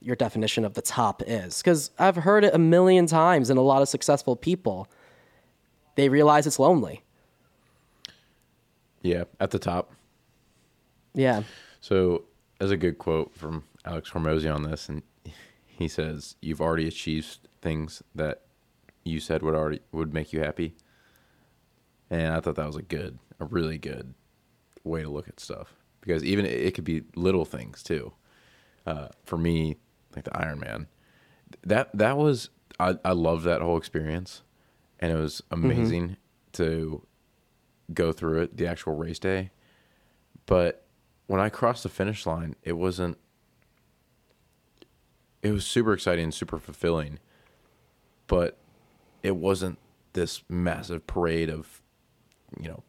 your 0.00 0.16
definition 0.16 0.64
of 0.64 0.74
the 0.74 0.82
top 0.82 1.22
is, 1.26 1.62
because 1.62 1.90
I've 1.98 2.16
heard 2.16 2.44
it 2.44 2.54
a 2.54 2.58
million 2.58 3.06
times 3.06 3.48
in 3.48 3.56
a 3.56 3.62
lot 3.62 3.80
of 3.80 3.88
successful 3.88 4.36
people. 4.36 4.86
They 5.98 6.08
realize 6.08 6.46
it's 6.46 6.60
lonely. 6.60 7.02
Yeah, 9.02 9.24
at 9.40 9.50
the 9.50 9.58
top. 9.58 9.90
Yeah. 11.12 11.42
So, 11.80 12.22
there's 12.56 12.70
a 12.70 12.76
good 12.76 12.98
quote 12.98 13.34
from 13.34 13.64
Alex 13.84 14.10
Hormozi 14.10 14.54
on 14.54 14.62
this, 14.62 14.88
and 14.88 15.02
he 15.66 15.88
says, 15.88 16.36
"You've 16.40 16.60
already 16.60 16.86
achieved 16.86 17.48
things 17.60 18.00
that 18.14 18.42
you 19.02 19.18
said 19.18 19.42
would 19.42 19.56
already 19.56 19.80
would 19.90 20.14
make 20.14 20.32
you 20.32 20.38
happy." 20.38 20.76
And 22.10 22.32
I 22.32 22.38
thought 22.38 22.54
that 22.54 22.66
was 22.68 22.76
a 22.76 22.82
good, 22.82 23.18
a 23.40 23.44
really 23.44 23.76
good 23.76 24.14
way 24.84 25.02
to 25.02 25.08
look 25.08 25.26
at 25.28 25.40
stuff 25.40 25.74
because 26.00 26.22
even 26.22 26.46
it, 26.46 26.60
it 26.60 26.74
could 26.76 26.84
be 26.84 27.02
little 27.16 27.44
things 27.44 27.82
too. 27.82 28.12
Uh, 28.86 29.08
for 29.24 29.36
me, 29.36 29.78
like 30.14 30.26
the 30.26 30.30
Ironman, 30.30 30.86
that 31.66 31.90
that 31.92 32.16
was 32.16 32.50
I 32.78 32.98
I 33.04 33.14
loved 33.14 33.42
that 33.46 33.62
whole 33.62 33.76
experience, 33.76 34.42
and 34.98 35.12
it 35.12 35.16
was 35.16 35.42
amazing 35.50 36.16
to 36.52 37.06
go 37.92 38.12
through 38.12 38.42
it 38.42 38.56
the 38.56 38.66
actual 38.66 38.94
race 38.94 39.18
day. 39.18 39.50
But 40.46 40.84
when 41.26 41.40
I 41.40 41.48
crossed 41.48 41.82
the 41.82 41.88
finish 41.88 42.26
line, 42.26 42.56
it 42.62 42.74
wasn't. 42.74 43.18
It 45.42 45.52
was 45.52 45.66
super 45.66 45.92
exciting 45.92 46.24
and 46.24 46.34
super 46.34 46.58
fulfilling, 46.58 47.20
but 48.26 48.58
it 49.22 49.36
wasn't 49.36 49.78
this 50.14 50.42
massive 50.48 51.06
parade 51.06 51.48
of, 51.48 51.80
you 52.60 52.68
know, 52.68 52.82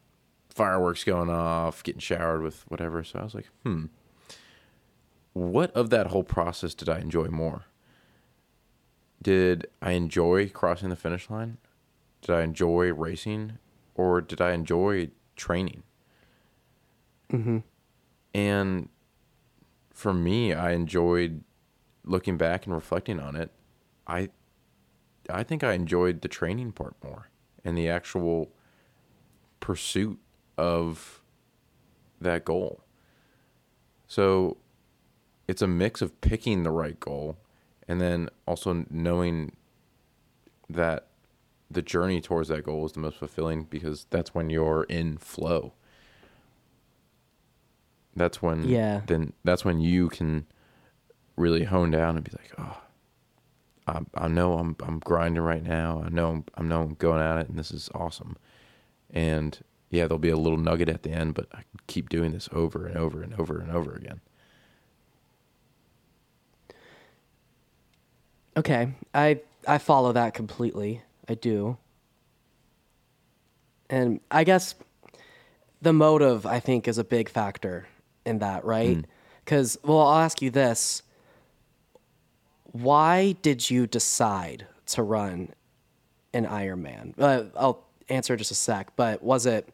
fireworks 0.50 1.04
going 1.04 1.30
off, 1.30 1.84
getting 1.84 2.00
showered 2.00 2.42
with 2.42 2.64
whatever. 2.70 3.04
So 3.04 3.20
I 3.20 3.24
was 3.24 3.36
like, 3.36 3.50
hmm, 3.64 3.86
what 5.34 5.72
of 5.72 5.90
that 5.92 6.08
whole 6.08 6.24
process 6.24 6.74
did 6.74 6.90
I 6.90 7.00
enjoy 7.00 7.28
more? 7.28 7.66
Did 9.22 9.68
I 9.82 9.92
enjoy 9.92 10.50
crossing 10.50 10.90
the 10.90 10.96
finish 10.96 11.30
line? 11.30 11.58
Did 12.22 12.36
I 12.36 12.42
enjoy 12.42 12.92
racing? 12.94 13.58
Or 13.96 14.22
did 14.22 14.42
I 14.42 14.52
enjoy 14.52 15.10
training? 15.36 15.84
Mm-hmm. 17.32 17.60
And 18.34 18.90
for 19.92 20.14
me, 20.14 20.54
I 20.54 20.72
enjoyed 20.72 21.44
looking 22.04 22.38
back 22.38 22.66
and 22.66 22.74
reflecting 22.74 23.20
on 23.20 23.36
it. 23.36 23.52
I 24.08 24.30
I 25.30 25.44
think 25.44 25.64
I 25.64 25.74
enjoyed 25.74 26.22
the 26.22 26.28
training 26.28 26.72
part 26.72 26.96
more 27.04 27.30
and 27.64 27.78
the 27.78 27.90
actual 27.90 28.52
pursuit 29.60 30.20
of 30.58 31.22
that 32.20 32.46
goal. 32.46 32.82
So 34.08 34.58
it's 35.48 35.62
a 35.62 35.68
mix 35.68 36.02
of 36.02 36.20
picking 36.22 36.64
the 36.64 36.72
right 36.72 37.00
goal 37.00 37.38
and 37.88 38.02
then 38.02 38.30
also 38.48 38.86
knowing 38.90 39.56
that 40.70 41.09
the 41.72 41.82
journey 41.82 42.20
towards 42.22 42.50
that 42.50 42.64
goal 42.64 42.86
is 42.86 42.94
the 42.94 43.00
most 43.00 43.18
fulfilling 43.18 43.64
because 43.64 44.06
that's 44.10 44.34
when 44.34 44.50
you're 44.50 44.84
in 44.84 45.18
flow. 45.18 45.74
That's 48.16 48.42
when 48.42 48.64
Yeah. 48.64 49.02
then 49.06 49.34
that's 49.44 49.64
when 49.64 49.80
you 49.80 50.10
can 50.10 50.46
really 51.38 51.64
hone 51.64 51.92
down 51.92 52.16
and 52.18 52.24
be 52.26 52.32
like, 52.32 52.54
oh, 52.58 52.82
I, 53.88 54.02
I 54.26 54.28
know 54.28 54.58
I'm 54.58 54.76
I'm 54.82 55.00
grinding 55.00 55.44
right 55.44 55.64
now. 55.64 56.02
I 56.06 56.10
know 56.10 56.30
I'm, 56.32 56.46
I 56.56 56.64
know 56.64 56.82
I'm 56.82 56.96
going 56.96 57.22
at 57.22 57.38
it, 57.40 57.50
and 57.50 57.58
this 57.58 57.72
is 57.72 57.90
awesome. 57.94 58.38
And 59.12 59.58
yeah, 59.90 60.04
there'll 60.08 60.20
be 60.20 60.30
a 60.30 60.38
little 60.38 60.58
nugget 60.60 60.90
at 60.90 61.04
the 61.04 61.12
end, 61.12 61.34
but 61.36 61.48
I 61.54 61.64
keep 61.88 62.10
doing 62.10 62.32
this 62.32 62.50
over 62.52 62.86
and 62.88 62.98
over 62.98 63.22
and 63.22 63.34
over 63.40 63.60
and 63.60 63.72
over 63.72 63.94
again. 63.94 64.22
Okay. 68.58 68.94
I 69.14 69.40
I 69.68 69.78
follow 69.78 70.12
that 70.14 70.34
completely. 70.34 71.02
I 71.30 71.36
do. 71.36 71.78
And 73.90 74.20
I 74.32 74.44
guess 74.44 74.76
the 75.82 75.94
motive 75.94 76.46
I 76.46 76.60
think 76.60 76.88
is 76.88 76.98
a 76.98 77.04
big 77.04 77.30
factor 77.30 77.88
in 78.26 78.40
that, 78.40 78.66
right? 78.66 79.06
Cuz 79.46 79.78
well, 79.84 80.00
I'll 80.00 80.20
ask 80.20 80.42
you 80.42 80.50
this. 80.50 81.04
Why 82.72 83.34
did 83.42 83.70
you 83.70 83.88
decide 83.88 84.68
to 84.88 85.04
run 85.04 85.54
an 86.34 86.46
Ironman? 86.46 87.14
Uh, 87.18 87.46
I'll 87.56 87.86
answer 88.10 88.36
just 88.36 88.52
a 88.52 88.56
sec, 88.56 88.96
but 88.96 89.24
was 89.24 89.46
it 89.46 89.70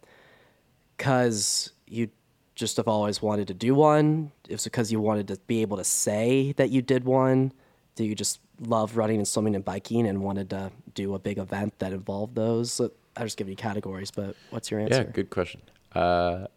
cuz 0.97 1.72
you 1.88 2.10
just 2.53 2.78
have 2.78 2.88
always 2.88 3.22
wanted 3.22 3.47
to 3.47 3.53
do 3.53 3.76
one? 3.76 4.32
It 4.47 4.53
was 4.53 4.64
because 4.66 4.91
you 4.91 5.01
wanted 5.01 5.28
to 5.30 5.38
be 5.47 5.62
able 5.62 5.78
to 5.78 5.84
say 5.84 6.53
that 6.53 6.70
you 6.70 6.82
did 6.82 7.03
one? 7.06 7.51
Do 7.95 8.03
you 8.03 8.16
just 8.16 8.39
love 8.60 8.97
running 8.97 9.18
and 9.18 9.28
swimming 9.28 9.56
and 9.56 9.64
biking 9.66 10.08
and 10.08 10.22
wanted 10.22 10.49
to 10.51 10.72
do 10.93 11.14
a 11.16 11.20
big 11.20 11.38
event 11.38 11.78
that 11.80 11.93
involved 11.93 12.36
those? 12.36 12.80
Uh, 12.80 12.89
I'll 13.18 13.26
just 13.26 13.38
give 13.38 13.47
you 13.49 13.56
categories, 13.56 14.12
but 14.12 14.36
what's 14.49 14.70
your 14.72 14.80
answer? 14.80 15.03
Yeah, 15.06 15.12
good 15.12 15.30
question. 15.30 15.62
Uh, 15.93 16.47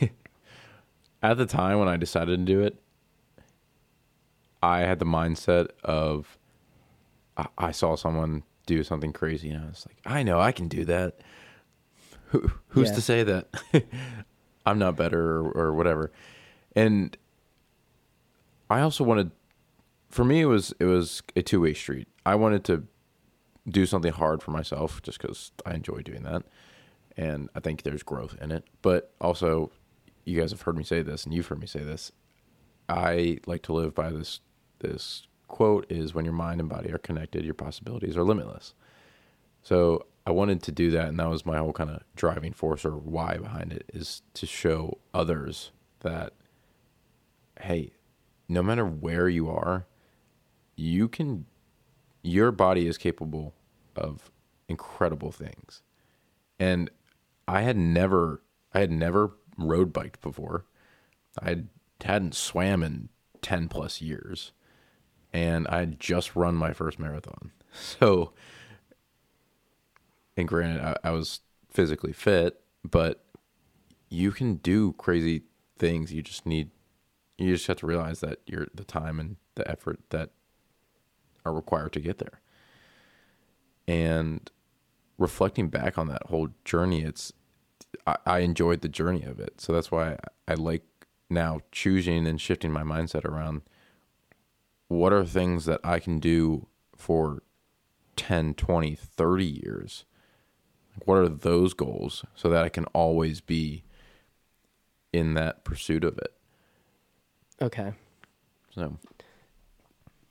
at 1.22 1.36
the 1.36 1.46
time 1.46 1.78
when 1.78 1.88
I 1.88 1.96
decided 1.96 2.38
to 2.38 2.44
do 2.44 2.60
it, 2.62 2.76
I 4.62 4.80
had 4.80 4.98
the 4.98 5.04
mindset 5.06 5.68
of 5.84 6.36
I, 7.36 7.46
I 7.56 7.70
saw 7.70 7.96
someone 7.96 8.42
do 8.66 8.82
something 8.84 9.12
crazy, 9.12 9.50
and 9.50 9.64
I 9.64 9.68
was 9.68 9.86
like, 9.88 9.96
I 10.04 10.22
know 10.22 10.40
I 10.40 10.52
can 10.52 10.68
do 10.68 10.84
that. 10.84 11.20
Who, 12.26 12.50
who's 12.68 12.90
Yeah. 12.90 12.94
to 12.94 13.00
say 13.00 13.22
that 13.24 13.48
I'm 14.66 14.78
not 14.78 14.96
better 14.96 15.38
or, 15.40 15.50
or 15.50 15.72
whatever? 15.72 16.12
And 16.76 17.16
I 18.68 18.80
also 18.82 19.02
wanted, 19.02 19.32
for 20.10 20.24
me, 20.24 20.40
it 20.40 20.46
was 20.46 20.74
it 20.78 20.84
was 20.84 21.22
a 21.36 21.42
two 21.42 21.60
way 21.60 21.74
street. 21.74 22.08
I 22.26 22.34
wanted 22.34 22.64
to 22.64 22.84
do 23.68 23.86
something 23.86 24.12
hard 24.12 24.42
for 24.42 24.50
myself 24.50 25.00
just 25.02 25.20
because 25.20 25.52
I 25.64 25.74
enjoy 25.74 26.02
doing 26.02 26.24
that. 26.24 26.42
And 27.16 27.48
I 27.54 27.60
think 27.60 27.82
there's 27.82 28.02
growth 28.02 28.36
in 28.40 28.50
it. 28.50 28.64
But 28.82 29.12
also, 29.20 29.70
you 30.24 30.38
guys 30.38 30.50
have 30.50 30.62
heard 30.62 30.76
me 30.76 30.84
say 30.84 31.02
this, 31.02 31.24
and 31.24 31.34
you've 31.34 31.46
heard 31.46 31.60
me 31.60 31.66
say 31.66 31.80
this. 31.80 32.12
I 32.88 33.38
like 33.46 33.62
to 33.62 33.72
live 33.72 33.94
by 33.94 34.10
this 34.10 34.40
this 34.80 35.26
quote 35.48 35.86
is 35.90 36.14
when 36.14 36.24
your 36.24 36.34
mind 36.34 36.60
and 36.60 36.68
body 36.68 36.92
are 36.92 36.98
connected, 36.98 37.44
your 37.44 37.54
possibilities 37.54 38.16
are 38.16 38.24
limitless. 38.24 38.74
So 39.62 40.06
I 40.26 40.30
wanted 40.30 40.62
to 40.64 40.72
do 40.72 40.90
that, 40.92 41.08
and 41.08 41.18
that 41.18 41.28
was 41.28 41.44
my 41.44 41.58
whole 41.58 41.72
kind 41.72 41.90
of 41.90 42.02
driving 42.16 42.52
force 42.52 42.84
or 42.84 42.92
why 42.92 43.36
behind 43.36 43.72
it 43.72 43.84
is 43.92 44.22
to 44.34 44.46
show 44.46 44.98
others 45.12 45.72
that, 46.00 46.32
hey, 47.60 47.92
no 48.48 48.62
matter 48.62 48.86
where 48.86 49.28
you 49.28 49.50
are, 49.50 49.86
you 50.80 51.08
can, 51.08 51.46
your 52.22 52.50
body 52.50 52.86
is 52.86 52.98
capable 52.98 53.54
of 53.94 54.30
incredible 54.68 55.30
things. 55.30 55.82
And 56.58 56.90
I 57.46 57.62
had 57.62 57.76
never, 57.76 58.42
I 58.72 58.80
had 58.80 58.90
never 58.90 59.32
road 59.56 59.92
biked 59.92 60.20
before. 60.20 60.64
I 61.40 61.64
hadn't 62.02 62.34
swam 62.34 62.82
in 62.82 63.08
10 63.42 63.68
plus 63.68 64.00
years 64.00 64.52
and 65.32 65.68
I 65.68 65.84
just 65.84 66.34
run 66.34 66.54
my 66.56 66.72
first 66.72 66.98
marathon. 66.98 67.52
So, 67.72 68.32
and 70.36 70.48
granted, 70.48 70.82
I, 70.82 70.96
I 71.04 71.10
was 71.12 71.38
physically 71.70 72.12
fit, 72.12 72.60
but 72.82 73.24
you 74.08 74.32
can 74.32 74.56
do 74.56 74.92
crazy 74.94 75.42
things. 75.78 76.12
You 76.12 76.20
just 76.20 76.46
need, 76.46 76.70
you 77.38 77.54
just 77.54 77.68
have 77.68 77.76
to 77.76 77.86
realize 77.86 78.18
that 78.20 78.40
you're 78.44 78.66
the 78.74 78.82
time 78.82 79.20
and 79.20 79.36
the 79.54 79.70
effort 79.70 80.00
that 80.10 80.30
are 81.44 81.52
required 81.52 81.92
to 81.94 82.00
get 82.00 82.18
there. 82.18 82.40
And 83.86 84.50
reflecting 85.18 85.68
back 85.68 85.98
on 85.98 86.08
that 86.08 86.26
whole 86.26 86.48
journey, 86.64 87.02
it's, 87.02 87.32
I, 88.06 88.16
I 88.26 88.38
enjoyed 88.40 88.80
the 88.80 88.88
journey 88.88 89.22
of 89.22 89.40
it. 89.40 89.60
So 89.60 89.72
that's 89.72 89.90
why 89.90 90.12
I, 90.12 90.18
I 90.52 90.54
like 90.54 90.82
now 91.28 91.60
choosing 91.72 92.26
and 92.26 92.40
shifting 92.40 92.72
my 92.72 92.82
mindset 92.82 93.24
around 93.24 93.62
what 94.88 95.12
are 95.12 95.24
things 95.24 95.66
that 95.66 95.80
I 95.84 96.00
can 96.00 96.18
do 96.18 96.66
for 96.96 97.42
10, 98.16 98.54
20, 98.54 98.94
30 98.96 99.44
years? 99.44 100.04
What 101.04 101.16
are 101.16 101.28
those 101.28 101.74
goals 101.74 102.24
so 102.34 102.50
that 102.50 102.64
I 102.64 102.68
can 102.68 102.84
always 102.86 103.40
be 103.40 103.84
in 105.12 105.34
that 105.34 105.64
pursuit 105.64 106.04
of 106.04 106.18
it? 106.18 106.34
Okay. 107.62 107.92
So, 108.74 108.98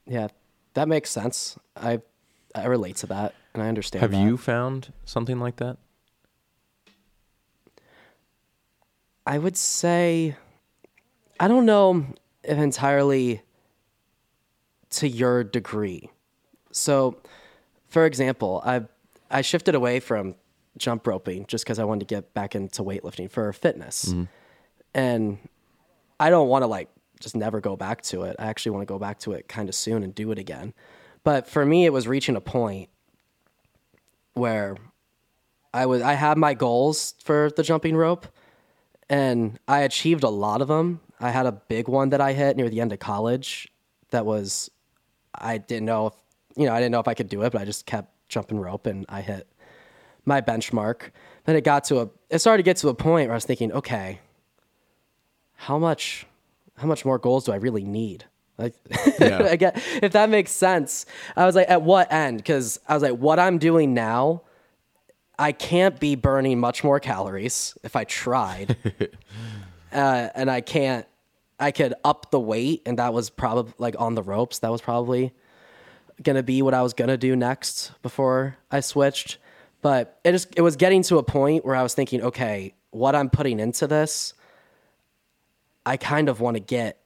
Yeah, 0.05 0.27
that 0.73 0.87
makes 0.87 1.09
sense. 1.09 1.57
I 1.75 2.01
I 2.55 2.65
relate 2.65 2.97
to 2.97 3.07
that 3.07 3.33
and 3.53 3.63
I 3.63 3.67
understand. 3.67 4.01
have 4.01 4.11
that. 4.11 4.21
you 4.21 4.37
found 4.37 4.93
something 5.05 5.39
like 5.39 5.57
that? 5.57 5.77
I 9.25 9.37
would 9.37 9.57
say 9.57 10.35
I 11.39 11.47
don't 11.47 11.65
know 11.65 12.05
if 12.43 12.57
entirely 12.57 13.41
to 14.91 15.07
your 15.07 15.43
degree. 15.43 16.09
So, 16.71 17.17
for 17.87 18.05
example, 18.05 18.61
I 18.65 18.83
I 19.29 19.41
shifted 19.41 19.75
away 19.75 19.99
from 19.99 20.35
jump 20.77 21.05
roping 21.05 21.45
just 21.47 21.63
because 21.63 21.79
I 21.79 21.83
wanted 21.83 22.07
to 22.07 22.15
get 22.15 22.33
back 22.33 22.55
into 22.55 22.83
weightlifting 22.83 23.29
for 23.29 23.51
fitness, 23.53 24.05
mm-hmm. 24.05 24.23
and 24.93 25.37
I 26.19 26.29
don't 26.29 26.49
want 26.49 26.63
to 26.63 26.67
like 26.67 26.89
just 27.19 27.35
never 27.35 27.59
go 27.59 27.75
back 27.75 28.01
to 28.03 28.23
it. 28.23 28.35
I 28.39 28.47
actually 28.47 28.71
want 28.71 28.87
to 28.87 28.91
go 28.93 28.99
back 28.99 29.19
to 29.19 29.33
it 29.33 29.47
kind 29.47 29.69
of 29.69 29.75
soon 29.75 30.03
and 30.03 30.13
do 30.15 30.31
it 30.31 30.39
again. 30.39 30.73
But 31.23 31.47
for 31.47 31.65
me, 31.65 31.85
it 31.85 31.93
was 31.93 32.07
reaching 32.07 32.35
a 32.35 32.41
point 32.41 32.89
where 34.33 34.77
I 35.73 35.85
was 35.85 36.01
I 36.01 36.13
had 36.13 36.37
my 36.37 36.53
goals 36.53 37.15
for 37.23 37.51
the 37.55 37.63
jumping 37.63 37.95
rope, 37.95 38.27
and 39.09 39.59
I 39.67 39.79
achieved 39.81 40.23
a 40.23 40.29
lot 40.29 40.61
of 40.61 40.67
them. 40.67 41.01
I 41.19 41.31
had 41.31 41.45
a 41.45 41.51
big 41.51 41.87
one 41.87 42.09
that 42.09 42.21
I 42.21 42.33
hit 42.33 42.55
near 42.55 42.69
the 42.69 42.81
end 42.81 42.93
of 42.93 42.99
college 42.99 43.71
that 44.11 44.25
was 44.25 44.71
I 45.35 45.57
didn't 45.57 45.85
know 45.85 46.07
if 46.07 46.13
you 46.55 46.65
know, 46.65 46.73
I 46.73 46.79
didn't 46.79 46.91
know 46.91 46.99
if 46.99 47.07
I 47.07 47.13
could 47.13 47.29
do 47.29 47.43
it, 47.43 47.51
but 47.51 47.61
I 47.61 47.65
just 47.65 47.85
kept 47.85 48.13
jumping 48.29 48.59
rope 48.59 48.85
and 48.85 49.05
I 49.09 49.21
hit 49.21 49.47
my 50.25 50.41
benchmark. 50.41 51.11
Then 51.45 51.55
it 51.55 51.63
got 51.63 51.83
to 51.85 52.01
a 52.01 52.09
it 52.29 52.39
started 52.39 52.63
to 52.63 52.63
get 52.63 52.77
to 52.77 52.89
a 52.89 52.93
point 52.93 53.27
where 53.27 53.33
I 53.33 53.37
was 53.37 53.45
thinking, 53.45 53.71
okay, 53.73 54.19
how 55.55 55.77
much 55.77 56.25
how 56.79 56.87
much 56.87 57.05
more 57.05 57.17
goals 57.17 57.45
do 57.45 57.51
I 57.51 57.57
really 57.57 57.83
need? 57.83 58.25
Like 58.57 58.75
Yeah. 59.19 59.47
I 59.49 59.55
get 59.55 59.81
if 60.01 60.11
that 60.13 60.29
makes 60.29 60.51
sense. 60.51 61.05
I 61.35 61.45
was 61.45 61.55
like, 61.55 61.69
at 61.69 61.81
what 61.81 62.11
end? 62.11 62.37
Because 62.37 62.79
I 62.87 62.93
was 62.93 63.03
like, 63.03 63.13
what 63.13 63.39
I'm 63.39 63.57
doing 63.57 63.93
now, 63.93 64.41
I 65.37 65.51
can't 65.51 65.99
be 65.99 66.15
burning 66.15 66.59
much 66.59 66.83
more 66.83 66.99
calories 66.99 67.77
if 67.83 67.95
I 67.95 68.03
tried, 68.03 68.75
uh, 69.93 70.29
and 70.35 70.51
I 70.51 70.61
can't. 70.61 71.05
I 71.61 71.71
could 71.71 71.93
up 72.05 72.31
the 72.31 72.39
weight, 72.39 72.83
and 72.85 72.99
that 72.99 73.13
was 73.13 73.29
probably 73.29 73.73
like 73.77 73.95
on 73.99 74.15
the 74.15 74.23
ropes. 74.23 74.59
That 74.59 74.71
was 74.71 74.81
probably 74.81 75.33
gonna 76.21 76.43
be 76.43 76.61
what 76.61 76.73
I 76.73 76.81
was 76.81 76.93
gonna 76.93 77.17
do 77.17 77.35
next 77.35 77.91
before 78.01 78.57
I 78.71 78.79
switched. 78.81 79.37
But 79.81 80.19
it 80.25 80.33
just 80.33 80.53
it 80.57 80.61
was 80.61 80.75
getting 80.75 81.03
to 81.03 81.17
a 81.17 81.23
point 81.23 81.65
where 81.65 81.75
I 81.75 81.83
was 81.83 81.93
thinking, 81.93 82.21
okay, 82.21 82.73
what 82.91 83.15
I'm 83.15 83.29
putting 83.29 83.59
into 83.59 83.87
this, 83.87 84.33
I 85.85 85.97
kind 85.97 86.29
of 86.29 86.39
want 86.39 86.55
to 86.55 86.61
get 86.61 86.99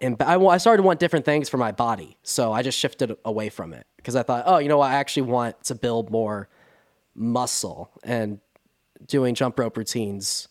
and 0.00 0.20
I, 0.22 0.38
I 0.40 0.58
started 0.58 0.82
to 0.82 0.86
want 0.86 1.00
different 1.00 1.24
things 1.24 1.48
for 1.48 1.56
my 1.56 1.72
body. 1.72 2.16
So 2.22 2.52
I 2.52 2.62
just 2.62 2.78
shifted 2.78 3.16
away 3.24 3.48
from 3.48 3.72
it 3.72 3.86
because 3.96 4.14
I 4.14 4.22
thought, 4.22 4.44
oh, 4.46 4.58
you 4.58 4.68
know 4.68 4.78
what? 4.78 4.92
I 4.92 4.94
actually 4.94 5.22
want 5.22 5.62
to 5.64 5.74
build 5.74 6.10
more 6.10 6.48
muscle 7.14 7.90
and 8.04 8.38
doing 9.06 9.34
jump 9.34 9.58
rope 9.58 9.76
routines, 9.76 10.48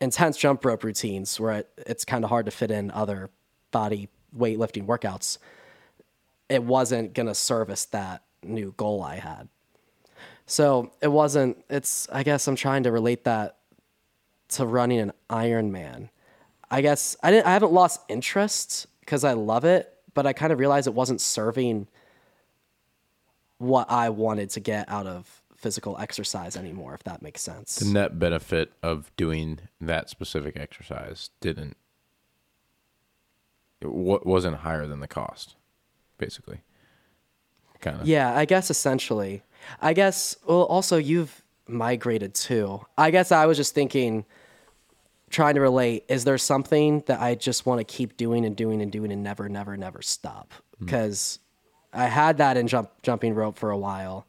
intense 0.00 0.36
jump 0.36 0.64
rope 0.64 0.84
routines 0.84 1.40
where 1.40 1.52
it, 1.52 1.70
it's 1.78 2.04
kind 2.04 2.24
of 2.24 2.30
hard 2.30 2.44
to 2.46 2.52
fit 2.52 2.70
in 2.70 2.90
other 2.90 3.30
body 3.70 4.08
weightlifting 4.36 4.86
workouts. 4.86 5.38
It 6.48 6.62
wasn't 6.62 7.14
going 7.14 7.26
to 7.26 7.34
service 7.34 7.86
that 7.86 8.22
new 8.42 8.74
goal 8.76 9.02
I 9.02 9.16
had. 9.16 9.48
So 10.46 10.92
it 11.00 11.08
wasn't, 11.08 11.64
it's, 11.70 12.06
I 12.12 12.22
guess 12.22 12.46
I'm 12.46 12.56
trying 12.56 12.82
to 12.82 12.92
relate 12.92 13.24
that 13.24 13.56
to 14.50 14.66
running 14.66 15.00
an 15.00 15.12
Ironman. 15.30 16.10
I 16.74 16.80
guess 16.80 17.16
I 17.22 17.30
didn't. 17.30 17.46
I 17.46 17.52
haven't 17.52 17.72
lost 17.72 18.00
interest 18.08 18.88
because 19.00 19.22
I 19.22 19.34
love 19.34 19.64
it, 19.64 19.92
but 20.12 20.26
I 20.26 20.32
kind 20.32 20.52
of 20.52 20.58
realized 20.58 20.88
it 20.88 20.94
wasn't 20.94 21.20
serving 21.20 21.86
what 23.58 23.88
I 23.90 24.08
wanted 24.08 24.50
to 24.50 24.60
get 24.60 24.88
out 24.88 25.06
of 25.06 25.42
physical 25.54 25.96
exercise 25.98 26.56
anymore. 26.56 26.92
If 26.94 27.04
that 27.04 27.22
makes 27.22 27.42
sense. 27.42 27.76
the 27.76 27.86
net 27.86 28.18
benefit 28.18 28.72
of 28.82 29.12
doing 29.16 29.60
that 29.80 30.10
specific 30.10 30.56
exercise 30.56 31.30
didn't 31.40 31.76
it 33.80 33.92
wa- 33.92 34.18
wasn't 34.24 34.56
higher 34.56 34.88
than 34.88 34.98
the 34.98 35.08
cost 35.08 35.54
basically 36.18 36.60
kind 37.80 38.00
of 38.00 38.08
Yeah, 38.08 38.36
I 38.36 38.46
guess 38.46 38.68
essentially. 38.68 39.42
I 39.80 39.92
guess. 39.92 40.36
Well, 40.44 40.62
also 40.62 40.96
you've 40.96 41.42
migrated 41.68 42.34
too. 42.34 42.84
I 42.98 43.12
guess 43.12 43.30
I 43.30 43.46
was 43.46 43.56
just 43.56 43.74
thinking, 43.74 44.24
trying 45.34 45.56
to 45.56 45.60
relate. 45.60 46.04
Is 46.08 46.24
there 46.24 46.38
something 46.38 47.02
that 47.06 47.20
I 47.20 47.34
just 47.34 47.66
want 47.66 47.80
to 47.80 47.84
keep 47.84 48.16
doing 48.16 48.44
and 48.44 48.56
doing 48.56 48.80
and 48.80 48.90
doing 48.90 49.12
and 49.12 49.22
never, 49.22 49.48
never, 49.48 49.76
never 49.76 50.00
stop? 50.00 50.54
Mm. 50.80 50.86
Because 50.86 51.40
I 51.92 52.06
had 52.06 52.38
that 52.38 52.56
in 52.56 52.66
jump 52.68 52.90
jumping 53.02 53.34
rope 53.34 53.58
for 53.58 53.70
a 53.70 53.78
while, 53.78 54.26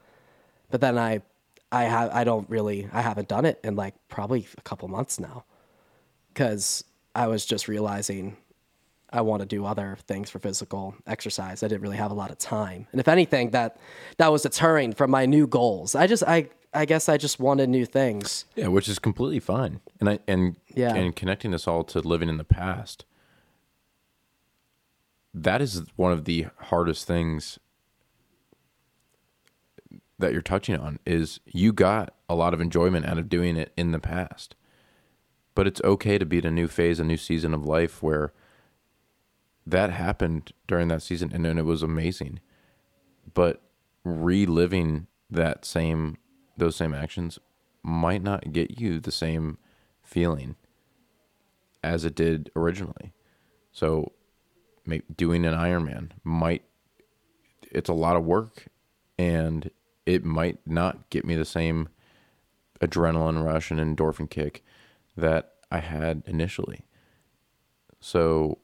but 0.69 0.81
then 0.81 0.97
I, 0.97 1.21
I 1.71 1.83
have 1.83 2.11
I 2.11 2.23
don't 2.23 2.49
really 2.49 2.89
I 2.91 3.01
haven't 3.01 3.27
done 3.27 3.45
it 3.45 3.59
in 3.63 3.75
like 3.75 3.95
probably 4.07 4.47
a 4.57 4.61
couple 4.61 4.87
months 4.87 5.19
now, 5.19 5.45
because 6.33 6.83
I 7.13 7.27
was 7.27 7.45
just 7.45 7.67
realizing 7.67 8.37
I 9.11 9.21
want 9.21 9.41
to 9.41 9.45
do 9.45 9.65
other 9.65 9.97
things 10.07 10.29
for 10.29 10.39
physical 10.39 10.95
exercise. 11.07 11.63
I 11.63 11.67
didn't 11.67 11.81
really 11.81 11.97
have 11.97 12.11
a 12.11 12.15
lot 12.15 12.31
of 12.31 12.37
time. 12.37 12.87
And 12.91 12.99
if 12.99 13.07
anything, 13.07 13.51
that 13.51 13.77
that 14.17 14.31
was 14.31 14.41
deterring 14.41 14.93
from 14.93 15.11
my 15.11 15.25
new 15.25 15.47
goals. 15.47 15.95
I 15.95 16.07
just 16.07 16.23
I 16.23 16.49
I 16.75 16.85
guess 16.85 17.07
I 17.07 17.17
just 17.17 17.39
wanted 17.39 17.69
new 17.69 17.85
things. 17.85 18.45
Yeah, 18.55 18.67
which 18.67 18.87
is 18.89 18.99
completely 18.99 19.39
fine. 19.39 19.79
And 19.99 20.09
I 20.09 20.19
and 20.27 20.57
Yeah. 20.75 20.93
and 20.93 21.15
connecting 21.15 21.51
this 21.51 21.67
all 21.67 21.83
to 21.85 21.99
living 22.01 22.29
in 22.29 22.37
the 22.37 22.43
past. 22.43 23.05
That 25.33 25.61
is 25.61 25.83
one 25.95 26.11
of 26.11 26.25
the 26.25 26.47
hardest 26.57 27.07
things 27.07 27.59
that 30.17 30.31
you're 30.31 30.41
touching 30.41 30.77
on 30.77 30.99
is 31.05 31.39
you 31.45 31.73
got 31.73 32.13
a 32.29 32.35
lot 32.35 32.53
of 32.53 32.61
enjoyment 32.61 33.05
out 33.05 33.17
of 33.17 33.27
doing 33.29 33.57
it 33.57 33.73
in 33.75 33.91
the 33.91 33.99
past. 33.99 34.55
But 35.55 35.67
it's 35.67 35.81
okay 35.83 36.17
to 36.17 36.25
be 36.25 36.37
in 36.37 36.45
a 36.45 36.51
new 36.51 36.67
phase, 36.67 36.99
a 36.99 37.03
new 37.03 37.17
season 37.17 37.53
of 37.53 37.65
life 37.65 38.01
where 38.03 38.33
that 39.65 39.89
happened 39.91 40.51
during 40.67 40.87
that 40.89 41.01
season 41.01 41.31
and 41.33 41.43
then 41.43 41.57
it 41.57 41.65
was 41.65 41.81
amazing. 41.83 42.39
But 43.33 43.61
reliving 44.03 45.07
that 45.29 45.65
same 45.65 46.17
those 46.57 46.75
same 46.75 46.93
actions 46.93 47.39
might 47.83 48.23
not 48.23 48.51
get 48.51 48.79
you 48.79 48.99
the 48.99 49.11
same 49.11 49.57
feeling 50.03 50.55
as 51.83 52.03
it 52.03 52.15
did 52.15 52.51
originally. 52.55 53.13
So 53.71 54.13
doing 55.15 55.45
an 55.45 55.53
Ironman 55.53 56.11
might 56.23 56.63
it's 57.71 57.89
a 57.89 57.93
lot 57.93 58.15
of 58.15 58.23
work 58.23 58.67
and 59.17 59.69
it 60.05 60.23
might 60.23 60.59
not 60.65 61.09
get 61.09 61.25
me 61.25 61.35
the 61.35 61.45
same 61.45 61.89
adrenaline 62.79 63.43
rush 63.43 63.71
and 63.71 63.79
endorphin 63.79 64.29
kick 64.29 64.63
that 65.17 65.53
I 65.71 65.79
had 65.79 66.23
initially. 66.25 66.85
So 67.99 68.59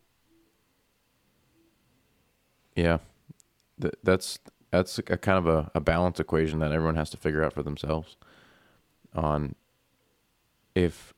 yeah, 2.75 2.99
th- 3.81 3.95
that's 4.03 4.39
that's 4.71 4.97
a 4.99 5.03
kind 5.03 5.37
of 5.37 5.47
a, 5.47 5.71
a 5.75 5.79
balance 5.79 6.19
equation 6.19 6.59
that 6.59 6.71
everyone 6.71 6.95
has 6.95 7.09
to 7.11 7.17
figure 7.17 7.43
out 7.43 7.53
for 7.53 7.61
themselves 7.61 8.15
on 9.13 9.55
if 10.73 11.13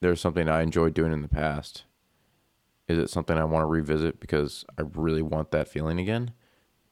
there's 0.00 0.20
something 0.20 0.48
I 0.48 0.62
enjoyed 0.62 0.94
doing 0.94 1.12
in 1.12 1.22
the 1.22 1.28
past. 1.28 1.84
Is 2.88 2.98
it 2.98 3.10
something 3.10 3.36
I 3.36 3.44
want 3.44 3.62
to 3.62 3.66
revisit 3.66 4.18
because 4.18 4.64
I 4.78 4.82
really 4.94 5.20
want 5.20 5.50
that 5.50 5.68
feeling 5.68 6.00
again? 6.00 6.32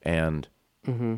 And 0.03 0.47
mm-hmm. 0.85 1.15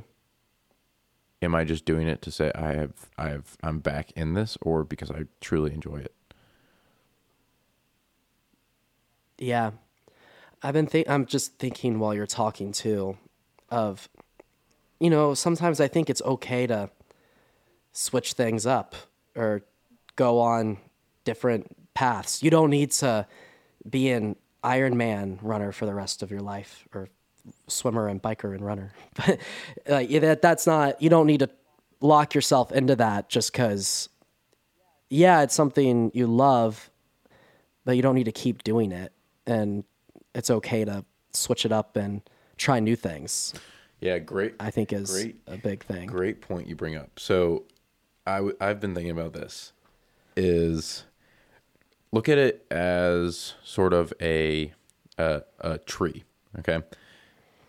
am 1.41 1.55
I 1.55 1.65
just 1.65 1.83
doing 1.83 2.07
it 2.07 2.21
to 2.21 2.31
say 2.31 2.51
I 2.55 2.73
have 2.73 3.09
I 3.17 3.29
have 3.29 3.57
I'm 3.61 3.79
back 3.79 4.11
in 4.11 4.35
this 4.35 4.57
or 4.61 4.85
because 4.85 5.11
I 5.11 5.25
truly 5.41 5.73
enjoy 5.73 5.97
it? 5.97 6.13
Yeah. 9.37 9.71
I've 10.63 10.73
been 10.73 10.87
think 10.87 11.09
I'm 11.09 11.25
just 11.25 11.57
thinking 11.57 11.99
while 11.99 12.13
you're 12.13 12.25
talking 12.25 12.71
too 12.71 13.17
of 13.69 14.07
you 14.99 15.09
know, 15.09 15.33
sometimes 15.33 15.79
I 15.79 15.87
think 15.87 16.09
it's 16.09 16.21
okay 16.23 16.67
to 16.67 16.89
switch 17.91 18.33
things 18.33 18.65
up 18.65 18.95
or 19.35 19.61
go 20.15 20.39
on 20.39 20.77
different 21.23 21.75
paths. 21.93 22.43
You 22.43 22.49
don't 22.49 22.69
need 22.69 22.91
to 22.91 23.25
be 23.89 24.09
an 24.09 24.35
Ironman 24.63 25.39
runner 25.41 25.71
for 25.71 25.85
the 25.85 25.93
rest 25.93 26.21
of 26.21 26.31
your 26.31 26.41
life 26.41 26.87
or 26.93 27.07
swimmer 27.67 28.07
and 28.07 28.21
biker 28.21 28.53
and 28.53 28.65
runner. 28.65 28.93
But 29.15 29.39
like 29.87 30.09
that 30.09 30.41
that's 30.41 30.67
not 30.67 31.01
you 31.01 31.09
don't 31.09 31.27
need 31.27 31.39
to 31.39 31.49
lock 32.01 32.35
yourself 32.35 32.71
into 32.71 32.95
that 32.97 33.29
just 33.29 33.53
cuz 33.53 34.09
yeah, 35.09 35.41
it's 35.41 35.55
something 35.55 36.11
you 36.13 36.27
love, 36.27 36.91
but 37.83 37.95
you 37.95 38.01
don't 38.01 38.15
need 38.15 38.25
to 38.25 38.31
keep 38.31 38.63
doing 38.63 38.91
it 38.91 39.11
and 39.47 39.83
it's 40.35 40.49
okay 40.49 40.85
to 40.85 41.03
switch 41.33 41.65
it 41.65 41.71
up 41.71 41.95
and 41.95 42.21
try 42.57 42.79
new 42.79 42.95
things. 42.95 43.53
Yeah, 44.01 44.19
great. 44.19 44.55
I 44.59 44.71
think 44.71 44.93
is 44.93 45.11
Great. 45.11 45.41
a 45.47 45.57
big 45.57 45.83
thing. 45.83 46.07
Great 46.07 46.41
point 46.41 46.67
you 46.67 46.75
bring 46.75 46.95
up. 46.95 47.19
So, 47.19 47.65
I 48.25 48.35
w- 48.37 48.55
I've 48.61 48.79
been 48.79 48.95
thinking 48.95 49.11
about 49.11 49.33
this. 49.33 49.73
Is 50.37 51.03
look 52.11 52.29
at 52.29 52.37
it 52.37 52.65
as 52.71 53.55
sort 53.63 53.91
of 53.93 54.13
a 54.21 54.73
a, 55.17 55.41
a 55.59 55.77
tree. 55.79 56.23
Okay, 56.59 56.81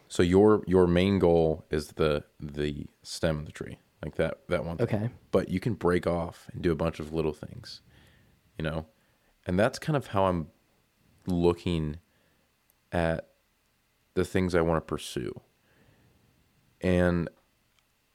so 0.09 0.23
your 0.23 0.63
your 0.67 0.87
main 0.87 1.19
goal 1.19 1.65
is 1.71 1.89
the 1.93 2.23
the 2.39 2.87
stem 3.03 3.41
of 3.41 3.47
the 3.47 3.53
tree, 3.53 3.79
like 4.05 4.15
that 4.17 4.39
that 4.49 4.65
one. 4.65 4.77
thing. 4.77 4.85
Okay. 4.87 5.11
but 5.33 5.49
you 5.49 5.59
can 5.59 5.75
break 5.75 6.07
off 6.07 6.49
and 6.53 6.63
do 6.63 6.71
a 6.71 6.77
bunch 6.77 7.01
of 7.01 7.13
little 7.13 7.33
things, 7.33 7.81
you 8.57 8.63
know, 8.63 8.87
and 9.47 9.59
that's 9.59 9.79
kind 9.81 9.97
of 9.97 10.09
how 10.09 10.27
I'm 10.27 10.47
looking 11.27 11.97
at 12.93 13.29
the 14.15 14.25
things 14.25 14.55
I 14.55 14.61
want 14.61 14.77
to 14.79 14.87
pursue 14.87 15.41
and 16.81 17.29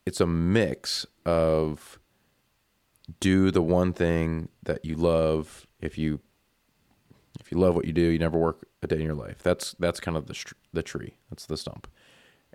it's 0.05 0.22
a 0.22 0.28
mix 0.28 1.05
of 1.26 1.99
do 3.20 3.51
the 3.51 3.61
one 3.61 3.93
thing 3.93 4.49
that 4.63 4.84
you 4.86 4.95
love. 4.95 5.68
If 5.80 5.97
you 5.97 6.20
if 7.39 7.51
you 7.51 7.57
love 7.57 7.76
what 7.76 7.86
you 7.86 7.93
do 7.93 8.01
you 8.01 8.20
never 8.20 8.38
work 8.38 8.68
a 8.82 8.88
day 8.88 8.97
in 8.97 9.01
your 9.03 9.16
life. 9.16 9.43
That's 9.43 9.76
that's 9.80 9.99
kind 9.99 10.18
of 10.18 10.28
the 10.28 10.53
the 10.74 10.84
tree. 10.84 11.16
That's 11.30 11.45
the 11.45 11.57
stump. 11.57 11.88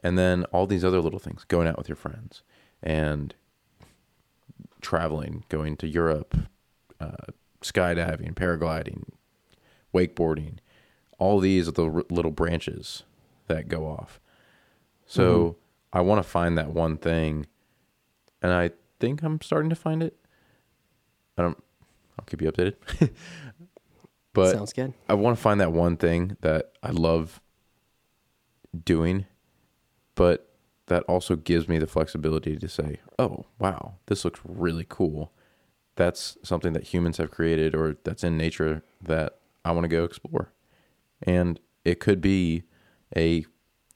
And 0.02 0.16
then 0.16 0.44
all 0.44 0.66
these 0.66 0.84
other 0.84 1.00
little 1.00 1.18
things 1.18 1.44
going 1.44 1.68
out 1.68 1.76
with 1.76 1.88
your 1.88 1.96
friends 1.96 2.42
and 2.82 3.34
traveling 4.80 5.44
going 5.48 5.76
to 5.76 5.86
Europe 5.86 6.34
uh, 7.00 7.32
skydiving, 7.62 8.34
paragliding, 8.34 9.04
wakeboarding. 9.94 10.58
All 11.18 11.38
these 11.38 11.68
are 11.68 11.72
the 11.72 11.90
r- 11.90 12.04
little 12.11 12.30
branches 12.30 13.02
that 13.46 13.68
go 13.68 13.86
off. 13.86 14.20
So 15.06 15.56
I 15.93 16.01
want 16.03 16.22
to 16.22 16.28
find 16.28 16.57
that 16.59 16.72
one 16.72 16.97
thing, 16.97 17.47
and 18.43 18.53
I 18.53 18.70
think 19.01 19.22
I'm 19.22 19.41
starting 19.41 19.70
to 19.70 19.76
find 19.76 20.03
it. 20.03 20.16
I 21.36 21.43
don't. 21.43 21.62
I'll 22.18 22.24
keep 22.26 22.43
you 22.43 22.51
updated. 22.51 22.76
but 24.32 24.53
Sounds 24.53 24.72
good. 24.72 24.95
I 25.09 25.14
want 25.14 25.36
to 25.36 25.43
find 25.43 25.61
that 25.61 25.72
one 25.72 25.97
thing 25.97 26.36
that 26.43 26.72
I 26.82 26.91
love 26.91 27.41
doing, 28.84 29.26
but 30.14 30.53
that 30.86 31.03
also 31.05 31.36
gives 31.36 31.68
me 31.68 31.78
the 31.78 31.86
flexibility 31.86 32.57
to 32.57 32.68
say, 32.68 33.01
"Oh, 33.18 33.47
wow, 33.59 33.95
this 34.07 34.24
looks 34.24 34.41
really 34.45 34.86
cool." 34.88 35.32
That's 35.97 36.38
something 36.43 36.72
that 36.72 36.84
humans 36.84 37.16
have 37.18 37.30
created 37.30 37.74
or 37.74 37.97
that's 38.05 38.24
in 38.24 38.36
nature 38.36 38.82
that 39.03 39.38
I 39.64 39.72
want 39.72 39.84
to 39.84 39.88
go 39.88 40.05
explore. 40.05 40.53
And 41.22 41.61
it 41.84 42.01
could 42.01 42.20
be 42.20 42.62
a 43.16 43.45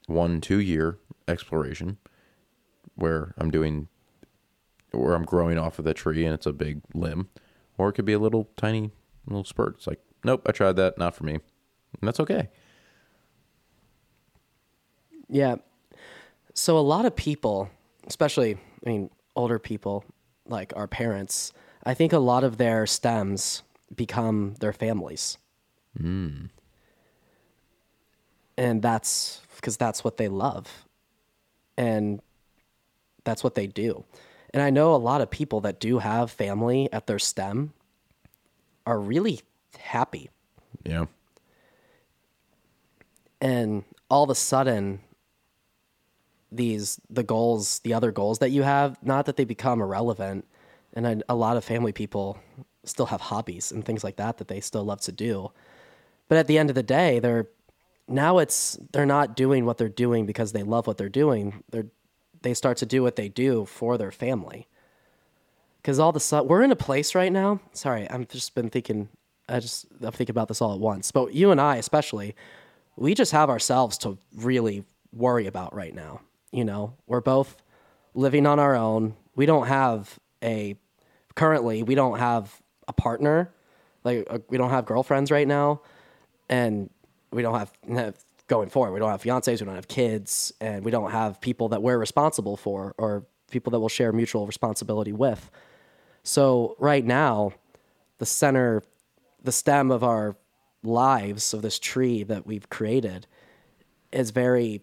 1-2 0.08 0.64
year 0.64 0.98
exploration 1.28 1.98
where 2.94 3.34
I'm 3.38 3.50
doing 3.50 3.88
where 4.92 5.14
I'm 5.14 5.24
growing 5.24 5.58
off 5.58 5.78
of 5.80 5.84
the 5.84 5.94
tree 5.94 6.24
and 6.24 6.32
it's 6.32 6.46
a 6.46 6.52
big 6.52 6.80
limb, 6.94 7.28
or 7.76 7.88
it 7.88 7.94
could 7.94 8.04
be 8.04 8.12
a 8.12 8.18
little 8.18 8.48
tiny 8.56 8.92
little 9.26 9.42
spurt. 9.44 9.74
It's 9.78 9.86
like, 9.88 10.00
nope, 10.22 10.42
I 10.46 10.52
tried 10.52 10.76
that, 10.76 10.98
not 10.98 11.16
for 11.16 11.24
me. 11.24 11.32
And 11.32 11.42
that's 12.02 12.20
okay. 12.20 12.48
Yeah. 15.28 15.56
So 16.52 16.78
a 16.78 16.80
lot 16.80 17.06
of 17.06 17.16
people, 17.16 17.70
especially 18.06 18.56
I 18.86 18.88
mean 18.88 19.10
older 19.34 19.58
people 19.58 20.04
like 20.46 20.72
our 20.76 20.86
parents, 20.86 21.52
I 21.84 21.94
think 21.94 22.12
a 22.12 22.18
lot 22.18 22.44
of 22.44 22.58
their 22.58 22.86
stems 22.86 23.62
become 23.94 24.54
their 24.60 24.72
families. 24.72 25.38
Mm. 25.98 26.50
And 28.56 28.82
that's 28.82 29.40
because 29.56 29.76
that's 29.76 30.04
what 30.04 30.16
they 30.16 30.28
love. 30.28 30.84
And 31.76 32.20
that's 33.24 33.42
what 33.42 33.54
they 33.54 33.66
do. 33.66 34.04
And 34.52 34.62
I 34.62 34.70
know 34.70 34.94
a 34.94 34.96
lot 34.96 35.20
of 35.20 35.30
people 35.30 35.60
that 35.62 35.80
do 35.80 35.98
have 35.98 36.30
family 36.30 36.92
at 36.92 37.06
their 37.06 37.18
stem 37.18 37.72
are 38.86 39.00
really 39.00 39.40
happy 39.78 40.30
Yeah. 40.84 41.06
and 43.40 43.84
all 44.10 44.22
of 44.24 44.30
a 44.30 44.34
sudden 44.34 45.00
these 46.52 47.00
the 47.10 47.22
goals 47.22 47.80
the 47.80 47.92
other 47.94 48.12
goals 48.12 48.38
that 48.38 48.50
you 48.50 48.62
have 48.62 48.96
not 49.02 49.26
that 49.26 49.36
they 49.36 49.44
become 49.44 49.80
irrelevant 49.80 50.46
and 50.92 51.06
I, 51.06 51.16
a 51.28 51.34
lot 51.34 51.56
of 51.56 51.64
family 51.64 51.92
people 51.92 52.38
still 52.84 53.06
have 53.06 53.20
hobbies 53.22 53.72
and 53.72 53.84
things 53.84 54.04
like 54.04 54.16
that 54.16 54.38
that 54.38 54.48
they 54.48 54.60
still 54.60 54.84
love 54.84 55.00
to 55.02 55.12
do 55.12 55.50
but 56.28 56.38
at 56.38 56.46
the 56.46 56.58
end 56.58 56.70
of 56.70 56.76
the 56.76 56.82
day 56.82 57.18
they're 57.18 57.48
now 58.08 58.38
it's 58.38 58.78
they're 58.92 59.06
not 59.06 59.36
doing 59.36 59.64
what 59.64 59.78
they're 59.78 59.88
doing 59.88 60.26
because 60.26 60.52
they 60.52 60.62
love 60.62 60.86
what 60.86 60.98
they're 60.98 61.08
doing. 61.08 61.62
They're 61.70 61.86
they 62.42 62.54
start 62.54 62.76
to 62.78 62.86
do 62.86 63.02
what 63.02 63.16
they 63.16 63.28
do 63.28 63.64
for 63.64 63.96
their 63.96 64.12
family. 64.12 64.68
Because 65.80 65.98
all 65.98 66.14
a 66.14 66.20
sudden 66.20 66.48
we're 66.48 66.62
in 66.62 66.70
a 66.70 66.76
place 66.76 67.14
right 67.14 67.32
now. 67.32 67.60
Sorry 67.72 68.08
i've 68.10 68.28
just 68.28 68.54
been 68.54 68.70
thinking 68.70 69.08
i 69.48 69.60
just 69.60 69.86
i'm 70.02 70.12
thinking 70.12 70.32
about 70.32 70.48
this 70.48 70.60
all 70.60 70.74
at 70.74 70.80
once. 70.80 71.10
But 71.10 71.34
you 71.34 71.50
and 71.50 71.60
i 71.60 71.76
especially 71.76 72.34
we 72.96 73.14
just 73.14 73.32
have 73.32 73.50
ourselves 73.50 73.98
to 73.98 74.18
really 74.34 74.84
worry 75.12 75.46
about 75.46 75.74
right 75.74 75.94
now 75.94 76.20
you 76.54 76.64
know? 76.64 76.94
We're 77.06 77.20
both 77.20 77.56
living 78.14 78.46
on 78.46 78.60
our 78.60 78.76
own. 78.76 79.16
We 79.34 79.44
don't 79.44 79.66
have 79.66 80.18
a 80.42 80.76
currently 81.34 81.82
we 81.82 81.96
don't 81.96 82.20
have 82.20 82.60
a 82.86 82.92
partner 82.92 83.52
like 84.04 84.24
uh, 84.30 84.38
we 84.48 84.56
don't 84.56 84.70
have 84.70 84.86
girlfriends 84.86 85.32
right 85.32 85.48
now. 85.48 85.80
And 86.48 86.90
we 87.34 87.42
don't 87.42 87.54
have, 87.54 88.14
going 88.46 88.68
forward 88.68 88.92
we 88.92 88.98
don't 88.98 89.10
have 89.10 89.22
fiancés 89.22 89.60
we 89.60 89.66
don't 89.66 89.74
have 89.74 89.88
kids 89.88 90.52
and 90.60 90.84
we 90.84 90.90
don't 90.90 91.10
have 91.10 91.40
people 91.40 91.70
that 91.70 91.82
we're 91.82 91.96
responsible 91.96 92.56
for 92.58 92.94
or 92.98 93.24
people 93.50 93.70
that 93.70 93.80
we'll 93.80 93.88
share 93.88 94.12
mutual 94.12 94.46
responsibility 94.46 95.12
with. 95.12 95.50
So 96.22 96.76
right 96.78 97.04
now 97.04 97.52
the 98.18 98.26
center 98.26 98.82
the 99.42 99.52
stem 99.52 99.90
of 99.90 100.02
our 100.02 100.36
lives 100.82 101.54
of 101.54 101.62
this 101.62 101.78
tree 101.78 102.22
that 102.22 102.46
we've 102.46 102.68
created 102.68 103.26
is 104.12 104.30
very 104.30 104.82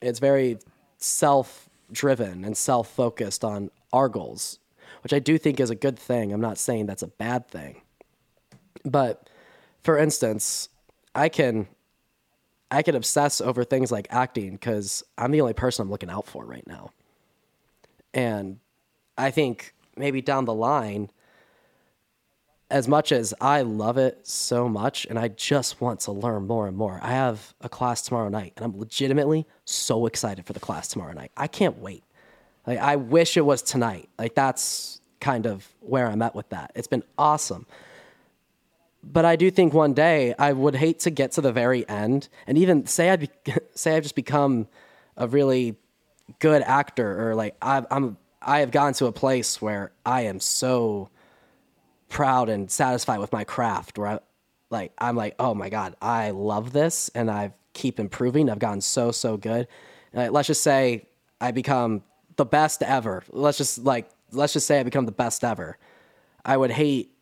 it's 0.00 0.18
very 0.18 0.58
self 0.98 1.68
driven 1.90 2.44
and 2.44 2.56
self 2.56 2.88
focused 2.88 3.44
on 3.44 3.70
our 3.92 4.08
goals 4.08 4.58
which 5.02 5.12
i 5.12 5.18
do 5.18 5.38
think 5.38 5.60
is 5.60 5.70
a 5.70 5.74
good 5.74 5.98
thing. 5.98 6.32
I'm 6.32 6.40
not 6.40 6.58
saying 6.58 6.86
that's 6.86 7.02
a 7.02 7.08
bad 7.08 7.48
thing. 7.48 7.82
But 8.84 9.28
for 9.82 9.98
instance 9.98 10.68
i 11.14 11.28
can 11.28 11.66
i 12.70 12.82
can 12.82 12.94
obsess 12.94 13.40
over 13.40 13.64
things 13.64 13.90
like 13.92 14.06
acting 14.10 14.52
because 14.52 15.02
i'm 15.16 15.30
the 15.30 15.40
only 15.40 15.54
person 15.54 15.82
i'm 15.82 15.90
looking 15.90 16.10
out 16.10 16.26
for 16.26 16.44
right 16.44 16.66
now 16.66 16.90
and 18.14 18.58
i 19.16 19.30
think 19.30 19.74
maybe 19.96 20.20
down 20.20 20.44
the 20.44 20.54
line 20.54 21.10
as 22.70 22.86
much 22.86 23.12
as 23.12 23.32
I 23.40 23.62
love 23.62 23.96
it 23.96 24.26
so 24.26 24.68
much 24.68 25.06
and 25.06 25.18
I 25.18 25.28
just 25.28 25.80
want 25.80 26.00
to 26.00 26.12
learn 26.12 26.46
more 26.46 26.66
and 26.68 26.76
more, 26.76 27.00
I 27.02 27.12
have 27.12 27.54
a 27.60 27.68
class 27.68 28.02
tomorrow 28.02 28.28
night 28.28 28.52
and 28.56 28.64
I'm 28.64 28.78
legitimately 28.78 29.46
so 29.64 30.06
excited 30.06 30.44
for 30.44 30.52
the 30.52 30.60
class 30.60 30.88
tomorrow 30.88 31.12
night. 31.12 31.32
I 31.36 31.46
can't 31.46 31.78
wait. 31.78 32.04
Like 32.66 32.78
I 32.78 32.96
wish 32.96 33.36
it 33.36 33.46
was 33.46 33.62
tonight. 33.62 34.08
Like 34.18 34.34
that's 34.34 35.00
kind 35.20 35.46
of 35.46 35.66
where 35.80 36.08
I'm 36.08 36.20
at 36.20 36.34
with 36.34 36.48
that. 36.50 36.72
It's 36.74 36.86
been 36.86 37.04
awesome. 37.16 37.66
But 39.02 39.24
I 39.24 39.36
do 39.36 39.50
think 39.50 39.72
one 39.72 39.94
day 39.94 40.34
I 40.38 40.52
would 40.52 40.74
hate 40.74 41.00
to 41.00 41.10
get 41.10 41.32
to 41.32 41.40
the 41.40 41.52
very 41.52 41.88
end 41.88 42.28
and 42.46 42.58
even 42.58 42.86
say 42.86 43.10
I 43.10 43.16
be, 43.16 43.30
say 43.74 43.96
I've 43.96 44.02
just 44.02 44.14
become 44.14 44.66
a 45.16 45.26
really 45.26 45.76
good 46.40 46.62
actor 46.62 47.28
or 47.28 47.34
like 47.34 47.56
I've, 47.62 47.86
I'm 47.90 48.16
I 48.40 48.60
have 48.60 48.70
gotten 48.70 48.94
to 48.94 49.06
a 49.06 49.12
place 49.12 49.60
where 49.60 49.92
I 50.06 50.22
am 50.22 50.40
so 50.40 51.10
proud 52.08 52.48
and 52.48 52.70
satisfied 52.70 53.18
with 53.18 53.32
my 53.32 53.44
craft 53.44 53.98
where 53.98 54.08
I 54.08 54.18
like 54.70 54.92
I'm 54.98 55.16
like, 55.16 55.34
oh 55.38 55.54
my 55.54 55.68
God, 55.68 55.96
I 56.00 56.30
love 56.30 56.72
this 56.72 57.10
and 57.14 57.30
I 57.30 57.52
keep 57.72 57.98
improving. 57.98 58.50
I've 58.50 58.58
gotten 58.58 58.80
so, 58.80 59.12
so 59.12 59.36
good. 59.36 59.68
Let's 60.12 60.48
just 60.48 60.62
say 60.62 61.06
I 61.40 61.52
become 61.52 62.02
the 62.36 62.44
best 62.44 62.82
ever. 62.82 63.22
Let's 63.30 63.58
just 63.58 63.78
like 63.78 64.08
let's 64.32 64.52
just 64.52 64.66
say 64.66 64.80
I 64.80 64.82
become 64.82 65.06
the 65.06 65.12
best 65.12 65.44
ever. 65.44 65.78
I 66.44 66.56
would 66.56 66.70
hate 66.70 67.12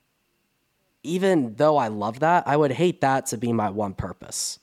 even 1.07 1.54
though 1.57 1.76
I 1.76 1.88
love 1.88 2.20
that, 2.20 2.46
I 2.46 2.57
would 2.57 2.72
hate 2.72 3.00
that 3.00 3.26
to 3.26 3.38
be 3.38 3.52
my 3.52 3.70
one 3.70 3.94
purpose 3.94 4.59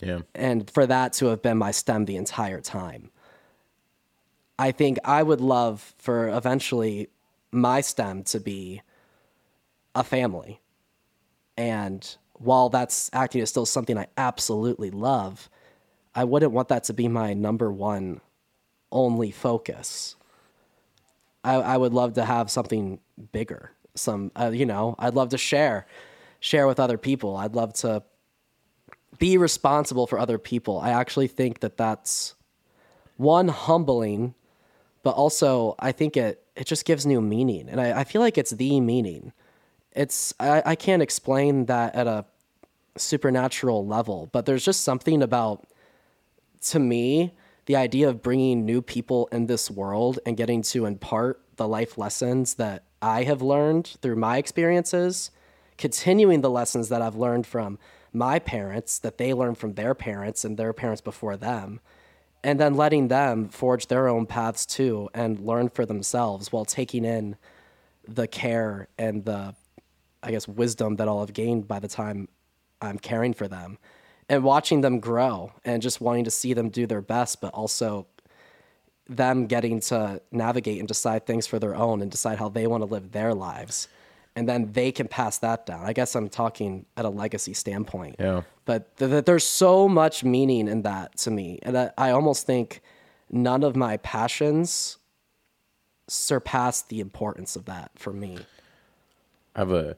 Yeah. 0.00 0.20
and 0.34 0.70
for 0.70 0.86
that 0.86 1.12
to 1.14 1.26
have 1.26 1.42
been 1.42 1.58
my 1.58 1.70
stem 1.70 2.04
the 2.04 2.16
entire 2.16 2.60
time. 2.60 3.10
I 4.58 4.72
think 4.72 4.98
I 5.04 5.22
would 5.22 5.40
love 5.40 5.94
for 5.98 6.28
eventually 6.28 7.08
my 7.50 7.80
stem 7.80 8.22
to 8.24 8.38
be 8.40 8.82
a 9.94 10.04
family. 10.04 10.60
And 11.56 12.16
while 12.34 12.68
that's 12.68 13.10
acting 13.12 13.40
is 13.42 13.48
still 13.50 13.66
something 13.66 13.96
I 13.98 14.06
absolutely 14.16 14.90
love, 14.90 15.48
I 16.14 16.24
wouldn't 16.24 16.52
want 16.52 16.68
that 16.68 16.84
to 16.84 16.92
be 16.92 17.08
my 17.08 17.32
number 17.34 17.72
one 17.72 18.20
only 18.92 19.30
focus. 19.30 20.16
I, 21.42 21.54
I 21.54 21.76
would 21.76 21.94
love 21.94 22.14
to 22.14 22.24
have 22.24 22.50
something 22.50 22.98
bigger. 23.32 23.72
Some, 23.94 24.30
uh, 24.36 24.50
you 24.52 24.66
know, 24.66 24.94
I'd 24.98 25.14
love 25.14 25.30
to 25.30 25.38
share, 25.38 25.86
share 26.38 26.66
with 26.66 26.80
other 26.80 26.98
people. 26.98 27.36
I'd 27.36 27.54
love 27.54 27.72
to 27.74 28.02
be 29.18 29.36
responsible 29.36 30.06
for 30.06 30.18
other 30.18 30.38
people. 30.38 30.78
I 30.78 30.90
actually 30.90 31.28
think 31.28 31.60
that 31.60 31.76
that's 31.76 32.34
one 33.16 33.48
humbling, 33.48 34.34
but 35.02 35.10
also 35.10 35.74
I 35.78 35.92
think 35.92 36.16
it 36.16 36.42
it 36.56 36.66
just 36.66 36.84
gives 36.84 37.06
new 37.06 37.20
meaning, 37.20 37.68
and 37.68 37.80
I, 37.80 38.00
I 38.00 38.04
feel 38.04 38.20
like 38.20 38.36
it's 38.36 38.50
the 38.50 38.80
meaning. 38.80 39.32
It's 39.92 40.34
I, 40.40 40.62
I 40.66 40.74
can't 40.74 41.02
explain 41.02 41.66
that 41.66 41.94
at 41.94 42.06
a 42.06 42.24
supernatural 42.96 43.86
level, 43.86 44.28
but 44.32 44.46
there's 44.46 44.64
just 44.64 44.82
something 44.82 45.22
about 45.22 45.66
to 46.62 46.78
me 46.78 47.32
the 47.66 47.76
idea 47.76 48.08
of 48.08 48.22
bringing 48.22 48.64
new 48.64 48.82
people 48.82 49.28
in 49.32 49.46
this 49.46 49.70
world 49.70 50.18
and 50.26 50.36
getting 50.36 50.62
to 50.62 50.86
impart 50.86 51.40
the 51.56 51.68
life 51.68 51.96
lessons 51.98 52.54
that 52.54 52.84
I 53.02 53.24
have 53.24 53.42
learned 53.42 53.86
through 54.02 54.16
my 54.16 54.38
experiences, 54.38 55.30
continuing 55.78 56.40
the 56.40 56.50
lessons 56.50 56.88
that 56.90 57.02
I've 57.02 57.16
learned 57.16 57.46
from 57.46 57.78
my 58.12 58.38
parents 58.38 58.98
that 58.98 59.18
they 59.18 59.32
learned 59.32 59.58
from 59.58 59.74
their 59.74 59.94
parents 59.94 60.44
and 60.44 60.56
their 60.56 60.72
parents 60.72 61.00
before 61.00 61.36
them, 61.36 61.80
and 62.42 62.58
then 62.58 62.74
letting 62.74 63.08
them 63.08 63.48
forge 63.48 63.86
their 63.86 64.08
own 64.08 64.26
paths 64.26 64.66
too 64.66 65.08
and 65.14 65.40
learn 65.40 65.68
for 65.68 65.86
themselves 65.86 66.52
while 66.52 66.64
taking 66.64 67.04
in 67.04 67.36
the 68.06 68.26
care 68.26 68.88
and 68.98 69.24
the, 69.24 69.54
I 70.22 70.30
guess, 70.30 70.48
wisdom 70.48 70.96
that 70.96 71.08
I'll 71.08 71.20
have 71.20 71.32
gained 71.32 71.68
by 71.68 71.78
the 71.78 71.88
time 71.88 72.28
I'm 72.82 72.98
caring 72.98 73.34
for 73.34 73.46
them 73.46 73.78
and 74.28 74.42
watching 74.42 74.80
them 74.80 75.00
grow 75.00 75.52
and 75.64 75.82
just 75.82 76.00
wanting 76.00 76.24
to 76.24 76.30
see 76.30 76.54
them 76.54 76.70
do 76.70 76.86
their 76.86 77.02
best, 77.02 77.40
but 77.40 77.52
also 77.52 78.06
them 79.16 79.46
getting 79.46 79.80
to 79.80 80.22
navigate 80.32 80.78
and 80.78 80.88
decide 80.88 81.26
things 81.26 81.46
for 81.46 81.58
their 81.58 81.74
own 81.74 82.00
and 82.00 82.10
decide 82.10 82.38
how 82.38 82.48
they 82.48 82.66
want 82.66 82.80
to 82.82 82.86
live 82.86 83.12
their 83.12 83.34
lives. 83.34 83.88
and 84.36 84.48
then 84.48 84.72
they 84.72 84.92
can 84.92 85.08
pass 85.08 85.38
that 85.38 85.66
down. 85.66 85.84
I 85.84 85.92
guess 85.92 86.14
I'm 86.14 86.28
talking 86.28 86.86
at 86.96 87.04
a 87.04 87.08
legacy 87.08 87.52
standpoint. 87.52 88.16
Yeah. 88.18 88.42
But 88.64 88.96
th- 88.96 89.10
th- 89.10 89.24
there's 89.24 89.44
so 89.44 89.88
much 89.88 90.22
meaning 90.22 90.68
in 90.68 90.82
that 90.82 91.16
to 91.18 91.30
me. 91.30 91.58
And 91.62 91.76
I, 91.76 91.90
I 91.98 92.10
almost 92.10 92.46
think 92.46 92.80
none 93.28 93.64
of 93.64 93.74
my 93.74 93.96
passions 93.98 94.98
surpass 96.08 96.82
the 96.82 97.00
importance 97.00 97.56
of 97.56 97.64
that 97.66 97.90
for 97.96 98.12
me. 98.12 98.38
I 99.56 99.60
have 99.60 99.72
a. 99.72 99.96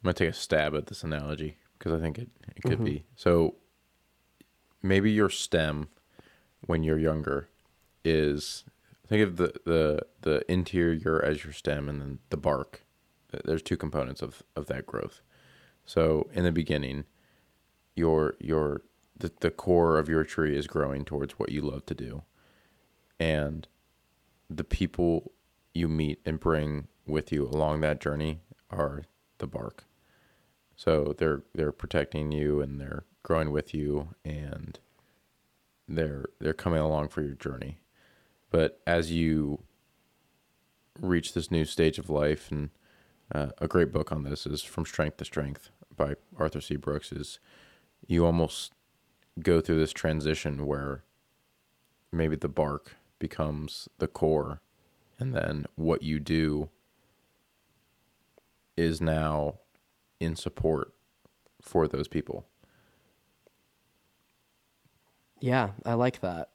I'm 0.00 0.04
gonna 0.04 0.14
take 0.14 0.30
a 0.30 0.32
stab 0.32 0.74
at 0.74 0.86
this 0.86 1.02
analogy 1.02 1.58
because 1.78 1.92
I 1.92 2.00
think 2.00 2.18
it, 2.18 2.28
it 2.56 2.62
could 2.62 2.72
mm-hmm. 2.72 2.84
be 2.84 3.04
so. 3.14 3.56
Maybe 4.80 5.10
your 5.10 5.28
stem, 5.28 5.88
when 6.60 6.84
you're 6.84 6.98
younger, 6.98 7.48
is 8.04 8.64
think 9.06 9.22
of 9.22 9.36
the 9.36 9.52
the 9.64 10.00
the 10.22 10.50
interior 10.50 11.22
as 11.24 11.44
your 11.44 11.52
stem, 11.52 11.88
and 11.88 12.00
then 12.00 12.18
the 12.30 12.36
bark. 12.36 12.84
There's 13.44 13.62
two 13.62 13.76
components 13.76 14.22
of 14.22 14.42
of 14.56 14.66
that 14.66 14.86
growth. 14.86 15.20
So 15.84 16.28
in 16.32 16.44
the 16.44 16.52
beginning, 16.52 17.04
your 17.94 18.34
your 18.40 18.82
the, 19.16 19.32
the 19.40 19.50
core 19.50 19.98
of 19.98 20.08
your 20.08 20.24
tree 20.24 20.56
is 20.56 20.66
growing 20.66 21.04
towards 21.04 21.34
what 21.34 21.50
you 21.50 21.60
love 21.62 21.86
to 21.86 21.94
do, 21.94 22.22
and 23.18 23.66
the 24.48 24.64
people 24.64 25.32
you 25.74 25.88
meet 25.88 26.20
and 26.24 26.40
bring 26.40 26.88
with 27.06 27.32
you 27.32 27.46
along 27.46 27.80
that 27.80 28.00
journey 28.00 28.40
are 28.70 29.04
the 29.38 29.46
bark. 29.46 29.84
So 30.76 31.14
they're 31.18 31.42
they're 31.54 31.72
protecting 31.72 32.32
you 32.32 32.60
and 32.60 32.80
they're 32.80 33.04
growing 33.22 33.50
with 33.50 33.74
you 33.74 34.14
and 34.24 34.78
they're 35.88 36.26
they're 36.40 36.52
coming 36.52 36.80
along 36.80 37.08
for 37.08 37.22
your 37.22 37.34
journey. 37.34 37.78
But 38.50 38.80
as 38.86 39.10
you 39.12 39.62
reach 41.00 41.34
this 41.34 41.50
new 41.50 41.64
stage 41.64 41.98
of 41.98 42.10
life, 42.10 42.50
and 42.50 42.70
uh, 43.32 43.48
a 43.58 43.68
great 43.68 43.92
book 43.92 44.10
on 44.10 44.24
this 44.24 44.46
is 44.46 44.62
From 44.62 44.86
Strength 44.86 45.18
to 45.18 45.24
Strength 45.24 45.70
by 45.96 46.14
Arthur 46.36 46.60
C. 46.60 46.76
Brooks, 46.76 47.12
is 47.12 47.38
you 48.06 48.24
almost 48.24 48.72
go 49.40 49.60
through 49.60 49.78
this 49.78 49.92
transition 49.92 50.66
where 50.66 51.04
maybe 52.10 52.36
the 52.36 52.48
bark 52.48 52.96
becomes 53.18 53.88
the 53.98 54.08
core, 54.08 54.60
and 55.18 55.34
then 55.34 55.66
what 55.74 56.02
you 56.02 56.18
do 56.18 56.70
is 58.76 59.00
now 59.00 59.58
in 60.20 60.36
support 60.36 60.94
for 61.60 61.86
those 61.86 62.08
people. 62.08 62.46
Yeah, 65.40 65.70
I 65.84 65.94
like 65.94 66.20
that. 66.20 66.50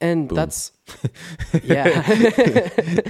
And 0.00 0.28
Boom. 0.28 0.36
that's 0.36 0.72
yeah. 1.62 2.02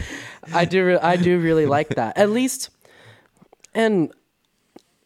I 0.55 0.65
do 0.65 0.87
re- 0.87 0.99
I 0.99 1.17
do 1.17 1.41
really 1.41 1.67
like 1.67 1.91
that. 1.91 2.17
At 2.17 2.31
least 2.31 2.71
and 3.75 4.13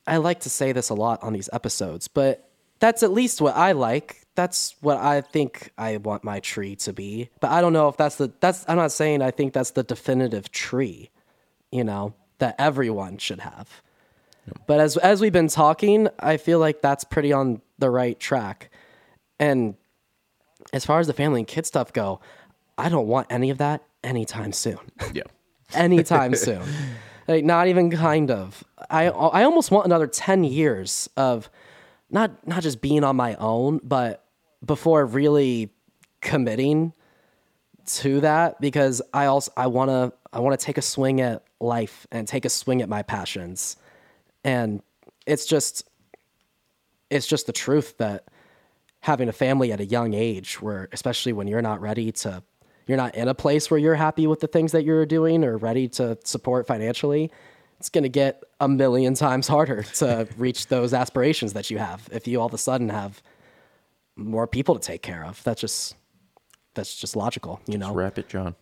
I 0.06 0.18
like 0.18 0.40
to 0.40 0.50
say 0.50 0.72
this 0.72 0.90
a 0.90 0.94
lot 0.94 1.22
on 1.22 1.32
these 1.32 1.48
episodes, 1.52 2.08
but 2.08 2.50
that's 2.78 3.02
at 3.02 3.12
least 3.12 3.40
what 3.40 3.56
I 3.56 3.72
like. 3.72 4.26
That's 4.34 4.74
what 4.80 4.96
I 4.96 5.20
think 5.20 5.72
I 5.76 5.98
want 5.98 6.24
my 6.24 6.40
tree 6.40 6.76
to 6.76 6.92
be. 6.92 7.28
But 7.40 7.50
I 7.50 7.60
don't 7.60 7.72
know 7.72 7.88
if 7.88 7.96
that's 7.96 8.16
the 8.16 8.32
that's 8.40 8.64
I'm 8.68 8.76
not 8.76 8.92
saying 8.92 9.22
I 9.22 9.30
think 9.30 9.52
that's 9.52 9.72
the 9.72 9.82
definitive 9.82 10.50
tree, 10.50 11.10
you 11.70 11.84
know, 11.84 12.14
that 12.38 12.56
everyone 12.58 13.18
should 13.18 13.40
have. 13.40 13.82
But 14.66 14.80
as 14.80 14.96
as 14.96 15.20
we've 15.20 15.32
been 15.32 15.48
talking, 15.48 16.08
I 16.18 16.36
feel 16.36 16.58
like 16.58 16.80
that's 16.80 17.04
pretty 17.04 17.32
on 17.32 17.60
the 17.78 17.90
right 17.90 18.18
track. 18.18 18.70
And 19.38 19.74
as 20.72 20.84
far 20.84 21.00
as 21.00 21.06
the 21.06 21.12
family 21.12 21.40
and 21.40 21.48
kid 21.48 21.66
stuff 21.66 21.92
go, 21.92 22.20
I 22.78 22.88
don't 22.88 23.06
want 23.06 23.26
any 23.30 23.50
of 23.50 23.58
that 23.58 23.82
anytime 24.02 24.52
soon. 24.52 24.78
Yeah. 25.12 25.24
anytime 25.74 26.34
soon. 26.34 26.62
Like 27.28 27.44
not 27.44 27.68
even 27.68 27.90
kind 27.90 28.30
of. 28.30 28.64
I 28.88 29.06
I 29.06 29.44
almost 29.44 29.70
want 29.70 29.86
another 29.86 30.06
10 30.06 30.44
years 30.44 31.08
of 31.16 31.50
not 32.10 32.46
not 32.46 32.62
just 32.62 32.80
being 32.80 33.04
on 33.04 33.16
my 33.16 33.34
own, 33.36 33.80
but 33.82 34.24
before 34.64 35.06
really 35.06 35.70
committing 36.20 36.92
to 37.86 38.20
that 38.20 38.60
because 38.60 39.00
I 39.12 39.26
also 39.26 39.52
I 39.56 39.66
want 39.66 39.90
to 39.90 40.12
I 40.32 40.40
want 40.40 40.58
to 40.58 40.64
take 40.64 40.78
a 40.78 40.82
swing 40.82 41.20
at 41.20 41.44
life 41.60 42.06
and 42.10 42.26
take 42.26 42.44
a 42.44 42.50
swing 42.50 42.82
at 42.82 42.88
my 42.88 43.02
passions. 43.02 43.76
And 44.44 44.82
it's 45.26 45.46
just 45.46 45.88
it's 47.10 47.26
just 47.26 47.46
the 47.46 47.52
truth 47.52 47.96
that 47.98 48.24
having 49.00 49.28
a 49.28 49.32
family 49.32 49.72
at 49.72 49.80
a 49.80 49.84
young 49.84 50.14
age 50.14 50.60
where 50.60 50.88
especially 50.92 51.32
when 51.32 51.46
you're 51.46 51.62
not 51.62 51.80
ready 51.80 52.12
to 52.12 52.42
you're 52.86 52.96
not 52.96 53.14
in 53.14 53.28
a 53.28 53.34
place 53.34 53.70
where 53.70 53.78
you're 53.78 53.94
happy 53.94 54.26
with 54.26 54.40
the 54.40 54.46
things 54.46 54.72
that 54.72 54.84
you're 54.84 55.06
doing 55.06 55.44
or 55.44 55.56
ready 55.56 55.88
to 55.88 56.18
support 56.24 56.66
financially 56.66 57.30
it's 57.78 57.88
going 57.88 58.02
to 58.02 58.10
get 58.10 58.42
a 58.60 58.68
million 58.68 59.14
times 59.14 59.48
harder 59.48 59.82
to 59.82 60.28
reach 60.36 60.66
those 60.66 60.92
aspirations 60.92 61.54
that 61.54 61.70
you 61.70 61.78
have 61.78 62.08
if 62.12 62.26
you 62.26 62.40
all 62.40 62.46
of 62.46 62.54
a 62.54 62.58
sudden 62.58 62.88
have 62.88 63.22
more 64.16 64.46
people 64.46 64.74
to 64.74 64.80
take 64.80 65.02
care 65.02 65.24
of 65.24 65.42
that's 65.44 65.60
just 65.60 65.94
that's 66.74 66.94
just 66.94 67.16
logical 67.16 67.60
you 67.66 67.78
know 67.78 67.94
Wrap 67.94 68.18
it, 68.18 68.28
John. 68.28 68.54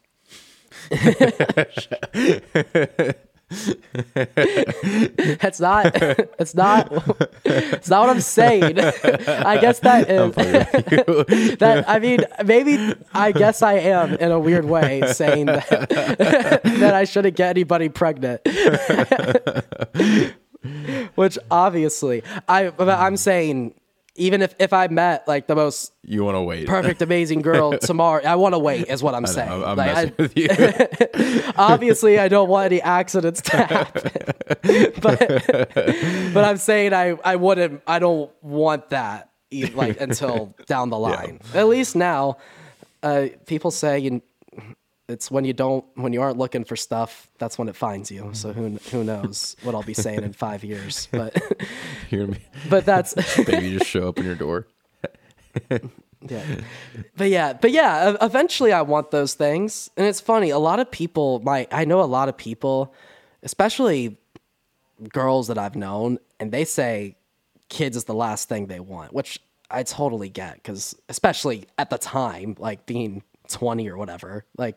That's 4.14 5.59
not. 5.59 5.94
That's 5.94 6.55
not. 6.55 6.92
It's 7.44 7.88
not 7.88 8.01
what 8.01 8.11
I'm 8.11 8.20
saying. 8.20 8.78
I 8.78 9.59
guess 9.59 9.78
that 9.80 10.11
is. 10.11 10.34
that 11.59 11.84
I 11.88 11.99
mean, 11.99 12.20
maybe 12.44 12.94
I 13.14 13.32
guess 13.32 13.62
I 13.62 13.74
am 13.74 14.14
in 14.14 14.30
a 14.30 14.38
weird 14.38 14.66
way 14.66 15.03
saying 15.12 15.46
that 15.46 15.66
that 16.62 16.94
I 16.94 17.05
shouldn't 17.05 17.36
get 17.36 17.49
anybody 17.49 17.88
pregnant. 17.88 18.42
Which 21.14 21.38
obviously, 21.51 22.22
I. 22.49 22.70
I'm 22.78 23.16
saying, 23.16 23.74
even 24.19 24.43
if 24.43 24.55
if 24.59 24.73
I 24.73 24.89
met 24.89 25.27
like 25.27 25.47
the 25.47 25.55
most 25.55 25.93
You 26.03 26.25
want 26.25 26.37
to 26.37 26.43
wait? 26.43 26.66
perfect, 26.66 27.01
amazing 27.03 27.41
girl 27.43 27.79
tomorrow, 27.91 28.23
I 28.25 28.35
want 28.37 28.55
to 28.55 28.59
wait. 28.59 28.89
Is 28.89 29.03
what 29.03 29.14
I'm 29.14 29.27
saying. 29.27 29.51
I'm, 29.51 29.64
I'm 29.64 29.77
Like, 29.77 29.97
I- 29.97 30.12
with 30.19 30.37
you. 30.37 30.49
obviously 31.57 32.19
I 32.19 32.29
don't 32.29 32.49
want 32.49 32.66
any 32.73 32.83
accidents 32.83 33.41
to 33.43 33.57
happen. 33.57 34.11
but 35.01 35.19
but 36.35 36.45
I'm 36.45 36.57
saying 36.59 36.93
I 36.93 37.16
I 37.25 37.37
wouldn't 37.37 37.83
I 37.87 37.99
don't 37.99 38.31
want 38.43 38.91
that 38.91 39.31
like 39.75 40.01
until 40.01 40.55
down 40.66 40.91
the 40.91 40.99
line. 40.99 41.41
At 41.55 41.69
least 41.69 41.97
now 41.97 42.37
uh, 43.03 43.29
people 43.47 43.71
say 43.71 43.99
you, 44.01 44.23
it's 45.09 45.31
when 45.31 45.45
you 45.45 45.55
don't 45.55 45.85
when 45.95 46.13
you 46.13 46.21
aren't 46.21 46.37
looking 46.37 46.65
for 46.65 46.77
stuff 46.77 47.29
that's 47.39 47.59
when 47.59 47.69
it 47.69 47.75
finds 47.75 48.11
you. 48.11 48.31
So 48.35 48.53
who 48.53 48.77
who 48.91 49.03
knows 49.03 49.57
what 49.63 49.75
I'll 49.75 49.83
be 49.83 49.95
saying 49.95 50.23
in 50.23 50.33
5 50.33 50.65
years. 50.65 51.09
But 51.11 51.37
but 52.71 52.85
that's 52.85 53.15
baby 53.45 53.79
just 53.79 53.87
show 53.87 54.09
up 54.09 54.19
in 54.19 54.27
your 54.27 54.35
door. 54.35 54.67
yeah. 55.71 56.45
But 57.17 57.31
yeah, 57.31 57.55
but 57.55 57.71
yeah, 57.71 58.17
eventually 58.21 58.73
I 58.73 58.83
want 58.83 59.11
those 59.11 59.35
things. 59.35 59.91
And 59.97 60.07
it's 60.07 60.21
funny, 60.21 60.51
a 60.51 60.59
lot 60.59 60.79
of 60.79 60.91
people, 60.91 61.41
my 61.41 61.67
I 61.73 61.87
know 61.87 62.03
a 62.03 62.05
lot 62.05 62.29
of 62.29 62.37
people, 62.37 62.95
especially 63.43 64.19
girls 65.13 65.49
that 65.49 65.59
I've 65.59 65.77
known, 65.77 66.19
and 66.39 66.53
they 66.53 66.65
say 66.65 67.17
kids 67.71 67.97
is 67.97 68.05
the 68.05 68.15
last 68.15 68.49
thing 68.49 68.67
they 68.67 68.81
want, 68.81 69.15
which 69.15 69.41
I 69.71 69.83
totally 69.85 70.29
get 70.29 70.63
cuz 70.65 70.95
especially 71.09 71.67
at 71.79 71.89
the 71.89 71.99
time, 71.99 72.57
like 72.59 72.85
being 72.85 73.23
20 73.49 73.89
or 73.89 73.97
whatever, 73.97 74.45
like 74.59 74.77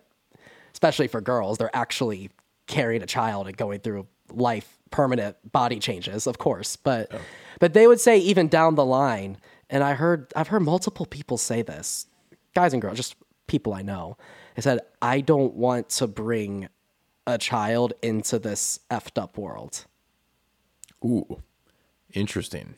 especially 0.73 1.07
for 1.07 1.21
girls, 1.21 1.57
they're 1.57 1.75
actually 1.75 2.29
carrying 2.67 3.01
a 3.01 3.07
child 3.07 3.47
and 3.47 3.57
going 3.57 3.79
through 3.79 4.07
life 4.31 4.79
permanent 4.91 5.35
body 5.51 5.79
changes, 5.79 6.27
of 6.27 6.37
course. 6.37 6.75
But 6.75 7.11
but 7.59 7.73
they 7.73 7.87
would 7.87 7.99
say 7.99 8.17
even 8.17 8.47
down 8.47 8.75
the 8.75 8.85
line, 8.85 9.37
and 9.69 9.83
I 9.83 9.93
heard 9.93 10.31
I've 10.35 10.49
heard 10.49 10.61
multiple 10.61 11.05
people 11.05 11.37
say 11.37 11.61
this, 11.61 12.07
guys 12.53 12.73
and 12.73 12.81
girls, 12.81 12.97
just 12.97 13.15
people 13.47 13.73
I 13.73 13.81
know. 13.81 14.17
They 14.55 14.61
said, 14.61 14.79
I 15.01 15.21
don't 15.21 15.53
want 15.53 15.89
to 15.89 16.07
bring 16.07 16.67
a 17.25 17.37
child 17.37 17.93
into 18.01 18.39
this 18.39 18.79
effed 18.89 19.21
up 19.21 19.37
world. 19.37 19.85
Ooh, 21.03 21.41
interesting. 22.13 22.75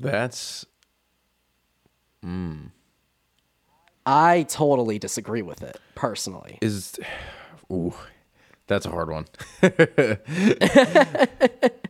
That's 0.00 0.64
hmm. 2.22 2.66
I 4.10 4.44
totally 4.44 4.98
disagree 4.98 5.42
with 5.42 5.62
it 5.62 5.78
personally. 5.94 6.58
is 6.62 6.98
ooh, 7.70 7.92
that's 8.66 8.86
a 8.86 8.90
hard 8.90 9.10
one. 9.10 9.26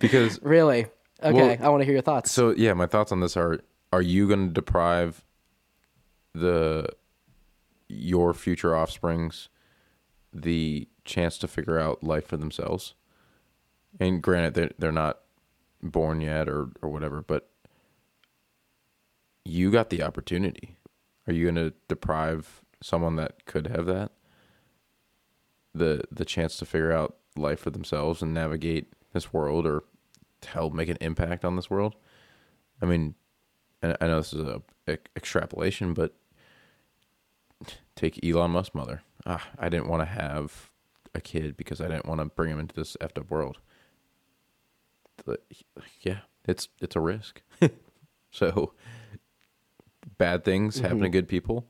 because 0.01 0.43
Really? 0.43 0.87
Okay, 1.23 1.33
Well, 1.33 1.57
I 1.61 1.69
want 1.69 1.81
to 1.81 1.85
hear 1.85 1.95
your 1.95 2.03
thoughts. 2.03 2.33
so 2.33 2.51
yeah, 2.51 2.75
my 2.75 2.87
thoughts 2.87 3.13
on 3.13 3.21
this 3.21 3.37
are: 3.37 3.61
Are 3.93 4.03
you 4.03 4.27
going 4.27 4.49
to 4.49 4.53
deprive 4.53 5.25
the 6.35 6.89
your 7.89 8.35
future 8.35 8.77
offsprings 8.77 9.49
the 10.33 10.89
chance 11.05 11.39
to 11.39 11.47
figure 11.47 11.79
out 11.79 12.03
life 12.03 12.27
for 12.27 12.37
themselves? 12.37 12.95
And 14.01 14.21
granted, 14.21 14.55
they're 14.55 14.73
they're 14.77 14.91
not 14.93 15.21
born 15.81 16.21
yet 16.21 16.49
or 16.49 16.71
or 16.83 16.89
whatever, 16.89 17.23
but 17.23 17.49
you 19.45 19.71
got 19.71 19.91
the 19.91 20.03
opportunity. 20.03 20.78
Are 21.29 21.33
you 21.33 21.45
going 21.45 21.55
to 21.55 21.75
deprive 21.87 22.63
someone 22.83 23.17
that 23.17 23.45
could 23.47 23.69
have 23.69 23.87
that 23.87 24.13
the 25.75 26.03
the 26.11 26.25
chance 26.25 26.57
to 26.57 26.65
figure 26.65 26.93
out 26.93 27.17
life 27.37 27.61
for 27.61 27.71
themselves 27.71 28.23
and 28.23 28.35
navigate 28.35 28.93
this 29.13 29.33
world 29.33 29.67
or 29.67 29.85
help 30.45 30.73
make 30.73 30.89
an 30.89 30.99
impact 31.01 31.45
on 31.45 31.57
this 31.57 31.71
world. 31.71 31.95
I 32.81 32.87
mean, 32.87 33.15
I 33.83 34.07
know 34.07 34.19
this 34.19 34.33
is 34.33 34.47
a, 34.47 34.63
extrapolation, 35.17 35.95
but 35.95 36.15
take 37.97 38.25
Elon 38.25 38.53
Musk's 38.53 38.75
mother. 38.75 39.03
Ah, 39.27 39.49
I 39.59 39.69
didn't 39.69 39.89
want 39.89 40.03
to 40.03 40.07
have 40.07 40.71
a 41.15 41.21
kid 41.21 41.57
because 41.57 41.81
I 41.81 41.89
didn't 41.89 42.07
want 42.07 42.21
to 42.21 42.27
bring 42.27 42.51
him 42.51 42.61
into 42.61 42.75
this 42.75 42.97
effed 43.01 43.19
up 43.19 43.31
world. 43.31 43.59
Yeah, 46.01 46.21
it's 46.47 46.69
it's 46.81 46.97
a 46.97 47.01
risk. 47.01 47.43
so 48.31 48.73
bad 50.19 50.45
things 50.45 50.79
happen 50.79 50.99
to 50.99 51.05
mm-hmm. 51.05 51.13
good 51.13 51.29
people, 51.29 51.67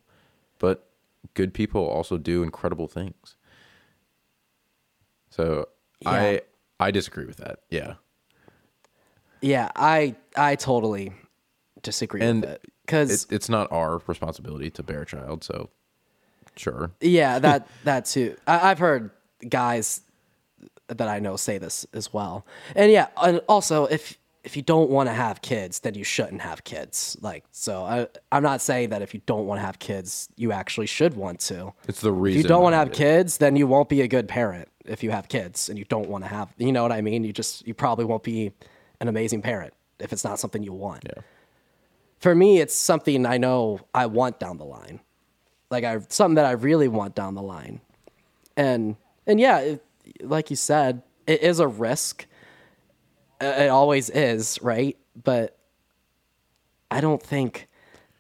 but 0.59 0.89
good 1.35 1.55
people 1.55 1.85
also 1.87 2.19
do 2.19 2.43
incredible 2.43 2.89
things. 2.89 3.37
So 5.31 5.69
Yeah. 6.01 6.11
I 6.11 6.41
I 6.81 6.91
disagree 6.91 7.27
with 7.27 7.39
that. 7.39 7.61
Yeah. 7.71 7.95
Yeah, 9.41 9.71
I 9.77 10.17
I 10.37 10.57
totally 10.57 11.13
disagree 11.83 12.23
And 12.23 12.43
with 12.43 12.51
that 12.51 12.61
because 12.85 13.11
It's 13.11 13.27
it's 13.33 13.49
not 13.49 13.71
our 13.71 14.01
responsibility 14.07 14.71
to 14.71 14.83
bear 14.83 15.03
a 15.03 15.07
child, 15.07 15.45
so 15.45 15.71
sure. 16.57 16.93
yeah, 17.01 17.39
that 17.47 17.69
that 17.85 18.05
too. 18.07 18.37
I, 18.47 18.71
I've 18.71 18.79
heard 18.79 19.11
guys 19.49 20.03
that 20.89 21.07
I 21.09 21.19
know 21.21 21.37
say 21.37 21.59
this 21.59 21.87
as 21.93 22.13
well, 22.13 22.47
and 22.75 22.91
yeah, 22.91 23.09
and 23.23 23.41
also 23.49 23.85
if 23.87 24.19
if 24.49 24.57
you 24.57 24.63
don't 24.63 24.89
want 24.89 25.11
to 25.11 25.13
have 25.13 25.43
kids, 25.43 25.81
then 25.81 25.93
you 25.93 26.05
shouldn't 26.05 26.41
have 26.41 26.65
kids. 26.65 27.19
Like, 27.21 27.45
so 27.53 27.85
I 27.85 28.07
I'm 28.33 28.43
not 28.43 28.63
saying 28.63 28.89
that 28.89 29.03
if 29.03 29.13
you 29.13 29.21
don't 29.27 29.47
want 29.47 29.61
to 29.61 29.67
have 29.67 29.79
kids, 29.79 30.31
you 30.37 30.53
actually 30.53 30.87
should 30.87 31.15
want 31.17 31.39
to. 31.41 31.75
It's 31.87 32.01
the 32.01 32.15
If 32.15 32.23
reason 32.23 32.43
you 32.43 32.49
don't 32.49 32.63
want 32.63 32.73
to 32.73 32.79
have 32.79 32.91
kids, 32.91 33.37
then 33.37 33.57
you 33.57 33.67
won't 33.67 33.91
be 33.91 34.01
a 34.01 34.09
good 34.09 34.27
parent. 34.27 34.71
If 34.87 35.03
you 35.03 35.11
have 35.11 35.29
kids 35.29 35.69
and 35.69 35.79
you 35.79 35.85
don't 35.85 36.09
want 36.09 36.25
to 36.25 36.29
have, 36.29 36.49
you 36.57 36.73
know 36.73 36.83
what 36.83 36.93
I 36.93 37.03
mean? 37.03 37.25
You 37.25 37.33
just 37.35 37.67
you 37.67 37.75
probably 37.75 38.07
won't 38.07 38.23
be 38.23 38.53
an 39.01 39.09
amazing 39.09 39.43
parent 39.43 39.75
if 39.99 40.15
it's 40.15 40.25
not 40.25 40.39
something 40.39 40.63
you 40.63 40.73
want. 40.73 41.03
Yeah. 41.05 41.23
For 42.19 42.35
me, 42.35 42.59
it's 42.59 42.75
something 42.75 43.27
I 43.27 43.37
know 43.37 43.81
I 43.95 44.07
want 44.07 44.41
down 44.41 44.57
the 44.57 44.65
line, 44.65 45.01
like 45.71 45.85
I 45.85 45.99
something 46.09 46.37
that 46.37 46.47
I 46.47 46.53
really 46.53 46.89
want 46.89 47.15
down 47.15 47.35
the 47.35 47.43
line, 47.43 47.83
and 48.57 48.97
and 49.27 49.39
yeah, 49.39 49.59
it, 49.59 49.85
like 50.23 50.49
you 50.49 50.57
said, 50.57 51.03
it 51.27 51.43
is 51.43 51.61
a 51.61 51.69
risk. 51.69 52.25
Uh, 53.41 53.47
It 53.47 53.69
always 53.69 54.11
is, 54.11 54.59
right? 54.63 54.97
But 55.23 55.57
I 56.91 57.01
don't 57.01 57.23
think 57.23 57.69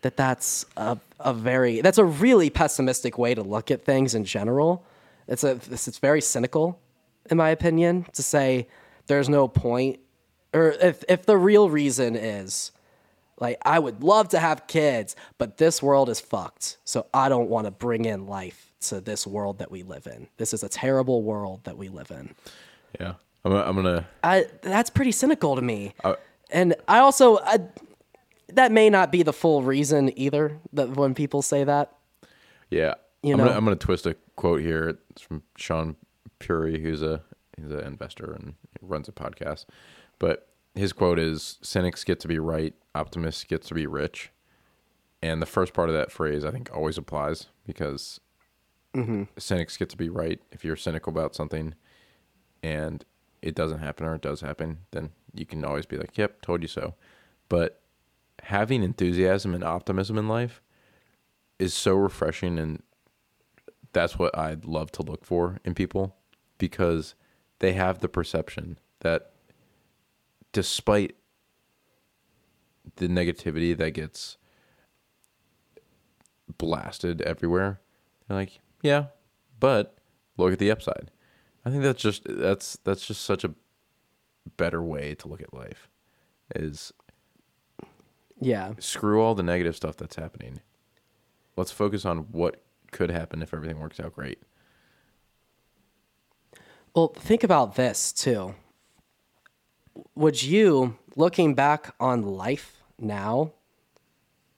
that 0.02 0.16
that's 0.16 0.64
a, 0.76 0.98
a 1.20 1.34
very 1.34 1.80
that's 1.80 1.98
a 1.98 2.04
really 2.04 2.50
pessimistic 2.50 3.18
way 3.18 3.34
to 3.34 3.42
look 3.42 3.70
at 3.70 3.84
things 3.84 4.14
in 4.14 4.24
general. 4.24 4.84
It's 5.26 5.44
a 5.44 5.58
it's, 5.70 5.88
it's 5.88 5.98
very 5.98 6.20
cynical, 6.20 6.80
in 7.30 7.36
my 7.36 7.50
opinion, 7.50 8.06
to 8.12 8.22
say 8.22 8.68
there's 9.06 9.28
no 9.28 9.48
point, 9.48 10.00
or 10.52 10.72
if 10.80 11.04
if 11.08 11.26
the 11.26 11.36
real 11.36 11.68
reason 11.70 12.16
is 12.16 12.72
like 13.40 13.58
I 13.62 13.78
would 13.78 14.02
love 14.02 14.28
to 14.30 14.38
have 14.38 14.66
kids, 14.66 15.16
but 15.38 15.56
this 15.56 15.82
world 15.82 16.08
is 16.08 16.20
fucked, 16.20 16.78
so 16.84 17.06
I 17.12 17.28
don't 17.28 17.48
want 17.48 17.66
to 17.66 17.70
bring 17.70 18.04
in 18.04 18.26
life 18.26 18.72
to 18.80 19.00
this 19.00 19.26
world 19.26 19.58
that 19.58 19.70
we 19.70 19.82
live 19.82 20.06
in. 20.06 20.28
This 20.36 20.52
is 20.54 20.62
a 20.62 20.68
terrible 20.68 21.22
world 21.22 21.64
that 21.64 21.76
we 21.76 21.88
live 21.88 22.10
in. 22.10 22.34
Yeah. 23.00 23.14
I'm 23.44 23.52
gonna, 23.52 23.64
I'm 23.64 23.76
gonna 23.76 24.06
I 24.22 24.46
that's 24.62 24.90
pretty 24.90 25.12
cynical 25.12 25.56
to 25.56 25.62
me. 25.62 25.94
and 26.50 26.74
I 26.86 26.98
also 26.98 27.38
I, 27.38 27.60
that 28.48 28.72
may 28.72 28.90
not 28.90 29.12
be 29.12 29.22
the 29.22 29.32
full 29.32 29.62
reason 29.62 30.12
either 30.18 30.58
that 30.72 30.96
when 30.96 31.14
people 31.14 31.42
say 31.42 31.64
that. 31.64 31.92
Yeah, 32.70 32.94
You 33.22 33.32
I'm 33.32 33.38
know? 33.38 33.44
gonna 33.44 33.56
I'm 33.56 33.64
gonna 33.64 33.76
twist 33.76 34.06
a 34.06 34.16
quote 34.36 34.60
here. 34.60 34.98
It's 35.10 35.22
from 35.22 35.42
Shaan 35.58 35.96
Puri, 36.38 36.80
who's 36.80 37.02
a 37.02 37.22
he's 37.56 37.70
an 37.70 37.80
investor 37.80 38.32
and 38.32 38.54
runs 38.80 39.08
a 39.08 39.12
podcast. 39.12 39.66
But 40.18 40.48
his 40.74 40.92
quote 40.92 41.18
is: 41.18 41.58
"Cynics 41.62 42.04
get 42.04 42.20
to 42.20 42.28
be 42.28 42.38
right, 42.38 42.74
optimists 42.94 43.44
get 43.44 43.62
to 43.62 43.74
be 43.74 43.86
rich." 43.86 44.30
And 45.20 45.42
the 45.42 45.46
first 45.46 45.72
part 45.74 45.88
of 45.88 45.94
that 45.96 46.12
phrase, 46.12 46.44
I 46.44 46.52
think, 46.52 46.70
always 46.72 46.96
applies 46.96 47.46
because 47.66 48.20
mm-hmm. 48.94 49.24
cynics 49.36 49.76
get 49.76 49.88
to 49.90 49.96
be 49.96 50.08
right. 50.08 50.40
If 50.52 50.64
you're 50.64 50.76
cynical 50.76 51.10
about 51.10 51.34
something, 51.34 51.74
and 52.62 53.04
it 53.42 53.54
doesn't 53.54 53.80
happen 53.80 54.06
or 54.06 54.14
it 54.14 54.22
does 54.22 54.40
happen, 54.40 54.78
then 54.90 55.10
you 55.34 55.46
can 55.46 55.64
always 55.64 55.86
be 55.86 55.96
like, 55.96 56.16
"Yep, 56.16 56.42
told 56.42 56.62
you 56.62 56.68
so." 56.68 56.94
But 57.48 57.80
having 58.42 58.82
enthusiasm 58.82 59.54
and 59.54 59.64
optimism 59.64 60.18
in 60.18 60.28
life 60.28 60.62
is 61.58 61.74
so 61.74 61.94
refreshing 61.94 62.58
and 62.58 62.82
that's 63.92 64.18
what 64.18 64.36
I'd 64.36 64.64
love 64.64 64.92
to 64.92 65.02
look 65.02 65.24
for 65.24 65.58
in 65.64 65.74
people 65.74 66.16
because 66.58 67.14
they 67.58 67.72
have 67.72 68.00
the 68.00 68.08
perception 68.08 68.78
that 69.00 69.32
despite 70.52 71.16
the 72.96 73.08
negativity 73.08 73.76
that 73.76 73.92
gets 73.92 74.36
blasted 76.56 77.20
everywhere, 77.22 77.80
they're 78.26 78.36
like, 78.36 78.60
yeah, 78.82 79.06
but 79.58 79.98
look 80.36 80.52
at 80.52 80.58
the 80.58 80.70
upside. 80.70 81.10
I 81.68 81.70
think 81.70 81.82
that's 81.82 82.00
just 82.00 82.22
that's 82.24 82.78
that's 82.84 83.06
just 83.06 83.22
such 83.24 83.44
a 83.44 83.52
better 84.56 84.82
way 84.82 85.14
to 85.16 85.28
look 85.28 85.42
at 85.42 85.52
life. 85.52 85.90
Is 86.56 86.94
Yeah. 88.40 88.72
screw 88.78 89.20
all 89.20 89.34
the 89.34 89.42
negative 89.42 89.76
stuff 89.76 89.98
that's 89.98 90.16
happening. 90.16 90.60
Let's 91.58 91.70
focus 91.70 92.06
on 92.06 92.28
what 92.32 92.62
could 92.90 93.10
happen 93.10 93.42
if 93.42 93.52
everything 93.52 93.80
works 93.80 94.00
out 94.00 94.14
great. 94.14 94.38
Well, 96.94 97.08
think 97.08 97.44
about 97.44 97.74
this 97.74 98.12
too. 98.14 98.54
Would 100.14 100.42
you, 100.42 100.96
looking 101.16 101.54
back 101.54 101.94
on 102.00 102.22
life 102.22 102.82
now, 102.98 103.52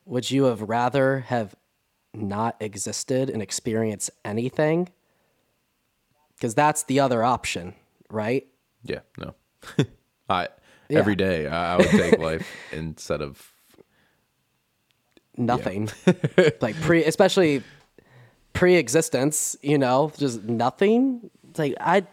would 0.04 0.30
you 0.30 0.44
have 0.44 0.62
rather 0.62 1.20
have 1.20 1.56
not 2.14 2.56
existed 2.60 3.28
and 3.28 3.42
experienced 3.42 4.10
anything? 4.24 4.90
Because 6.40 6.54
that's 6.54 6.84
the 6.84 7.00
other 7.00 7.22
option, 7.22 7.74
right? 8.08 8.46
Yeah, 8.82 9.00
no. 9.18 9.34
I 10.30 10.48
Yeah. 10.88 10.98
every 10.98 11.14
day 11.14 11.46
I, 11.46 11.74
I 11.74 11.76
would 11.76 11.90
take 11.90 12.18
life 12.18 12.50
instead 12.72 13.20
of 13.20 13.52
Nothing. 15.36 15.90
like 16.62 16.80
pre, 16.80 17.04
especially 17.04 17.62
pre-existence, 18.54 19.54
you 19.62 19.76
know, 19.76 20.12
just 20.16 20.42
nothing. 20.44 21.30
It's 21.50 21.58
like 21.58 21.74
I. 21.78 22.06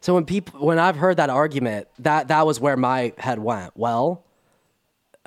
So 0.00 0.14
when 0.14 0.24
people, 0.24 0.64
when 0.64 0.78
I've 0.78 0.96
heard 0.96 1.16
that 1.16 1.30
argument, 1.30 1.88
that 1.98 2.28
that 2.28 2.46
was 2.46 2.60
where 2.60 2.76
my 2.76 3.12
head 3.18 3.38
went. 3.40 3.76
Well, 3.76 4.24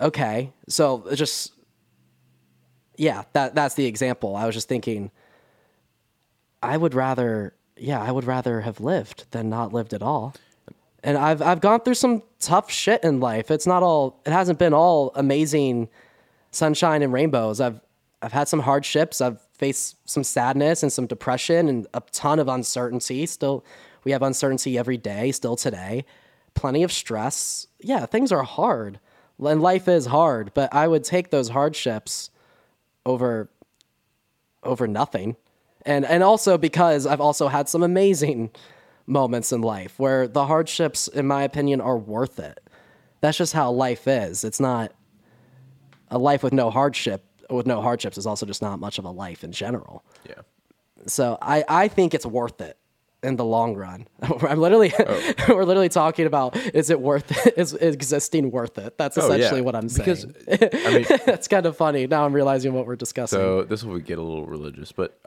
okay, 0.02 0.54
so 0.70 1.06
just 1.14 1.54
yeah, 2.98 3.24
that 3.34 3.56
that's 3.56 3.76
the 3.76 3.86
example. 3.86 4.36
I 4.36 4.46
was 4.46 4.56
just 4.56 4.70
thinking. 4.70 5.12
I 6.62 6.76
would 6.76 6.94
rather, 6.94 7.54
yeah, 7.82 8.02
I 8.02 8.12
would 8.12 8.26
rather 8.26 8.62
have 8.62 8.80
lived 8.80 9.26
than 9.32 9.50
not 9.50 9.74
lived 9.74 9.94
at 9.94 10.02
all. 10.02 10.36
And 11.04 11.18
I've 11.18 11.42
I've 11.42 11.62
gone 11.62 11.82
through 11.82 11.96
some 11.96 12.24
tough 12.40 12.70
shit 12.70 13.04
in 13.04 13.20
life. 13.20 13.52
It's 13.52 13.68
not 13.68 13.84
all. 13.84 14.20
It 14.26 14.32
hasn't 14.32 14.60
been 14.60 14.74
all 14.74 15.12
amazing 15.16 15.90
sunshine 16.52 17.02
and 17.02 17.14
rainbows. 17.14 17.62
I've 17.62 17.80
I've 18.22 18.34
had 18.34 18.48
some 18.48 18.60
hardships. 18.62 19.22
I've 19.22 19.42
faced 19.54 19.96
some 20.10 20.24
sadness 20.24 20.84
and 20.84 20.92
some 20.92 21.08
depression 21.08 21.70
and 21.70 21.88
a 21.94 22.02
ton 22.12 22.40
of 22.40 22.48
uncertainty. 22.48 23.26
Still, 23.26 23.64
we 24.04 24.12
have 24.12 24.22
uncertainty 24.22 24.78
every 24.78 24.98
day. 24.98 25.32
Still 25.32 25.56
today, 25.56 26.06
plenty 26.54 26.84
of 26.84 26.92
stress. 26.92 27.68
Yeah, 27.80 28.06
things 28.06 28.32
are 28.32 28.44
hard, 28.44 29.00
and 29.40 29.62
life 29.62 29.88
is 29.88 30.08
hard. 30.08 30.54
But 30.54 30.74
I 30.74 30.88
would 30.88 31.06
take 31.06 31.30
those 31.30 31.50
hardships 31.50 32.30
over 33.06 33.50
over 34.64 34.88
nothing, 34.88 35.38
and 35.86 36.06
and 36.06 36.24
also 36.24 36.58
because 36.58 37.06
I've 37.06 37.22
also 37.22 37.48
had 37.48 37.70
some 37.70 37.84
amazing 37.84 38.52
moments 39.06 39.52
in 39.52 39.62
life 39.62 39.98
where 39.98 40.28
the 40.28 40.46
hardships, 40.46 41.08
in 41.08 41.26
my 41.28 41.44
opinion, 41.44 41.82
are 41.82 41.98
worth 41.98 42.40
it. 42.40 42.60
That's 43.22 43.38
just 43.38 43.54
how 43.54 43.72
life 43.72 44.08
is. 44.08 44.44
It's 44.44 44.60
not 44.60 44.92
a 46.10 46.18
life 46.18 46.44
with 46.44 46.54
no 46.54 46.70
hardship 46.70 47.24
with 47.50 47.66
no 47.66 47.82
hardships 47.82 48.18
is 48.18 48.28
also 48.28 48.46
just 48.46 48.62
not 48.62 48.80
much 48.80 49.00
of 49.00 49.06
a 49.06 49.10
life 49.10 49.44
in 49.44 49.52
general. 49.52 50.04
yeah. 50.28 50.36
So 51.08 51.38
I, 51.42 51.64
I 51.68 51.88
think 51.88 52.14
it's 52.14 52.26
worth 52.26 52.62
it 52.62 52.78
in 53.24 53.38
the 53.38 53.44
long 53.46 53.76
run. 53.76 54.08
I'm 54.22 54.60
literally 54.60 54.94
oh. 55.00 55.34
we're 55.50 55.64
literally 55.64 55.90
talking 55.90 56.26
about 56.28 56.56
is 56.58 56.90
it 56.92 57.02
worth 57.02 57.46
it? 57.48 57.58
Is 57.58 57.74
existing 57.74 58.52
worth 58.52 58.78
it? 58.78 58.98
That's 59.00 59.18
Oh, 59.18 59.28
yeah. 59.30 59.36
essentially 59.38 59.62
what 59.62 59.76
I'm 59.76 59.90
saying. 59.90 60.34
Because 60.46 60.86
I 60.86 60.94
mean, 60.94 61.06
That's 61.26 61.48
kind 61.48 61.66
of 61.66 61.76
funny. 61.76 62.06
Now 62.06 62.24
I'm 62.26 62.34
realizing 62.34 62.74
what 62.74 62.86
we're 62.86 62.96
discussing. 62.96 63.40
so 63.40 63.64
this 63.64 63.84
will 63.84 63.98
get 64.00 64.20
a 64.20 64.22
little 64.24 64.46
religious, 64.46 64.92
but 64.92 65.20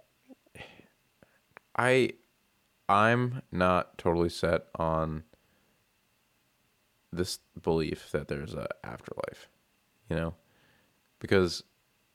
I 1.76 2.12
I'm 2.88 3.42
not 3.50 3.98
totally 3.98 4.28
set 4.28 4.66
on 4.74 5.24
this 7.12 7.38
belief 7.60 8.10
that 8.12 8.28
there's 8.28 8.54
a 8.54 8.68
afterlife, 8.84 9.48
you 10.08 10.16
know, 10.16 10.34
because 11.20 11.62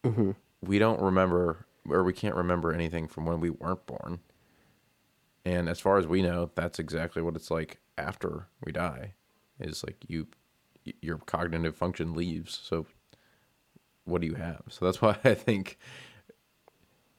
mm-hmm. 0.04 0.32
we 0.62 0.80
don't 0.80 1.02
remember 1.02 1.68
or 1.90 2.04
we 2.04 2.14
can't 2.14 2.36
remember 2.36 2.74
anything 2.74 3.08
from 3.08 3.26
when 3.26 3.40
we 3.40 3.50
weren't 3.50 3.86
born, 3.86 4.20
And 5.46 5.70
as 5.70 5.80
far 5.80 5.98
as 5.98 6.08
we 6.08 6.22
know, 6.22 6.52
that's 6.56 6.80
exactly 6.80 7.22
what 7.22 7.36
it's 7.36 7.50
like 7.52 7.80
after 7.98 8.48
we 8.66 8.72
die. 8.72 9.14
Is 9.60 9.84
like 9.84 9.98
you, 10.08 10.28
your 11.02 11.18
cognitive 11.20 11.76
function 11.76 12.14
leaves. 12.14 12.60
So, 12.64 12.86
what 14.06 14.22
do 14.22 14.28
you 14.28 14.36
have? 14.36 14.64
So 14.70 14.86
that's 14.86 15.02
why 15.02 15.18
I 15.24 15.34
think 15.34 15.78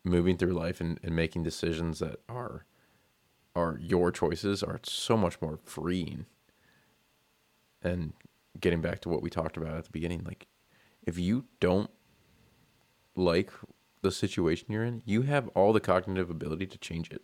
moving 0.08 0.36
through 0.36 0.52
life 0.52 0.80
and, 0.80 0.98
and 1.02 1.14
making 1.14 1.42
decisions 1.42 1.98
that 1.98 2.20
are 2.28 2.64
are 3.54 3.78
your 3.80 4.12
choices 4.12 4.62
are 4.62 4.78
so 4.84 5.16
much 5.16 5.40
more 5.40 5.58
freeing. 5.64 6.26
And 7.82 8.12
getting 8.60 8.80
back 8.80 9.00
to 9.00 9.08
what 9.08 9.22
we 9.22 9.30
talked 9.30 9.56
about 9.56 9.74
at 9.74 9.84
the 9.84 9.90
beginning, 9.90 10.22
like 10.24 10.46
if 11.04 11.18
you 11.18 11.44
don't 11.60 11.90
like 13.16 13.50
the 14.02 14.12
situation 14.12 14.68
you're 14.70 14.84
in, 14.84 15.02
you 15.04 15.22
have 15.22 15.48
all 15.48 15.72
the 15.72 15.80
cognitive 15.80 16.30
ability 16.30 16.66
to 16.66 16.78
change 16.78 17.10
it. 17.10 17.22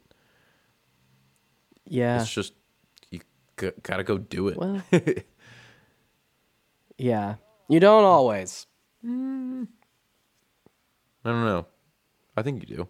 Yeah. 1.87 2.21
It's 2.21 2.33
just 2.33 2.55
you 3.11 3.21
g- 3.59 3.71
gotta 3.83 4.03
go 4.03 4.19
do 4.19 4.49
it. 4.49 4.57
Well, 4.57 4.83
yeah. 6.99 7.37
You 7.69 7.81
don't 7.81 8.05
always. 8.05 8.67
Mm. 9.05 9.69
I 11.25 11.31
don't 11.31 11.45
know. 11.45 11.67
I 12.37 12.43
think 12.43 12.69
you 12.69 12.77
do. 12.77 12.89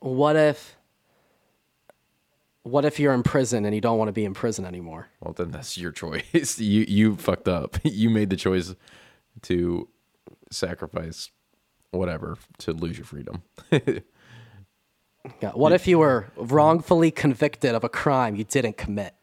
What 0.00 0.36
if 0.36 0.76
what 2.64 2.84
if 2.84 3.00
you're 3.00 3.12
in 3.12 3.22
prison 3.22 3.64
and 3.64 3.74
you 3.74 3.80
don't 3.80 3.98
want 3.98 4.08
to 4.08 4.12
be 4.12 4.24
in 4.24 4.34
prison 4.34 4.64
anymore? 4.64 5.08
Well, 5.20 5.32
then 5.32 5.50
that's 5.50 5.76
your 5.76 5.92
choice. 5.92 6.58
you 6.58 6.84
you 6.88 7.16
fucked 7.16 7.48
up. 7.48 7.78
You 7.84 8.10
made 8.10 8.30
the 8.30 8.36
choice 8.36 8.74
to 9.42 9.88
sacrifice 10.50 11.30
whatever 11.90 12.36
to 12.58 12.72
lose 12.72 12.98
your 12.98 13.06
freedom. 13.06 13.42
Yeah. 15.40 15.50
What 15.50 15.72
if 15.72 15.86
you 15.86 16.00
were 16.00 16.32
wrongfully 16.36 17.10
convicted 17.12 17.76
of 17.76 17.84
a 17.84 17.88
crime 17.88 18.34
you 18.34 18.42
didn't 18.42 18.76
commit? 18.76 19.14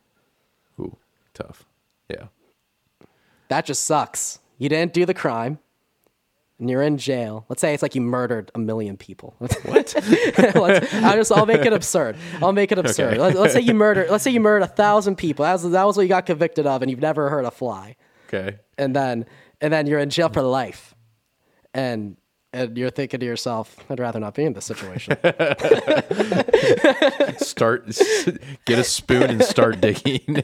Ooh, 0.79 0.97
tough. 1.33 1.65
Yeah. 2.09 2.27
That 3.49 3.65
just 3.65 3.83
sucks. 3.83 4.39
You 4.57 4.69
didn't 4.69 4.93
do 4.93 5.05
the 5.05 5.13
crime. 5.13 5.59
And 6.59 6.69
you're 6.69 6.83
in 6.83 6.97
jail. 6.97 7.45
Let's 7.47 7.61
say 7.61 7.73
it's 7.73 7.81
like 7.81 7.95
you 7.95 8.01
murdered 8.01 8.51
a 8.53 8.59
million 8.59 8.97
people. 8.97 9.35
What? 9.63 9.95
I'll 10.93 11.15
just 11.15 11.31
I'll 11.31 11.45
make 11.45 11.65
it 11.65 11.73
absurd. 11.73 12.17
I'll 12.41 12.53
make 12.53 12.71
it 12.71 12.77
absurd. 12.77 13.13
Okay. 13.13 13.21
Let's, 13.21 13.37
let's 13.37 13.53
say 13.53 13.61
you 13.61 13.73
murder. 13.85 14.07
Let's 14.09 14.23
say 14.23 14.31
you 14.31 14.39
murdered 14.39 14.63
a 14.63 14.67
thousand 14.67 15.15
people. 15.15 15.43
That 15.43 15.53
was, 15.53 15.71
that 15.71 15.83
was 15.83 15.95
what 15.95 16.03
you 16.03 16.09
got 16.09 16.25
convicted 16.25 16.67
of, 16.67 16.81
and 16.81 16.91
you've 16.91 16.99
never 16.99 17.29
heard 17.29 17.45
a 17.45 17.51
fly. 17.51 17.95
Okay. 18.27 18.57
And 18.77 18.95
then 18.95 19.25
and 19.61 19.71
then 19.71 19.87
you're 19.87 19.99
in 19.99 20.09
jail 20.09 20.29
for 20.29 20.41
life, 20.41 20.95
and 21.73 22.17
and 22.51 22.77
you're 22.77 22.89
thinking 22.89 23.19
to 23.19 23.25
yourself, 23.25 23.75
I'd 23.89 23.99
rather 23.99 24.19
not 24.19 24.33
be 24.33 24.43
in 24.43 24.53
this 24.53 24.65
situation. 24.65 25.17
Start 27.37 27.85
get 28.65 28.79
a 28.79 28.83
spoon 28.83 29.23
and 29.23 29.43
start 29.43 29.79
digging. 29.81 30.41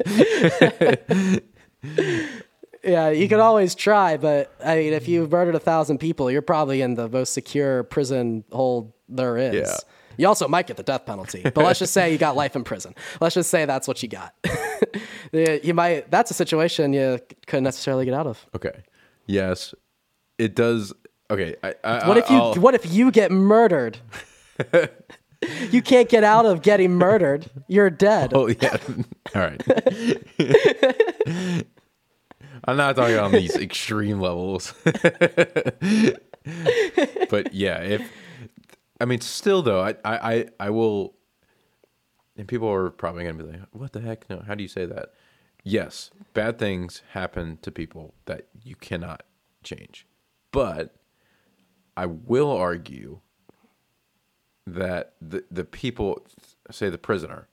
Yeah, 2.85 3.09
you 3.09 3.27
can 3.27 3.39
mm-hmm. 3.39 3.47
always 3.47 3.75
try, 3.75 4.17
but 4.17 4.53
I 4.63 4.75
mean, 4.75 4.93
if 4.93 5.07
you've 5.07 5.31
murdered 5.31 5.55
a 5.55 5.59
thousand 5.59 5.97
people, 5.97 6.29
you're 6.29 6.41
probably 6.41 6.81
in 6.81 6.93
the 6.93 7.09
most 7.09 7.33
secure 7.33 7.83
prison 7.83 8.43
hold 8.51 8.93
there 9.09 9.37
is. 9.37 9.55
Yeah. 9.55 9.75
You 10.17 10.27
also 10.27 10.47
might 10.47 10.67
get 10.67 10.77
the 10.77 10.83
death 10.83 11.05
penalty, 11.05 11.41
but 11.43 11.57
let's 11.57 11.79
just 11.79 11.93
say 11.93 12.11
you 12.11 12.17
got 12.17 12.35
life 12.35 12.55
in 12.55 12.63
prison. 12.63 12.95
Let's 13.19 13.35
just 13.35 13.49
say 13.49 13.65
that's 13.65 13.87
what 13.87 14.01
you 14.03 14.09
got. 14.09 14.33
You 15.33 15.73
might. 15.73 16.09
That's 16.11 16.31
a 16.31 16.33
situation 16.33 16.93
you 16.93 17.19
couldn't 17.47 17.63
necessarily 17.63 18.05
get 18.05 18.13
out 18.13 18.27
of. 18.27 18.45
okay. 18.55 18.83
Yes. 19.25 19.73
It 20.37 20.55
does 20.55 20.93
okay. 21.29 21.55
I, 21.63 21.75
I, 21.83 22.07
What 22.07 22.17
if 22.17 22.29
you? 22.29 22.37
I'll- 22.37 22.55
What 22.55 22.75
if 22.75 22.91
you 22.91 23.11
get 23.11 23.31
murdered? 23.31 23.97
you 25.71 25.81
can't 25.81 26.07
get 26.07 26.23
out 26.23 26.45
of 26.45 26.61
getting 26.61 26.91
murdered. 26.91 27.49
You're 27.67 27.89
dead. 27.89 28.31
Oh 28.33 28.47
yeah. 28.47 28.77
All 29.35 29.41
right. 29.41 29.63
I'm 32.65 32.77
not 32.77 32.95
talking 32.95 33.17
on 33.17 33.31
these 33.31 33.55
extreme 33.55 34.19
levels. 34.19 34.73
but 37.29 37.53
yeah, 37.53 37.81
if 37.81 38.11
I 38.99 39.05
mean 39.05 39.21
still 39.21 39.61
though, 39.61 39.81
I 39.81 39.95
I 40.03 40.47
I, 40.59 40.69
will 40.71 41.13
and 42.37 42.47
people 42.47 42.69
are 42.69 42.89
probably 42.89 43.23
gonna 43.23 43.43
be 43.43 43.51
like, 43.51 43.61
What 43.71 43.93
the 43.93 44.01
heck? 44.01 44.29
No, 44.29 44.43
how 44.45 44.55
do 44.55 44.63
you 44.63 44.67
say 44.67 44.85
that? 44.85 45.13
Yes, 45.63 46.11
bad 46.33 46.59
things 46.59 47.01
happen 47.11 47.57
to 47.61 47.71
people 47.71 48.13
that 48.25 48.47
you 48.63 48.75
cannot 48.75 49.23
change. 49.63 50.07
But 50.51 50.95
I 51.95 52.05
will 52.07 52.51
argue 52.51 53.19
that 54.65 55.13
the 55.21 55.43
the 55.51 55.65
people 55.65 56.25
say 56.71 56.89
the 56.89 56.97
prisoner 56.97 57.47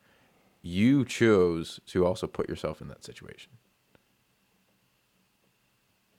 you 0.63 1.05
chose 1.05 1.79
to 1.85 2.05
also 2.05 2.25
put 2.25 2.49
yourself 2.49 2.81
in 2.81 2.87
that 2.87 3.03
situation 3.03 3.51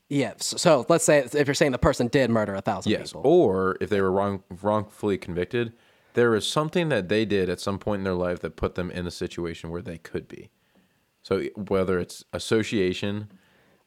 Yeah. 0.09 0.33
So, 0.37 0.57
so 0.57 0.85
let's 0.89 1.03
say 1.03 1.19
if 1.19 1.47
you're 1.47 1.53
saying 1.55 1.71
the 1.71 1.77
person 1.77 2.07
did 2.07 2.29
murder 2.29 2.53
a 2.53 2.61
thousand 2.61 2.91
yes 2.91 3.11
people. 3.11 3.21
or 3.25 3.77
if 3.81 3.89
they 3.89 4.01
were 4.01 4.11
wrong 4.11 4.43
wrongfully 4.61 5.17
convicted 5.17 5.73
there 6.15 6.33
is 6.33 6.47
something 6.47 6.89
that 6.89 7.09
they 7.09 7.25
did 7.25 7.49
at 7.49 7.59
some 7.59 7.77
point 7.77 7.99
in 7.99 8.03
their 8.03 8.13
life 8.13 8.39
that 8.39 8.55
put 8.55 8.75
them 8.75 8.89
in 8.89 9.05
a 9.05 9.11
situation 9.11 9.69
where 9.69 9.81
they 9.81 9.97
could 9.97 10.27
be. 10.27 10.49
So 11.21 11.43
whether 11.55 11.99
it's 11.99 12.23
association. 12.33 13.31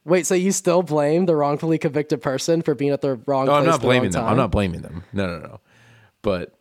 Wait, 0.05 0.27
so 0.27 0.35
you 0.35 0.53
still 0.53 0.83
blame 0.83 1.27
the 1.27 1.35
wrongfully 1.35 1.79
convicted 1.79 2.23
person 2.23 2.63
for 2.63 2.75
being 2.75 2.93
at 2.93 3.01
the 3.01 3.17
wrong 3.27 3.47
no 3.47 3.53
place 3.53 3.61
i'm 3.61 3.67
not 3.67 3.81
the 3.81 3.87
blaming 3.87 4.11
them. 4.11 4.25
I'm 4.25 4.37
not 4.37 4.51
blaming 4.51 4.83
them. 4.83 5.05
No 5.13 5.27
no 5.27 5.39
no. 5.39 5.61
But 6.23 6.55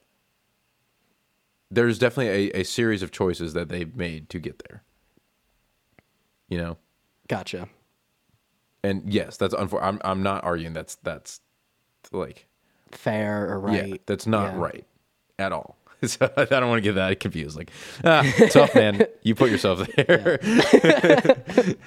there's 1.70 2.00
definitely 2.00 2.52
a, 2.52 2.62
a 2.62 2.64
series 2.64 3.04
of 3.04 3.12
choices 3.12 3.54
that 3.54 3.70
they've 3.70 3.94
made 3.96 4.30
to 4.30 4.40
get 4.40 4.64
there. 4.68 4.84
You 6.48 6.60
know? 6.60 6.78
Gotcha. 7.28 7.68
And 8.88 9.12
yes 9.14 9.38
that's 9.38 9.54
unfor- 9.54 9.82
I'm, 9.82 10.00
I'm 10.04 10.22
not 10.24 10.44
arguing 10.44 10.74
that's 10.74 10.96
that's 10.96 11.40
like 12.12 12.48
Fair 12.92 13.50
or 13.52 13.60
right? 13.60 13.88
Yeah, 13.90 13.96
that's 14.06 14.26
not 14.26 14.54
Yeah. 14.54 14.60
right 14.62 14.86
at 15.38 15.52
all. 15.52 15.76
So 16.06 16.32
I 16.38 16.46
don't 16.46 16.70
want 16.70 16.78
to 16.78 16.88
get 16.90 16.94
that 16.94 17.20
confused. 17.20 17.58
Like, 17.58 17.72
ah, 18.06 18.22
tough 18.52 18.76
man, 18.76 19.02
you 19.24 19.34
put 19.34 19.50
yourself 19.50 19.80
there. 19.98 20.38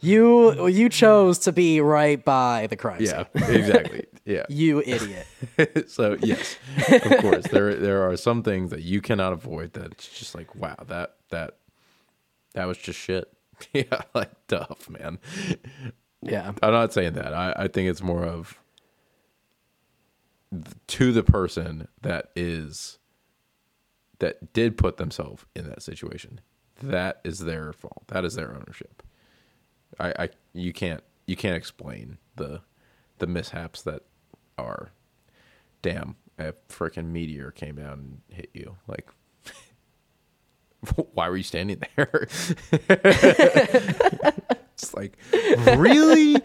You 0.00 0.68
you 0.68 0.88
chose 0.88 1.38
to 1.40 1.52
be 1.52 1.80
right 1.80 2.24
by 2.24 2.68
the 2.68 2.76
crime 2.76 3.02
Yeah, 3.02 3.24
scene. 3.36 3.56
exactly. 3.56 4.06
Yeah. 4.24 4.44
You 4.48 4.80
idiot. 4.86 5.26
so 5.90 6.16
yes, 6.22 6.56
of 7.02 7.18
course, 7.20 7.46
there 7.48 7.74
there 7.74 8.08
are 8.08 8.16
some 8.16 8.42
things 8.44 8.70
that 8.70 8.82
you 8.82 9.00
cannot 9.00 9.32
avoid. 9.32 9.72
That's 9.72 10.06
just 10.08 10.34
like, 10.36 10.54
wow, 10.54 10.76
that 10.86 11.16
that 11.30 11.56
that 12.54 12.66
was 12.66 12.78
just 12.78 12.98
shit. 12.98 13.32
Yeah, 13.72 14.02
like 14.14 14.30
tough 14.48 14.88
man. 14.88 15.18
Yeah. 16.22 16.52
I'm 16.62 16.72
not 16.72 16.92
saying 16.92 17.14
that. 17.14 17.32
I, 17.34 17.52
I 17.56 17.68
think 17.68 17.88
it's 17.88 18.02
more 18.02 18.24
of 18.24 18.58
th- 20.52 20.64
to 20.88 21.12
the 21.12 21.22
person 21.22 21.88
that 22.02 22.30
is 22.34 22.98
that 24.18 24.52
did 24.52 24.76
put 24.76 24.96
themselves 24.96 25.44
in 25.54 25.68
that 25.68 25.82
situation. 25.82 26.40
That 26.82 27.20
is 27.24 27.40
their 27.40 27.72
fault. 27.72 28.04
That 28.08 28.24
is 28.24 28.34
their 28.34 28.54
ownership. 28.54 29.02
I, 29.98 30.14
I 30.18 30.28
you 30.52 30.72
can't 30.72 31.02
you 31.26 31.36
can't 31.36 31.56
explain 31.56 32.18
the 32.36 32.62
the 33.18 33.26
mishaps 33.26 33.82
that 33.82 34.02
are 34.56 34.92
damn 35.82 36.16
a 36.38 36.52
freaking 36.68 37.06
meteor 37.06 37.50
came 37.50 37.76
down 37.76 37.92
and 37.92 38.20
hit 38.28 38.50
you 38.54 38.76
like 38.86 39.10
why 41.14 41.28
were 41.28 41.36
you 41.36 41.42
standing 41.42 41.82
there 41.96 42.28
it's 44.72 44.94
like 44.94 45.18
really 45.76 46.36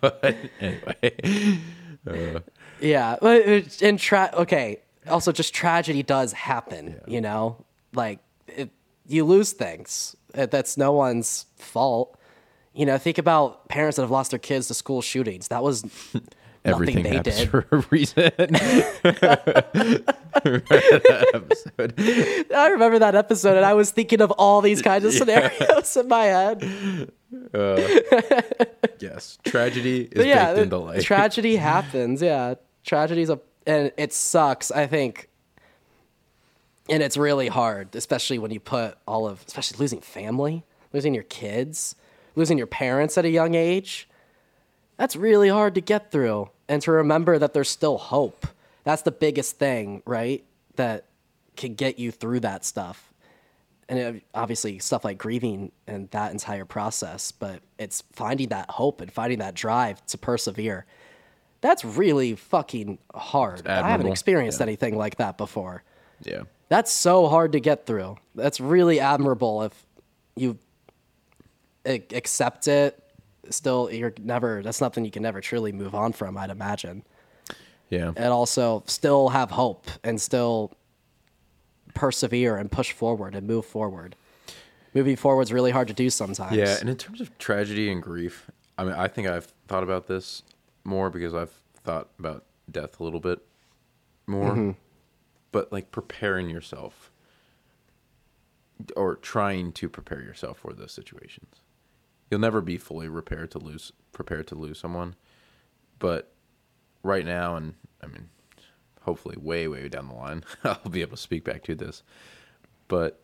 but 0.00 0.36
anyway 0.60 1.58
uh, 2.08 2.40
Yeah. 2.80 3.16
And 3.80 3.98
tra- 3.98 4.30
okay. 4.34 4.80
Also, 5.08 5.32
just 5.32 5.54
tragedy 5.54 6.02
does 6.02 6.32
happen. 6.32 7.00
You 7.06 7.20
know, 7.20 7.64
like 7.94 8.20
it, 8.48 8.70
you 9.06 9.24
lose 9.24 9.52
things. 9.52 10.16
That's 10.32 10.76
no 10.76 10.92
one's 10.92 11.46
fault. 11.56 12.18
You 12.74 12.86
know, 12.86 12.98
think 12.98 13.18
about 13.18 13.68
parents 13.68 13.96
that 13.96 14.02
have 14.02 14.10
lost 14.10 14.30
their 14.30 14.38
kids 14.38 14.68
to 14.68 14.74
school 14.74 15.02
shootings. 15.02 15.48
That 15.48 15.62
was 15.62 15.84
everything 16.64 17.02
nothing 17.02 17.10
they 17.10 17.16
happens 17.16 17.36
did. 17.36 17.50
for 17.50 17.66
a 17.70 17.84
reason. 17.90 18.30
I 22.54 22.68
remember 22.68 22.98
that 22.98 23.14
episode, 23.14 23.56
and 23.56 23.64
I 23.64 23.74
was 23.74 23.90
thinking 23.90 24.20
of 24.20 24.30
all 24.32 24.60
these 24.60 24.82
kinds 24.82 25.04
of 25.04 25.12
scenarios 25.12 25.96
in 25.96 26.08
my 26.08 26.24
head. 26.24 27.12
Uh, 27.54 27.80
yes 28.98 29.38
tragedy 29.44 30.02
is 30.12 30.26
yeah, 30.26 30.52
baked 30.52 30.64
into 30.64 30.76
life 30.76 31.02
tragedy 31.02 31.56
happens. 31.56 32.20
Yeah, 32.20 32.56
tragedy's 32.84 33.30
a 33.30 33.40
and 33.66 33.92
it 33.96 34.12
sucks. 34.12 34.70
I 34.70 34.86
think, 34.86 35.28
and 36.88 37.02
it's 37.02 37.16
really 37.16 37.48
hard, 37.48 37.94
especially 37.94 38.38
when 38.38 38.50
you 38.50 38.60
put 38.60 38.96
all 39.06 39.26
of, 39.26 39.44
especially 39.46 39.78
losing 39.78 40.00
family, 40.00 40.64
losing 40.92 41.14
your 41.14 41.24
kids, 41.24 41.94
losing 42.34 42.58
your 42.58 42.66
parents 42.66 43.16
at 43.18 43.24
a 43.24 43.30
young 43.30 43.54
age. 43.54 44.08
That's 44.96 45.16
really 45.16 45.48
hard 45.48 45.74
to 45.74 45.80
get 45.80 46.10
through, 46.10 46.50
and 46.68 46.80
to 46.82 46.92
remember 46.92 47.38
that 47.38 47.54
there's 47.54 47.70
still 47.70 47.98
hope. 47.98 48.46
That's 48.84 49.02
the 49.02 49.10
biggest 49.10 49.58
thing, 49.58 50.02
right? 50.06 50.44
That 50.76 51.04
can 51.56 51.74
get 51.74 51.98
you 51.98 52.10
through 52.10 52.40
that 52.40 52.64
stuff. 52.64 53.12
And 53.88 53.98
it, 53.98 54.22
obviously, 54.34 54.78
stuff 54.78 55.04
like 55.04 55.18
grieving 55.18 55.72
and 55.86 56.08
that 56.12 56.32
entire 56.32 56.64
process, 56.64 57.32
but 57.32 57.60
it's 57.78 58.02
finding 58.12 58.48
that 58.48 58.70
hope 58.70 59.00
and 59.00 59.12
finding 59.12 59.40
that 59.40 59.54
drive 59.54 60.04
to 60.06 60.18
persevere. 60.18 60.86
That's 61.60 61.84
really 61.84 62.34
fucking 62.34 62.98
hard. 63.14 63.66
I 63.66 63.88
haven't 63.88 64.06
experienced 64.08 64.60
Yeah. 64.60 64.64
anything 64.66 64.96
like 64.96 65.16
that 65.16 65.36
before. 65.36 65.82
Yeah. 66.22 66.42
That's 66.68 66.90
so 66.90 67.28
hard 67.28 67.52
to 67.52 67.60
get 67.60 67.86
through. 67.86 68.16
That's 68.34 68.60
really 68.60 68.98
admirable 68.98 69.62
if 69.62 69.86
you 70.36 70.58
accept 71.84 72.68
it. 72.68 73.01
Still, 73.50 73.90
you're 73.90 74.14
never. 74.20 74.62
That's 74.62 74.80
nothing 74.80 75.04
you 75.04 75.10
can 75.10 75.22
never 75.22 75.40
truly 75.40 75.72
move 75.72 75.94
on 75.94 76.12
from. 76.12 76.36
I'd 76.36 76.50
imagine, 76.50 77.04
Yeah. 77.90 78.12
and 78.16 78.26
also 78.32 78.82
still 78.86 79.30
have 79.30 79.50
hope 79.50 79.86
and 80.04 80.20
still 80.20 80.72
persevere 81.94 82.56
and 82.56 82.70
push 82.70 82.92
forward 82.92 83.34
and 83.34 83.46
move 83.46 83.66
forward. 83.66 84.16
Moving 84.94 85.16
forward 85.16 85.42
is 85.42 85.52
really 85.52 85.70
hard 85.70 85.88
to 85.88 85.94
do 85.94 86.08
sometimes. 86.10 86.56
Yeah, 86.56 86.76
and 86.80 86.88
in 86.88 86.96
terms 86.96 87.20
of 87.20 87.36
tragedy 87.38 87.90
and 87.90 88.02
grief, 88.02 88.50
I 88.78 88.84
mean, 88.84 88.94
I 88.94 89.08
think 89.08 89.26
I've 89.26 89.52
thought 89.66 89.82
about 89.82 90.06
this 90.06 90.42
more 90.84 91.10
because 91.10 91.34
I've 91.34 91.52
thought 91.82 92.08
about 92.18 92.44
death 92.70 93.00
a 93.00 93.04
little 93.04 93.20
bit 93.20 93.40
more. 94.26 94.50
Mm-hmm. 94.52 94.70
But 95.50 95.72
like 95.72 95.90
preparing 95.90 96.48
yourself 96.48 97.10
or 98.96 99.16
trying 99.16 99.72
to 99.72 99.88
prepare 99.88 100.20
yourself 100.22 100.58
for 100.58 100.72
those 100.72 100.92
situations. 100.92 101.56
You'll 102.32 102.40
never 102.40 102.62
be 102.62 102.78
fully 102.78 103.10
prepared 103.10 103.50
to 103.50 103.58
lose 103.58 103.92
prepared 104.10 104.46
to 104.46 104.54
lose 104.54 104.78
someone. 104.78 105.16
But 105.98 106.32
right 107.02 107.26
now 107.26 107.56
and 107.56 107.74
I 108.02 108.06
mean 108.06 108.30
hopefully 109.02 109.36
way 109.38 109.68
way 109.68 109.86
down 109.90 110.08
the 110.08 110.14
line 110.14 110.42
I'll 110.64 110.90
be 110.90 111.02
able 111.02 111.18
to 111.18 111.22
speak 111.22 111.44
back 111.44 111.62
to 111.64 111.74
this. 111.74 112.02
But 112.88 113.20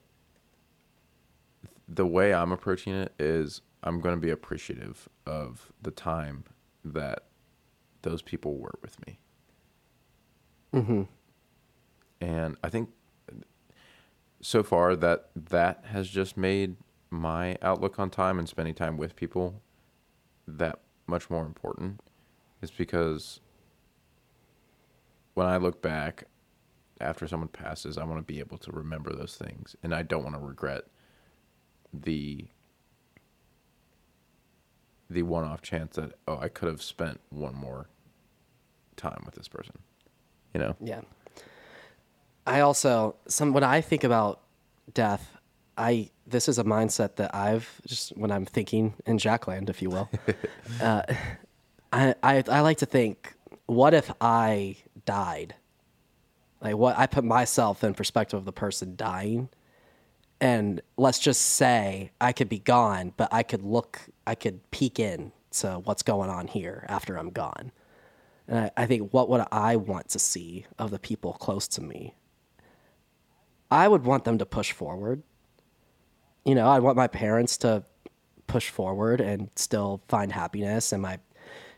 the 1.89 2.05
way 2.05 2.35
I'm 2.35 2.53
approaching 2.53 2.93
it 2.93 3.15
is 3.19 3.63
I'm 3.83 4.03
going 4.03 4.15
to 4.15 4.21
be 4.21 4.29
appreciative 4.29 5.09
of 5.25 5.73
the 5.81 5.91
time 5.91 6.45
that 6.85 7.29
those 8.03 8.21
people 8.21 8.59
were 8.59 8.79
with 8.83 9.07
me. 9.07 9.21
Mm-hmm. 10.75 11.03
And 12.21 12.59
I 12.63 12.69
think 12.69 12.91
so 14.43 14.63
far 14.63 14.95
that 14.97 15.31
that 15.35 15.87
has 15.87 16.11
just 16.11 16.37
made 16.37 16.77
my 17.11 17.57
outlook 17.63 17.99
on 17.99 18.11
time 18.11 18.39
and 18.39 18.49
spending 18.49 18.75
time 18.75 18.97
with 18.97 19.17
people 19.17 19.63
that 20.47 20.81
much 21.07 21.31
more 21.31 21.47
important. 21.47 22.01
Is 22.61 22.71
because 22.71 23.41
when 25.35 25.47
I 25.47 25.59
look 25.59 25.81
back 25.81 26.25
after 27.01 27.29
someone 27.29 27.49
passes, 27.49 27.97
I 27.97 28.05
want 28.05 28.19
to 28.19 28.33
be 28.33 28.41
able 28.41 28.59
to 28.59 28.73
remember 28.73 29.15
those 29.15 29.37
things, 29.37 29.77
and 29.83 29.95
I 29.95 30.03
don't 30.03 30.25
want 30.25 30.35
to 30.35 30.41
regret 30.41 30.85
the 31.93 32.49
the 35.11 35.23
one-off 35.23 35.63
chance 35.63 35.97
that 35.97 36.13
oh 36.27 36.39
I 36.39 36.49
could 36.49 36.69
have 36.69 36.83
spent 36.83 37.21
one 37.31 37.55
more 37.55 37.89
time 38.97 39.23
with 39.25 39.35
this 39.37 39.49
person 39.49 39.79
you 40.53 40.61
know 40.61 40.77
Yeah. 40.81 41.01
I 42.47 42.61
also 42.61 43.17
some 43.27 43.53
when 43.53 43.65
I 43.65 43.81
think 43.81 44.05
about 44.05 44.41
death, 44.93 45.38
I 45.79 46.11
this 46.27 46.49
is 46.49 46.59
a 46.59 46.65
mindset 46.65 47.17
that 47.17 47.35
I've 47.35 47.81
just 47.87 48.11
when 48.17 48.31
I'm 48.31 48.45
thinking 48.45 48.95
in 49.07 49.19
Jackland, 49.19 49.71
if 49.71 49.81
you 49.81 49.91
will. 49.91 50.11
uh, 50.83 51.03
I, 51.93 52.15
I 52.23 52.45
I 52.49 52.61
like 52.61 52.79
to 52.79 52.87
think, 52.87 53.35
what 53.67 53.95
if 53.95 54.11
I 54.21 54.77
died? 55.07 55.55
Like 56.61 56.77
what 56.77 56.99
I 56.99 57.07
put 57.07 57.25
myself 57.25 57.85
in 57.85 57.95
perspective 57.95 58.39
of 58.39 58.45
the 58.45 58.53
person 58.53 58.97
dying, 58.97 59.49
and 60.41 60.81
let's 60.97 61.19
just 61.19 61.41
say 61.41 62.11
I 62.21 62.33
could 62.33 62.49
be 62.49 62.59
gone, 62.59 63.13
but 63.17 63.29
I 63.33 63.43
could 63.43 63.63
look, 63.63 64.01
I 64.27 64.35
could 64.35 64.69
peek 64.71 64.99
in 64.99 65.33
to 65.53 65.81
what's 65.85 66.03
going 66.03 66.31
on 66.31 66.49
here 66.49 66.85
after 66.89 67.17
I'm 67.17 67.31
gone. 67.31 67.73
And 68.47 68.59
I, 68.59 68.71
I 68.77 68.87
think, 68.87 69.13
what 69.13 69.29
would 69.29 69.45
I 69.53 69.77
want 69.77 70.09
to 70.11 70.19
see 70.19 70.67
of 70.79 70.91
the 70.91 70.99
people 70.99 71.35
close 71.35 71.69
to 71.69 71.83
me? 71.83 72.15
I 73.71 73.89
would 73.89 74.05
want 74.05 74.25
them 74.25 74.39
to 74.39 74.47
push 74.47 74.73
forward. 74.73 75.23
You 76.45 76.55
know, 76.55 76.67
I 76.69 76.79
want 76.79 76.97
my 76.97 77.07
parents 77.09 77.57
to 77.59 77.85
push 78.47 78.71
forward 78.71 79.21
and 79.21 79.51
still 79.57 80.01
find 80.09 80.33
happiness, 80.33 80.93
and 80.93 81.03
my 81.03 81.19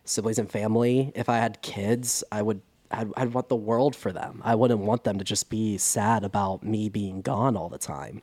siblings 0.04 0.38
and 0.38 0.50
family. 0.50 1.12
If 1.14 1.28
I 1.28 1.38
had 1.38 1.60
kids, 1.62 2.22
I 2.30 2.42
would. 2.42 2.60
I'd, 2.92 3.08
I'd 3.16 3.32
want 3.34 3.48
the 3.48 3.54
world 3.54 3.94
for 3.94 4.10
them. 4.10 4.42
I 4.44 4.56
wouldn't 4.56 4.80
want 4.80 5.04
them 5.04 5.18
to 5.18 5.24
just 5.24 5.48
be 5.48 5.78
sad 5.78 6.24
about 6.24 6.64
me 6.64 6.88
being 6.88 7.22
gone 7.22 7.56
all 7.56 7.68
the 7.68 7.78
time. 7.78 8.20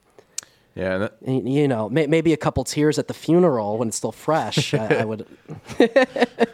yeah 0.76 0.98
that, 0.98 1.16
And, 1.26 1.48
you 1.48 1.70
know, 1.70 1.88
may, 1.88 2.06
maybe 2.06 2.34
a 2.34 2.38
couple 2.38 2.66
tears 2.66 3.00
at 3.00 3.08
the 3.08 3.14
funeral 3.14 3.78
when 3.78 3.88
it's 3.88 3.96
still 3.96 4.12
fresh. 4.12 4.74
I, 4.74 4.88
I 4.88 5.06
would 5.06 5.26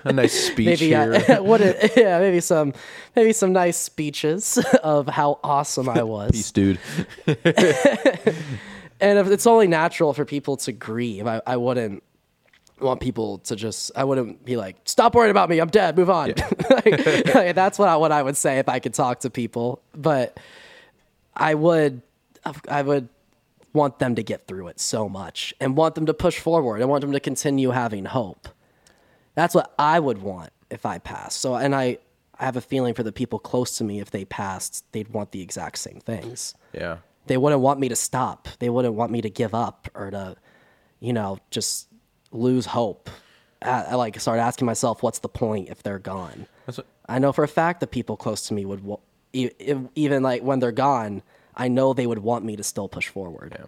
a 0.03 0.13
nice 0.13 0.33
speech 0.47 0.79
maybe 0.79 0.89
here 0.89 1.23
I, 1.27 1.39
what 1.49 1.61
yeah 1.97 2.19
maybe 2.19 2.39
some 2.39 2.73
maybe 3.15 3.33
some 3.33 3.51
nice 3.51 3.77
speeches 3.77 4.63
of 4.83 5.07
how 5.07 5.39
awesome 5.43 5.89
I 5.89 6.03
was. 6.03 6.29
peace 6.31 6.51
dude 6.51 6.77
And 9.03 9.19
if 9.19 9.27
it's 9.27 9.45
only 9.45 9.67
natural 9.67 10.13
for 10.13 10.23
people 10.23 10.55
to 10.57 10.71
grieve, 10.71 11.27
I, 11.27 11.41
I 11.45 11.57
wouldn't 11.57 12.03
want 12.79 13.01
people 13.01 13.39
to 13.39 13.55
just 13.55 13.91
I 13.97 14.05
wouldn't 14.05 14.45
be 14.45 14.55
like 14.55 14.77
stop 14.85 15.13
worrying 15.13 15.29
about 15.29 15.49
me 15.49 15.59
I'm 15.59 15.69
dead 15.69 15.97
move 15.97 16.09
on. 16.09 16.33
Like, 16.69 17.35
like, 17.35 17.55
that's 17.55 17.77
what 17.77 17.89
I, 17.89 17.97
what 17.97 18.11
I 18.11 18.23
would 18.23 18.37
say 18.37 18.59
if 18.59 18.67
I 18.67 18.79
could 18.79 18.93
talk 18.93 19.19
to 19.19 19.29
people, 19.29 19.81
but 19.93 20.39
I 21.35 21.53
would 21.53 22.01
I 22.69 22.81
would 22.81 23.09
want 23.73 23.99
them 23.99 24.15
to 24.15 24.23
get 24.23 24.47
through 24.47 24.69
it 24.69 24.79
so 24.79 25.09
much 25.09 25.53
and 25.59 25.75
want 25.75 25.95
them 25.95 26.05
to 26.05 26.13
push 26.13 26.39
forward 26.39 26.79
and 26.79 26.89
want 26.89 27.01
them 27.01 27.11
to 27.11 27.19
continue 27.19 27.71
having 27.71 28.05
hope. 28.05 28.47
That's 29.35 29.53
what 29.53 29.73
I 29.77 29.99
would 29.99 30.21
want 30.21 30.51
if 30.69 30.85
I 30.85 30.99
passed. 30.99 31.41
So, 31.41 31.55
and 31.55 31.75
I, 31.75 31.97
I 32.39 32.45
have 32.45 32.55
a 32.55 32.61
feeling 32.61 32.93
for 32.93 33.03
the 33.03 33.11
people 33.11 33.39
close 33.39 33.77
to 33.79 33.83
me, 33.83 33.99
if 33.99 34.11
they 34.11 34.25
passed, 34.25 34.85
they'd 34.91 35.09
want 35.09 35.31
the 35.31 35.41
exact 35.41 35.79
same 35.79 35.99
things. 35.99 36.53
yeah 36.71 36.97
They 37.27 37.37
wouldn't 37.37 37.61
want 37.61 37.79
me 37.79 37.89
to 37.89 37.95
stop. 37.95 38.47
They 38.59 38.69
wouldn't 38.69 38.93
want 38.95 39.11
me 39.11 39.21
to 39.21 39.29
give 39.29 39.53
up 39.53 39.89
or 39.93 40.11
to, 40.11 40.35
you 40.99 41.13
know, 41.13 41.39
just 41.51 41.87
lose 42.31 42.65
hope. 42.65 43.09
I, 43.61 43.83
I 43.83 43.95
like 43.95 44.19
start 44.19 44.39
asking 44.39 44.65
myself, 44.65 45.01
what's 45.03 45.19
the 45.19 45.29
point 45.29 45.69
if 45.69 45.83
they're 45.83 45.99
gone? 45.99 46.47
That's 46.65 46.79
what, 46.79 46.87
I 47.07 47.19
know 47.19 47.31
for 47.31 47.43
a 47.43 47.47
fact 47.47 47.79
that 47.79 47.87
people 47.91 48.17
close 48.17 48.47
to 48.47 48.53
me 48.53 48.65
would, 48.65 48.83
even 49.33 50.23
like 50.23 50.43
when 50.43 50.59
they're 50.59 50.71
gone, 50.71 51.21
I 51.55 51.67
know 51.67 51.93
they 51.93 52.07
would 52.07 52.19
want 52.19 52.43
me 52.45 52.55
to 52.55 52.63
still 52.63 52.87
push 52.87 53.07
forward. 53.07 53.55
yeah 53.57 53.65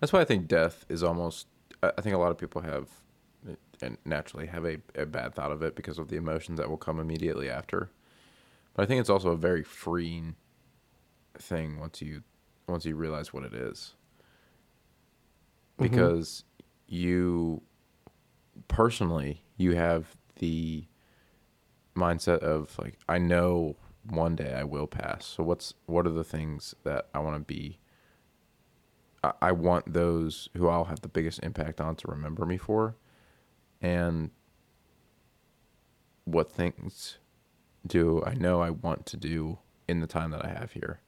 that's 0.00 0.12
why 0.12 0.20
I 0.20 0.24
think 0.24 0.48
death 0.48 0.84
is 0.88 1.02
almost 1.04 1.46
I 1.82 1.92
I 1.96 2.00
think 2.00 2.14
a 2.14 2.18
lot 2.18 2.32
of 2.32 2.38
people 2.38 2.60
have 2.62 2.88
and 3.80 3.96
naturally 4.04 4.46
have 4.46 4.64
a, 4.64 4.78
a 4.96 5.06
bad 5.06 5.34
thought 5.34 5.52
of 5.52 5.62
it 5.62 5.76
because 5.76 5.98
of 5.98 6.08
the 6.08 6.16
emotions 6.16 6.58
that 6.58 6.68
will 6.68 6.76
come 6.76 6.98
immediately 7.00 7.48
after 7.48 7.90
but 8.74 8.82
I 8.82 8.86
think 8.86 9.00
it's 9.00 9.10
also 9.10 9.30
a 9.30 9.36
very 9.36 9.62
freeing 9.62 10.34
thing 11.38 11.78
once 11.78 12.02
you 12.02 12.22
once 12.72 12.84
you 12.84 12.96
realize 12.96 13.32
what 13.32 13.44
it 13.44 13.54
is 13.54 13.94
mm-hmm. 15.78 15.90
because 15.90 16.44
you 16.86 17.62
personally 18.68 19.42
you 19.56 19.74
have 19.76 20.16
the 20.36 20.84
mindset 21.96 22.38
of 22.38 22.76
like 22.78 22.98
I 23.08 23.18
know 23.18 23.76
one 24.08 24.34
day 24.34 24.54
I 24.54 24.64
will 24.64 24.86
pass. 24.86 25.24
So 25.24 25.44
what's 25.44 25.74
what 25.86 26.06
are 26.06 26.10
the 26.10 26.24
things 26.24 26.74
that 26.84 27.08
I 27.14 27.20
want 27.20 27.36
to 27.36 27.44
be 27.44 27.78
I, 29.22 29.32
I 29.40 29.52
want 29.52 29.92
those 29.92 30.48
who 30.56 30.68
I'll 30.68 30.84
have 30.84 31.00
the 31.00 31.08
biggest 31.08 31.40
impact 31.42 31.80
on 31.80 31.96
to 31.96 32.08
remember 32.08 32.44
me 32.44 32.56
for 32.56 32.96
and 33.80 34.30
what 36.24 36.50
things 36.50 37.18
do 37.86 38.22
I 38.24 38.34
know 38.34 38.60
I 38.60 38.70
want 38.70 39.06
to 39.06 39.16
do 39.16 39.58
in 39.88 40.00
the 40.00 40.06
time 40.06 40.30
that 40.30 40.44
I 40.44 40.48
have 40.48 40.72
here. 40.72 41.00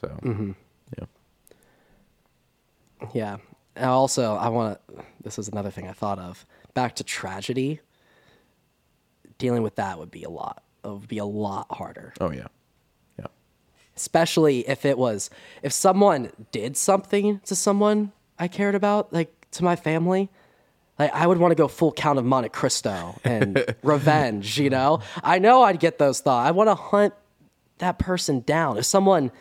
So 0.00 0.08
mm-hmm. 0.08 0.52
yeah. 0.98 1.04
Yeah. 3.14 3.36
And 3.76 3.86
also, 3.86 4.34
I 4.34 4.48
want 4.48 4.78
to. 4.88 5.04
This 5.22 5.38
is 5.38 5.48
another 5.48 5.70
thing 5.70 5.88
I 5.88 5.92
thought 5.92 6.18
of. 6.18 6.46
Back 6.74 6.96
to 6.96 7.04
tragedy. 7.04 7.80
Dealing 9.38 9.62
with 9.62 9.76
that 9.76 9.98
would 9.98 10.10
be 10.10 10.22
a 10.22 10.30
lot. 10.30 10.62
It 10.84 10.88
would 10.88 11.08
be 11.08 11.18
a 11.18 11.24
lot 11.24 11.66
harder, 11.70 12.14
Oh 12.20 12.30
yeah. 12.30 12.46
Yeah. 13.18 13.26
especially 13.96 14.66
if 14.68 14.84
it 14.84 14.96
was 14.96 15.28
if 15.62 15.72
someone 15.72 16.30
did 16.52 16.76
something 16.76 17.40
to 17.44 17.54
someone 17.54 18.12
I 18.38 18.48
cared 18.48 18.74
about, 18.74 19.12
like 19.12 19.30
to 19.52 19.64
my 19.64 19.76
family. 19.76 20.30
Like 20.98 21.14
I 21.14 21.26
would 21.26 21.38
want 21.38 21.52
to 21.52 21.54
go 21.54 21.68
full 21.68 21.92
Count 21.92 22.18
of 22.18 22.24
Monte 22.24 22.50
Cristo 22.50 23.18
and 23.24 23.74
revenge. 23.82 24.58
You 24.58 24.70
know, 24.70 25.00
I 25.22 25.38
know 25.38 25.62
I'd 25.62 25.80
get 25.80 25.98
those 25.98 26.20
thoughts. 26.20 26.46
I 26.46 26.50
want 26.50 26.68
to 26.68 26.74
hunt 26.74 27.14
that 27.78 27.98
person 27.98 28.40
down. 28.40 28.76
If 28.78 28.84
someone, 28.84 29.32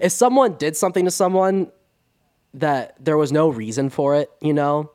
if 0.00 0.12
someone 0.12 0.54
did 0.54 0.76
something 0.76 1.04
to 1.04 1.10
someone 1.10 1.70
that 2.54 2.96
there 3.04 3.16
was 3.16 3.32
no 3.32 3.48
reason 3.48 3.90
for 3.90 4.16
it, 4.16 4.30
you 4.40 4.52
know, 4.54 4.90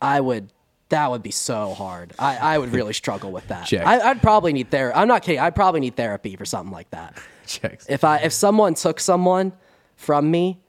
I 0.00 0.20
would 0.20 0.52
That 0.88 1.10
would 1.10 1.22
be 1.22 1.30
so 1.30 1.72
hard. 1.72 2.12
I, 2.18 2.36
I 2.36 2.58
would 2.58 2.72
really 2.74 2.92
struggle 2.92 3.32
with 3.32 3.48
that. 3.48 3.66
Check. 3.66 3.86
I, 3.86 4.10
I'd 4.10 4.20
probably 4.20 4.52
need 4.52 4.70
therapy. 4.70 4.94
I'm 4.94 5.08
not 5.08 5.22
kidding. 5.22 5.40
I'd 5.40 5.54
probably 5.54 5.80
need 5.80 5.96
therapy 5.96 6.36
for 6.36 6.44
something 6.44 6.72
like 6.72 6.90
that. 6.90 7.16
Checks. 7.46 7.86
If 7.88 8.04
I 8.04 8.18
if 8.18 8.32
someone 8.32 8.74
took 8.74 9.00
someone 9.00 9.52
from 9.96 10.30
me 10.30 10.60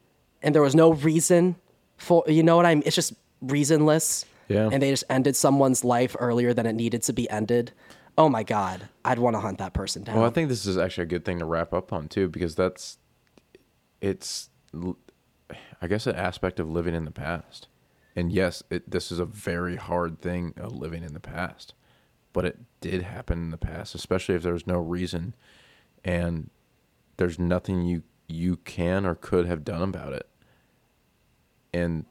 and 0.42 0.56
there 0.56 0.62
was 0.62 0.76
no 0.76 0.94
reason 0.94 1.56
for 1.98 2.24
you 2.28 2.42
know 2.44 2.56
what 2.56 2.66
I 2.66 2.74
mean, 2.76 2.84
it's 2.86 2.96
just 2.96 3.14
reasonless. 3.44 4.26
Yeah. 4.48 4.70
And 4.72 4.82
they 4.82 4.92
just 4.92 5.04
ended 5.10 5.36
someone's 5.36 5.84
life 5.84 6.16
earlier 6.20 6.54
than 6.54 6.66
it 6.66 6.74
needed 6.74 7.04
to 7.04 7.14
be 7.14 7.30
ended. 7.30 7.72
Oh 8.18 8.30
my 8.30 8.44
god, 8.44 8.88
I'd 9.04 9.20
want 9.20 9.36
to 9.36 9.40
hunt 9.40 9.58
that 9.58 9.74
person 9.74 10.04
down. 10.04 10.16
Well, 10.16 10.26
I 10.26 10.30
think 10.30 10.48
this 10.48 10.66
is 10.66 10.78
actually 10.78 11.04
a 11.04 11.08
good 11.08 11.26
thing 11.26 11.40
to 11.40 11.46
wrap 11.46 11.74
up 11.74 11.92
on 11.92 12.08
too, 12.08 12.28
because 12.30 12.56
that's 12.56 12.98
it's, 14.04 14.50
I 15.82 15.88
guess, 15.88 16.06
an 16.08 16.16
aspect 16.16 16.60
of 16.60 16.70
living 16.70 16.94
in 16.94 17.06
the 17.06 17.12
past. 17.12 17.70
And 18.18 18.34
yes, 18.34 18.62
it, 18.70 18.92
this 18.92 19.14
is 19.14 19.18
a 19.18 19.26
very 19.26 19.78
hard 19.78 20.20
thing 20.20 20.54
of 20.58 20.74
living 20.74 21.04
in 21.04 21.14
the 21.14 21.22
past, 21.22 21.74
but 22.34 22.44
it 22.44 22.60
did 22.82 23.02
happen 23.02 23.40
in 23.40 23.52
the 23.52 23.58
past, 23.58 23.96
especially 23.96 24.36
if 24.36 24.44
there's 24.44 24.68
no 24.68 24.78
reason, 24.78 25.34
and 26.04 26.50
there's 27.16 27.40
nothing 27.40 27.86
you 27.86 28.04
you 28.28 28.58
can 28.58 29.06
or 29.06 29.16
could 29.16 29.46
have 29.46 29.64
done 29.64 29.82
about 29.82 30.12
it. 30.12 30.28
And 31.74 32.06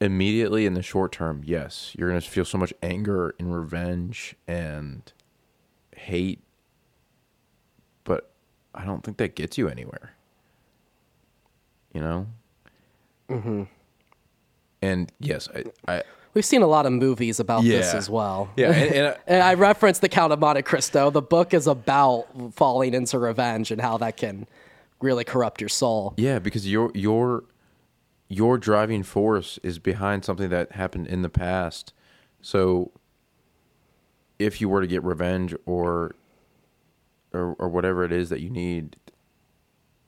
immediately 0.00 0.66
in 0.66 0.74
the 0.74 0.82
short 0.82 1.12
term, 1.12 1.42
yes, 1.44 1.94
you're 1.96 2.08
going 2.08 2.20
to 2.20 2.28
feel 2.28 2.44
so 2.44 2.58
much 2.58 2.72
anger 2.82 3.34
and 3.38 3.54
revenge 3.54 4.34
and 4.46 5.12
hate, 5.96 6.42
I 8.78 8.84
don't 8.84 9.02
think 9.04 9.16
that 9.18 9.34
gets 9.34 9.58
you 9.58 9.68
anywhere. 9.68 10.14
You 11.92 12.00
know? 12.00 12.26
Mm-hmm. 13.28 13.64
And 14.80 15.12
yes, 15.20 15.48
I, 15.54 15.64
I 15.92 16.02
We've 16.34 16.44
seen 16.44 16.62
a 16.62 16.66
lot 16.68 16.86
of 16.86 16.92
movies 16.92 17.40
about 17.40 17.64
this 17.64 17.92
as 17.94 18.08
well. 18.08 18.48
yeah, 18.56 18.70
and, 18.70 18.94
and 18.94 19.06
I- 19.08 19.16
And 19.26 19.42
I 19.42 19.54
referenced 19.54 20.00
The 20.02 20.08
Count 20.08 20.32
of 20.32 20.38
Monte 20.38 20.62
Cristo. 20.62 21.10
The 21.10 21.22
book 21.22 21.52
is 21.52 21.66
about 21.66 22.26
falling 22.54 22.94
into 22.94 23.18
revenge 23.18 23.70
and 23.72 23.80
how 23.80 23.98
that 23.98 24.16
can 24.16 24.46
really 25.00 25.24
corrupt 25.24 25.60
your 25.60 25.68
soul. 25.68 26.14
Yeah, 26.16 26.38
because 26.38 26.70
your 26.70 26.92
your 26.94 27.44
your 28.28 28.56
driving 28.58 29.02
force 29.02 29.58
is 29.64 29.78
behind 29.80 30.24
something 30.24 30.48
that 30.50 30.72
happened 30.72 31.08
in 31.08 31.22
the 31.22 31.28
past. 31.30 31.92
So 32.40 32.92
if 34.38 34.60
you 34.60 34.68
were 34.68 34.80
to 34.82 34.86
get 34.86 35.02
revenge 35.02 35.54
or 35.66 36.14
or 37.32 37.54
or 37.58 37.68
whatever 37.68 38.04
it 38.04 38.12
is 38.12 38.28
that 38.30 38.40
you 38.40 38.50
need, 38.50 38.96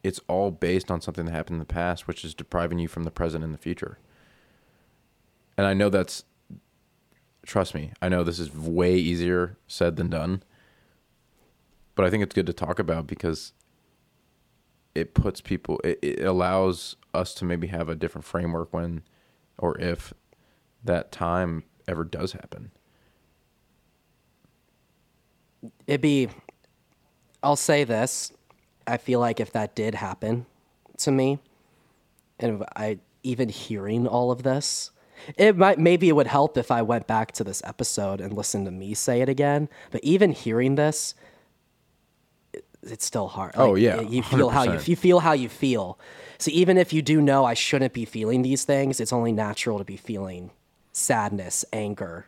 it's 0.02 0.20
all 0.28 0.51
based 0.51 0.90
on 0.90 1.01
something 1.01 1.26
that 1.26 1.32
happened 1.32 1.56
in 1.56 1.60
the 1.60 1.64
past, 1.64 2.06
which 2.06 2.24
is 2.24 2.34
depriving 2.34 2.78
you 2.78 2.88
from 2.88 3.05
the 3.05 3.10
present 3.10 3.44
and 3.44 3.55
the 3.55 3.59
future. 3.59 3.98
And 5.56 5.66
I 5.66 5.74
know 5.74 5.88
that's 5.88 6.24
trust 7.44 7.74
me, 7.74 7.92
I 8.02 8.09
know 8.09 8.22
this 8.22 8.38
is 8.38 8.55
way 8.55 8.97
easier 8.97 9.56
said 9.66 9.97
than 9.97 10.09
done. 10.09 10.42
But 11.94 12.05
I 12.06 12.10
think 12.10 12.22
it's 12.22 12.34
good 12.34 12.47
to 12.47 12.52
talk 12.52 12.78
about 12.78 13.06
because 13.06 13.52
it 14.94 15.14
puts 15.14 15.40
people 15.40 15.80
it, 15.84 15.98
it 16.02 16.24
allows 16.24 16.97
us 17.12 17.34
to 17.34 17.44
maybe 17.44 17.68
have 17.68 17.88
a 17.88 17.94
different 17.94 18.24
framework 18.24 18.72
when 18.72 19.02
or 19.59 19.78
if 19.78 20.14
that 20.82 21.12
time 21.12 21.64
ever 21.86 22.05
does 22.05 22.32
happen 22.32 22.70
It'd 25.86 26.01
be, 26.01 26.28
I'll 27.42 27.56
say 27.56 27.84
this. 27.84 28.32
I 28.86 28.96
feel 28.96 29.20
like 29.20 29.40
if 29.40 29.52
that 29.52 29.74
did 29.74 29.94
happen 29.94 30.46
to 30.98 31.10
me, 31.10 31.38
and 32.38 32.64
I 32.76 32.98
even 33.22 33.48
hearing 33.48 34.06
all 34.06 34.30
of 34.30 34.42
this, 34.42 34.90
it 35.36 35.56
might 35.56 35.78
maybe 35.78 36.08
it 36.08 36.12
would 36.12 36.26
help 36.26 36.56
if 36.56 36.70
I 36.70 36.82
went 36.82 37.06
back 37.06 37.32
to 37.32 37.44
this 37.44 37.62
episode 37.64 38.20
and 38.20 38.32
listened 38.32 38.64
to 38.66 38.70
me 38.70 38.94
say 38.94 39.20
it 39.20 39.28
again. 39.28 39.68
But 39.90 40.02
even 40.02 40.32
hearing 40.32 40.74
this, 40.76 41.14
it- 42.52 42.64
it's 42.82 43.04
still 43.04 43.28
hard. 43.28 43.52
Oh, 43.56 43.74
yeah, 43.74 44.00
you 44.00 44.22
feel 44.22 44.48
how 44.50 44.62
you 44.64 44.70
100%. 44.70 44.88
you 44.88 44.96
feel 44.96 45.20
how 45.20 45.32
you 45.32 45.48
feel. 45.48 45.98
So 46.38 46.50
even 46.52 46.78
if 46.78 46.92
you 46.92 47.02
do 47.02 47.20
know 47.20 47.44
I 47.44 47.54
shouldn't 47.54 47.92
be 47.92 48.06
feeling 48.06 48.40
these 48.42 48.64
things, 48.64 48.98
it's 49.00 49.12
only 49.12 49.32
natural 49.32 49.78
to 49.78 49.84
be 49.84 49.98
feeling 49.98 50.50
sadness, 50.92 51.64
anger, 51.72 52.26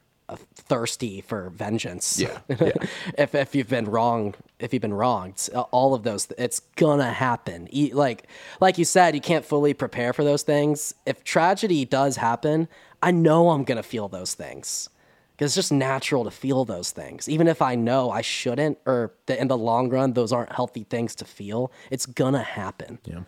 thirsty 0.54 1.20
for 1.20 1.50
vengeance. 1.50 2.18
Yeah, 2.20 2.38
yeah. 2.48 2.72
if 3.18 3.34
if 3.34 3.54
you've 3.54 3.68
been 3.68 3.86
wrong, 3.86 4.34
if 4.58 4.72
you've 4.72 4.82
been 4.82 4.94
wronged, 4.94 5.48
all 5.70 5.94
of 5.94 6.02
those, 6.02 6.28
it's 6.38 6.60
gonna 6.76 7.12
happen. 7.12 7.68
Like 7.92 8.26
like 8.60 8.78
you 8.78 8.84
said, 8.84 9.14
you 9.14 9.20
can't 9.20 9.44
fully 9.44 9.74
prepare 9.74 10.12
for 10.12 10.24
those 10.24 10.42
things. 10.42 10.94
If 11.06 11.24
tragedy 11.24 11.84
does 11.84 12.16
happen, 12.16 12.68
I 13.02 13.10
know 13.10 13.50
I'm 13.50 13.64
gonna 13.64 13.82
feel 13.82 14.08
those 14.08 14.34
things. 14.34 14.88
Because 15.32 15.50
it's 15.50 15.56
just 15.56 15.72
natural 15.72 16.24
to 16.24 16.30
feel 16.30 16.64
those 16.64 16.90
things. 16.92 17.28
Even 17.28 17.48
if 17.48 17.62
I 17.62 17.74
know 17.74 18.10
I 18.10 18.20
shouldn't, 18.20 18.78
or 18.86 19.12
that 19.26 19.38
in 19.40 19.48
the 19.48 19.56
long 19.56 19.88
run, 19.88 20.12
those 20.12 20.30
aren't 20.32 20.52
healthy 20.52 20.84
things 20.84 21.14
to 21.16 21.24
feel, 21.24 21.72
it's 21.90 22.06
gonna 22.06 22.42
happen. 22.42 22.98
yeah 23.04 23.22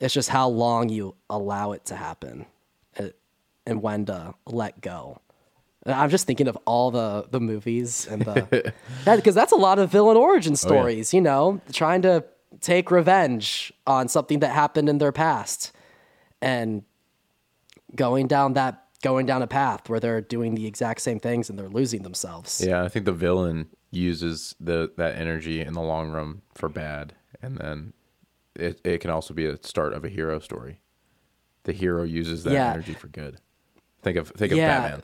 It's 0.00 0.14
just 0.14 0.30
how 0.30 0.48
long 0.48 0.88
you 0.88 1.14
allow 1.28 1.72
it 1.72 1.84
to 1.86 1.96
happen 1.96 2.46
uh, 2.98 3.08
and 3.66 3.82
when 3.82 4.06
to 4.06 4.34
let 4.46 4.80
go. 4.80 5.20
I'm 5.86 6.10
just 6.10 6.26
thinking 6.26 6.46
of 6.48 6.56
all 6.64 6.90
the, 6.90 7.26
the 7.30 7.40
movies 7.40 8.06
and 8.06 8.22
the 8.22 8.72
because 9.04 9.34
that's 9.34 9.52
a 9.52 9.56
lot 9.56 9.78
of 9.78 9.90
villain 9.90 10.16
origin 10.16 10.52
oh, 10.52 10.56
stories, 10.56 11.12
you 11.12 11.20
know, 11.20 11.60
trying 11.72 12.02
to 12.02 12.24
take 12.60 12.90
revenge 12.90 13.72
on 13.86 14.08
something 14.08 14.40
that 14.40 14.52
happened 14.52 14.88
in 14.88 14.98
their 14.98 15.12
past 15.12 15.72
and 16.40 16.82
going 17.96 18.26
down 18.26 18.52
that 18.54 18.84
going 19.02 19.26
down 19.26 19.42
a 19.42 19.46
path 19.46 19.88
where 19.88 19.98
they're 19.98 20.20
doing 20.20 20.54
the 20.54 20.66
exact 20.66 21.00
same 21.00 21.18
things 21.18 21.50
and 21.50 21.58
they're 21.58 21.68
losing 21.68 22.02
themselves. 22.02 22.62
yeah 22.64 22.82
i 22.84 22.88
think 22.88 23.04
the 23.04 23.12
villain 23.12 23.66
uses 23.90 24.54
the 24.60 24.92
that 24.96 25.16
energy 25.16 25.60
in 25.60 25.72
the 25.74 25.80
long 25.80 26.10
run 26.10 26.40
for 26.54 26.68
bad 26.68 27.14
and 27.42 27.56
then 27.58 27.92
it, 28.54 28.80
it 28.84 28.98
can 28.98 29.10
also 29.10 29.34
be 29.34 29.46
a 29.46 29.56
start 29.62 29.92
of 29.92 30.04
a 30.04 30.08
hero 30.08 30.38
story 30.38 30.80
the 31.64 31.72
hero 31.72 32.02
uses 32.04 32.44
that 32.44 32.52
Yeah. 32.52 32.70
energy 32.70 32.92
for 32.94 33.08
good 33.08 33.38
think 34.02 34.16
of 34.16 34.28
think 34.28 34.52
of 34.52 34.58
Yeah. 34.58 34.80
batman 34.80 35.02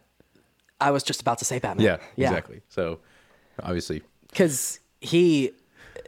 I 0.80 0.90
was 0.90 1.02
just 1.02 1.20
about 1.20 1.38
to 1.38 1.44
say 1.44 1.58
Batman. 1.58 1.84
yeah, 2.16 2.26
exactly 2.28 2.60
so 2.68 2.98
obviously 3.62 4.02
because 4.30 4.78
he, 5.00 5.52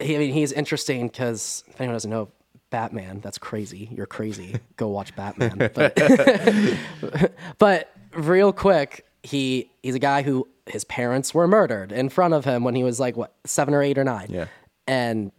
he, 0.00 0.14
I 0.16 0.18
mean, 0.18 0.32
he's 0.32 0.52
interesting 0.52 1.08
because 1.08 1.64
if 1.68 1.80
anyone 1.80 1.94
doesn't 1.94 2.10
know 2.10 2.28
Batman, 2.70 3.20
that's 3.20 3.38
crazy. 3.38 3.88
You're 3.90 4.06
crazy. 4.06 4.56
Go 4.76 4.88
watch 4.88 5.14
Batman. 5.16 5.58
But, 5.74 5.96
but 7.58 7.92
real 8.12 8.52
quick, 8.52 9.06
he 9.22 9.70
he's 9.82 9.94
a 9.94 9.98
guy 9.98 10.22
who 10.22 10.46
his 10.66 10.84
parents 10.84 11.34
were 11.34 11.48
murdered 11.48 11.92
in 11.92 12.08
front 12.08 12.34
of 12.34 12.44
him 12.44 12.62
when 12.64 12.74
he 12.74 12.84
was 12.84 13.00
like 13.00 13.16
what 13.16 13.34
seven 13.44 13.74
or 13.74 13.82
eight 13.82 13.98
or 13.98 14.04
nine. 14.04 14.28
Yeah. 14.30 14.46
and 14.86 15.32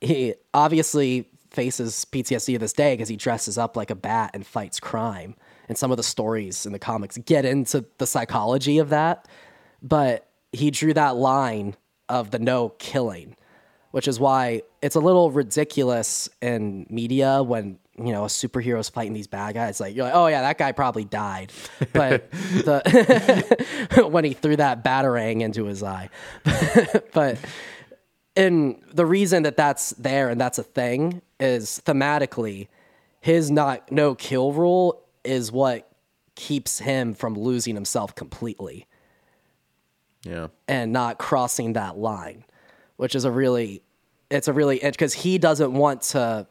he 0.00 0.34
obviously 0.54 1.28
faces 1.50 2.06
PTSD 2.12 2.52
to 2.54 2.58
this 2.58 2.72
day 2.72 2.92
because 2.94 3.08
he 3.08 3.16
dresses 3.16 3.58
up 3.58 3.76
like 3.76 3.90
a 3.90 3.96
bat 3.96 4.30
and 4.34 4.46
fights 4.46 4.78
crime. 4.78 5.34
And 5.68 5.76
some 5.76 5.90
of 5.90 5.96
the 5.96 6.02
stories 6.02 6.64
in 6.66 6.72
the 6.72 6.78
comics 6.78 7.18
get 7.18 7.44
into 7.44 7.84
the 7.98 8.06
psychology 8.06 8.78
of 8.78 8.88
that. 8.90 9.28
But 9.82 10.28
he 10.52 10.70
drew 10.70 10.94
that 10.94 11.16
line 11.16 11.76
of 12.08 12.30
the 12.30 12.38
no 12.38 12.70
killing, 12.78 13.36
which 13.90 14.08
is 14.08 14.18
why 14.18 14.62
it's 14.82 14.96
a 14.96 15.00
little 15.00 15.30
ridiculous 15.30 16.28
in 16.40 16.86
media 16.88 17.42
when 17.42 17.78
you 17.96 18.12
know 18.12 18.24
a 18.24 18.28
superhero's 18.28 18.88
fighting 18.88 19.12
these 19.12 19.26
bad 19.26 19.54
guys. 19.54 19.80
Like 19.80 19.94
you're 19.94 20.04
like, 20.06 20.14
oh 20.14 20.26
yeah, 20.26 20.42
that 20.42 20.58
guy 20.58 20.72
probably 20.72 21.04
died, 21.04 21.52
but 21.92 22.30
the 22.32 24.08
when 24.10 24.24
he 24.24 24.32
threw 24.32 24.56
that 24.56 24.84
batarang 24.84 25.42
into 25.42 25.64
his 25.64 25.82
eye, 25.82 26.08
but 27.12 27.38
and 28.36 28.80
the 28.92 29.04
reason 29.04 29.42
that 29.42 29.56
that's 29.56 29.90
there 29.90 30.30
and 30.30 30.40
that's 30.40 30.58
a 30.58 30.62
thing 30.62 31.22
is 31.40 31.82
thematically 31.84 32.68
his 33.20 33.50
not 33.50 33.90
no 33.90 34.14
kill 34.14 34.52
rule 34.52 35.02
is 35.28 35.52
what 35.52 35.90
keeps 36.34 36.78
him 36.78 37.14
from 37.14 37.34
losing 37.34 37.74
himself 37.74 38.14
completely. 38.14 38.86
Yeah. 40.24 40.48
And 40.66 40.92
not 40.92 41.18
crossing 41.18 41.74
that 41.74 41.96
line 41.96 42.44
which 42.98 43.14
is 43.14 43.24
a 43.24 43.30
really 43.30 43.80
it's 44.30 44.46
a 44.46 44.52
really 44.52 44.78
because 44.82 45.14
he 45.14 45.38
doesn't 45.38 45.72
want 45.72 46.02
to 46.02 46.46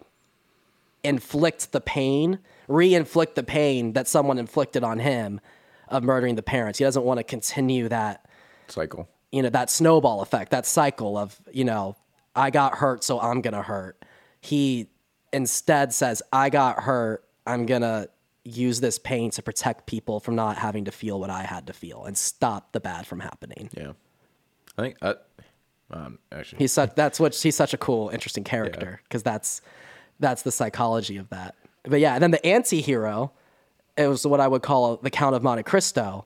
inflict 1.03 1.71
the 1.71 1.79
pain 1.79 2.39
re-inflict 2.67 3.35
the 3.35 3.43
pain 3.43 3.93
that 3.93 4.07
someone 4.07 4.39
inflicted 4.39 4.83
on 4.83 4.99
him 4.99 5.39
of 5.87 6.03
murdering 6.03 6.35
the 6.35 6.43
parents. 6.43 6.79
He 6.79 6.83
doesn't 6.83 7.03
want 7.03 7.19
to 7.19 7.23
continue 7.23 7.87
that 7.87 8.25
cycle. 8.67 9.07
you 9.31 9.41
know 9.43 9.49
that 9.49 9.69
snowball 9.69 10.21
effect 10.21 10.51
that 10.51 10.65
cycle 10.65 11.17
of 11.17 11.39
you 11.51 11.63
know 11.63 11.95
i 12.35 12.49
got 12.49 12.75
hurt 12.75 13.03
so 13.03 13.21
i'm 13.21 13.41
gonna 13.41 13.61
hurt. 13.61 14.03
He 14.41 14.87
instead 15.31 15.93
says 15.93 16.23
i 16.33 16.49
got 16.49 16.79
hurt 16.79 17.23
i'm 17.45 17.65
gonna 17.65 18.07
use 18.47 18.79
this 18.79 18.97
pain 18.99 19.29
to 19.31 19.41
protect 19.41 19.85
people 19.85 20.19
from 20.19 20.35
not 20.35 20.57
having 20.57 20.85
to 20.85 20.91
feel 20.91 21.19
what 21.19 21.29
i 21.29 21.43
had 21.43 21.67
to 21.67 21.73
feel 21.73 22.05
and 22.05 22.17
stop 22.17 22.71
the 22.71 22.79
bad 22.79 23.05
from 23.05 23.19
happening 23.19 23.69
yeah 23.75 23.91
i 24.77 24.81
think 24.81 24.95
I, 25.01 25.15
um 25.91 26.19
actually 26.31 26.59
he's 26.59 26.71
such 26.71 26.95
that's 26.95 27.19
what 27.19 27.35
he's 27.35 27.55
such 27.55 27.73
a 27.73 27.77
cool 27.77 28.09
interesting 28.09 28.43
character 28.43 29.01
because 29.03 29.23
that's 29.23 29.61
that's 30.19 30.41
the 30.43 30.51
psychology 30.51 31.17
of 31.17 31.29
that 31.29 31.55
but 31.83 31.99
yeah 31.99 32.13
and 32.13 32.23
then 32.23 32.31
the 32.31 32.45
anti-hero 32.45 33.31
it 33.97 34.07
was 34.07 34.25
what 34.25 34.39
I 34.39 34.47
would 34.47 34.61
call 34.61 34.97
the 34.97 35.09
Count 35.09 35.35
of 35.35 35.43
Monte 35.43 35.63
Cristo. 35.63 36.25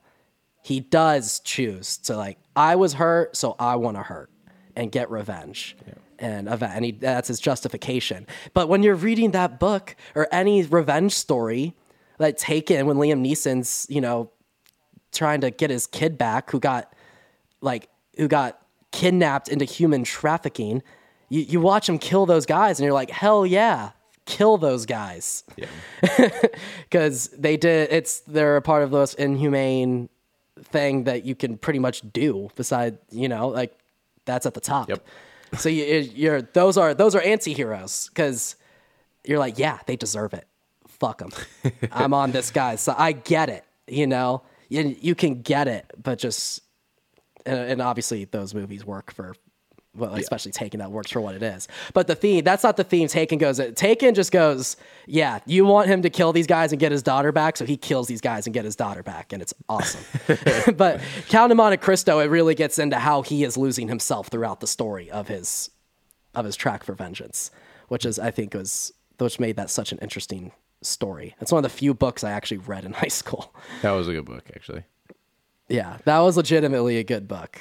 He 0.61 0.79
does 0.79 1.39
choose 1.39 1.97
to 1.99 2.15
like, 2.15 2.37
I 2.55 2.75
was 2.75 2.93
hurt, 2.93 3.35
so 3.35 3.55
I 3.57 3.77
want 3.77 3.97
to 3.97 4.03
hurt 4.03 4.29
and 4.75 4.91
get 4.91 5.09
revenge. 5.09 5.75
And, 6.19 6.47
ave- 6.47 6.67
and 6.67 6.85
he, 6.85 6.91
that's 6.91 7.29
his 7.29 7.39
justification. 7.39 8.27
But 8.53 8.69
when 8.69 8.83
you're 8.83 8.95
reading 8.95 9.31
that 9.31 9.59
book 9.59 9.95
or 10.13 10.27
any 10.31 10.63
revenge 10.63 11.13
story, 11.13 11.75
like 12.21 12.37
Taken, 12.37 12.85
when 12.85 12.97
Liam 12.97 13.25
Neeson's, 13.25 13.85
you 13.89 13.99
know, 14.01 14.29
trying 15.11 15.41
to 15.41 15.51
get 15.51 15.69
his 15.69 15.87
kid 15.87 16.17
back 16.17 16.49
who 16.51 16.59
got 16.59 16.93
like 17.61 17.89
who 18.17 18.27
got 18.29 18.61
kidnapped 18.91 19.47
into 19.49 19.65
human 19.65 20.03
trafficking 20.05 20.81
you, 21.29 21.41
you 21.41 21.59
watch 21.61 21.87
him 21.89 21.97
kill 21.99 22.25
those 22.25 22.45
guys 22.45 22.79
and 22.79 22.85
you're 22.85 22.93
like 22.93 23.09
hell 23.09 23.45
yeah 23.45 23.91
kill 24.25 24.57
those 24.57 24.85
guys 24.85 25.43
Yeah. 25.57 25.67
because 26.89 27.27
they 27.29 27.57
did 27.57 27.89
it's 27.91 28.21
they're 28.21 28.55
a 28.57 28.61
part 28.61 28.83
of 28.83 28.91
the 28.91 28.97
most 28.97 29.15
inhumane 29.15 30.07
thing 30.63 31.03
that 31.05 31.25
you 31.25 31.35
can 31.35 31.57
pretty 31.57 31.79
much 31.79 32.01
do 32.13 32.49
beside 32.55 32.97
you 33.11 33.27
know 33.27 33.49
like 33.49 33.77
that's 34.25 34.45
at 34.45 34.53
the 34.53 34.61
top 34.61 34.87
Yep. 34.89 35.05
so 35.57 35.67
you, 35.69 35.83
you're 36.15 36.41
those 36.41 36.77
are 36.77 36.93
those 36.93 37.15
are 37.15 37.21
anti-heroes 37.21 38.09
because 38.13 38.55
you're 39.25 39.39
like 39.39 39.57
yeah 39.59 39.79
they 39.87 39.95
deserve 39.97 40.33
it 40.33 40.47
fuck 41.01 41.17
them 41.17 41.31
i'm 41.91 42.13
on 42.13 42.31
this 42.31 42.51
guy 42.51 42.75
so 42.75 42.93
i 42.95 43.11
get 43.11 43.49
it 43.49 43.65
you 43.87 44.05
know 44.05 44.43
you, 44.69 44.95
you 45.01 45.15
can 45.15 45.41
get 45.41 45.67
it 45.67 45.91
but 46.01 46.19
just 46.19 46.61
and, 47.45 47.57
and 47.57 47.81
obviously 47.81 48.25
those 48.25 48.53
movies 48.53 48.85
work 48.85 49.11
for 49.11 49.33
well, 49.93 50.15
especially 50.15 50.53
Taken 50.53 50.79
that 50.79 50.91
works 50.91 51.11
for 51.11 51.19
what 51.19 51.35
it 51.35 51.43
is. 51.43 51.67
But 51.93 52.07
the 52.07 52.15
theme, 52.15 52.43
that's 52.43 52.63
not 52.63 52.77
the 52.77 52.83
theme 52.83 53.07
Taken 53.09 53.37
goes. 53.37 53.59
Taken 53.75 54.13
just 54.15 54.31
goes, 54.31 54.77
yeah, 55.05 55.39
you 55.45 55.65
want 55.65 55.89
him 55.89 56.01
to 56.03 56.09
kill 56.09 56.31
these 56.31 56.47
guys 56.47 56.71
and 56.71 56.79
get 56.79 56.93
his 56.93 57.03
daughter 57.03 57.33
back, 57.33 57.57
so 57.57 57.65
he 57.65 57.75
kills 57.75 58.07
these 58.07 58.21
guys 58.21 58.47
and 58.47 58.53
get 58.53 58.63
his 58.63 58.77
daughter 58.77 59.03
back, 59.03 59.33
and 59.33 59.41
it's 59.41 59.53
awesome. 59.67 60.01
but 60.77 61.01
Count 61.27 61.51
of 61.51 61.57
Monte 61.57 61.77
Cristo, 61.77 62.19
it 62.19 62.27
really 62.27 62.55
gets 62.55 62.79
into 62.79 62.97
how 62.97 63.21
he 63.21 63.43
is 63.43 63.57
losing 63.57 63.89
himself 63.89 64.27
throughout 64.27 64.61
the 64.61 64.67
story 64.67 65.11
of 65.11 65.27
his 65.27 65.69
of 66.33 66.45
his 66.45 66.55
track 66.55 66.85
for 66.85 66.93
vengeance, 66.93 67.51
which 67.89 68.05
is 68.05 68.17
I 68.17 68.31
think 68.31 68.53
was 68.53 68.93
which 69.17 69.39
made 69.39 69.57
that 69.57 69.69
such 69.69 69.91
an 69.91 69.97
interesting 70.01 70.53
story. 70.81 71.35
It's 71.41 71.51
one 71.51 71.63
of 71.63 71.71
the 71.71 71.75
few 71.77 71.93
books 71.93 72.23
I 72.23 72.31
actually 72.31 72.57
read 72.57 72.85
in 72.85 72.93
high 73.03 73.07
school. 73.07 73.53
That 73.81 73.91
was 73.91 74.07
a 74.07 74.13
good 74.13 74.25
book, 74.25 74.43
actually. 74.55 74.83
Yeah, 75.69 75.97
that 76.05 76.19
was 76.19 76.35
legitimately 76.37 76.97
a 76.97 77.03
good 77.03 77.27
book. 77.27 77.59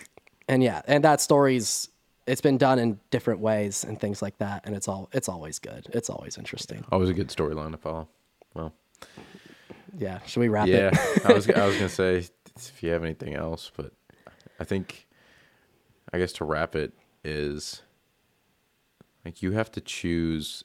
And 0.49 0.63
yeah, 0.63 0.83
and 0.87 1.05
that 1.05 1.21
story's 1.21 1.89
it's 2.27 2.41
been 2.41 2.59
done 2.59 2.79
in 2.79 3.01
different 3.11 3.41
ways 3.41 3.83
and 3.83 3.99
things 3.99 4.21
like 4.23 4.37
that 4.39 4.65
and 4.65 4.75
it's 4.77 4.87
all 4.89 5.09
it's 5.13 5.29
always 5.29 5.59
good. 5.59 5.87
It's 5.93 6.11
always 6.11 6.37
interesting. 6.39 6.85
Always 6.93 7.09
a 7.09 7.15
good 7.15 7.29
storyline 7.29 7.71
to 7.73 7.77
follow. 7.77 8.09
Well, 8.55 8.73
Yeah, 9.97 10.19
should 10.27 10.41
we 10.41 10.49
wrap 10.49 10.67
yeah. 10.69 10.91
it? 10.93 11.25
I 11.27 11.33
was 11.33 11.49
I 11.49 11.67
was 11.67 11.75
gonna 11.77 11.89
say 11.89 12.27
if 12.57 12.83
you 12.83 12.91
have 12.91 13.05
anything 13.05 13.35
else, 13.35 13.71
but 13.77 13.93
I 14.59 14.65
think 14.65 15.07
I 16.13 16.19
guess 16.19 16.33
to 16.35 16.45
wrap 16.45 16.75
it 16.75 16.93
is 17.25 17.83
like 19.25 19.41
you 19.43 19.53
have 19.53 19.71
to 19.73 19.81
choose 19.81 20.65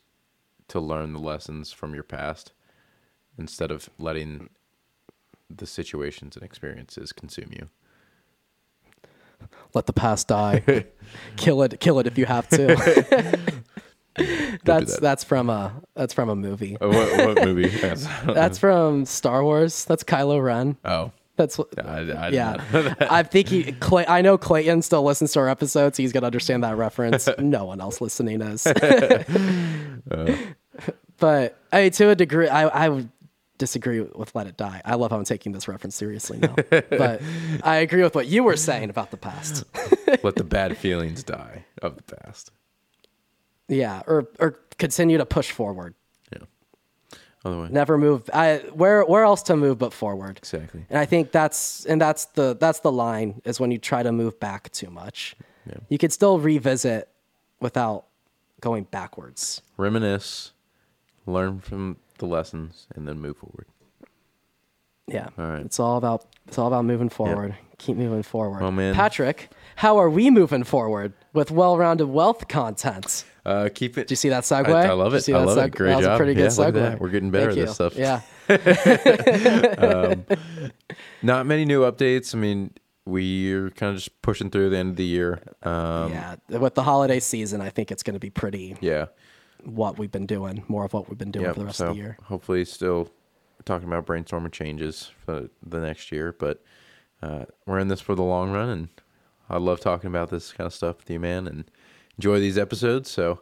to 0.67 0.79
learn 0.79 1.13
the 1.13 1.19
lessons 1.19 1.71
from 1.71 1.93
your 1.93 2.03
past 2.03 2.53
instead 3.37 3.71
of 3.71 3.89
letting 3.97 4.49
the 5.49 5.67
situations 5.67 6.35
and 6.35 6.43
experiences 6.43 7.11
consume 7.11 7.51
you. 7.51 7.69
Let 9.73 9.85
the 9.85 9.93
past 9.93 10.27
die. 10.27 10.85
kill 11.35 11.61
it 11.61 11.79
kill 11.79 11.99
it 11.99 12.07
if 12.07 12.17
you 12.17 12.25
have 12.25 12.47
to. 12.49 12.75
that's 14.63 14.93
that. 14.93 15.01
that's 15.01 15.23
from 15.23 15.49
a 15.49 15.73
that's 15.95 16.13
from 16.13 16.29
a 16.29 16.35
movie. 16.35 16.77
Oh, 16.79 16.89
what, 16.89 17.35
what 17.35 17.45
movie? 17.45 17.67
That's 18.25 18.57
from 18.57 19.05
Star 19.05 19.43
Wars. 19.43 19.85
That's 19.85 20.03
Kylo 20.03 20.41
Ren. 20.41 20.77
oh, 20.85 21.11
That's 21.35 21.59
I, 21.59 21.83
I 21.83 22.29
yeah, 22.29 22.57
that. 22.71 23.11
I 23.11 23.23
think 23.23 23.49
he. 23.49 23.73
Clay, 23.73 24.05
I 24.07 24.21
know 24.21 24.37
Clayton 24.37 24.81
still 24.81 25.03
listens 25.03 25.33
to 25.33 25.39
our 25.39 25.49
episodes. 25.49 25.97
He's 25.97 26.13
gonna 26.13 26.25
understand 26.25 26.63
that 26.63 26.77
reference. 26.77 27.27
no 27.37 27.65
one 27.65 27.81
else 27.81 27.99
listening 27.99 28.41
is. 28.41 28.65
but 31.17 31.57
I 31.71 31.81
mean, 31.83 31.91
to 31.91 32.09
a 32.09 32.15
degree, 32.15 32.47
I, 32.47 32.67
I 32.67 32.89
would 32.89 33.09
disagree 33.57 34.01
with 34.01 34.33
"Let 34.35 34.47
It 34.47 34.57
Die." 34.57 34.81
I 34.83 34.95
love 34.95 35.11
how 35.11 35.17
I'm 35.17 35.23
taking 35.25 35.51
this 35.51 35.67
reference 35.67 35.95
seriously 35.95 36.39
now. 36.39 36.55
but 36.69 37.21
I 37.63 37.77
agree 37.77 38.03
with 38.03 38.15
what 38.15 38.27
you 38.27 38.43
were 38.43 38.57
saying 38.57 38.89
about 38.89 39.11
the 39.11 39.17
past. 39.17 39.63
Let 40.23 40.35
the 40.35 40.43
bad 40.43 40.77
feelings 40.77 41.23
die 41.23 41.65
of 41.81 41.95
the 41.95 42.03
past. 42.15 42.51
yeah, 43.67 44.01
or 44.07 44.27
or 44.39 44.59
continue 44.77 45.17
to 45.17 45.25
push 45.25 45.51
forward. 45.51 45.95
Yeah. 46.31 46.39
Otherwise, 47.43 47.71
Never 47.71 47.97
move. 47.97 48.29
I 48.33 48.57
where 48.73 49.03
where 49.05 49.23
else 49.23 49.41
to 49.43 49.55
move 49.55 49.77
but 49.77 49.93
forward. 49.93 50.37
exactly. 50.37 50.85
And 50.89 50.99
I 50.99 51.05
think 51.05 51.31
that's 51.31 51.85
and 51.85 51.99
that's 52.01 52.25
the 52.25 52.55
that's 52.59 52.79
the 52.81 52.91
line 52.91 53.41
is 53.45 53.59
when 53.59 53.71
you 53.71 53.77
try 53.77 54.03
to 54.03 54.11
move 54.11 54.39
back 54.39 54.71
too 54.71 54.89
much. 54.89 55.35
Yeah. 55.67 55.77
You 55.89 55.97
could 55.97 56.11
still 56.13 56.39
revisit 56.39 57.07
without 57.59 58.05
going 58.61 58.85
backwards. 58.85 59.61
Reminisce, 59.77 60.51
learn 61.25 61.59
from 61.59 61.97
the 62.17 62.25
lessons, 62.25 62.87
and 62.95 63.07
then 63.07 63.19
move 63.19 63.37
forward. 63.37 63.67
Yeah. 65.07 65.29
All 65.37 65.47
right. 65.47 65.65
It's 65.65 65.79
all 65.79 65.97
about 65.97 66.25
it's 66.47 66.57
all 66.57 66.67
about 66.67 66.85
moving 66.85 67.09
forward. 67.09 67.55
Keep 67.77 67.97
moving 67.97 68.23
forward. 68.23 68.61
Well, 68.61 68.71
man. 68.71 68.95
Patrick, 68.95 69.51
how 69.75 69.97
are 69.97 70.09
we 70.09 70.31
moving 70.31 70.63
forward 70.63 71.13
with 71.33 71.51
well-rounded 71.51 72.07
wealth 72.07 72.47
content? 72.47 73.25
Uh, 73.45 73.69
keep 73.73 73.97
it. 73.97 74.07
Do 74.07 74.13
you 74.13 74.15
see 74.15 74.29
that 74.29 74.43
segue? 74.43 74.73
I, 74.73 74.87
I 74.87 74.93
love 74.93 75.13
it. 75.13 75.27
I 75.29 75.43
love 75.43 75.57
seg- 75.57 75.67
it. 75.67 75.75
Great 75.75 75.89
that 75.89 75.97
was 75.97 76.05
job. 76.05 76.13
a 76.13 76.17
pretty 76.17 76.33
good 76.33 76.51
yeah, 76.51 76.65
look 76.65 76.75
segue. 76.75 76.99
We're 76.99 77.09
getting 77.09 77.31
better 77.31 77.53
Thank 77.53 77.59
at 77.59 77.65
this 77.67 77.75
stuff. 77.75 77.95
Yeah. 77.95 78.21
Not 81.21 81.45
many 81.45 81.65
new 81.65 81.81
updates. 81.81 82.33
I 82.33 82.37
mean, 82.39 82.71
we're 83.05 83.69
kind 83.71 83.91
of 83.91 83.97
just 83.97 84.21
pushing 84.21 84.49
through 84.49 84.69
the 84.71 84.77
end 84.77 84.91
of 84.91 84.95
the 84.95 85.03
year. 85.05 85.41
Um, 85.63 86.11
yeah. 86.11 86.35
With 86.49 86.75
the 86.75 86.83
holiday 86.83 87.19
season, 87.19 87.61
I 87.61 87.69
think 87.69 87.91
it's 87.91 88.03
going 88.03 88.15
to 88.15 88.19
be 88.19 88.29
pretty 88.31 88.75
yeah. 88.81 89.05
what 89.63 89.97
we've 89.99 90.11
been 90.11 90.25
doing, 90.25 90.63
more 90.67 90.85
of 90.85 90.93
what 90.93 91.07
we've 91.09 91.17
been 91.17 91.31
doing 91.31 91.45
Yeah. 91.45 91.53
for 91.53 91.59
the 91.59 91.65
rest 91.65 91.77
so 91.77 91.87
of 91.87 91.95
the 91.95 92.01
year. 92.01 92.17
hopefully, 92.23 92.65
still 92.65 93.09
talking 93.63 93.87
about 93.87 94.05
brainstorming 94.05 94.51
changes 94.51 95.11
for 95.25 95.49
the 95.65 95.79
next 95.79 96.11
year, 96.11 96.35
but 96.37 96.63
uh, 97.21 97.45
we're 97.65 97.79
in 97.79 97.87
this 97.87 98.01
for 98.01 98.15
the 98.15 98.23
long 98.23 98.51
run, 98.51 98.69
and 98.69 98.87
I 99.49 99.57
love 99.57 99.79
talking 99.79 100.07
about 100.07 100.29
this 100.29 100.51
kind 100.51 100.65
of 100.65 100.73
stuff 100.73 100.97
with 100.97 101.09
you, 101.09 101.19
man, 101.19 101.47
and 101.47 101.69
enjoy 102.17 102.39
these 102.39 102.57
episodes. 102.57 103.09
So 103.11 103.41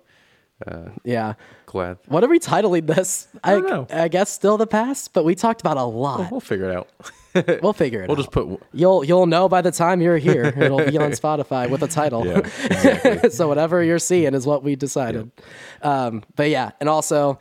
Yeah. 1.03 1.33
glad 1.65 1.97
What 2.07 2.23
are 2.23 2.27
we 2.29 2.39
titling 2.39 2.87
this? 2.87 3.27
I, 3.43 3.51
don't 3.53 3.67
know. 3.69 3.87
I 3.89 4.07
guess 4.07 4.29
still 4.29 4.57
the 4.57 4.67
past, 4.67 5.11
but 5.13 5.25
we 5.25 5.35
talked 5.35 5.59
about 5.61 5.77
a 5.77 5.83
lot. 5.83 6.31
we'll 6.31 6.39
figure 6.39 6.69
it 6.69 6.75
out. 6.75 6.89
We'll 7.61 7.73
figure 7.73 8.03
it 8.03 8.07
We'll 8.09 8.17
out. 8.17 8.21
just 8.21 8.31
put 8.31 8.61
You'll 8.73 9.03
you'll 9.03 9.25
know 9.25 9.49
by 9.49 9.61
the 9.61 9.71
time 9.71 10.01
you're 10.01 10.17
here. 10.17 10.45
It'll 10.45 10.77
be 10.85 10.97
on 10.97 11.11
Spotify 11.23 11.69
with 11.69 11.81
a 11.83 11.87
title. 11.87 12.25
yeah, 12.25 12.37
exactly. 12.39 13.29
so 13.31 13.47
whatever 13.47 13.83
you're 13.83 13.99
seeing 13.99 14.33
is 14.33 14.45
what 14.45 14.63
we 14.63 14.75
decided. 14.75 15.31
Um, 15.81 16.23
but 16.35 16.49
yeah, 16.49 16.71
and 16.79 16.87
also 16.89 17.39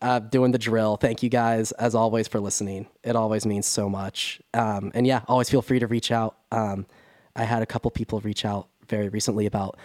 uh, 0.00 0.18
doing 0.20 0.52
the 0.52 0.58
drill. 0.58 0.96
Thank 0.96 1.22
you 1.22 1.28
guys 1.28 1.72
as 1.72 1.94
always 1.94 2.28
for 2.28 2.40
listening. 2.40 2.86
It 3.02 3.16
always 3.16 3.44
means 3.46 3.66
so 3.66 3.88
much. 3.88 4.40
Um, 4.54 4.92
and 4.94 5.06
yeah, 5.06 5.22
always 5.28 5.50
feel 5.50 5.62
free 5.62 5.78
to 5.80 5.86
reach 5.86 6.10
out. 6.12 6.36
Um, 6.50 6.86
I 7.34 7.44
had 7.44 7.62
a 7.62 7.66
couple 7.66 7.90
people 7.90 8.20
reach 8.20 8.44
out 8.44 8.68
very 8.88 9.08
recently 9.08 9.46
about 9.46 9.78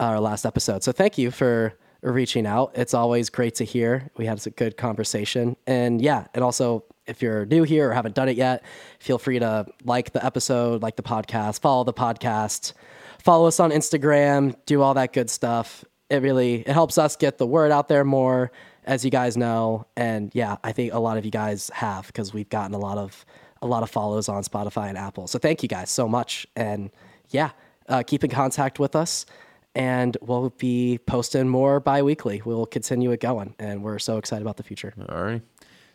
our 0.00 0.20
last 0.20 0.44
episode. 0.46 0.82
So 0.82 0.92
thank 0.92 1.18
you 1.18 1.30
for 1.30 1.74
reaching 2.02 2.46
out. 2.46 2.72
It's 2.74 2.94
always 2.94 3.30
great 3.30 3.54
to 3.56 3.64
hear. 3.64 4.10
We 4.16 4.26
had 4.26 4.44
a 4.46 4.50
good 4.50 4.76
conversation. 4.76 5.56
And 5.66 6.00
yeah, 6.00 6.26
and 6.34 6.42
also 6.44 6.84
if 7.08 7.22
you're 7.22 7.46
new 7.46 7.62
here 7.62 7.90
or 7.90 7.94
haven't 7.94 8.14
done 8.14 8.28
it 8.28 8.36
yet, 8.36 8.64
feel 8.98 9.18
free 9.18 9.38
to 9.38 9.66
like 9.84 10.12
the 10.12 10.24
episode, 10.24 10.82
like 10.82 10.96
the 10.96 11.02
podcast, 11.02 11.60
follow 11.60 11.84
the 11.84 11.92
podcast, 11.92 12.72
follow 13.18 13.46
us 13.46 13.58
on 13.60 13.70
Instagram, 13.70 14.54
do 14.66 14.82
all 14.82 14.94
that 14.94 15.12
good 15.12 15.30
stuff. 15.30 15.84
It 16.10 16.22
really 16.22 16.60
it 16.60 16.68
helps 16.68 16.98
us 16.98 17.16
get 17.16 17.38
the 17.38 17.46
word 17.46 17.70
out 17.70 17.88
there 17.88 18.04
more 18.04 18.50
as 18.84 19.04
you 19.04 19.10
guys 19.10 19.36
know. 19.36 19.86
And 19.96 20.30
yeah, 20.34 20.56
I 20.64 20.72
think 20.72 20.92
a 20.92 20.98
lot 20.98 21.18
of 21.18 21.24
you 21.24 21.30
guys 21.30 21.70
have 21.74 22.06
because 22.06 22.32
we've 22.32 22.48
gotten 22.48 22.74
a 22.74 22.78
lot 22.78 22.98
of 22.98 23.24
a 23.60 23.66
lot 23.66 23.82
of 23.82 23.90
follows 23.90 24.28
on 24.28 24.42
Spotify 24.42 24.88
and 24.88 24.96
Apple. 24.96 25.26
So 25.26 25.38
thank 25.38 25.62
you 25.62 25.68
guys 25.68 25.90
so 25.90 26.08
much. 26.08 26.46
And 26.56 26.90
yeah, 27.30 27.50
uh, 27.88 28.02
keep 28.02 28.24
in 28.24 28.30
contact 28.30 28.78
with 28.78 28.94
us 28.96 29.26
and 29.74 30.16
we'll 30.20 30.50
be 30.50 30.98
posting 31.06 31.48
more 31.48 31.80
bi-weekly. 31.80 32.42
We'll 32.44 32.66
continue 32.66 33.10
it 33.12 33.20
going 33.20 33.54
and 33.58 33.82
we're 33.82 33.98
so 33.98 34.18
excited 34.18 34.42
about 34.42 34.56
the 34.56 34.62
future. 34.62 34.94
All 35.08 35.22
right. 35.22 35.42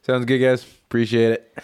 Sounds 0.03 0.26
good, 0.26 0.40
guys. 0.40 0.65
Appreciate 0.94 1.32
it. 1.32 1.57